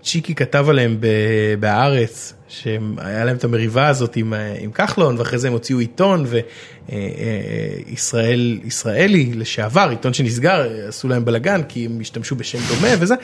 צ'יקי 0.04 0.36
כתב 0.36 0.66
עליהם 0.70 0.98
בהארץ, 1.60 2.34
שהיה 2.48 3.26
להם 3.26 3.36
את 3.36 3.44
המריבה 3.44 3.88
הזאת 3.88 4.16
עם, 4.16 4.34
אה, 4.34 4.56
עם 4.60 4.72
כחלון, 4.72 5.18
ואחרי 5.18 5.40
זה 5.40 5.48
הם 5.48 5.54
הוציאו 5.54 5.80
עיתון, 5.80 6.26
וישראל, 7.88 8.60
ישראלי 8.64 9.32
לשעבר, 9.34 9.88
עיתון 9.90 10.14
שנסגר, 10.14 10.88
עשו 10.88 11.08
להם 11.08 11.26
בלאגן, 11.26 11.62
כי 11.64 11.86
הם 11.86 11.98
השתמשו 12.02 12.36
בשם 12.36 12.60
דומה 12.68 12.94
וזה. 13.00 13.16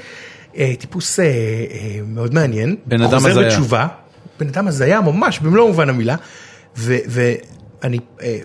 אה, 0.57 0.74
טיפוס 0.80 1.20
אה, 1.20 1.26
אה, 1.26 1.99
מאוד 2.07 2.34
מעניין, 2.34 2.76
בן 2.86 3.02
אדם 3.02 3.20
חוזר 3.20 3.30
הזיה. 3.30 3.45
בתשובה, 3.45 3.88
בן 4.40 4.48
אדם 4.48 4.68
הזיה 4.68 5.02
ממש 5.02 5.40
במלוא 5.40 5.68
מובן 5.68 5.90
המילה, 5.90 6.16
ו- 6.78 6.98
ואני 7.07 7.99
אה, 8.22 8.40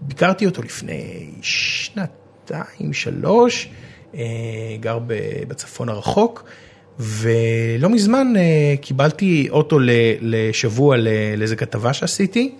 ביקרתי 0.00 0.46
אותו 0.46 0.62
לפני 0.62 1.30
שנתיים, 1.42 2.92
שלוש, 2.92 3.66
אה, 3.66 3.87
גר 4.80 4.98
ב- 5.06 5.14
בצפון 5.48 5.88
הרחוק, 5.88 6.44
ולא 7.00 7.88
מזמן 7.90 8.32
אה, 8.36 8.74
קיבלתי 8.80 9.48
אוטו 9.50 9.78
לשבוע 10.20 10.96
ל- 10.96 11.08
לאיזה 11.36 11.56
כתבה 11.56 11.92
שעשיתי, 11.92 12.52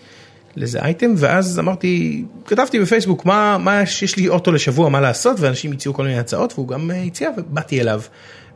לאיזה 0.56 0.78
אייטם, 0.82 1.14
ואז 1.16 1.58
אמרתי, 1.58 2.24
כתבתי 2.46 2.80
בפייסבוק, 2.80 3.24
מה, 3.24 3.58
מה 3.58 3.82
יש 3.82 4.16
לי 4.16 4.28
אוטו 4.28 4.52
לשבוע, 4.52 4.88
מה 4.88 5.00
לעשות, 5.00 5.40
ואנשים 5.40 5.72
הציעו 5.72 5.94
כל 5.94 6.02
מיני 6.02 6.18
הצעות, 6.18 6.52
והוא 6.54 6.68
גם 6.68 6.90
אה, 6.90 7.02
הציע, 7.02 7.30
ובאתי 7.36 7.80
אליו, 7.80 8.00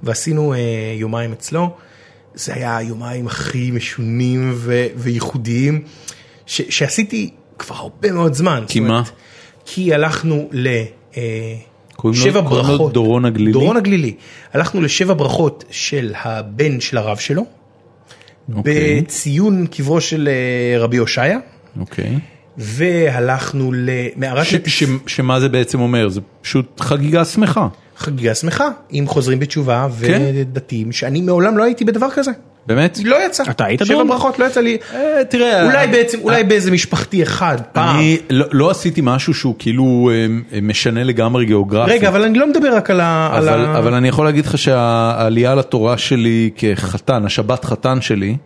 ועשינו 0.02 0.54
אה, 0.54 0.58
יומיים 0.96 1.32
אצלו. 1.32 1.70
זה 2.34 2.54
היה 2.54 2.76
היומיים 2.76 3.26
הכי 3.26 3.70
משונים 3.70 4.52
ו- 4.54 4.86
וייחודיים 4.96 5.82
ש- 6.46 6.62
שעשיתי 6.68 7.30
כבר 7.58 7.76
הרבה 7.76 8.12
מאוד 8.12 8.34
זמן. 8.34 8.64
כי 8.68 8.78
אומרת, 8.78 8.90
מה? 8.92 9.02
כי 9.64 9.94
הלכנו 9.94 10.48
ל... 10.52 10.68
אה, 11.16 11.54
שבע 12.12 12.42
קוראים 12.42 12.66
לו 12.66 12.72
ברכות. 12.72 12.92
דורון 12.92 13.24
הגלילי? 13.24 13.52
דורון 13.52 13.76
הגלילי. 13.76 14.14
הלכנו 14.52 14.80
לשבע 14.80 15.14
ברכות 15.14 15.64
של 15.70 16.12
הבן 16.22 16.80
של 16.80 16.98
הרב 16.98 17.16
שלו, 17.16 17.44
אוקיי. 18.54 19.00
בציון 19.00 19.66
קברו 19.66 20.00
של 20.00 20.28
אה, 20.28 20.78
רבי 20.78 20.96
הושעיה, 20.96 21.38
אוקיי. 21.80 22.18
והלכנו 22.58 23.72
למערת 23.74 24.46
ש- 24.46 24.54
ש- 24.66 24.84
שמה 25.06 25.40
זה 25.40 25.48
בעצם 25.48 25.80
אומר? 25.80 26.08
זה 26.08 26.20
פשוט 26.42 26.80
חגיגה 26.80 27.24
שמחה. 27.24 27.68
חגיגה 27.96 28.34
שמחה 28.34 28.68
עם 28.90 29.06
חוזרים 29.06 29.38
בתשובה 29.38 29.88
כן. 30.06 30.22
ודתיים, 30.34 30.92
שאני 30.92 31.20
מעולם 31.20 31.58
לא 31.58 31.64
הייתי 31.64 31.84
בדבר 31.84 32.08
כזה. 32.14 32.30
באמת? 32.66 32.98
לא 33.04 33.26
יצא. 33.26 33.44
אתה 33.50 33.64
היית 33.64 33.80
שבע 33.84 33.94
דורון? 33.94 34.08
ברכות 34.08 34.38
לא 34.38 34.44
יצא 34.44 34.60
לי. 34.60 34.76
אה, 34.94 35.24
תראה, 35.28 35.64
אולי 35.64 35.76
אה, 35.76 35.86
בעצם, 35.86 36.18
אולי 36.22 36.44
באיזה 36.44 36.70
משפחתי 36.70 37.22
אחד, 37.22 37.56
פעם. 37.72 37.96
אני 37.96 38.18
לא 38.30 38.46
לא 38.52 38.70
עשיתי 38.70 39.00
משהו 39.04 39.34
שהוא 39.34 39.54
כאילו 39.58 40.10
אה, 40.52 40.60
משנה 40.62 41.04
לגמרי 41.04 41.44
גיאוגרפית. 41.44 41.94
רגע, 41.94 42.08
אבל 42.08 42.22
אני 42.22 42.38
לא 42.38 42.46
מדבר 42.46 42.76
רק 42.76 42.90
על 42.90 43.00
ה... 43.00 43.30
אבל, 43.78 43.94
אני 43.94 44.08
יכול 44.08 44.24
להגיד 44.24 44.46
לך 44.46 44.58
שהעלייה 44.58 45.54
לתורה 45.54 45.98
שלי 45.98 46.50
כחתן, 46.56 47.24
השבת 47.24 47.64
חתן 47.64 48.00
שלי, 48.00 48.36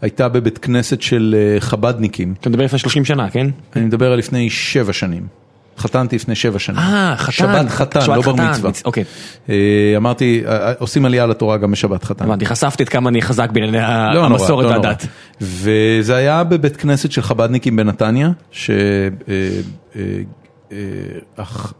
הייתה 0.00 0.28
בבית 0.28 0.58
כנסת 0.58 1.02
של 1.02 1.36
אה, 1.38 1.60
חבדניקים. 1.60 2.34
אתה 2.40 2.48
מדבר 2.48 2.64
לפני 2.64 2.78
30 2.78 3.04
שנה, 3.04 3.30
כן? 3.30 3.46
אני 3.76 3.84
מדבר 3.84 4.12
על 4.12 4.18
לפני 4.18 4.50
שבע 4.50 4.92
שנים. 4.92 5.45
חתנתי 5.78 6.16
לפני 6.16 6.34
שבע 6.34 6.58
שנים. 6.58 6.78
אה, 6.78 7.14
חתן. 7.16 7.32
שבת 7.32 7.68
חתן, 7.70 8.00
לא 8.08 8.20
בר 8.22 8.32
מצווה. 8.34 8.70
מצ- 8.70 8.82
אוקיי. 8.84 9.04
אה, 9.48 9.54
אמרתי, 9.96 10.42
אה, 10.46 10.72
עושים 10.78 11.04
עלייה 11.04 11.26
לתורה 11.26 11.56
גם 11.56 11.70
בשבת 11.70 12.04
חתן. 12.04 12.24
הבנתי, 12.24 12.46
חשפתי 12.46 12.82
את 12.82 12.88
כמה 12.88 13.08
אני 13.10 13.22
חזק 13.22 13.50
בענייני 13.50 13.78
לא 14.14 14.24
המסורת 14.24 14.64
לא. 14.64 14.70
והדת. 14.70 15.06
וזה 15.40 16.16
היה 16.16 16.44
בבית 16.44 16.76
כנסת 16.76 17.12
של 17.12 17.22
חבדניקים 17.22 17.76
בנתניה, 17.76 18.30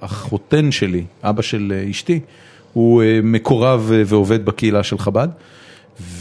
שהחותן 0.01 0.71
שלי, 0.71 1.05
אבא 1.23 1.43
של 1.43 1.73
אה, 1.77 1.91
אשתי, 1.91 2.21
הוא 2.73 3.03
אה, 3.03 3.21
מקורב 3.23 3.91
אה, 3.95 4.03
ועובד 4.07 4.45
בקהילה 4.45 4.83
של 4.83 4.99
חב"ד, 4.99 5.29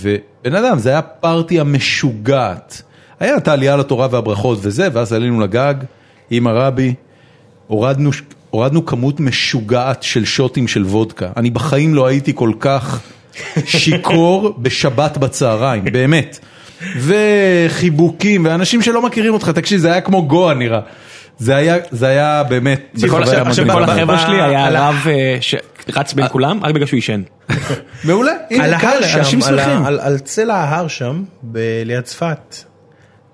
ובן 0.02 0.56
אדם, 0.56 0.80
זה 0.80 0.90
היה 0.90 1.02
פרטיה 1.02 1.64
משוגעת. 1.64 2.82
היה 3.20 3.38
את 3.38 3.48
העלייה 3.48 3.76
לתורה 3.76 4.08
והברכות 4.12 4.58
וזה, 4.62 4.88
ואז 4.94 5.14
עלינו 5.14 5.40
לגג 5.42 5.74
עם 6.32 6.48
הרבי, 6.48 6.94
הורדנו, 7.68 8.10
הורדנו 8.50 8.86
כמות 8.86 9.20
משוגעת 9.20 10.04
של 10.04 10.26
שוטים 10.26 10.68
של 10.68 10.84
וודקה. 10.86 11.30
אני 11.38 11.50
בחיים 11.50 11.96
לא 11.96 12.08
הייתי 12.08 12.32
כל 12.36 12.52
כך 12.60 13.00
שיכור 13.66 14.54
בשבת 14.62 15.18
בצהריים, 15.18 15.84
באמת. 15.86 16.40
וחיבוקים, 17.00 18.46
ואנשים 18.46 18.82
שלא 18.82 19.02
מכירים 19.02 19.34
אותך, 19.34 19.50
תקשיב, 19.50 19.80
זה 19.80 19.92
היה 19.92 20.02
כמו 20.02 20.28
גואה 20.28 20.54
נראה. 20.54 20.80
זה 21.38 21.56
היה, 21.56 21.76
זה 21.92 22.08
היה 22.08 22.44
באמת 22.44 22.92
עכשיו-. 22.94 23.10
כל 23.74 23.84
החבר'ה 23.84 24.20
שלי 24.20 24.42
היה 24.42 24.66
על 24.66 24.76
ה- 24.76 24.90
רב 24.90 24.96
אה, 25.08 25.38
שרץ 25.42 26.14
בין 26.14 26.28
כולם 26.28 26.60
רק 26.64 26.74
בגלל 26.76 26.86
שהוא 26.88 26.98
עישן. 26.98 27.22
מעולה, 28.04 28.32
הנה, 28.52 28.80
כאלה, 28.80 29.14
אנשים 29.18 29.42
שמחים. 29.42 29.84
על- 29.86 30.18
צלע 30.20 30.56
ההר 30.56 30.88
שם, 30.88 31.24
ב- 31.44 31.82
ליד 31.86 32.02
צפת, 32.04 32.56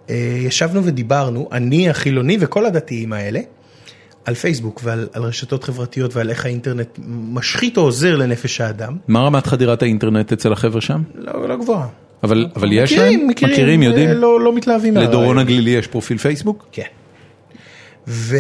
אה, 0.10 0.16
ישבנו 0.40 0.86
ודיברנו, 0.86 1.49
אני 1.52 1.90
החילוני 1.90 2.38
וכל 2.40 2.66
הדתיים 2.66 3.14
האלה, 3.14 3.40
על 4.26 4.34
פייסבוק 4.35 4.81
ועל 4.84 5.07
על 5.14 5.23
רשתות 5.23 5.64
חברתיות 5.64 6.15
ועל 6.15 6.30
איך 6.30 6.45
האינטרנט 6.45 6.88
משחית 7.07 7.77
או 7.77 7.81
עוזר 7.81 8.15
לנפש 8.15 8.61
האדם. 8.61 8.98
מה 9.07 9.19
רמת 9.19 9.48
חדירת 9.48 9.81
האינטרנט 9.81 10.34
אצל 10.34 10.53
החבר'ה 10.53 10.81
שם? 10.81 11.02
לא 11.15 11.49
לא 11.49 11.56
גבוהה. 11.57 11.88
אבל 12.23 12.48
אבל 12.56 12.69
יש 12.73 12.91
מכירים, 12.93 13.19
להם? 13.19 13.27
מכירים, 13.30 13.53
מכירים, 13.53 13.84
יודעים? 13.84 14.10
אה, 14.10 14.14
לא 14.14 14.41
לא 14.41 14.56
מתלהבים 14.56 14.98
לדורון 14.98 15.11
מהרעיון. 15.14 15.38
הגלילי 15.39 15.69
יש 15.69 15.88
פרופיל 15.88 16.18
פייסבוק? 16.18 16.65
כן. 16.72 16.84
ו- 18.07 18.35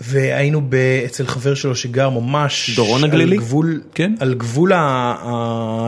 והיינו 0.00 0.60
ב- 0.68 0.74
אצל 1.04 1.26
חבר 1.26 1.54
שלו 1.54 1.76
שגר 1.76 2.08
ממש 2.10 2.70
דורון 2.76 3.04
על 3.04 3.10
הגלילי? 3.10 3.36
גבול, 3.36 3.80
כן. 3.94 4.14
על 4.20 4.34
גבול 4.34 4.72
ה- 4.72 5.14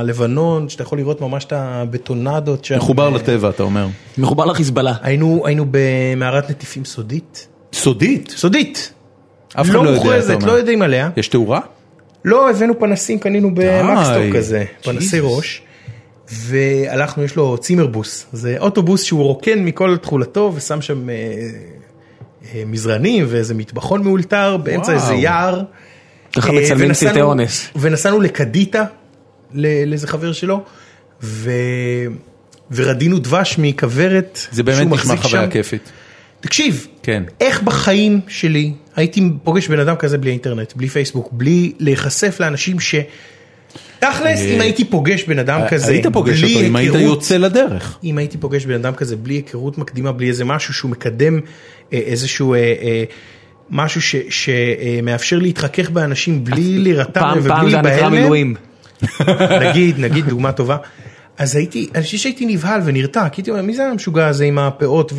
הלבנון, 0.00 0.68
שאתה 0.68 0.82
יכול 0.82 0.98
לראות 0.98 1.20
ממש 1.20 1.44
את 1.44 1.52
הבטונדות 1.56 2.64
שם. 2.64 2.76
מחובר 2.76 3.10
ו- 3.12 3.16
לטבע, 3.16 3.48
אתה 3.48 3.62
אומר. 3.62 3.86
מחובר 4.18 4.44
לחיזבאללה. 4.44 4.94
היינו, 5.02 5.42
היינו 5.46 5.66
במערת 5.70 6.50
נטיפים 6.50 6.84
סודית. 6.84 7.48
סודית? 7.72 8.34
סודית. 8.36 8.92
אף 9.54 9.68
לא 9.68 9.84
מוכרזת, 9.84 10.34
אומר. 10.34 10.46
לא 10.46 10.52
יודעים 10.52 10.82
עליה. 10.82 11.10
יש 11.16 11.28
תאורה? 11.28 11.60
לא, 12.24 12.50
הבאנו 12.50 12.78
פנסים, 12.78 13.18
קנינו 13.18 13.54
במקסטוק 13.54 14.36
כזה, 14.36 14.64
פנסי. 14.82 15.18
ראש. 15.20 15.62
והלכנו, 16.30 17.24
יש 17.24 17.36
לו 17.36 17.58
צימרבוס, 17.58 18.26
זה 18.32 18.56
אוטובוס 18.58 19.02
שהוא 19.02 19.22
רוקן 19.22 19.58
מכל 19.64 19.96
תכולתו 19.96 20.52
ושם 20.54 20.80
שם 20.80 21.10
אה, 21.10 21.14
אה, 22.54 22.62
מזרנים 22.66 23.24
ואיזה 23.28 23.54
מטבחון 23.54 24.02
מאולתר 24.04 24.56
באמצע 24.56 24.92
וואו. 24.92 25.02
איזה 25.02 25.14
יער. 25.14 25.62
ככה 26.36 26.48
אה, 26.48 26.60
מצלמים 26.60 26.92
סרטי 26.92 27.22
אונס. 27.22 27.68
ונסענו 27.76 28.20
לקדיטה, 28.20 28.84
לאיזה 29.54 30.06
חבר 30.06 30.32
שלו, 30.32 30.62
ו... 31.22 31.50
ורדינו 32.70 33.18
דבש 33.18 33.58
מכוורת. 33.58 34.40
זה 34.50 34.62
באמת 34.62 34.86
נשמע 34.86 35.16
חוויה. 35.16 35.50
כיפית. 35.50 35.92
תקשיב, 36.40 36.86
כן. 37.02 37.22
איך 37.40 37.62
בחיים 37.62 38.20
שלי 38.28 38.72
הייתי 38.98 39.22
פוגש 39.44 39.68
בן 39.68 39.78
אדם 39.78 39.96
כזה 39.96 40.18
בלי 40.18 40.30
אינטרנט, 40.30 40.72
בלי 40.76 40.88
פייסבוק, 40.88 41.28
בלי 41.32 41.72
להיחשף 41.78 42.40
לאנשים 42.40 42.80
ש... 42.80 42.94
תכלס, 43.98 44.40
אם 44.40 44.60
הייתי 44.60 44.84
פוגש 44.84 45.24
בן 45.24 45.38
אדם 45.38 45.60
כזה, 45.68 45.86
אה, 45.86 45.92
היית 45.92 46.06
פוגש 46.06 46.44
אותו 46.44 46.60
אם 46.60 46.76
היית 46.76 46.94
יוצא 46.94 47.36
לדרך. 47.36 47.98
אם 48.04 48.18
הייתי 48.18 48.38
פוגש 48.38 48.66
בן 48.66 48.74
אדם 48.74 48.94
כזה 48.94 49.16
בלי 49.16 49.34
היכרות 49.34 49.78
מקדימה, 49.78 50.12
בלי 50.12 50.28
איזה 50.28 50.44
משהו 50.44 50.74
שהוא 50.74 50.90
מקדם 50.90 51.40
אה, 51.92 51.98
איזשהו 51.98 52.54
אה, 52.54 52.58
אה, 52.58 53.04
משהו 53.70 54.02
ש- 54.02 54.16
שמאפשר 54.28 55.38
להתחכך 55.38 55.90
באנשים 55.90 56.44
בלי 56.44 56.78
להירתע 56.78 57.32
ובלי 57.36 57.48
פעם 57.48 57.70
זה 57.70 57.78
נקרא 57.78 57.90
להיבהל 57.90 58.10
מילואים. 58.10 58.54
נגיד, 59.68 59.98
נגיד 60.04 60.28
דוגמה 60.28 60.52
טובה. 60.52 60.76
אז 61.38 61.56
הייתי, 61.56 61.88
אני 61.94 62.02
חושב 62.02 62.16
שהייתי 62.16 62.46
נבהל 62.46 62.80
ונרתע, 62.84 63.28
כי 63.28 63.40
הייתי 63.40 63.50
אומר, 63.50 63.62
מי 63.62 63.74
זה 63.74 63.86
המשוגע 63.86 64.26
הזה 64.26 64.44
עם 64.44 64.58
הפאות. 64.58 65.12
כן, 65.12 65.16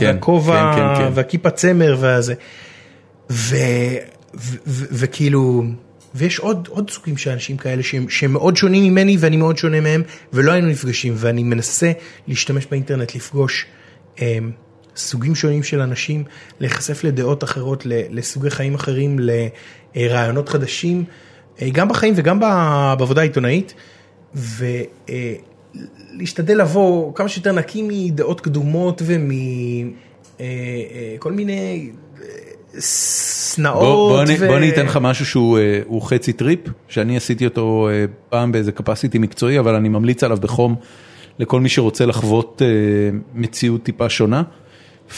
והכובע 0.00 0.72
כן, 0.76 1.02
כן. 1.02 1.10
והכיפה 1.14 1.50
צמר 1.50 1.96
והזה. 2.00 2.34
ו... 3.30 3.56
ו... 4.34 4.56
ו... 4.66 4.84
וכאילו, 4.90 5.64
ויש 6.14 6.38
עוד, 6.38 6.68
עוד 6.70 6.90
סוגים 6.90 7.16
של 7.16 7.30
אנשים 7.30 7.56
כאלה 7.56 7.82
שהם, 7.82 8.08
שהם 8.08 8.32
מאוד 8.32 8.56
שונים 8.56 8.84
ממני 8.84 9.16
ואני 9.20 9.36
מאוד 9.36 9.58
שונה 9.58 9.80
מהם, 9.80 10.02
ולא 10.32 10.52
היינו 10.52 10.68
נפגשים, 10.68 11.14
ואני 11.16 11.42
מנסה 11.42 11.92
להשתמש 12.26 12.66
באינטרנט, 12.66 13.14
לפגוש 13.14 13.66
אה, 14.20 14.38
סוגים 14.96 15.34
שונים 15.34 15.62
של 15.62 15.80
אנשים, 15.80 16.24
להיחשף 16.60 17.04
לדעות 17.04 17.44
אחרות, 17.44 17.86
לסוגי 17.86 18.50
חיים 18.50 18.74
אחרים, 18.74 19.18
לרעיונות 19.94 20.48
חדשים, 20.48 21.04
אה, 21.62 21.68
גם 21.72 21.88
בחיים 21.88 22.14
וגם 22.16 22.40
בעבודה 22.40 23.20
העיתונאית, 23.20 23.74
ולהשתדל 26.18 26.60
לבוא 26.60 27.14
כמה 27.14 27.28
שיותר 27.28 27.52
נקי 27.52 27.82
מדעות 27.88 28.40
קדומות 28.40 29.02
ומכל 29.04 29.92
מיני 31.32 31.90
אה, 31.90 31.96
שנאות. 32.80 33.82
בוא, 33.82 34.08
בוא, 34.08 34.22
אני, 34.22 34.36
ו- 34.38 34.46
בוא 34.46 34.56
אני 34.56 34.70
אתן 34.70 34.86
לך 34.86 34.98
משהו 35.02 35.26
שהוא 35.26 35.58
אה, 35.58 36.00
חצי 36.00 36.32
טריפ, 36.32 36.60
שאני 36.88 37.16
עשיתי 37.16 37.44
אותו 37.44 37.88
אה, 37.92 38.04
פעם 38.28 38.52
באיזה 38.52 38.70
capacity 38.78 39.18
מקצועי, 39.18 39.58
אבל 39.58 39.74
אני 39.74 39.88
ממליץ 39.88 40.24
עליו 40.24 40.36
בחום 40.40 40.74
לכל 41.38 41.60
מי 41.60 41.68
שרוצה 41.68 42.06
לחוות 42.06 42.62
אה, 42.64 42.66
מציאות 43.34 43.82
טיפה 43.82 44.08
שונה, 44.08 44.42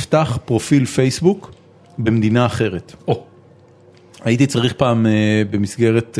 פתח 0.02 0.38
פרופיל 0.44 0.84
פייסבוק 0.84 1.54
במדינה 1.98 2.46
אחרת. 2.46 2.92
או, 3.08 3.24
הייתי 4.24 4.46
צריך 4.46 4.72
פעם 4.72 5.06
במסגרת 5.50 6.18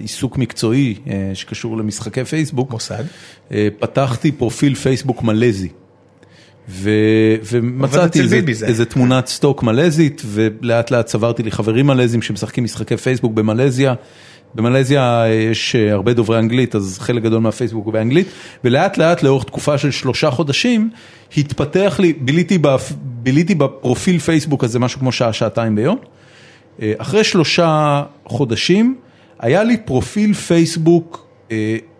עיסוק 0.00 0.38
מקצועי 0.38 0.94
שקשור 1.34 1.76
למשחקי 1.76 2.24
פייסבוק, 2.24 2.70
מוסד. 2.70 3.04
פתחתי 3.78 4.32
פרופיל 4.32 4.74
פייסבוק 4.74 5.22
מלזי. 5.22 5.68
ו... 6.70 6.90
ומצאתי 7.52 8.20
איזה. 8.20 8.66
איזה 8.66 8.84
תמונת 8.84 9.26
סטוק 9.26 9.62
מלזית 9.62 10.22
ולאט 10.26 10.90
לאט 10.90 11.06
צברתי 11.06 11.42
לי 11.42 11.50
חברים 11.50 11.86
מלזים 11.86 12.22
שמשחקים 12.22 12.64
משחקי 12.64 12.96
פייסבוק 12.96 13.32
במלזיה. 13.32 13.94
במלזיה 14.54 15.24
אה, 15.24 15.28
יש 15.28 15.76
אה, 15.76 15.92
הרבה 15.92 16.14
דוברי 16.14 16.38
אנגלית 16.38 16.74
אז 16.74 16.98
חלק 17.00 17.22
גדול 17.22 17.40
מהפייסבוק 17.40 17.84
הוא 17.84 17.92
באנגלית 17.92 18.26
ולאט 18.64 18.98
לאט 18.98 19.22
לאורך 19.22 19.44
תקופה 19.44 19.78
של 19.78 19.90
שלושה 19.90 20.30
חודשים 20.30 20.90
התפתח 21.36 21.96
לי, 21.98 22.12
ביליתי, 22.12 22.58
בפ... 22.58 22.92
ביליתי 23.00 23.54
בפרופיל 23.54 24.18
פייסבוק 24.18 24.64
הזה 24.64 24.78
משהו 24.78 25.00
כמו 25.00 25.12
שעה 25.12 25.32
שעתיים 25.32 25.74
ביום. 25.74 25.98
אה, 26.82 26.92
אחרי 26.98 27.24
שלושה 27.24 28.02
חודשים 28.24 28.96
היה 29.38 29.64
לי 29.64 29.76
פרופיל 29.76 30.34
פייסבוק 30.34 31.26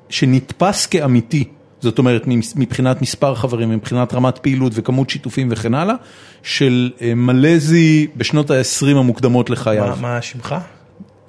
שנתפס 0.08 0.86
כאמיתי, 0.86 1.44
זאת 1.80 1.98
אומרת 1.98 2.22
מבחינת 2.56 3.02
מספר 3.02 3.34
חברים, 3.34 3.70
מבחינת 3.70 4.14
רמת 4.14 4.38
פעילות 4.38 4.72
וכמות 4.74 5.10
שיתופים 5.10 5.48
וכן 5.50 5.74
הלאה, 5.74 5.94
של 6.42 6.90
אה, 7.02 7.14
מלזי 7.14 8.06
בשנות 8.16 8.50
ה-20 8.50 8.86
המוקדמות 8.96 9.50
לחייו. 9.50 9.86
מה- 9.86 10.14
מה 10.14 10.22
שמך? 10.22 10.54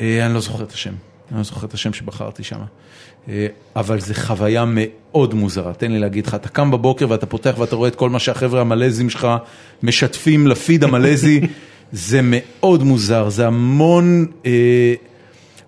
אה, 0.01 0.25
אני 0.25 0.33
לא 0.33 0.39
זוכר 0.39 0.63
את 0.63 0.71
השם, 0.71 0.93
אני 1.31 1.37
לא 1.37 1.43
זוכר 1.43 1.67
את 1.67 1.73
השם 1.73 1.93
שבחרתי 1.93 2.43
שם. 2.43 2.57
אה, 3.29 3.47
אבל 3.75 3.99
זו 3.99 4.13
חוויה 4.13 4.63
מאוד 4.67 5.33
מוזרה, 5.33 5.73
תן 5.73 5.91
לי 5.91 5.99
להגיד 5.99 6.27
לך, 6.27 6.35
אתה 6.35 6.49
קם 6.49 6.71
בבוקר 6.71 7.05
ואתה 7.09 7.25
פותח 7.25 7.55
ואתה 7.57 7.75
רואה 7.75 7.87
את 7.89 7.95
כל 7.95 8.09
מה 8.09 8.19
שהחבר'ה 8.19 8.61
המלזים 8.61 9.09
שלך 9.09 9.27
משתפים 9.83 10.47
לפיד 10.47 10.83
המלזי, 10.83 11.41
זה 11.91 12.19
מאוד 12.23 12.83
מוזר, 12.83 13.29
זה 13.29 13.47
המון, 13.47 14.25
אה, 14.45 14.93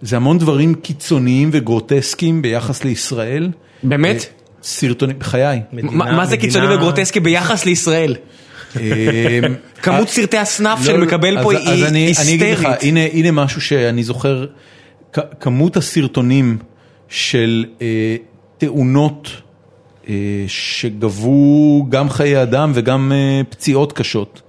זה 0.02 0.16
המון 0.16 0.38
דברים 0.38 0.76
קיצוניים 0.76 1.50
וגרוטסקיים 1.54 2.42
ביחס 2.42 2.84
לישראל. 2.84 3.52
באמת? 3.84 4.26
אה, 4.64 4.68
סרטונים, 4.68 5.20
בחיי. 5.20 5.62
מה 5.94 6.26
זה 6.26 6.38
קיצוני 6.38 6.76
וגרוטסקי 6.76 7.20
ביחס 7.20 7.66
לישראל? 7.66 8.16
אה, 8.80 8.82
כמות 9.82 10.10
סרטי 10.10 10.38
הסנאפ 10.38 10.80
לא, 10.80 10.86
שאני 10.86 10.98
לא, 10.98 11.06
מקבל 11.06 11.44
פה 11.44 11.52
היא 11.54 11.60
אני- 11.86 11.88
אני 11.88 12.36
אגיד 12.36 12.42
לך, 12.52 12.66
היסטרית. 12.66 12.84
הנה, 13.14 13.32
משהו 13.32 13.62
שאני 13.62 14.04
זוכר, 14.04 14.46
כמות 15.40 15.78
הסרטונים 15.78 16.58
של 17.10 17.66
אה, 17.82 18.16
תאונות 18.58 19.30
אה, 20.10 20.14
שגבו 20.48 21.86
גם 21.90 22.10
חיי 22.10 22.42
אדם 22.42 22.72
וגם 22.76 23.12
אה, 23.16 23.42
פציעות 23.50 23.94
קשות, 23.94 24.42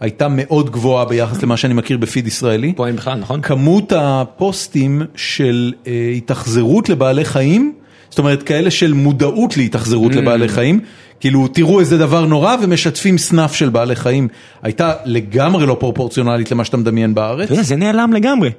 הייתה 0.00 0.26
מאוד 0.30 0.70
גבוהה 0.70 1.04
ביחס 1.04 1.42
למה 1.42 1.56
שאני 1.56 1.74
מכיר 1.74 1.98
בפיד 1.98 2.26
ישראלי. 2.26 2.72
פה 2.76 2.86
אין 2.86 2.96
בכלל, 2.96 3.18
נכון? 3.18 3.40
כמות 3.40 3.92
הפוסטים 3.96 5.02
של 5.16 5.72
אה, 5.86 6.12
התאכזרות 6.16 6.88
לבעלי 6.88 7.24
חיים, 7.24 7.74
זאת 8.10 8.18
אומרת 8.18 8.42
כאלה 8.42 8.70
של 8.70 8.92
מודעות 8.92 9.56
להתאכזרות 9.56 10.12
Mm. 10.12 10.16
לבעלי 10.16 10.48
חיים, 10.48 10.80
כאילו 11.20 11.48
תראו 11.48 11.80
איזה 11.80 11.98
דבר 11.98 12.24
נורא 12.26 12.56
ומשתפים 12.62 13.18
סנאפ 13.18 13.54
של 13.56 13.68
בעלי 13.68 13.96
חיים, 13.96 14.28
הייתה 14.62 14.92
לגמרי 15.04 15.66
לא 15.66 15.76
פרופורציונלית 15.80 16.50
למה 16.50 16.64
שאתה 16.64 16.76
מדמיין 16.76 17.14
בארץ. 17.14 17.44
אתה 17.44 17.52
יודע, 17.52 17.62
זה 17.62 17.76
נעלם 17.76 18.12
לגמרי. 18.12 18.50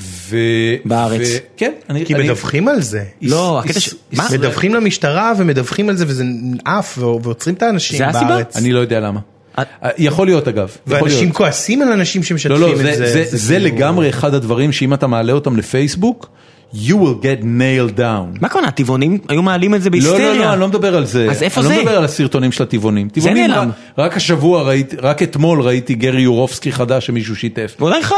ו... 0.00 0.36
בארץ. 0.84 1.20
ו... 1.34 1.38
כן, 1.56 1.72
אני... 1.90 2.06
כי 2.06 2.14
אני... 2.14 2.24
מדווחים 2.24 2.68
על 2.68 2.80
זה. 2.80 3.02
לא, 3.22 3.60
יש- 3.64 3.70
הקטע 3.70 3.78
יש- 3.78 3.84
ש... 3.88 3.94
מה? 4.12 4.26
מדווחים 4.32 4.74
למשטרה 4.74 5.32
ומדווחים 5.38 5.88
על 5.88 5.96
זה 5.96 6.04
וזה 6.08 6.24
עף 6.64 6.98
ו- 6.98 7.22
ועוצרים 7.22 7.56
את 7.56 7.62
האנשים 7.62 7.98
זה 7.98 8.06
הסיבה? 8.06 8.28
בארץ. 8.28 8.56
אני 8.56 8.72
לא 8.72 8.78
יודע 8.80 9.00
למה. 9.00 9.20
אה, 9.58 9.64
יכול 9.98 10.26
להיות 10.26 10.48
אגב, 10.48 10.70
ואנשים 10.86 11.18
להיות. 11.20 11.36
כועסים 11.36 11.82
על 11.82 11.92
אנשים 11.92 12.22
לא, 12.22 12.26
שמשתפים 12.26 12.60
לא, 12.60 12.72
את 12.72 12.76
זה, 12.76 12.92
זה. 12.94 13.06
זה, 13.12 13.36
זה 13.36 13.54
כאילו- 13.54 13.66
לגמרי 13.76 14.08
אחד 14.08 14.34
הדברים 14.34 14.72
שאם 14.72 14.94
אתה 14.94 15.06
מעלה 15.06 15.32
אותם 15.32 15.56
לפייסבוק, 15.56 16.28
you 16.74 16.94
will 16.94 17.22
get 17.22 17.42
nailed 17.42 17.98
down. 17.98 18.40
מה 18.40 18.46
הכוונה, 18.46 18.68
הטבעונים 18.68 19.18
היו 19.28 19.42
מעלים 19.42 19.74
את 19.74 19.82
זה 19.82 19.88
לא, 19.88 19.92
בהיסטריה? 19.92 20.32
לא, 20.32 20.38
לא, 20.38 20.52
אני 20.52 20.60
לא 20.60 20.68
מדבר 20.68 20.96
על 20.96 21.04
זה. 21.04 21.30
אז 21.30 21.42
איפה 21.42 21.60
אני 21.60 21.68
זה? 21.68 21.74
לא 21.74 21.80
מדבר 21.80 21.96
על 21.96 22.04
הסרטונים 22.04 22.52
של 22.52 22.62
הטבעונים. 22.62 23.08
טבעונים, 23.08 23.50
נעלם. 23.50 23.70
רק- 23.98 24.16
השבוע 24.16 24.62
ראיתי, 24.62 24.96
רק 24.96 25.22
אתמול 25.22 25.60
ראיתי 25.62 25.94
גרי 25.94 26.22
יורובסקי 26.22 26.72
חדש 26.72 27.06
שמישהו 27.06 27.36
שיתף. 27.36 27.76
ואולי 27.80 28.02
חי. 28.02 28.14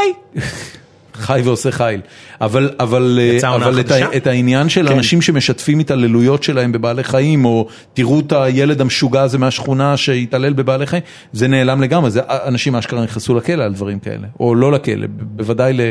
חי 1.13 1.41
ועושה 1.43 1.71
חיל. 1.71 2.01
אבל, 2.41 2.69
אבל, 2.79 3.19
אה, 3.21 3.55
אבל 3.55 3.79
את? 3.79 3.91
ה, 3.91 4.17
את 4.17 4.27
העניין 4.27 4.69
של 4.69 4.87
כן. 4.87 4.93
אנשים 4.93 5.21
שמשתפים 5.21 5.79
התעללויות 5.79 6.43
שלהם 6.43 6.71
בבעלי 6.71 7.03
חיים, 7.03 7.45
או 7.45 7.67
תראו 7.93 8.19
את 8.19 8.31
הילד 8.31 8.81
המשוגע 8.81 9.21
הזה 9.21 9.37
מהשכונה 9.37 9.97
שהתעלל 9.97 10.53
בבעלי 10.53 10.85
חיים, 10.85 11.01
זה 11.33 11.47
נעלם 11.47 11.81
לגמרי, 11.81 12.11
זה 12.11 12.21
אנשים 12.27 12.75
אשכרה 12.75 13.03
נכנסו 13.03 13.35
לכלא 13.35 13.63
על 13.63 13.73
דברים 13.73 13.99
כאלה, 13.99 14.27
או 14.39 14.55
לא 14.55 14.71
לכלא, 14.71 15.07
בוודאי 15.09 15.73
ל... 15.73 15.81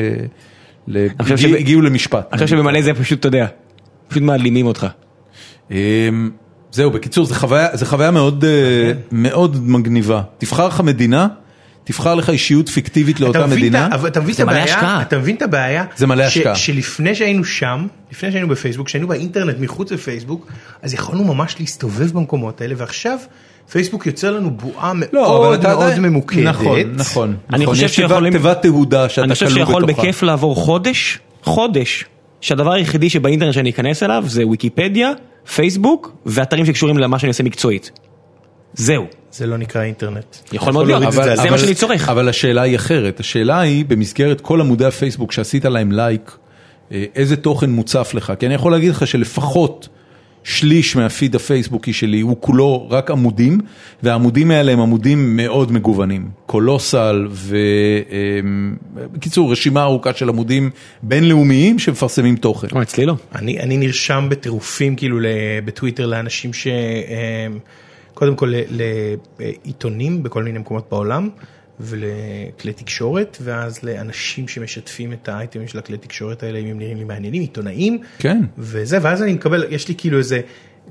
הגיעו 1.59 1.81
למשפט. 1.81 2.29
אני 2.33 2.39
חושב 2.39 2.57
שבמלא 2.57 2.83
זה 2.83 2.95
פשוט, 2.95 3.21
אתה 3.21 3.29
יודע, 3.29 3.47
פשוט 4.09 4.23
מעלימים 4.23 4.67
אותך. 4.67 4.87
אמ, 5.71 6.31
זהו, 6.71 6.91
בקיצור, 6.91 7.25
זו 7.25 7.35
חוויה, 7.85 8.11
מאוד, 8.11 8.45
אה, 8.45 8.93
מאוד 9.13 9.69
מגניבה. 9.69 10.23
תבחר 10.39 10.69
לך 10.69 10.81
מדינה, 10.81 11.29
תבחר 11.85 12.15
לך 12.15 12.31
אישיות 12.31 12.69
פיקטיבית 12.69 13.21
לאותה 13.21 13.47
מדינה. 13.47 13.89
אתה 14.07 14.21
מבין 14.21 14.35
את 14.35 14.41
הבעיה? 14.41 15.03
אתה 15.03 15.19
מבין 15.19 15.37
את 15.37 15.43
הבעיה? 15.43 15.85
זה 15.97 16.07
מלא 16.07 16.23
השקעה. 16.23 16.57
שלפני 16.57 17.15
שהיינו 17.15 17.45
שם, 17.45 17.87
לפני 18.13 18.33
שהיינו 18.33 18.49
בפייסבוק, 18.49 18.87
כשהיינו 18.87 19.09
באינטרנט 19.09 19.57
מחוץ 19.61 19.93
לפייסבוק, 19.93 20.47
אז 20.83 20.95
יכולנו 20.95 21.25
ממש 21.25 21.57
להסתובב 21.61 22.13
במקומות 22.13 22.61
האלה, 22.61 22.75
ועכשיו 22.79 23.19
פייסבוק 23.71 24.07
יוצר 24.07 24.31
לנו 24.37 24.51
בועה 24.51 24.93
לא, 25.13 25.23
מאוד 25.23 25.59
אתה 25.59 25.69
מאוד 25.69 25.99
ממוקדת. 25.99 26.45
נכון, 26.45 26.81
נכון. 26.95 27.37
אני 27.53 27.63
נכון. 27.63 27.75
חושב 27.75 27.85
יש 27.85 27.97
תיבת- 27.97 28.09
שיכולים- 28.09 28.33
תיבת 28.33 28.63
תהודה 28.63 29.09
שאתה 29.09 29.23
אני 29.25 29.35
חושב 29.35 29.47
כלוא 29.49 29.59
שיכול 29.67 29.85
בתוכה. 29.85 30.03
בכיף 30.03 30.23
לעבור 30.23 30.57
חודש, 30.57 31.19
חודש, 31.43 32.05
שהדבר 32.41 32.73
היחידי 32.73 33.11
שבאינטרנט 33.11 33.55
שאני 33.55 33.71
אכנס 33.71 34.03
אליו 34.03 34.25
זה 34.27 34.47
ויקיפדיה, 34.47 35.13
פייסבוק 35.55 36.13
ואתרים 36.27 36.67
שקשורים 36.67 36.99
למה 36.99 37.19
שאני 37.19 37.29
עושה 37.29 37.43
מקצועית. 37.45 37.91
זהו. 38.75 39.05
זה 39.33 39.47
לא 39.47 39.57
נקרא 39.57 39.83
אינטרנט. 39.83 40.37
יכול 40.53 40.73
מאוד 40.73 40.87
להיות, 40.87 41.03
אבל 41.03 41.37
זה 41.37 41.51
מה 41.51 41.59
שאני 41.59 41.75
צורך. 41.75 42.09
אבל 42.09 42.29
השאלה 42.29 42.63
היא 42.63 42.77
אחרת, 42.77 43.21
השאלה 43.21 43.61
היא 43.61 43.85
במסגרת 43.89 44.41
כל 44.41 44.61
עמודי 44.61 44.85
הפייסבוק 44.85 45.33
שעשית 45.33 45.65
להם 45.65 45.93
לייק, 45.93 46.37
אה, 46.93 47.05
איזה 47.15 47.37
תוכן 47.37 47.71
מוצף 47.71 48.11
לך, 48.15 48.33
כי 48.39 48.47
אני 48.47 48.55
יכול 48.55 48.73
להגיד 48.73 48.91
לך 48.91 49.07
שלפחות 49.07 49.89
שליש 50.49 50.97
מהפיד 50.97 51.35
הפייסבוקי 51.35 51.93
שלי 51.93 52.21
הוא 52.21 52.37
כולו 52.41 52.87
רק 52.91 53.11
עמודים, 53.11 53.59
והעמודים 54.03 54.51
האלה 54.51 54.73
הם 54.73 54.81
עמודים 54.81 55.37
מאוד 55.37 55.73
מגוונים, 55.73 56.29
קולוסל 56.47 57.29
ובקיצור 58.95 59.53
רשימה 59.53 59.83
ארוכה 59.83 60.15
של 60.15 60.29
עמודים 60.29 60.71
בינלאומיים 61.03 61.79
שמפרסמים 61.79 62.37
תוכן. 62.37 62.67
או, 62.73 62.83
אצלי 62.83 63.07
לא. 63.07 63.15
אני, 63.35 63.61
אני 63.61 63.77
נרשם 63.77 64.27
בטירופים 64.31 64.97
כאילו 64.97 65.21
ל- 65.21 65.27
בטוויטר 65.65 66.07
לאנשים 66.07 66.53
ש... 66.53 66.67
אמ, 66.67 67.59
קודם 68.15 68.35
כל 68.37 68.53
ל- 68.71 68.85
לעיתונים 69.41 70.23
בכל 70.23 70.43
מיני 70.43 70.59
מקומות 70.59 70.87
בעולם 70.91 71.29
ולכלי 71.81 72.73
תקשורת 72.73 73.39
ואז 73.41 73.83
לאנשים 73.83 74.49
שמשתפים 74.49 75.13
את 75.13 75.29
האייטמים 75.29 75.69
של 75.69 75.79
הכלי 75.79 75.99
תקשורת 75.99 76.43
האלה 76.43 76.59
אם 76.59 76.67
הם 76.67 76.79
נראים 76.79 76.97
לי 76.97 77.05
מעניינים 77.05 77.43
עיתונאים 77.43 77.99
כן. 78.19 78.43
וזה 78.59 78.99
ואז 79.03 79.23
אני 79.23 79.33
מקבל 79.33 79.65
יש 79.71 79.89
לי 79.89 79.95
כאילו 79.99 80.19
איזה 80.19 80.41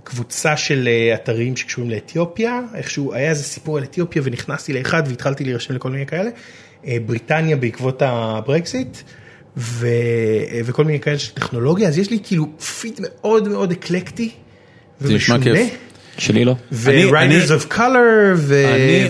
קבוצה 0.04 0.58
של 0.58 0.88
אה, 0.88 1.16
אתרים 1.16 1.56
שקשורים 1.56 1.90
לאתיופיה 1.90 2.62
איכשהו 2.76 3.14
היה 3.14 3.30
איזה 3.30 3.44
סיפור 3.44 3.78
על 3.78 3.84
אתיופיה 3.84 4.22
ונכנסתי 4.26 4.74
לאחד 4.74 5.04
והתחלתי 5.08 5.44
להירשם 5.44 5.74
לכל 5.74 5.90
מיני 5.90 6.06
כאלה 6.06 6.30
אה, 6.86 6.98
בריטניה 7.06 7.56
בעקבות 7.56 8.02
הברקזיט. 8.06 8.98
ו... 9.58 9.88
וכל 10.66 10.84
מיני 10.84 11.00
כאלה 11.00 11.20
של 11.20 11.34
טכנולוגיה 11.34 11.88
אז 11.88 11.98
יש 11.98 12.12
לי 12.12 12.20
כאילו 12.24 12.58
פיד 12.58 13.00
מאוד 13.02 13.48
מאוד 13.48 13.72
אקלקטי. 13.72 14.32
זה 15.00 15.14
נשמע 15.14 15.36
ומשונה, 15.36 15.56
כיף. 15.56 15.78
שלי 16.18 16.46
לא. 16.46 16.56
ו-writers 16.72 17.16
אני- 17.16 17.40
of 17.46 17.74
color 17.74 18.52
אני- 18.52 19.08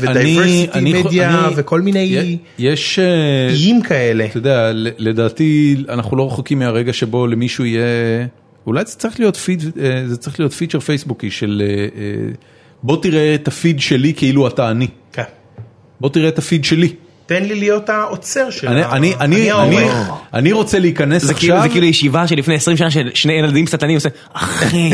אני- 0.75 1.01
ו-diversity 1.03 1.07
media 1.07 1.51
וכל 1.55 1.81
מיני 1.81 2.37
יש... 2.59 2.99
אה, 2.99 3.49
איים 3.49 3.81
כאלה. 3.81 4.25
אתה 4.25 4.37
יודע, 4.37 4.71
לדעתי 4.97 5.75
אנחנו 5.89 6.17
לא 6.17 6.27
רחוקים 6.27 6.59
מהרגע 6.59 6.93
שבו 6.93 7.27
למישהו 7.27 7.65
יהיה, 7.65 7.83
אולי 8.67 8.83
זה 8.85 8.95
צריך 8.95 9.19
להיות 9.19 9.35
פיד, 9.35 9.63
אה, 9.81 10.03
זה 10.07 10.17
צריך 10.17 10.39
להיות 10.39 10.53
פיצ'ר 10.53 10.79
פייסבוקי 10.79 11.31
של 11.31 11.63
אה, 11.65 12.33
בוא 12.83 13.01
תראה 13.01 13.35
את 13.35 13.47
הפיד 13.47 13.79
שלי 13.79 14.13
כאילו 14.13 14.47
אתה 14.47 14.71
אני, 14.71 14.87
כן. 15.13 15.23
בוא 16.01 16.09
תראה 16.09 16.27
את 16.29 16.37
הפיד 16.37 16.63
שלי. 16.65 16.93
תן 17.27 17.43
לי 17.43 17.55
להיות 17.55 17.89
העוצר 17.89 18.49
של 18.49 18.67
אני, 18.67 18.81
ה- 18.83 18.91
אני, 18.91 19.13
אני, 19.19 19.51
אני, 19.51 19.79
העורך. 19.79 20.07
אני 20.33 20.51
רוצה 20.51 20.79
להיכנס 20.79 21.23
זה 21.25 21.33
כאילו, 21.33 21.53
עכשיו, 21.55 21.67
זה 21.67 21.73
כאילו 21.73 21.85
ישיבה 21.85 22.27
שלפני 22.27 22.55
20 22.55 22.77
שנה 22.77 22.91
של 22.91 23.09
שני 23.13 23.33
ילדים 23.33 23.67
קטנים 23.67 23.95
עושה, 23.95 24.09
אחי, 24.33 24.89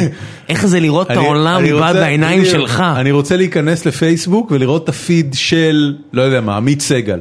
איך 0.49 0.65
זה 0.65 0.80
לראות 0.80 1.11
את 1.11 1.18
העולם 1.18 1.64
מבעד 1.64 1.95
בדיוק. 1.95 2.45
שלך. 2.45 2.84
אני 2.95 3.11
רוצה 3.11 3.38
להיכנס 3.38 3.85
לפייסבוק 3.85 4.51
ולראות 4.51 4.84
את 4.84 4.89
הפיד 4.89 5.34
של, 5.38 5.95
לא 6.14 6.22
יודע 6.22 6.41
מה, 6.41 6.57
עמית 6.57 6.81
סגל, 6.81 7.19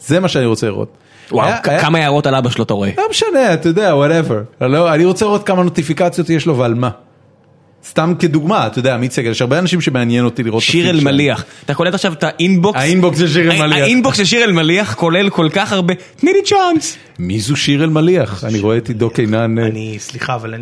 זה 0.00 0.20
מה 0.20 0.28
שאני 0.28 0.46
רוצה 0.46 0.66
לראות. 0.66 0.92
וואו, 1.32 1.46
היה- 1.46 1.80
כמה 1.80 1.98
הערות 1.98 2.26
על 2.26 2.34
אבא 2.34 2.50
שלו 2.50 2.64
אתה 2.64 2.74
רואה. 2.74 2.90
לא 2.98 3.04
משנה, 3.10 3.54
אתה 3.54 3.68
יודע, 3.68 3.92
whatever. 3.94 4.64
לא, 4.64 4.94
אני 4.94 5.04
רוצה 5.04 5.24
לראות 5.24 5.46
כמה 5.46 5.62
נוטיפיקציות 5.62 6.30
יש 6.30 6.46
לו 6.46 6.58
ועל 6.58 6.74
מה. 6.74 6.90
סתם 7.88 8.14
כדוגמה, 8.18 8.66
אתה 8.66 8.78
יודע, 8.78 8.94
עמית 8.94 9.12
סגל, 9.12 9.30
יש 9.30 9.40
הרבה 9.40 9.58
אנשים 9.58 9.80
שמעניין 9.80 10.24
אותי 10.24 10.42
לראות 10.42 10.62
את 10.62 10.68
שיר. 10.68 10.90
אלמליח. 10.90 11.44
אתה 11.64 11.74
קולט 11.74 11.94
עכשיו 11.94 12.12
את 12.12 12.24
ה 12.24 12.32
inbox? 12.32 12.78
ה 12.80 12.86
inbox 12.86 13.18
של 13.18 13.28
שיר 13.28 13.52
אלמליח. 13.52 13.78
ה 13.78 13.84
inbox 13.84 14.16
של 14.16 14.24
שיר 14.24 14.44
אלמליח 14.44 14.94
כולל 14.94 15.30
כל 15.30 15.48
כך 15.52 15.72
הרבה, 15.72 15.94
תני 16.16 16.32
לי 16.32 16.38
צ'אנס. 16.44 16.96
מי 17.18 17.40
זו 17.40 17.56
שיר 17.56 17.84
אלמליח? 17.84 18.44
אני 18.44 18.60
רואה 18.60 18.76
את 18.76 18.88
עידו 18.88 19.10
קינן. 19.10 19.58
אה, 19.58 19.66
אני, 19.66 19.96
סליחה, 19.98 20.34
אבל 20.34 20.54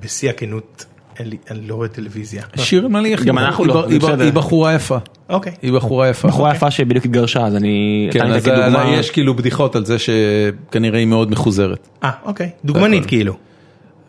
בשיא 0.00 0.30
הכנות, 0.30 0.84
אני 1.20 1.36
לא 1.68 1.74
רואה 1.74 1.88
טלוויזיה. 1.88 2.42
שיר 2.56 2.82
אלמליח. 2.82 3.22
גם 3.22 3.38
אנחנו 3.38 3.64
לא, 3.64 3.86
היא- 3.88 4.32
בחורה 4.32 4.74
יפה. 4.74 4.98
אוקיי. 5.28 5.52
היא 5.62 5.72
בחורה 5.72 6.08
יפה. 6.08 6.28
בחורה 6.28 6.50
יפה 6.54 6.70
שבדיוק 6.70 7.04
התגרשה, 7.04 7.46
אז 7.46 7.56
אני... 7.56 8.08
כן, 8.12 8.32
אז. 8.32 8.48
יש 8.92 9.10
כאילו 9.10 9.34
בדיחות 9.36 9.76
על 9.76 9.84
זה 9.84 9.96
שכנראה 9.98 10.98
היא 10.98 11.06
מאוד 11.06 11.30
מחוזרת. 11.30 11.88
אה, 12.04 12.10
אוקיי. 12.24 12.50
דוגמנית. 12.64 13.06
כאילו. 13.06 13.36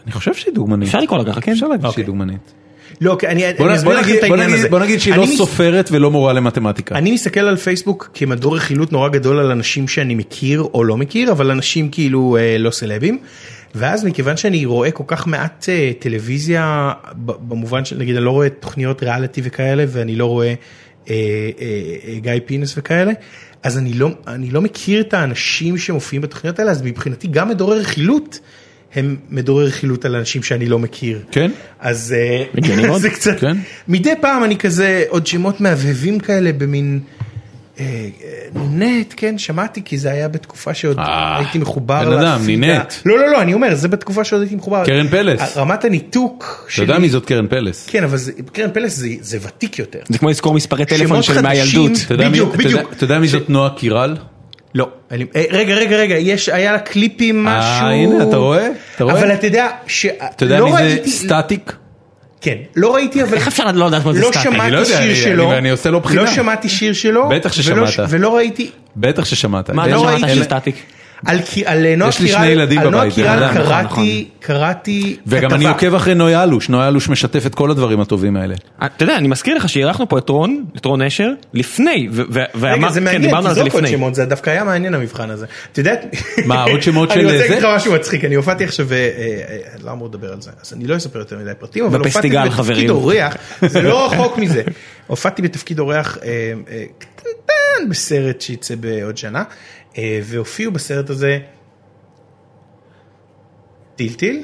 אני 0.08 0.14
חושב 0.14 0.34
שהיא 0.34 0.54
דוגמנית. 0.54 0.88
אפשר 0.88 1.00
לקרוא 1.00 1.18
לה 1.18 1.26
ככה, 1.26 1.42
כן? 1.42 1.52
אפשר 1.52 1.68
להגיד 1.68 1.86
אוקיי. 1.86 1.96
שהיא 1.96 2.06
דוגמנית. 2.06 2.54
לא, 3.02 3.16
כי 3.20 3.28
אני 3.28 3.52
אסביר 3.52 3.68
בוא 3.84 3.94
לכם 3.94 4.04
נגיד- 4.04 4.16
את 4.16 4.22
בוא 4.24 4.36
העניין 4.36 4.50
נגיד- 4.50 4.60
הזה. 4.60 4.70
בוא 4.70 4.80
נגיד 4.80 5.00
שהיא 5.00 5.16
לא 5.16 5.24
מס- 5.24 5.38
סופרת 5.38 5.90
ולא 5.92 6.12
מורה 6.12 6.34
למתמטיקה. 6.34 6.96
אני 6.96 7.12
מסתכל 7.12 7.40
על 7.40 7.56
פייסבוק 7.56 8.10
כמדור 8.14 8.56
רכילות 8.56 8.92
נורא 8.92 9.10
גדול 9.10 9.40
על 9.40 9.52
אנשים 9.52 9.88
שאני 9.88 10.16
מכיר 10.16 10.62
או 10.74 10.84
לא 10.84 10.98
מכיר, 10.98 11.32
אבל 11.32 11.52
אנשים 11.52 11.90
כאילו 11.90 12.38
אה, 12.40 12.58
לא 12.58 12.72
סלבים. 12.72 13.20
ואז 13.76 14.06
מכיוון 14.06 14.38
שאני 14.38 14.66
רואה 14.66 14.92
כל 14.92 15.04
כך 15.08 15.28
מעט 15.28 15.66
אה, 15.70 15.92
טלוויזיה, 16.00 16.92
במובן 17.26 17.86
של 17.86 17.98
נגיד 17.98 18.16
אני 18.16 18.26
לא 18.26 18.32
רואה 18.32 18.50
תוכניות 18.50 19.04
ריאליטי 19.04 19.42
וכאלה, 19.44 19.84
ואני 19.88 20.16
לא 20.16 20.26
רואה 20.26 20.48
אה, 20.48 20.54
אה, 21.10 21.14
אה, 22.14 22.20
גיא 22.20 22.32
פינס 22.46 22.74
וכאלה, 22.78 23.12
אז 23.64 23.78
אני 23.78 23.94
לא, 23.94 24.10
אני 24.28 24.50
לא 24.52 24.62
מכיר 24.62 25.02
את 25.02 25.14
האנשים 25.14 25.78
שמופיעים 25.78 26.22
בתוכניות 26.22 26.60
האלה, 26.60 26.72
אז 26.72 26.82
מבחינתי 26.82 27.28
גם 27.28 27.50
מדורי 27.50 27.80
רכילות 27.80 28.40
הם 28.98 29.16
מדורי 29.30 29.66
רכילות 29.66 30.06
על 30.06 30.16
אנשים 30.16 30.44
שאני 30.44 30.66
לא 30.66 30.80
מכיר. 30.80 31.20
כן? 31.32 31.52
אז 31.80 32.16
אה. 32.18 32.98
זה 32.98 33.10
קצת, 33.10 33.40
כן. 33.40 33.58
מדי 33.88 34.14
פעם 34.22 34.44
אני 34.44 34.58
כזה 34.58 35.04
עוד 35.10 35.28
שמות 35.28 35.62
מהבהבים 35.62 36.20
כאלה 36.20 36.54
במין 36.54 37.00
אה, 37.80 37.86
אה, 37.86 38.62
נינט, 38.70 39.14
כן, 39.18 39.38
שמעתי 39.38 39.82
כי 39.86 39.98
זה 39.98 40.12
היה 40.12 40.28
בתקופה 40.28 40.74
שעוד 40.74 40.98
הייתי 41.38 41.58
מחובר 41.58 42.06
בן 42.10 42.18
אדם, 42.18 42.42
נינט. 42.48 42.94
לא, 43.06 43.20
לא, 43.20 43.28
לא, 43.32 43.42
אני 43.42 43.54
אומר, 43.54 43.76
זה 43.76 43.88
בתקופה 43.88 44.24
שעוד 44.24 44.42
הייתי 44.42 44.56
מחובר. 44.56 44.86
קרן 44.86 45.08
פלס. 45.08 45.58
רמת 45.58 45.86
הניתוק 45.86 46.62
אתה 46.66 46.72
שלי. 46.74 46.84
יודע 46.86 47.00
מי 47.00 47.10
זאת 47.10 47.26
קרן 47.26 47.48
פלס? 47.48 47.88
כן, 47.90 48.04
אבל 48.04 48.18
קרן 48.54 48.70
פלס 48.74 49.04
זה- 49.22 49.38
ותיק 49.42 49.80
יותר. 49.80 50.00
זה 50.10 50.18
כמו 50.18 50.30
לזכור 50.30 50.54
מספרי 50.54 50.86
טלפון 50.86 51.22
של. 51.22 51.42
מהילדות. 51.42 51.92
אתה 52.06 52.16
בדיוק, 52.30 52.56
אתה 52.56 52.64
בדיוק. 52.64 52.94
אתה 52.94 53.04
יודע 53.04 53.20
מי 53.20 53.28
זאת 53.28 53.50
נועה 53.50 53.70
קירל? 53.78 54.16
לא. 54.78 54.88
אני- 55.12 55.26
אה, 55.36 55.44
רגע, 55.52 55.74
רגע, 55.76 55.98
רגע, 55.98 56.16
יש, 56.18 56.50
היה 56.50 56.72
לה 56.72 56.80
קליפים 56.80 57.44
משהו. 57.46 57.70
אה, 57.86 57.90
הנה, 57.92 58.24
אתה 58.24 58.38
רואה? 58.38 58.68
אתה 58.96 59.04
רואה? 59.04 59.20
אבל 59.20 59.34
אתה 59.34 59.48
יודע, 59.48 59.68
ש... 59.88 60.06
אתה 60.06 60.44
יודע 60.44 60.60
לא 60.60 60.66
מי 60.66 60.72
זה 60.72 60.78
ראיתי- 60.84 61.10
סטטיק? 61.12 61.74
כן, 62.42 62.56
לא 62.76 62.96
ראיתי 62.96 63.24
אבל... 63.24 63.34
איך 63.34 63.48
אפשר 63.48 63.64
לא 63.74 63.88
לדעת 63.88 64.06
מה 64.06 64.14
זה 64.14 64.22
לא 64.22 64.30
סטטי? 64.34 64.48
אני 64.48 64.72
לא 64.72 64.86
שמעתי 64.86 64.86
שיר 64.86 64.98
אני- 64.98 65.16
שלו, 65.16 65.44
אני- 65.44 65.54
ואני 65.56 65.70
עושה 65.70 65.90
לו 65.90 66.00
בחינה. 66.02 66.22
לא 66.22 66.28
שמעתי 66.32 66.70
שיר 66.70 66.94
שלו, 66.94 67.30
בטח 67.30 67.54
ששמעת. 67.54 67.94
ולא 68.10 68.36
ראיתי, 68.36 68.70
בטח 68.96 69.26
ששמעת. 69.26 69.70
מה, 69.70 69.88
לא 69.88 69.94
לא 69.94 70.00
שמעת 70.00 70.14
ראיתי. 70.24 70.36
של 70.36 70.44
סטטיק? 70.44 70.76
על 71.26 71.40
כי- 71.46 71.66
על 71.66 71.96
נועה 71.96 72.10
יש 72.10 72.20
לי 72.20 72.28
קירל, 72.28 72.38
שני 72.40 72.48
ילדים 72.48 72.80
על 72.80 72.90
נועה 72.90 73.04
בבית, 73.04 73.16
קירל 73.16 73.46
נכון, 73.50 73.58
נכון, 73.62 73.68
קראתי, 73.68 74.28
קראתי 74.40 75.18
וגם 75.28 75.52
אני 75.54 75.60
כתבה. 75.60 75.70
עוקב 75.72 75.94
אחרי 75.96 76.16
נויה 76.16 76.44
אלוש, 76.44 76.70
נויה 76.70 76.88
אלוש 76.88 77.10
משתף 77.10 77.46
את 77.46 77.56
כל 77.56 77.72
הדברים 77.72 78.00
הטובים 78.02 78.38
האלה. 78.38 78.56
אתה 78.86 79.04
יודע, 79.04 79.16
אני 79.18 79.28
מזכיר 79.28 79.56
לך 79.58 79.70
שאירחנו 79.70 80.10
פה 80.10 80.18
את 80.18 80.30
רון, 80.30 80.66
את 80.78 80.86
רון 80.86 81.02
נשר, 81.02 81.30
לפני, 81.54 82.08
ו- 82.12 82.22
ו- 82.32 82.44
רגע, 82.62 82.90
זה 82.90 83.00
כן, 83.00 83.04
מעניין, 83.06 83.42
זה 83.42 83.50
תזרוק 83.50 83.74
עוד. 83.74 83.88
שמות, 83.88 84.16
זה 84.16 84.26
דווקא 84.26 84.50
היה 84.50 84.64
מעניין 84.64 84.94
המבחן 84.94 85.30
הזה. 85.30 85.46
אתה 85.72 85.80
יודע... 85.80 85.94
מה, 86.46 86.64
עוד 86.64 86.82
שמות 86.82 87.10
של 87.12 87.20
אני 87.20 87.26
רוצה 87.26 87.38
זה? 87.38 87.44
להגיד 87.44 87.64
לך 87.64 87.70
משהו 87.76 87.94
מצחיק, 87.94 88.26
אני 88.26 88.36
הופעתי 88.36 88.64
עכשיו, 88.64 88.92
אה, 88.94 88.98
אה, 88.98 89.10
אה, 89.50 89.58
לא 89.84 89.92
אמור 89.92 90.08
לדבר 90.08 90.34
על 90.34 90.42
זה, 90.42 90.52
אז 90.66 90.74
אני 90.74 90.88
לא 90.88 90.98
אספר 90.98 91.20
יותר 91.20 91.38
מדי 91.40 91.52
פרטים, 91.60 91.86
אבל 91.86 92.00
הופעתי 92.00 92.30
בתפקיד. 92.30 92.90
אורח, 92.90 93.36
זה 93.68 93.82
לא 93.82 94.06
רחוק 94.06 94.38
מזה, 94.38 94.62
הופעתי 95.08 95.42
בתפקיד 95.42 95.80
אורח 95.80 96.18
אה, 96.24 96.28
אה, 96.72 96.84
קטן 97.00 97.90
בסרט 97.90 98.42
שיצא 98.42 98.76
בעוד 98.80 99.18
שנה, 99.18 99.40
אה, 99.40 99.44
והופיעו 100.24 100.72
בסרט 100.72 101.10
הזה 101.10 101.40
טילטיל, 103.96 104.44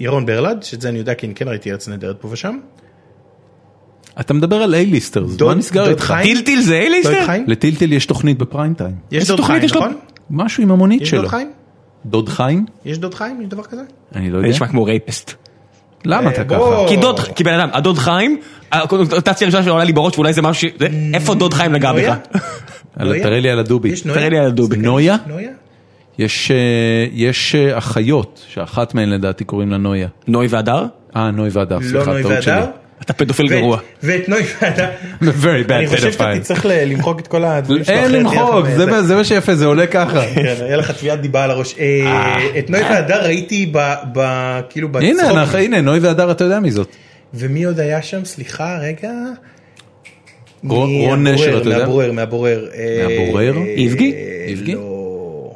ירון 0.00 0.26
ברלד, 0.26 0.62
שאת 0.62 0.80
זה 0.80 0.88
אני 0.88 0.98
יודע 0.98 1.14
כי 1.14 1.26
אני 1.26 1.34
כן 1.34 1.48
ראיתי 1.48 1.72
ארץ 1.72 1.88
נהדרת 1.88 2.20
פה 2.20 2.28
ושם, 2.30 2.58
אתה 4.20 4.34
מדבר 4.34 4.56
על 4.56 4.74
A-ליסטרס, 4.74 5.30
מה 5.30 5.36
דוד- 5.36 5.56
נסגר 5.56 5.80
דוד 5.82 5.88
איתך? 5.90 6.14
טילטיל 6.22 6.60
זה 6.60 6.72
דוד 6.72 6.80
אייליסטר? 6.82 7.26
לטילטיל 7.46 7.92
יש 7.92 8.06
תוכנית 8.06 8.38
בפריים 8.38 8.74
טיים. 8.74 8.94
יש 9.10 9.28
דוד 9.28 9.40
חיים, 9.40 9.62
יש? 9.62 9.72
נכון? 9.72 9.96
משהו 10.30 10.62
עם 10.62 10.70
המונית 10.70 11.02
יש 11.02 11.10
שלו. 11.10 11.20
דוד 11.22 11.30
חיים? 11.30 11.52
דוד 12.06 12.28
חיים? 12.28 12.66
יש 12.84 12.98
דוד 12.98 13.14
חיים? 13.14 13.40
יש 13.40 13.48
דבר 13.48 13.62
כזה? 13.62 13.82
אני 14.14 14.26
לא 14.30 14.32
זה 14.32 14.46
יודע. 14.46 14.48
נשמע 14.48 14.68
כמו 14.68 14.84
רייפסט. 14.84 15.34
למה 16.04 16.26
אה, 16.26 16.34
אתה. 16.34 16.44
ככה? 16.44 16.88
כי 16.88 16.96
דוד, 16.96 17.20
כי 17.20 17.44
בן 17.44 17.54
אדם, 17.54 17.68
הדוד 17.72 17.98
חיים, 17.98 18.40
הקונוטציה 18.72 19.44
הראשונה 19.46 19.64
שעולה 19.64 19.84
לי 19.84 19.92
בראש 19.92 20.14
ואולי 20.14 20.32
זה 20.32 20.42
משהו, 20.42 20.68
איפה 21.14 21.34
דוד 21.34 21.54
חיים 21.54 21.72
נגע 21.72 21.92
נויה? 21.92 22.16
בך? 22.96 23.22
תראה 23.22 23.40
לי 23.40 23.50
על 23.50 23.58
הדובי. 23.58 23.92
תראה 24.02 24.28
לי 24.28 24.38
על 24.38 24.46
הדובי. 24.46 24.76
נויה? 24.76 25.16
נויה? 25.26 25.50
יש 26.18 26.50
אה, 26.50 27.06
יש 27.12 27.54
אה, 27.54 27.78
אחיות, 27.78 28.44
שאחת 28.48 28.94
מהן 28.94 29.08
לדעתי 29.08 29.44
קוראים 29.44 29.70
לה 29.70 29.76
נויה. 29.76 30.08
נוי 30.28 30.46
והדר? 30.46 30.86
אה, 31.16 31.30
נוי 31.30 31.48
והדר, 31.52 31.78
לא 31.78 31.82
סליחה, 31.82 32.12
נוי 32.12 32.22
טעות 32.22 32.42
שלי. 32.42 32.60
אתה 33.02 33.12
פדופיל 33.12 33.48
גרוע. 33.48 33.78
ואת 34.02 34.28
נוי 34.28 34.42
והדר. 34.62 34.88
Very 35.42 35.68
bad 35.68 35.72
אני 35.72 35.86
חושב 35.86 36.12
שאתה. 36.12 36.32
תצטרך 36.40 36.66
למחוק 36.68 37.20
את 37.20 37.26
כל 37.28 37.44
הדברים 37.44 37.84
שלו. 37.84 37.94
אין 37.94 38.12
למחוק, 38.12 38.66
זה 38.76 39.14
מה- 39.16 39.24
שיפה, 39.24 39.54
זה 39.54 39.66
עולה 39.66 39.86
ככה. 39.86 40.22
כן, 40.34 40.54
יהיה 40.60 40.76
לך 40.76 40.90
תביעת 40.90 41.20
דיבה 41.20 41.44
על 41.44 41.50
הראש. 41.50 41.74
אה, 41.78 42.58
את 42.58 42.70
נוי 42.70 42.80
והדר 42.80 43.22
ראיתי 43.24 43.72
ב... 43.72 44.20
כאילו 44.70 44.88
בצחוק. 44.88 45.54
הנה, 45.54 45.80
נוי 45.80 45.98
והדר, 45.98 46.30
אתה 46.30 46.44
יודע 46.44 46.60
מי 46.60 46.70
זאת. 46.70 46.88
ומי 47.34 47.64
עוד 47.64 47.80
היה 47.80 48.02
שם? 48.02 48.24
סליחה, 48.24 48.78
רגע. 48.78 49.10
רון- 50.68 51.26
נשר, 51.28 51.58
אתה 51.58 51.68
יודע? 51.68 51.78
מהבורר, 51.78 52.12
מהבורר. 52.12 52.68
אה, 52.74 53.06
מהבורר? 53.08 53.56
אה, 53.56 53.62
איבגי? 53.62 54.14
איבגי? 54.48 54.74
לא. 54.74 55.54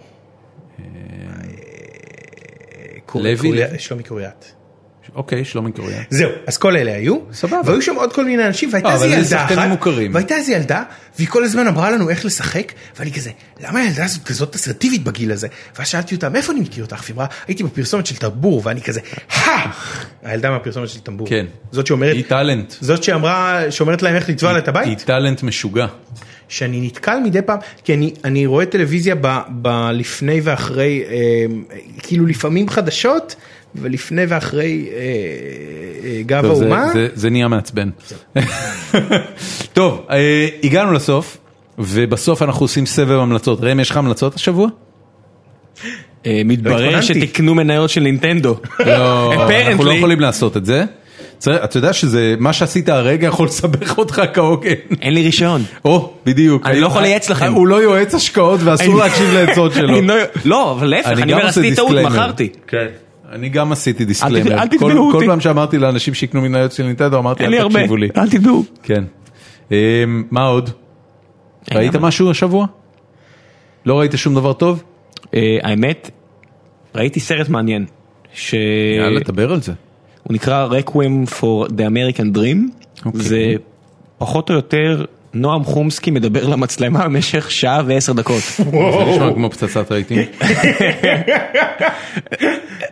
לוי? 3.14 3.60
שלומי 3.78 4.02
קוריאט. 4.02 4.44
אוקיי, 5.17 5.45
שלומי 5.45 5.73
קוריאן. 5.73 6.03
זהו, 6.11 6.31
אז 6.47 6.59
כל 6.59 6.77
אלה 6.77 6.95
היו, 6.95 7.19
סבבה. 7.33 7.61
והיו 7.65 7.83
שם 7.83 7.95
עוד 7.95 8.13
כל 8.13 8.25
מיני 8.25 8.47
אנשים, 8.47 8.69
והייתה 8.73 8.89
אה, 8.89 8.95
איזה 8.95 9.07
ילדה 9.07 9.45
אחת. 9.45 9.57
והייתה 10.13 10.35
איזה 10.35 10.53
ילדה, 10.53 10.83
והיא 11.17 11.29
כל 11.29 11.45
הזמן 11.45 11.67
אמרה 11.67 11.91
לנו 11.91 12.11
איך 12.11 12.25
לשחק, 12.25 12.73
ואני 12.99 13.13
כזה, 13.13 13.31
למה 13.61 13.81
הילדה 13.81 14.05
הזאת 14.05 14.25
כזאת 14.25 14.55
אסרטיבית 14.55 15.05
בגיל 15.05 15.33
הזה? 15.33 15.49
ואז 15.79 15.89
שאלתי 15.89 16.15
אותה, 16.15 16.29
מאיפה 16.29 16.53
אני 16.53 16.61
מכיר 16.61 16.85
אותך? 16.85 17.03
והיא 17.05 17.15
אמרה, 17.15 17.27
הייתי 17.47 17.63
בפרסומת 17.63 18.07
של 18.07 18.17
טמבור, 18.17 18.63
ואני 18.65 18.83
כזה, 18.83 19.01
הא! 19.31 19.71
הילדה 20.23 20.51
מהפרסומת 20.51 20.89
של 20.89 21.01
טמבור. 21.01 21.29
כן. 21.29 21.47
זאת 21.73 21.87
שאומרת, 21.87 22.15
היא 22.15 22.25
טאלנט. 22.29 22.75
זאת 22.81 23.03
שאמרה, 23.03 23.63
שאומרת 23.71 24.03
להם 24.03 24.15
איך 24.15 24.29
לטבוע 24.29 24.53
לה 24.53 24.59
את 24.59 24.65
היא 24.65 24.71
הבית, 24.71 25.01
טאלנט 25.01 25.43
משוגע. 25.43 25.87
שאני 26.49 26.81
נתקל 26.81 27.19
מדי 27.25 27.43
פעם, 27.43 27.59
כי 27.85 27.95
אני, 27.95 28.15
אני 28.25 28.47
רואה 28.47 28.67
טלוויזיה 28.67 29.15
ב, 29.21 29.39
ב, 29.63 29.69
לפני 29.93 30.41
ואחרי, 30.43 31.05
אה, 31.09 31.45
כאילו 31.99 32.27
לפעמים 32.27 32.69
חדשות, 32.69 33.35
ולפני 33.81 34.23
ואחרי 34.28 34.89
אה, 34.93 34.97
אה, 36.05 36.23
גב 36.27 36.44
האומה. 36.44 36.86
זה- 37.15 37.31
נהיה 37.31 37.48
מעצבן. 37.48 37.90
טוב, 39.73 40.07
אה, 40.11 40.48
הגענו 40.65 40.93
לסוף, 40.93 41.36
ובסוף 41.78 42.43
אנחנו 42.43 42.65
עושים 42.65 42.86
סבב 42.86 43.19
המלצות. 43.19 43.61
ראם, 43.62 43.81
יש 43.81 43.90
לך 43.90 43.97
המלצות 43.97 44.35
השבוע? 44.35 44.69
מתברר. 46.44 47.01
שתקנו 47.01 47.55
מניות 47.55 47.90
של 47.90 48.01
נינטנדו. 48.01 48.57
לא, 48.86 49.32
אנחנו 49.69 49.85
לא. 49.85 49.93
יכולים 49.93 50.20
לעשות 50.20 50.57
את 50.57 50.66
זה. 50.66 50.85
אתה 51.48 51.77
יודע 51.78 51.93
שזה, 51.93 52.35
מה 52.39 52.53
שעשית 52.53 52.89
הרגע 52.89 53.27
יכול 53.27 53.47
לסבך 53.47 53.98
אותך 53.98 54.23
כהוגן. 54.35 54.70
אין 55.03 55.15
לי 55.15 55.23
רישיון. 55.23 55.62
או, 55.85 56.12
בדיוק. 56.27 56.66
אני 56.66 56.81
לא 56.81 56.86
יכול 56.86 57.03
לייעץ 57.03 57.31
לכם. 57.31 57.53
הוא 57.53 57.66
לא 57.66 57.82
יועץ 57.82 58.15
השקעות 58.15 58.61
ואסור 58.65 58.98
להקשיב 58.98 59.31
לעצות 59.35 59.73
שלו. 59.77 60.01
לא- 60.03 60.15
לא, 60.44 60.73
אבל 60.73 60.86
להפך, 60.86 61.09
אני 61.09 61.32
אומר, 61.32 61.47
עשיתי 61.47 61.74
טעות. 61.74 61.90
מכרתי. 62.05 62.48
אני 63.32 63.48
גם 63.48 63.73
עשיתי. 63.73 64.05
תתבעו 64.70 64.90
כל- 64.90 64.98
אותי. 64.98 65.19
כל 65.19 65.27
פעם 65.27 65.40
שאמרתי 65.40 65.78
לאנשים 65.78 66.15
שיקנו 66.15 66.40
מניות 66.40 66.73
של 66.73 66.82
נינטנדו, 66.82 67.19
אמרתי, 67.19 67.44
אל 67.44 67.69
תקשיבו 67.69 67.97
לי. 67.97 68.09
אל 68.16 68.31
תדעו. 68.31 68.65
כן. 68.82 69.05
אמ, 69.70 69.77
מה 70.31 70.44
עוד? 70.44 70.70
ראית. 71.74 71.97
משהו 71.97 72.31
השבוע? 72.31 72.66
לא 73.86 73.98
ראית 74.01 74.12
שום 74.16 74.35
דבר 74.35 74.53
טוב? 74.53 74.82
אה, 75.35 75.59
האמת, 75.62 76.11
ראיתי 76.94 77.20
סרט 77.20 77.48
מעניין. 77.48 77.86
שהוא 78.32 78.61
יאללה, 78.98 79.20
דבר 79.20 79.53
על 79.53 79.61
זה. 79.62 79.73
נקרא 80.31 80.69
Requiem 80.69 81.31
for 81.31 81.69
the 81.69 81.73
American 81.73 82.36
Dream. 82.36 82.59
אוקיי. 83.07 83.20
זה 83.23 83.53
פחות 84.19 84.51
או 84.51 84.55
יותר 84.55 85.05
נועם 85.37 85.65
חומסקי 85.65 86.11
מדבר 86.11 86.47
למצלמה 86.47 87.05
במשך 87.05 87.51
שעה 87.51 87.83
ועשר 87.87 88.13
דקות. 88.13 88.43
זה 88.57 89.05
נשמע 89.07 89.33
כמו 89.35 89.51
פצצת 89.51 89.93
רייטינג. 89.93 90.25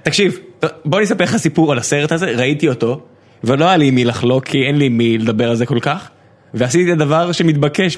תקשיב, 0.03 0.39
בוא 0.85 0.99
אני 0.99 1.05
אספר 1.05 1.25
לך 1.25 1.37
סיפור 1.37 1.73
על 1.73 1.79
הסרט 1.79 2.13
הזה, 2.13 2.27
ראיתי 2.27 2.69
אותו, 2.69 3.01
ולא 3.45 3.65
היה 3.65 3.77
לי 3.77 3.91
מי 3.91 4.05
לחלוק, 4.05 4.45
כי 4.45 4.63
אין 4.67 4.79
לי 4.79 4.89
מי 4.89 5.19
לדבר 5.19 5.51
על 5.51 5.57
זה 5.57 5.67
כל 5.67 5.79
כך, 5.81 6.09
ועשיתי 6.55 6.93
את 6.93 6.97
הדבר 6.97 7.33
שמתבקש 7.33 7.97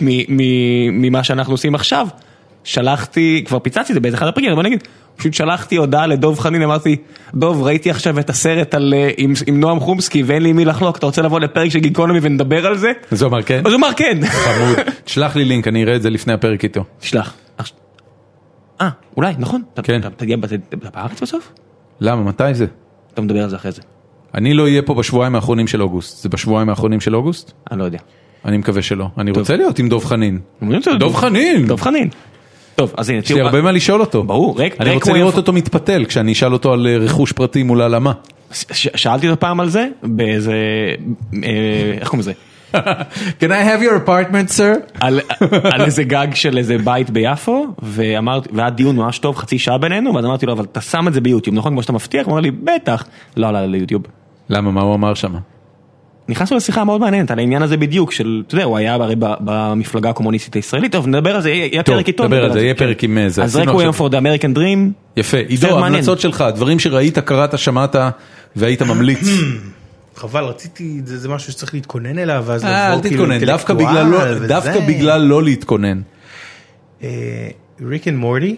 ממה 0.93 1.25
שאנחנו 1.25 1.55
עושים 1.55 1.75
עכשיו, 1.75 2.07
שלחתי, 2.67 3.45
כבר 3.47 3.59
פיצצתי 3.59 3.93
את 3.93 3.95
זה 3.95 4.01
באיזה 4.01 4.17
אחד 4.17 4.27
הפרקים, 4.27 4.53
אבל 4.53 4.63
נגיד, 4.63 4.83
פשוט 5.17 5.35
שלחתי 5.35 5.77
הודעה 5.77 6.07
לדוב 6.07 6.39
חנין, 6.39 6.63
אמרתי, 6.63 6.97
דוב, 7.35 7.63
ראיתי 7.63 7.91
עכשיו 7.91 8.19
את 8.19 8.31
הסרט 8.31 8.75
על, 8.75 8.95
אה, 8.97 9.11
עם, 9.17 9.33
עם 9.47 9.61
נועם 9.61 9.81
חומסקי 9.81 10.23
ואין 10.23 10.43
לי 10.43 10.53
מי 10.53 10.65
לחלוק, 10.65 10.97
אתה 10.97 11.07
רוצה 11.07 11.23
לבוא 11.23 11.41
לפרק 11.41 11.71
של 11.71 11.79
גיקונומי 11.79 12.19
ונדבר 12.23 12.67
על 12.67 12.79
זה? 12.79 12.93
אז 13.11 13.23
הוא 13.23 13.29
אמר 13.29 13.43
כן? 13.43 13.63
אז 13.67 13.73
הוא 13.73 13.79
אמר 13.79 13.93
כן. 13.97 14.19
חמוד. 14.27 14.77
תשלח 15.05 15.37
לי 15.37 15.45
לינק, 15.45 15.69
אני 15.69 15.83
אראה 15.83 15.97
את 15.97 16.03
זה 16.03 16.11
לפני 16.11 16.33
הפרק 16.33 16.65
איתו. 16.65 16.85
תשלח. 17.01 17.35
אה, 18.81 18.89
אולי, 19.17 19.35
נכון. 19.39 19.63
כן. 19.83 20.01
אתה 20.01 20.09
אתה 20.09 20.91
בארץ 20.95 21.23
בסוף? 21.23 21.53
למה, 22.01 22.23
מתי 22.23 22.55
זה? 22.55 22.67
אתה 23.15 23.23
מדבר 23.23 23.43
על 23.43 23.51
זה 23.51 23.57
אחרי 23.57 23.73
זה. 23.73 23.83
אני 24.35 24.55
לא 24.55 24.63
אהיה 24.63 24.83
פה 24.83 24.95
בשבועיים 24.95 25.35
האחרונים 25.35 25.67
של 25.67 25.83
אוגוסט. 25.83 26.23
זה 26.23 26.29
בשבועיים 26.29 26.69
האחרונים 26.69 27.01
של 27.01 27.17
אוגוסט? 27.17 27.53
אני 27.71 27.79
לא 27.79 27.85
יודע. 27.85 27.99
אני 28.45 28.57
מקווה 28.57 28.83
שלא. 28.83 29.09
אני 29.19 29.31
רוצה 29.31 29.57
להיות 29.57 29.79
עם 29.79 29.89
דב 29.89 30.05
חנין. 30.05 30.41
דב 30.99 31.15
חנין! 31.15 31.67
דב 31.67 31.81
חנין. 31.81 32.09
טוב, 32.77 32.95
אז 32.97 33.11
הנה, 33.11 33.19
יש 33.19 33.31
לי 33.33 33.41
הרבה 33.41 33.63
מה 33.63 33.73
לשאול 33.73 34.01
אותו. 34.01 34.23
ברור, 34.25 34.59
ריק- 34.59 34.81
אני 34.81 34.91
רוצה 34.95 35.13
לראות 35.13 35.37
אותו 35.37 35.53
מתפתל 35.53 36.05
כשאני 36.05 36.33
אשאל 36.33 36.53
אותו 36.53 36.73
על 36.73 36.87
אה, 36.87 36.97
רכוש 36.99 37.33
פרטי 37.33 37.63
מול 37.63 37.81
העלמה. 37.81 38.13
שאלתי 38.73 39.29
אותו 39.29 39.41
פעם 39.41 39.61
על 39.61 39.69
זה, 39.69 39.89
באיזה, 40.03 40.53
אה, 41.45 41.49
איך 42.01 42.09
קוראים 42.09 42.21
לזה? 42.21 42.33
Can 43.41 43.49
I 43.51 43.65
have 43.67 43.83
your 43.83 44.09
apartment 44.09 44.59
sir? 44.59 44.95
על 45.01 45.21
על 45.65 45.83
איזה 45.85 46.05
גג 46.05 46.27
של 46.35 46.59
איזה 46.59 46.79
בית 46.79 47.11
ביפו, 47.11 47.67
ואמרתי, 47.83 48.49
והיה 48.53 48.71
דיון 48.71 48.97
ממש 48.97 49.19
טוב, 49.19 49.37
חצי 49.37 49.59
שעה 49.59 49.79
בינינו, 49.79 50.15
ואז 50.15 50.25
אמרתי 50.25 50.47
לו, 50.47 50.53
אבל 50.53 50.65
אתה 50.65 50.81
שם 50.81 51.09
את 51.09 51.13
זה 51.13 51.21
ביוטיוב, 51.21 51.57
נכון? 51.57 51.73
כמו 51.73 51.83
שאתה 51.83 51.93
מבטיח? 51.93 52.27
הוא 52.27 52.33
אמר 52.33 52.41
לי, 52.41 52.51
בטח. 52.51 53.05
לא 53.37 53.47
עלה 53.49 53.67
ליוטיוב. 53.67 54.03
למה, 54.49 54.71
מה 54.71 54.81
הוא 54.81 54.95
אמר 54.95 55.15
שם? 55.15 55.35
נכנסנו 56.29 56.57
לשיחה 56.57 56.85
מאוד 56.85 57.01
מעניינת 57.01 57.31
על 57.31 57.39
העניין 57.39 57.63
הזה 57.63 57.77
בדיוק, 57.77 58.13
של, 58.13 58.43
אתה 58.47 58.55
יודע, 58.55 58.65
הוא 58.65 58.77
היה 58.77 58.95
הרי 58.95 59.15
ב- 59.19 59.35
במפלגה 59.41 60.11
הקומוניסטית 60.11 60.55
הישראלית, 60.55 60.93
טוב, 60.93 61.07
נדבר 61.07 61.35
על 61.37 61.43
זה, 61.43 61.51
יהיה 61.51 61.83
טוב, 61.83 61.95
פרק 61.97 62.07
איתו. 62.09 62.25
נדבר 62.25 62.45
על 62.45 62.53
זה, 62.53 62.61
יהיה 62.61 62.75
כן. 62.75 62.79
פרק 62.87 63.05
עם 63.05 63.19
אה, 63.19 63.29
זה. 63.29 63.43
אז 63.45 63.57
רקוויאם 63.57 63.89
עכשיו- 63.89 64.07
for 64.07 64.11
the 64.11 64.15
American 64.15 64.57
Dream, 64.57 64.79
יפה, 65.17 65.37
עידו. 65.39 65.79
המלצות 65.85 66.21
שלך, 66.21 66.45
דברים 66.55 66.79
שראית, 66.79 67.19
קראת, 67.19 67.59
שמעת 67.59 67.97
והיית 68.57 68.83
ממליץ. 68.83 69.29
חבל, 70.17 70.45
רציתי, 70.45 71.01
זה 71.05 71.19
זה 71.19 71.29
משהו 71.29 71.53
שצריך 71.53 71.75
להתכונן 71.75 72.19
אליו, 72.19 72.45
ואז 72.47 72.65
אה, 72.65 72.87
אל 72.87 72.93
לבוא 72.93 73.03
כאילו 73.03 73.25
תתכונן, 73.25 73.45
דווקא 73.47 73.73
אינטלקטואל 73.73 74.05
בגלל 74.05 74.11
לא- 74.31 74.37
וזה. 74.37 74.47
דווקא 74.49 74.81
בגלל 74.89 75.21
לא 75.23 75.43
להתכונן. 75.43 76.01
Rick 77.87 78.09
and 78.09 78.17
Morty, 78.17 78.57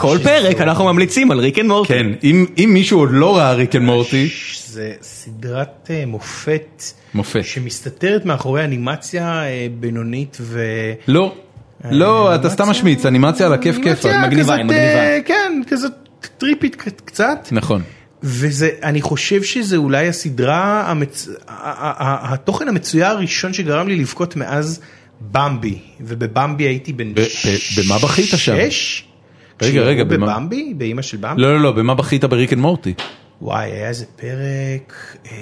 כל 0.00 0.18
פרק 0.22 0.60
אנחנו 0.60 0.84
ממליצים 0.84 1.30
על 1.30 1.38
Rick 1.38 1.58
and 1.58 1.66
Morty. 1.68 1.92
כן, 1.94 2.06
אם 2.22 2.46
אם 2.58 2.70
מישהו 2.72 2.98
עוד 2.98 3.08
לא 3.12 3.36
ראה 3.36 3.52
Rick 3.52 3.76
and 3.76 3.84
Morty, 3.84 4.28
זה 4.66 4.92
סדרת 5.02 5.90
אה, 5.90 6.06
מופת, 6.06 6.82
מופת. 7.14 7.44
שמסתתרת 7.44 8.24
מאחורי 8.24 8.64
אנימציה 8.64 9.44
אה, 9.44 9.66
בינונית 9.80 10.38
ו... 10.40 10.64
לא, 11.08 11.34
לא, 11.90 12.34
אתה 12.34 12.50
סתם 12.50 12.68
משמיץ, 12.68 13.06
אנימציה 13.06 13.46
על 13.46 13.52
הכיף 13.52 13.76
כיף. 13.82 14.04
מגניבה, 14.06 14.56
מגניבה. 14.56 14.74
אה, 14.74 15.18
כן, 15.24 15.60
כזאת 15.68 15.92
טריפית 16.38 16.76
קצת. 17.04 17.48
נכון. 17.52 17.82
וזה, 18.22 18.70
אני 18.82 19.02
חושב 19.02 19.42
שזה 19.42 19.76
אולי 19.76 20.08
הסדרה, 20.08 20.92
התוכן 21.48 22.68
המצויר 22.68 23.06
הראשון 23.06 23.52
שגרם 23.52 23.88
לי 23.88 23.96
לבכות 23.96 24.36
מאז 24.36 24.80
במבי, 25.30 25.78
ובבמבי 26.00 26.64
הייתי 26.64 26.92
בן 26.92 27.14
ב- 27.14 27.20
ב- 27.20 27.24
במה 27.84 27.98
בכית 27.98 28.26
שם? 28.30 28.36
שש. 28.70 29.04
רגע, 29.62 29.80
רגע, 29.80 30.04
כשיראו 30.04 30.20
במה? 30.20 30.34
בבמבי? 30.38 30.74
באימא 30.76 31.02
של 31.02 31.16
במבי? 31.16 31.42
לא, 31.42 31.54
לא, 31.56 31.60
לא, 31.62 31.72
במה 31.72 31.94
בכית 31.94 32.24
ב 32.24 32.30
Rick 32.30 32.52
and 32.52 32.60
Morty? 32.62 32.94
וואי, 33.42 33.70
היה 33.70 33.88
איזה 33.88 34.04
פרק, 34.16 35.16
אה, 35.32 35.36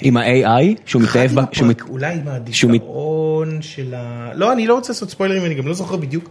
עם 0.00 0.16
ה-AI, 0.16 0.64
שהוא 0.86 1.02
מתאהב 1.02 1.30
בה, 1.30 1.44
שהוא 1.52 1.68
מת- 1.68 1.80
אולי 1.88 2.14
עם 2.14 2.28
הדיכאון 2.28 3.62
של 3.62 3.94
ה... 3.96 4.30
לא, 4.34 4.52
אני 4.52 4.66
לא 4.66 4.74
רוצה 4.74 4.92
לעשות 4.92 5.10
ספוילרים, 5.10 5.44
אני 5.44 5.54
גם 5.54 5.66
לא 5.66 5.74
זוכר 5.74 5.96
בדיוק. 5.96 6.30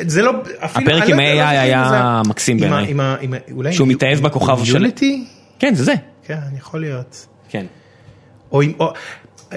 זה 0.00 0.22
לא, 0.22 0.32
אפילו... 0.58 0.90
הפרק 0.90 1.08
עם 1.08 1.18
לא- 1.20 1.34
לא 1.34 1.40
ה-AI 1.40 1.54
אם 1.54 1.92
היה 1.92 2.22
מקסים 2.28 2.58
בעיניי. 2.60 3.72
שהוא 3.72 3.88
מתאהב 3.88 4.18
בכוכב 4.20 4.64
של- 4.64 4.74
יוניטי? 4.74 5.24
כן, 5.58 5.74
זה 5.74 5.84
זה. 5.84 5.94
כן, 6.26 6.38
יכול 6.58 6.80
להיות. 6.80 7.26
כן. 7.48 7.66
או 8.52 8.62
עם, 8.62 8.72
או, 8.80 8.92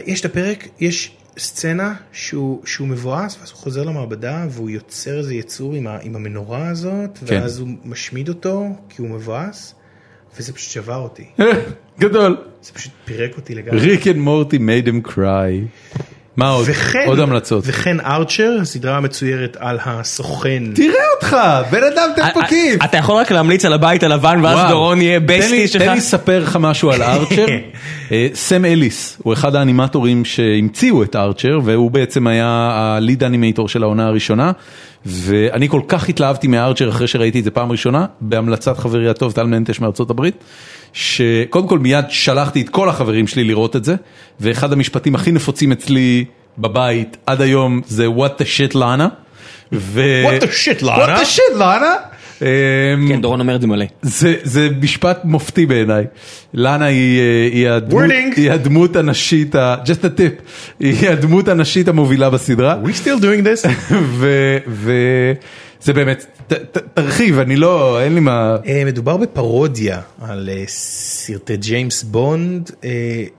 יש 0.05 0.19
את 0.19 0.25
הפרק, 0.25 0.67
יש 0.79 1.11
סצנה 1.37 1.93
שהוא, 2.11 2.61
שהוא 2.65 2.87
מבואס, 2.87 3.37
ואז 3.39 3.51
הוא 3.51 3.57
חוזר 3.57 3.83
למעבדה 3.83 4.45
והוא 4.49 4.69
יוצר 4.69 5.17
איזה 5.17 5.33
יצור 5.33 5.73
עם, 5.73 5.87
ה, 5.87 5.97
עם 6.01 6.15
המנורה 6.15 6.67
הזאת, 6.67 7.17
כן. 7.25 7.35
ואז 7.35 7.59
הוא 7.59 7.67
משמיד 7.85 8.29
אותו 8.29 8.67
כי 8.89 9.01
הוא 9.01 9.09
מבואס, 9.09 9.75
וזה 10.37 10.53
פשוט 10.53 10.71
שבר 10.71 10.95
אותי. 10.97 11.25
גדול. 11.99 12.37
זה 12.61 12.71
פשוט 12.73 12.91
פירק 13.05 13.37
אותי 13.37 13.55
לגמרי. 13.55 13.79
Rick 13.79 14.07
and 14.07 14.15
Morty 14.15 14.57
made 14.57 14.87
him 14.87 15.09
cry. 15.09 15.67
מה 16.41 16.49
עוד? 16.49 16.65
וכן, 16.69 17.03
עוד 17.07 17.19
המלצות. 17.19 17.63
וכן 17.67 17.99
Archer, 17.99 18.57
הסדרה 18.61 18.97
המצוירת 18.97 19.57
על 19.59 19.77
הסוכן. 19.85 20.63
תראה 20.75 21.03
אותך, 21.15 21.37
בן 21.71 21.83
אדם 21.83 22.09
תפקיף. 22.15 22.83
אתה 22.83 22.97
יכול 22.97 23.15
רק 23.15 23.31
להמליץ 23.31 23.65
על 23.65 23.73
הבית 23.73 24.03
הלבן 24.03 24.39
ואז 24.43 24.57
וואו. 24.57 24.69
דורון 24.69 25.01
יהיה 25.01 25.19
bestie 25.19 25.67
שלך. 25.67 25.81
תן 25.81 25.91
לי 25.91 25.97
לספר 25.97 26.39
לך 26.43 26.57
משהו 26.61 26.91
על 26.91 27.01
Archer. 27.13 27.45
אה, 28.11 28.27
סם 28.33 28.65
אליס 28.65 29.17
הוא 29.23 29.33
אחד 29.33 29.55
האנימטורים 29.55 30.25
שהמציאו 30.25 31.03
את 31.03 31.15
Archer 31.15 31.59
והוא 31.63 31.91
בעצם 31.91 32.27
היה 32.27 32.69
ה 32.73 32.83
lead 32.83 33.23
animator 33.23 33.69
של 33.69 33.83
העונה 33.83 34.07
הראשונה. 34.07 34.51
ואני 35.05 35.69
כל 35.69 35.81
כך 35.87 36.09
התלהבתי 36.09 36.47
מ 36.47 36.53
Archer 36.53 36.89
אחרי 36.89 37.07
שראיתי 37.07 37.39
את 37.39 37.43
זה 37.43 37.51
פעם 37.51 37.71
ראשונה, 37.71 38.05
בהמלצת 38.21 38.77
חברי 38.77 39.09
הטוב 39.09 39.31
טל 39.31 39.43
מנטש 39.43 39.79
מארצות 39.79 40.09
הברית, 40.09 40.35
שקודם 40.93 41.67
כל 41.67 41.79
מיד 41.79 42.05
שלחתי 42.09 42.61
את 42.61 42.69
כל 42.69 42.89
החברים 42.89 43.27
שלי 43.27 43.43
לראות 43.43 43.75
את 43.75 43.83
זה, 43.83 43.95
ואחד 44.39 44.73
המשפטים 44.73 45.15
הכי 45.15 45.31
נפוצים 45.31 45.71
אצלי 45.71 46.25
בבית 46.57 47.17
עד 47.25 47.41
היום 47.41 47.81
זה 47.85 48.07
what 48.07 48.41
the 48.41 48.45
shit 48.73 48.77
לאנה. 48.77 49.07
ו- 49.73 50.23
What 50.27 50.41
the 50.43 50.45
shit, 50.45 50.85
לאנה? 50.85 51.17
what 51.17 51.19
the 51.19 51.25
shit 51.37 51.55
לאנה. 51.57 51.93
אמ, 52.41 53.07
כן, 53.09 53.21
דורון 53.21 53.39
אומר 53.39 53.55
את 53.55 53.61
זה 53.61 53.67
מלא. 53.67 53.85
זה, 54.01 54.69
משפט 54.81 55.19
מופתי 55.23 55.65
בעיניי. 55.65 56.05
לאנה 56.53 56.85
היא, 56.85 57.67
אה, 57.67 58.53
הדמות, 58.53 58.95
הנשית, 58.95 59.55
just 59.55 60.03
a 60.03 60.19
tip, 60.19 60.41
היא 60.79 61.09
הדמות 61.09 61.47
הנשית 61.47 61.87
המובילה 61.87 62.29
בסדרה. 62.29 62.77
We 62.83 62.87
still 62.87 63.21
doing 63.21 63.43
this? 63.45 63.67
וזה 64.81 65.93
באמת, 65.93 66.25
תרחיב, 66.93 67.39
אני 67.39 67.55
לא, 67.55 68.01
אין 68.01 68.13
לי 68.13 68.19
מה... 68.19 68.57
אה, 68.67 68.83
מדובר 68.85 69.17
בפרודיה 69.17 69.99
על 70.21 70.49
אה, 70.53 70.63
סרטי 70.67 71.57
ג'יימס 71.57 72.03
בונד 72.03 72.71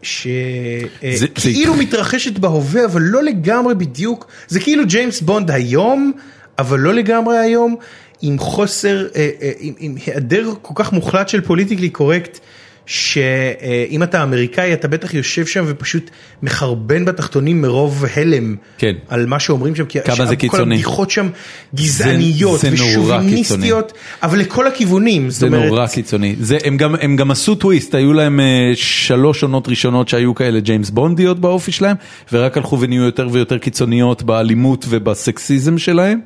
שכאילו 0.02 1.74
מתרחשת 1.74 2.38
בהווה 2.38 2.84
אבל 2.84 3.02
לא 3.02 3.22
לגמרי 3.22 3.74
בדיוק 3.74 4.26
זה 4.48 4.60
כאילו 4.60 4.86
ג'יימס 4.86 5.20
בונד 5.20 5.50
היום 5.50 6.12
אבל 6.58 6.78
לא 6.78 6.94
לגמרי 6.94 7.38
היום 7.38 7.76
עם 8.22 8.38
חוסר 8.38 9.06
אה, 9.16 9.30
אה, 9.42 9.52
עם, 9.58 9.94
היעדר 10.06 10.50
כל 10.62 10.74
כך 10.76 10.92
מוחלט 10.92 11.28
של 11.28 11.40
politically 11.40 11.90
correct. 11.90 12.38
שאם 12.86 14.02
אתה 14.02 14.22
אמריקאי 14.22 14.72
אתה 14.72 14.88
בטח 14.88 15.14
יושב 15.14 15.46
שם 15.46 15.64
ופשוט 15.66 16.10
מחרבן 16.42 17.04
בתחתונים 17.04 17.62
מרוב 17.62 18.04
הלם 18.16 18.56
כן. 18.78 18.92
על 19.08 19.26
מה 19.26 19.40
שאומרים 19.40 19.76
שם, 19.76 19.84
כי 19.84 19.98
כמה 20.00 20.26
זה 20.26 20.36
כל 20.36 20.40
קיצוני. 20.40 20.74
הבדיחות 20.74 21.10
שם 21.10 21.28
גזעניות 21.74 22.60
זה 22.60 22.72
ושוביניסטיות, 22.72 23.92
אבל 24.22 24.38
לכל 24.38 24.66
הכיוונים, 24.66 25.30
זה 25.30 25.46
אומרת, 25.46 25.70
נורא 25.70 25.86
קיצוני. 25.86 26.36
זה, 26.40 26.58
הם, 26.64 26.76
גם, 26.76 26.94
הם 27.00 27.16
גם 27.16 27.30
עשו 27.30 27.54
טוויסט, 27.54 27.94
היו 27.94 28.12
להם 28.12 28.40
אה, 28.40 28.70
שלוש 28.74 29.42
עונות 29.42 29.68
ראשונות 29.68 30.08
שהיו 30.08 30.34
כאלה 30.34 30.60
ג'יימס 30.60 30.90
בונדיות 30.90 31.38
באופי 31.38 31.72
שלהם, 31.72 31.96
ורק 32.32 32.56
הלכו 32.56 32.80
ונהיו 32.80 33.02
יותר 33.02 33.28
ויותר 33.32 33.58
קיצוניות 33.58 34.22
באלימות 34.22 34.86
ובסקסיזם 34.88 35.78
שלהם, 35.78 36.20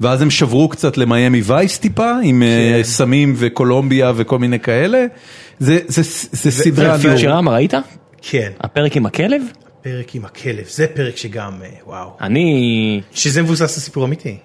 ואז 0.00 0.22
הם 0.22 0.30
שברו 0.30 0.68
קצת 0.68 0.96
למיאמי 0.96 1.42
וייס 1.44 1.78
טיפה, 1.78 2.12
עם 2.22 2.42
אה, 2.42 2.72
כן. 2.76 2.82
סמים 2.82 3.34
וקולומביה 3.36 4.12
וכל 4.16 4.38
מיני 4.38 4.60
כאלה. 4.60 5.06
זה, 5.62 5.78
זה, 5.86 6.02
זה 6.32 6.50
סדרה... 6.50 6.96
ו- 6.98 7.02
פיוטרמה 7.02 7.50
ראית? 7.50 7.74
כן, 8.22 8.52
הפרק 8.60 8.96
עם 8.96 9.06
הכלב? 9.06 9.42
פרק 9.82 10.14
עם 10.14 10.24
הכלב, 10.24 10.64
זה 10.68 10.86
פרק 10.86 11.16
שגם, 11.16 11.52
אה, 11.62 11.68
וואו, 11.86 12.16
אני... 12.20 13.00
שזה 13.12 13.42
מבוסס 13.42 13.60
על 13.60 13.68
סיפור 13.68 14.04
אמיתי, 14.04 14.36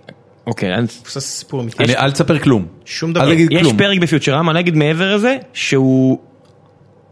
אוקיי, 0.48 0.76
אז 0.76 0.84
מבוסס 1.02 1.15
על 1.15 1.22
סיפור 1.22 1.61
אמיתי, 1.61 1.84
אני, 1.84 1.95
אל 1.95 2.11
תספר 2.11 2.39
כלום. 2.39 2.65
שום 2.85 3.10
אל 3.10 3.14
דבר, 3.14 3.31
יש. 3.31 3.68
פרק 3.77 3.99
בפיוטרמה, 3.99 4.52
אני 4.52 4.60
אגיד 4.60 4.76
מעבר 4.76 5.15
לזה, 5.15 5.38
שהוא... 5.53 6.19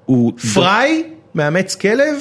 הוא... 0.05 0.33
פריי 0.53 1.03
מאמץ 1.35 1.75
כלב 1.75 2.15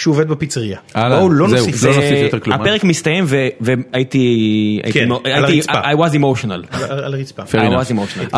כשהוא 0.00 0.12
עובד 0.12 0.28
בפיצריה, 0.28 0.78
הלאה, 0.94 1.18
בואו 1.18 1.30
לא 1.30 1.48
זהו, 1.48 1.58
נוסיף, 1.58 1.84
לא 1.84 1.94
נוסיף 1.94 2.18
יותר 2.22 2.40
כלום. 2.40 2.60
הפרק 2.60 2.84
מסתיים 2.84 3.24
והייתי... 3.28 3.80
הייתי 3.92 4.80
כן, 4.92 5.08
על 5.24 5.44
הרצפה. 5.44 5.72
I 5.72 5.94
was 5.94 6.14
emotional. 6.14 6.76
על 6.90 7.14
הרצפה. 7.14 7.42
Fair 7.42 7.46
I 7.46 7.56
enough. 7.56 7.88
was 7.88 7.92
emotional. 7.92 8.36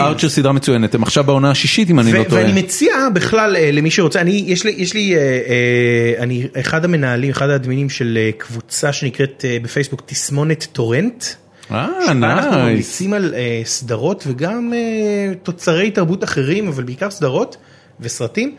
ארצ'ר, 0.00 0.28
סדרה 0.28 0.52
מצוינת, 0.52 0.94
הם 0.94 1.02
עכשיו 1.02 1.24
בעונה 1.24 1.50
השישית 1.50 1.90
אם 1.90 2.00
אני 2.00 2.12
לא 2.12 2.24
טועה. 2.24 2.42
ואני 2.42 2.62
מציע 2.62 2.94
בכלל 3.14 3.56
אה, 3.56 3.70
למי 3.72 3.90
שרוצה, 3.90 4.20
אני, 4.20 4.44
יש 4.46 4.64
לי, 4.64 4.74
יש 4.76 4.94
לי, 4.94 5.16
אה, 5.16 5.20
אה, 5.20 6.22
אני 6.22 6.46
אחד 6.60 6.84
המנהלים, 6.84 7.30
אחד 7.30 7.50
האדמינים 7.50 7.90
של 7.90 8.18
אה, 8.20 8.30
קבוצה 8.38 8.92
שנקראת 8.92 9.44
אה, 9.48 9.56
בפייסבוק 9.62 10.02
תסמונת 10.06 10.66
טורנט. 10.72 11.24
אה, 11.70 11.86
שבה 12.02 12.12
אנחנו 12.12 12.50
נייס. 12.50 12.64
ממליצים 12.64 13.12
על 13.12 13.34
אה, 13.34 13.60
סדרות 13.64 14.24
וגם 14.26 14.72
אה, 14.74 15.34
תוצרי 15.42 15.90
תרבות 15.90 16.24
אחרים, 16.24 16.68
אבל 16.68 16.82
בעיקר 16.82 17.10
סדרות 17.10 17.56
וסרטים. 18.00 18.56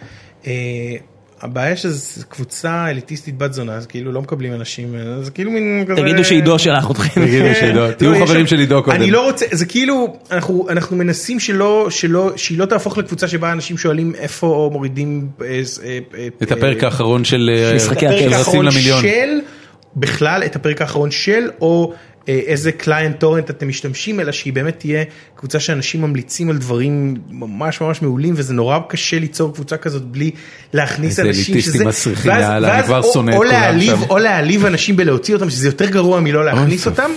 אה, 0.47 0.51
הבעיה 1.43 1.75
שזו 1.75 2.23
קבוצה 2.29 2.89
אליטיסטית 2.89 3.37
בת 3.37 3.53
זונה, 3.53 3.73
אז 3.73 3.87
כאילו 3.87 4.11
לא 4.11 4.21
מקבלים 4.21 4.53
אנשים, 4.53 4.95
זה 5.21 5.31
כאילו 5.31 5.51
מין 5.51 5.85
כזה... 5.87 6.01
תגידו 6.01 6.25
שעידו 6.25 6.59
שלח 6.59 6.91
אתכם. 6.91 7.25
תגידו 7.25 7.55
שעידו, 7.59 7.91
תהיו 7.91 8.11
לא, 8.11 8.15
יש 8.15 8.21
חברים 8.21 8.47
של 8.47 8.59
עידו 8.59 8.83
קודם. 8.83 8.95
אני 8.95 9.11
לא 9.11 9.25
רוצה, 9.25 9.45
זה 9.51 9.65
כאילו, 9.65 10.17
אנחנו, 10.31 10.69
אנחנו 10.69 10.97
מנסים 10.97 11.39
שלא, 11.39 11.87
שלא, 11.89 12.31
שהיא 12.35 12.59
לא 12.59 12.65
תהפוך 12.65 12.97
לקבוצה 12.97 13.27
שבה 13.27 13.51
אנשים 13.51 13.77
שואלים 13.77 14.15
איפה 14.15 14.69
מורידים 14.73 15.29
אה, 15.41 15.47
אה, 15.83 15.99
אה, 16.17 16.27
את 16.43 16.51
הפרק 16.51 16.83
האחרון 16.83 17.25
של 17.25 17.49
משחקי 17.75 18.05
למיליון. 18.53 19.01
של, 19.01 19.39
בכלל 19.95 20.43
את 20.45 20.55
הפרק 20.55 20.81
האחרון 20.81 21.11
של, 21.11 21.49
או 21.61 21.93
איזה 22.27 22.71
קליינט 22.71 23.19
טורנט 23.19 23.49
אתם 23.49 23.67
משתמשים, 23.67 24.19
אלא 24.19 24.31
שהיא 24.31 24.53
באמת 24.53 24.79
תהיה 24.79 25.03
קבוצה 25.35 25.59
שאנשים 25.59 26.01
ממליצים 26.01 26.49
על 26.49 26.57
דברים 26.57 27.15
ממש 27.29 27.81
ממש 27.81 28.01
מעולים, 28.01 28.33
וזה 28.37 28.53
נורא 28.53 28.79
קשה 28.89 29.19
ליצור 29.19 29.53
קבוצה 29.53 29.77
כזאת 29.77 30.01
בלי 30.05 30.31
להכניס 30.73 31.19
אנשים 31.19 31.55
אליטיסטים 31.55 31.87
מסריחים, 31.87 32.31
ואז- 32.31 32.41
יאללה, 32.43 32.67
אני 32.67 32.77
ואז 32.77 32.85
כבר 32.85 33.01
או- 33.01 33.13
שונא 33.13 33.31
או 33.31 33.37
כולם 33.37 33.51
להעליב-. 33.51 34.01
או 34.09 34.17
להעליב 34.17 34.65
אנשים 34.65 34.95
בלהוציא 34.95 35.33
אותם, 35.35 35.49
שזה 35.49 35.67
יותר 35.67 35.89
גרוע 35.89 36.19
מלא 36.19 36.45
להכניס 36.45 36.87
אותם. 36.87 37.11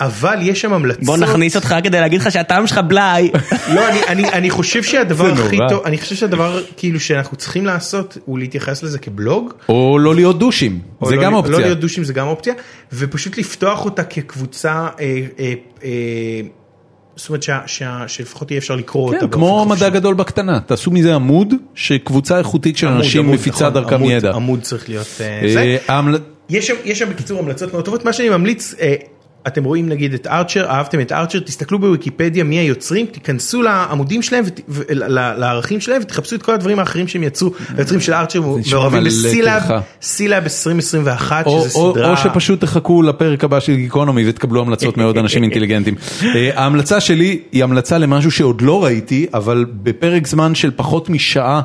אבל 0.00 0.38
יש 0.42 0.60
שם 0.60 0.72
המלצות. 0.72 1.04
בוא 1.04 1.16
נכניס 1.16 1.56
אותך 1.56 1.74
כדי 1.84 2.00
להגיד 2.00 2.20
לך 2.20 2.32
שהטעם 2.32 2.66
שלך 2.66 2.78
בלאי. 2.88 3.30
לא, 3.74 3.88
אני, 3.88 4.00
אני, 4.08 4.28
אני 4.32 4.50
חושב 4.50 4.82
שהדבר 4.82 5.32
הכי. 5.46 5.56
טוב, 5.68 5.82
אני 5.84 5.98
חושב 5.98 6.14
שהדבר 6.14 6.62
כאילו 6.76 7.00
שאנחנו 7.00 7.36
צריכים 7.36 7.66
לעשות 7.66 8.18
הוא 8.24 8.38
להתייחס 8.38 8.82
לזה 8.82 8.98
כבלוג. 8.98 9.52
או 9.68 9.98
לא 9.98 10.14
להיות 10.14 10.38
דושים, 10.38 10.78
זה 11.04 11.16
לא, 11.16 11.22
גם 11.22 11.32
לא 11.32 11.36
אופציה. 11.36 11.58
להיות 11.58 11.80
דושים 11.80 12.04
זה 12.04 12.12
גם 12.12 12.26
אופציה, 12.26 12.54
ופשוט 12.92 13.38
לפתוח 13.38 13.84
אותה 13.84 14.04
כקבוצה, 14.04 14.72
אה, 15.00 15.04
אה, 15.38 15.52
אה, 15.84 15.90
זאת 17.16 17.28
אומרת 17.28 17.42
שה, 17.42 17.58
שה, 17.66 17.98
שלפחות 18.06 18.50
יהיה 18.50 18.58
אפשר 18.58 18.74
לקרוא 18.76 19.06
אותה. 19.06 19.16
כן, 19.18 19.26
באופן 19.26 19.32
כמו 19.36 19.64
חופשי. 19.68 19.84
מדע 19.84 19.94
גדול 19.94 20.14
בקטנה, 20.14 20.60
תעשו 20.60 20.90
מזה 20.90 21.14
עמוד 21.14 21.54
שקבוצה 21.74 22.38
איכותית 22.38 22.76
של 22.76 22.86
עמוד, 22.86 23.00
אנשים 23.00 23.20
עמוד, 23.24 23.34
מפיצה 23.34 23.68
נכון, 23.70 23.82
דרכם 23.82 23.94
עמוד, 23.94 24.10
ידע. 24.12 24.32
עמוד 24.32 24.60
צריך 24.62 24.88
להיות 24.88 25.06
אה, 25.20 25.40
אה, 25.42 25.52
זה. 25.54 25.76
ההמל- 25.88 26.18
יש 26.50 26.66
שם, 26.66 26.74
יש 26.84 26.98
שם 26.98 27.10
בקיצור 27.10 27.38
המלצות 27.38 27.72
מאוד 27.72 27.84
טובות, 27.84 28.04
מה 28.04 28.12
שאני 28.12 28.28
ממליץ, 28.28 28.74
אה, 28.80 28.94
אתם 29.46 29.64
רואים 29.64 29.88
נגיד 29.88 30.14
את 30.14 30.26
ארצ'ר, 30.26 30.66
אהבתם 30.66 31.00
את 31.00 31.12
ארצ'ר, 31.12 31.38
תסתכלו 31.38 31.78
בוויקיפדיה 31.78 32.44
מי 32.44 32.58
היוצרים, 32.58 33.06
תיכנסו 33.06 33.62
לעמודים 33.62 34.22
שלהם, 34.22 34.44
לערכים 35.36 35.80
שלהם 35.80 36.02
ותחפשו 36.02 36.36
את 36.36 36.42
כל 36.42 36.54
הדברים 36.54 36.78
האחרים 36.78 37.08
שהם 37.08 37.22
יצרו, 37.22 37.50
היוצרים 37.76 38.00
של 38.00 38.14
Archer 38.14 38.40
מעורבים 38.72 39.04
ב 39.04 39.11
Sealab. 39.11 39.62
Sealab 40.02 40.42
2021, 40.42 41.46
או, 41.46 41.64
שזה 41.64 41.78
או, 41.78 41.92
סדרה, 41.92 42.10
או 42.10 42.16
שפשוט 42.16 42.60
תחכו 42.60 43.02
לפרק 43.02 43.44
הבא 43.44 43.60
של 43.60 43.74
גיקונומי 43.74 44.28
ותקבלו 44.28 44.60
המלצות 44.60 44.96
מאוד 44.96 45.18
אנשים 45.18 45.42
אינטליגנטים. 45.44 45.94
אה, 46.22 46.50
ההמלצה 46.54 47.00
שלי 47.00 47.40
היא 47.52 47.64
המלצה 47.64 47.98
למשהו 47.98 48.30
שעוד 48.30 48.62
לא 48.62 48.84
ראיתי, 48.84 49.26
אבל 49.34 49.64
בפרק 49.82 50.26
זמן 50.26 50.54
של 50.54 50.70
פחות 50.76 51.10
משעה 51.10 51.60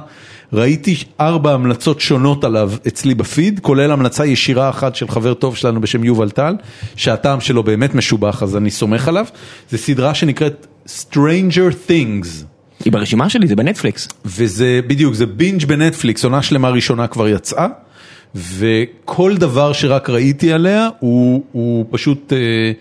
ראיתי 0.53 0.95
ארבע 1.19 1.53
המלצות 1.53 1.99
שונות 1.99 2.43
עליו 2.43 2.71
אצלי 2.87 3.15
בפיד, 3.15 3.59
כולל 3.59 3.91
המלצה 3.91 4.25
ישירה 4.25 4.69
אחת 4.69 4.95
של 4.95 5.07
חבר 5.07 5.33
טוב 5.33 5.55
שלנו 5.55 5.81
בשם 5.81 6.03
יובל 6.03 6.29
טל, 6.29 6.55
שהטעם 6.95 7.41
שלו 7.41 7.63
באמת 7.63 7.95
משובח 7.95 8.43
אז 8.43 8.57
אני 8.57 8.71
סומך 8.71 9.07
עליו. 9.07 9.25
זו 9.71 9.77
סדרה 9.77 10.13
שנקראת 10.13 10.67
Stranger 10.87 11.89
Things. 11.89 12.27
היא 12.85 12.93
ברשימה 12.93 13.29
שלי, 13.29 13.47
זה 13.47 13.55
בנטפליקס. 13.55 14.07
וזה 14.25 14.79
בדיוק, 14.87 15.13
זה 15.13 15.25
בינג' 15.25 15.65
בנטפליקס, 15.65 16.23
עונה 16.23 16.41
שלמה 16.41 16.69
ראשונה 16.69 17.07
כבר 17.07 17.27
יצאה, 17.27 17.67
וכל 18.35 19.37
דבר 19.37 19.73
שרק 19.73 20.09
ראיתי 20.09 20.53
עליה 20.53 20.89
הוא, 20.99 21.43
הוא 21.51 21.85
פשוט 21.89 22.33
אה, 22.33 22.71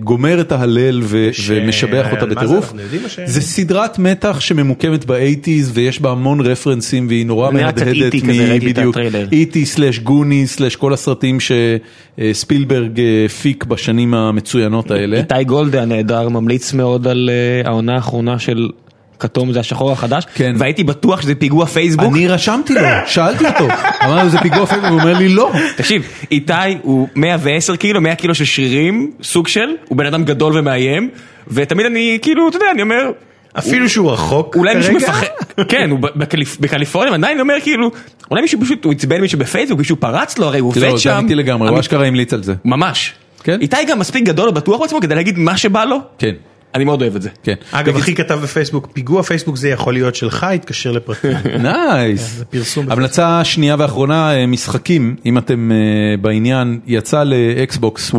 גומר 0.00 0.40
את 0.40 0.52
ההלל 0.52 1.00
ו, 1.02 1.28
ש- 1.32 1.50
ומשבח 1.54 2.06
אותה 2.12 2.28
זה, 2.28 2.34
בטירוף. 2.34 2.72
ש- 3.08 3.18
זה 3.24 3.40
סדרת 3.40 3.98
מתח 3.98 4.40
שממוקמת 4.40 5.04
באייטיז 5.04 5.70
ויש 5.74 6.00
בה 6.00 6.10
המון 6.10 6.40
רפרנסים 6.40 7.06
והיא 7.08 7.26
נורא 7.26 7.50
זה 7.50 7.56
נראה 7.56 7.72
קצת 7.72 7.86
מהדהדת 7.86 8.14
E.T. 8.14 8.20
כזה, 8.22 8.48
ראיתי 8.50 8.70
את 8.70 8.76
בדיוק, 8.78 8.96
הטריילר. 8.96 9.28
E.T. 9.30 9.64
slash 9.64 9.98
Goonies 9.98 10.46
slash 10.46 10.76
כל 10.76 10.92
הסרטים 10.92 11.38
שספילברג 11.40 13.00
הפיק 13.26 13.64
בשנים 13.64 14.14
המצוינות 14.14 14.90
האלה. 14.90 15.16
איתי 15.16 15.44
גולדה 15.44 15.82
הנהדר 15.82 16.28
ממליץ 16.28 16.72
מאוד 16.72 17.06
על 17.08 17.30
אה, 17.32 17.68
העונה 17.70 17.94
האחרונה 17.94 18.38
של 18.38 18.68
כתום 19.18 19.52
זה 19.52 19.60
השחור 19.60 19.92
החדש, 19.92 20.24
כן. 20.34 20.54
והייתי 20.58 20.84
בטוח 20.84 21.22
שזה 21.22 21.34
פיגוע 21.34 21.66
פייסבוק. 21.66 22.12
אני 22.12 22.28
רשמתי 22.28 22.74
לו, 22.74 22.80
שאלתי 23.06 23.46
אותו, 23.46 23.68
אמרנו 24.04 24.30
זה 24.30 24.38
פיגוע 24.38 24.66
פייסבוק, 24.66 24.90
הוא 24.90 25.00
אומר 25.00 25.18
לי 25.18 25.28
לא. 25.28 25.50
תקשיב, 25.76 26.02
איתי 26.30 26.52
הוא 26.82 27.08
110 27.16 27.76
קילו, 27.76 28.00
100 28.00 28.14
קילו 28.14 28.34
של 28.34 28.44
שרירים, 28.44 29.10
סוג 29.22 29.48
של, 29.48 29.68
הוא 29.88 29.98
בן 29.98 30.06
אדם 30.06 30.24
גדול 30.24 30.58
ומאיים, 30.58 31.08
ותמיד 31.48 31.86
אני 31.86 32.18
כאילו, 32.22 32.48
אתה 32.48 32.56
יודע, 32.56 32.66
אני 32.70 32.82
אומר, 32.82 33.10
אפילו 33.58 33.88
שהוא 33.88 34.10
רחוק, 34.12 34.56
אולי 34.56 34.74
מישהו 34.74 34.94
מפחד, 34.94 35.26
כן, 35.68 35.90
הוא 35.90 35.98
בקליפ- 36.00 36.56
בקליפורניה, 36.60 37.14
עדיין 37.14 37.40
אומר 37.40 37.54
כאילו, 37.62 37.90
אולי 38.30 38.42
מישהו 38.42 38.60
פשוט, 38.60 38.84
הוא 38.84 38.92
עצבן 38.92 39.20
מישהו 39.20 39.38
בפייסבוק, 39.38 39.78
מישהו 39.78 39.96
פרץ 39.96 40.38
לו, 40.38 40.46
הרי 40.46 40.58
הוא 40.58 40.72
לא, 40.76 40.86
עובד 40.86 40.96
זה 40.96 41.02
שם. 41.02 41.10
אמיתי 41.18 41.34
לגמרי, 41.34 41.68
הוא 41.68 41.80
אשכרה 41.80 42.06
המליץ 42.06 42.32
על 42.34 42.42
זה. 42.42 42.54
ממש. 42.64 43.12
כן? 43.44 43.60
איתי 43.60 43.76
גם 43.88 43.98
מספיק 43.98 44.24
גדול 44.24 44.48
ובטוח 44.48 44.80
בעצמו 44.80 45.00
כדי 45.00 45.14
להגיד 45.14 45.38
מה 45.38 45.56
שבא 45.56 45.84
לו, 45.84 45.98
כן, 46.18 46.32
אני 46.74 46.84
מאוד 46.84 47.02
אוהב 47.02 47.16
את 47.16 47.22
זה. 47.22 47.28
כן. 47.42 47.54
אגב, 47.70 47.96
אחי 47.96 48.14
כתב 48.14 48.38
בפייסבוק, 48.42 48.88
פיגוע 48.92 49.22
פייסבוק 49.22 49.56
זה 49.56 49.68
יכול 49.68 49.94
להיות 49.94 50.14
שלך, 50.14 50.44
התקשר 50.44 50.92
לפרטים. 50.92 51.36
nice. 51.62 52.42
פרסום 52.50 52.90
המלצה 52.90 53.44
שנייה 53.44 53.76
ואחרונה, 53.78 54.34
אה, 54.34 54.46
משחקים, 54.46 55.16
אם 55.26 55.38
אתם 55.38 55.72
אה, 55.72 56.16
בעניין, 56.16 56.80
יצא 56.86 57.24
לאקסבוקס 57.24 58.14
1, 58.14 58.18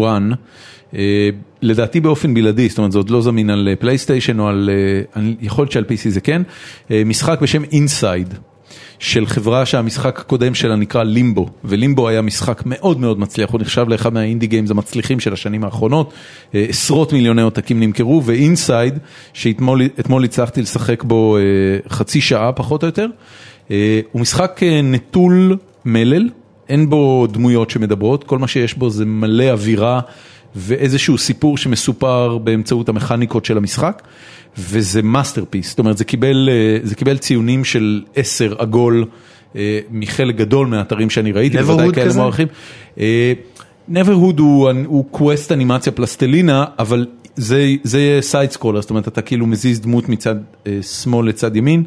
אה, 0.95 1.29
לדעתי 1.61 1.99
באופן 1.99 2.33
בלעדי, 2.33 2.69
זאת 2.69 2.77
אומרת 2.77 2.91
זה 2.91 2.97
עוד 2.97 3.09
לא 3.09 3.21
זמין 3.21 3.49
על 3.49 3.69
פלייסטיישן 3.79 4.39
או 4.39 4.47
על, 4.47 4.69
יכול 5.41 5.63
להיות 5.63 5.71
שעל 5.71 5.83
PC 5.83 6.09
זה 6.09 6.21
כן, 6.21 6.41
משחק 6.89 7.41
בשם 7.41 7.63
Inside. 7.63 8.33
של 8.99 9.25
חברה 9.25 9.65
שהמשחק 9.65 10.19
הקודם 10.19 10.55
שלה 10.55 10.75
נקרא 10.75 11.03
לימבו, 11.03 11.49
ולימבו 11.63 12.07
היה 12.07 12.21
משחק 12.21 12.61
מאוד 12.65 12.99
מאוד 12.99 13.19
מצליח, 13.19 13.49
הוא 13.49 13.61
נחשב 13.61 13.85
לאחד 13.89 14.13
מה 14.13 14.23
indie 14.23 14.47
games 14.47 14.71
המצליחים 14.71 15.19
של 15.19 15.33
השנים 15.33 15.63
האחרונות, 15.63 16.13
אה, 16.55 16.65
עשרות 16.69 17.13
מיליוני 17.13 17.41
עותקים 17.41 17.79
נמכרו, 17.79 18.21
ו 18.25 18.34
Inside, 18.34 18.97
שאתמול 19.33 19.81
אתמול 19.99 20.23
הצלחתי 20.23 20.61
לשחק 20.61 21.03
בו 21.03 21.37
אה, 21.37 21.41
חצי 21.89 22.21
שעה 22.21 22.51
פחות 22.51 22.83
או 22.83 22.87
יותר, 22.87 23.07
אה, 23.71 23.99
הוא 24.11 24.21
משחק 24.21 24.61
נטול 24.83 25.57
מלל, 25.85 26.29
אין 26.69 26.89
בו 26.89 27.27
דמויות 27.27 27.69
שמדברות, 27.69 28.23
כל 28.23 28.39
מה 28.39 28.47
שיש 28.47 28.73
בו 28.73 28.89
זה 28.89 29.05
מלא 29.05 29.51
אווירה 29.51 29.99
ואיזשהו 30.55 31.17
סיפור 31.17 31.57
שמסופר 31.57 32.37
באמצעות 32.37 32.89
המכניקות 32.89 33.45
של 33.45 33.57
המשחק. 33.57 34.01
וזה 34.57 35.01
masterpiece, 35.01 35.69
זאת 35.69 35.79
אומרת 35.79 35.97
זה 35.97 36.03
קיבל, 36.03 36.49
אה, 36.51 36.79
זה 36.83 36.95
קיבל 36.95 37.17
ציונים 37.17 37.65
של 37.65 38.01
10 38.15 38.55
עגול 38.57 39.05
אה, 39.55 39.79
מחלק 39.91 40.35
גדול 40.35 40.67
מהאתרים 40.67 41.09
שאני 41.09 41.31
ראיתי, 41.31 41.57
בוודאי 41.57 41.91
כאלה 41.93 42.05
כזה? 42.05 42.19
מוערכים. 42.19 42.47
Neverhood 43.87 44.39
הוא, 44.39 44.71
הוא 44.85 45.05
קווסט 45.11 45.51
אנימציה 45.51 45.93
פלסטלינה, 45.93 46.65
אבל 46.79 47.05
זה, 47.35 47.75
זה 47.83 48.17
side 48.21 48.51
scroller, 48.51 48.81
זאת 48.81 48.89
אומרת 48.89 49.07
אתה 49.07 49.21
כאילו 49.21 49.47
מזיז 49.47 49.81
דמות 49.81 50.09
מצד 50.09 50.35
אה, 50.67 50.79
שמאל 50.81 51.27
לצד 51.27 51.55
ימין. 51.55 51.83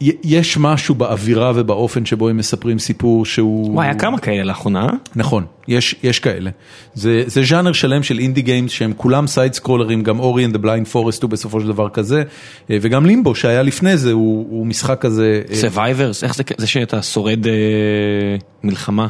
יש 0.00 0.58
משהו 0.58 0.94
באווירה 0.94 1.52
ובאופן 1.54 2.06
שבו 2.06 2.28
הם 2.28 2.36
מספרים 2.36 2.78
סיפור 2.78 3.24
שהוא... 3.24 3.74
וואי, 3.74 3.86
היה 3.86 3.94
כמה 3.94 4.18
כאלה 4.18 4.44
לאחרונה. 4.44 4.86
אה? 4.86 4.90
נכון, 5.16 5.44
יש, 5.68 5.94
יש 6.02 6.20
כאלה. 6.20 6.50
זה, 6.94 7.22
זה 7.26 7.42
ז'אנר 7.44 7.72
שלם 7.72 8.02
של 8.02 8.18
indie 8.18 8.42
games 8.42 8.70
שהם 8.70 8.92
כולם 8.96 9.26
side 9.26 9.52
סקרולרים, 9.52 10.02
גם 10.02 10.20
Ori 10.20 10.46
the 10.46 10.58
blind 10.58 10.92
forest 10.92 11.18
הוא 11.22 11.30
בסופו 11.30 11.60
של 11.60 11.66
דבר 11.66 11.88
כזה, 11.88 12.22
אה, 12.70 12.78
וגם 12.80 13.06
לימבו 13.06 13.34
שהיה 13.34 13.62
לפני 13.62 13.96
זה 13.96 14.12
הוא, 14.12 14.46
הוא 14.50 14.66
משחק 14.66 15.00
כזה, 15.00 15.42
אה, 15.50 15.68
Survivors, 15.68 16.24
איך 16.24 16.34
זה, 16.34 16.42
זה 16.56 16.66
שאתה 16.66 17.02
שורד 17.02 17.46
אה, 17.46 17.52
מלחמה. 18.62 19.08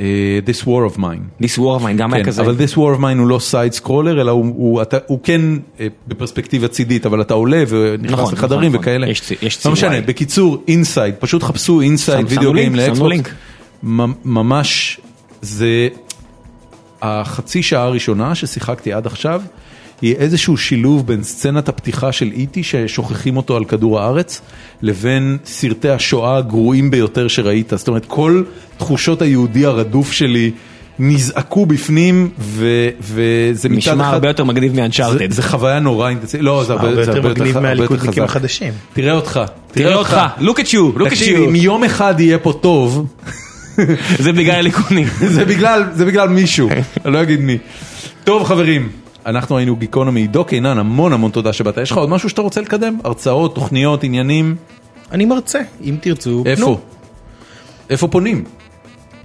אה, 0.00 0.04
This 0.46 0.64
War 0.64 0.94
of 0.94 0.98
Mine. 0.98 1.42
This 1.44 1.56
War 1.58 1.80
of 1.80 1.84
Mine 1.84 1.96
גם 1.96 2.14
היה 2.14 2.24
כן, 2.24 2.30
כזה. 2.30 2.42
אבל 2.42 2.56
This 2.56 2.72
War 2.72 2.98
of 2.98 3.00
Mine 3.00 3.18
הוא 3.18 3.26
לא 3.26 3.38
side 3.38 3.72
scroller, 3.72 4.20
אלא 4.20 4.30
הוא, 4.30 4.80
כן 5.22 5.40
אה, 5.80 5.86
בפרספקטיבה 6.08 6.68
צידית, 6.68 7.06
אבל 7.06 7.20
אתה 7.20 7.34
עולה 7.34 7.62
ונכנס 7.68 8.10
נכון, 8.12 8.34
לחדרים 8.34 8.68
נכון, 8.72 8.80
וכאלה. 8.80 9.08
יש 9.10 9.20
צי- 9.20 9.34
יש 9.42 9.66
לא 9.66 9.72
משנה. 9.72 10.00
בקיצור, 10.00 10.62
Inside, 10.68 11.14
פשוט 11.18 11.42
חפשו 11.42 11.80
Inside 11.80 12.26
video 12.28 12.52
game 12.52 12.74
לאקסבוקס. 12.74 13.30
ממש, 13.82 15.00
זה 15.42 15.88
החצי 17.02 17.62
שעה 17.62 17.82
הראשונה 17.82 18.34
ששיחקתי 18.34 18.92
עד 18.92 19.06
עכשיו, 19.06 19.42
היא 20.02 20.14
איזשהו 20.16 20.56
שילוב 20.56 21.06
בין 21.06 21.22
סצנת 21.22 21.68
הפתיחה 21.68 22.12
של 22.12 22.30
איטי 22.32 22.62
ששוכחים 22.62 23.36
אותו 23.36 23.56
על 23.56 23.64
כדור 23.64 24.00
הארץ, 24.00 24.40
לבין 24.82 25.38
סרטי 25.44 25.88
השואה 25.88 26.36
הגרועים 26.36 26.90
ביותר 26.90 27.28
שראית. 27.28 27.72
זאת 27.76 27.88
אומרת, 27.88 28.04
כל 28.06 28.42
תחושות 28.78 29.22
היהודי 29.22 29.66
הרדוף 29.66 30.12
שלי 30.12 30.50
נזעקו 31.02 31.66
בפנים, 31.66 32.30
ו- 32.38 32.88
וזה 33.00 33.68
מצד 33.68 33.80
אחד... 33.80 33.94
נשמע 33.94 34.08
הרבה 34.08 34.28
יותר 34.28 34.44
מגניב 34.44 34.74
זה, 34.74 34.80
מאנצ'ארטד. 34.80 35.30
זה 35.30 35.42
חוויה 35.42 35.80
נורא 35.80 36.08
אינטנסיבית, 36.08 36.46
לא, 36.46 36.64
זה 36.66 36.72
הרבה, 36.72 36.88
הרבה 36.88 36.94
זה 36.94 37.00
יותר 37.00 37.16
הרבה 37.16 37.28
יותר, 37.28 37.40
מגניב 37.40 37.58
מהליכודניקים. 37.58 38.22
החדשים. 38.22 38.72
תראה 38.92 39.12
אותך, 39.12 39.40
תראה 39.72 39.94
אותך, 39.94 40.16
look 40.38 40.56
at 40.56 40.68
you, 40.68 40.98
look 40.98 41.12
at 41.12 41.20
you. 41.20 41.36
אם 41.48 41.54
יום 41.54 41.84
אחד 41.84 42.14
יהיה 42.18 42.38
פה 42.38 42.52
טוב, 42.60 43.06
זה 44.24 44.32
בגלל 44.32 44.54
הליכודניק. 44.54 45.08
זה 45.18 45.44
זה 45.94 46.04
בגלל 46.04 46.28
מישהו, 46.28 46.68
אני 47.04 47.12
לא 47.14 47.22
אגיד 47.22 47.40
מי. 47.40 47.58
טוב 48.24 48.44
חברים, 48.44 48.88
אנחנו 49.26 49.58
היינו 49.58 49.76
גיקונומי, 49.76 50.20
עידו 50.20 50.44
קינן, 50.44 50.78
המון 50.78 51.12
המון 51.12 51.30
תודה 51.30 51.52
שבאת. 51.52 51.76
יש 51.76 51.90
לך 51.90 51.96
עוד 51.96 52.08
משהו 52.08 52.28
שאתה 52.28 52.42
רוצה 52.42 52.60
לקדם? 52.60 52.98
הרצאות, 53.04 53.54
תוכניות, 53.54 54.04
עניינים? 54.04 54.56
אני 55.12 55.24
מרצה, 55.24 55.60
אם 55.84 55.96
תרצו. 56.00 56.42
איפה? 56.46 56.62
פנו. 56.62 56.78
איפה 57.90 58.08
פונים? 58.08 58.44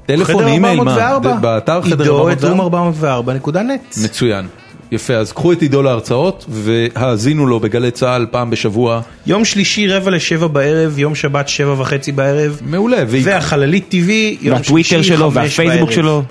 טלפון, 0.06 0.48
אימייל, 0.48 0.82
מה? 0.82 0.92
404, 0.92 1.36
באתר 1.36 1.82
חדר 1.82 2.04
עידו 2.04 2.32
את 2.32 2.44
404? 2.44 2.80
רום 2.80 2.92
404.נט. 3.36 3.98
מצוין. 4.04 4.48
יפה, 4.92 5.14
אז 5.14 5.32
קחו 5.32 5.52
את 5.52 5.62
עידו 5.62 5.82
להרצאות 5.82 6.46
והאזינו 6.50 7.48
לו 7.48 7.60
בגלי 7.60 7.92
צה"ל 7.92 8.26
פעם 8.32 8.50
בשבוע. 8.50 9.02
יום 9.28 9.46
שלישי 9.46 9.88
רבע 9.88 10.12
לשבע 10.12 10.48
בערב, 10.48 11.00
יום 11.00 11.16
שבת 11.16 11.48
שבע 11.48 11.74
וחצי 11.78 12.12
בערב. 12.12 12.60
מעולה. 12.66 13.04
והחללית 13.08 13.92
TV, 13.92 14.12
יום 14.42 14.56
והטוויטר 14.56 14.90
שלישי 14.90 15.04
שלו 15.04 15.32
חמש 15.32 15.60
והפייסבוק 15.60 15.90
בערב. 15.90 15.92
שלו. 15.92 16.24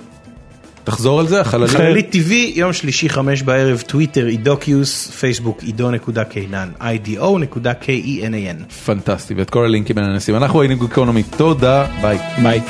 תחזור 0.85 1.20
על 1.20 1.27
זה, 1.27 1.40
החללית. 1.40 1.70
חללית 1.70 2.15
TV, 2.15 2.32
יום 2.32 2.73
שלישי 2.73 3.09
חמש 3.09 3.43
בערב, 3.43 3.81
טוויטר 3.86 4.27
עידוקיוס, 4.27 5.11
פייסבוק 5.11 5.62
עידו.קינן, 5.62 6.70
ido.kenan. 6.81 8.74
פנטסטי, 8.86 9.35
ואת 9.35 9.51
כל 9.51 9.65
הלינקים 9.65 9.98
האלה 9.98 10.16
נשים. 10.16 10.36
אנחנו 10.36 10.61
היינו 10.61 10.77
גיקונומי, 10.77 11.23
תודה, 11.23 11.86
ביי. 12.02 12.19
ביי. 12.43 12.61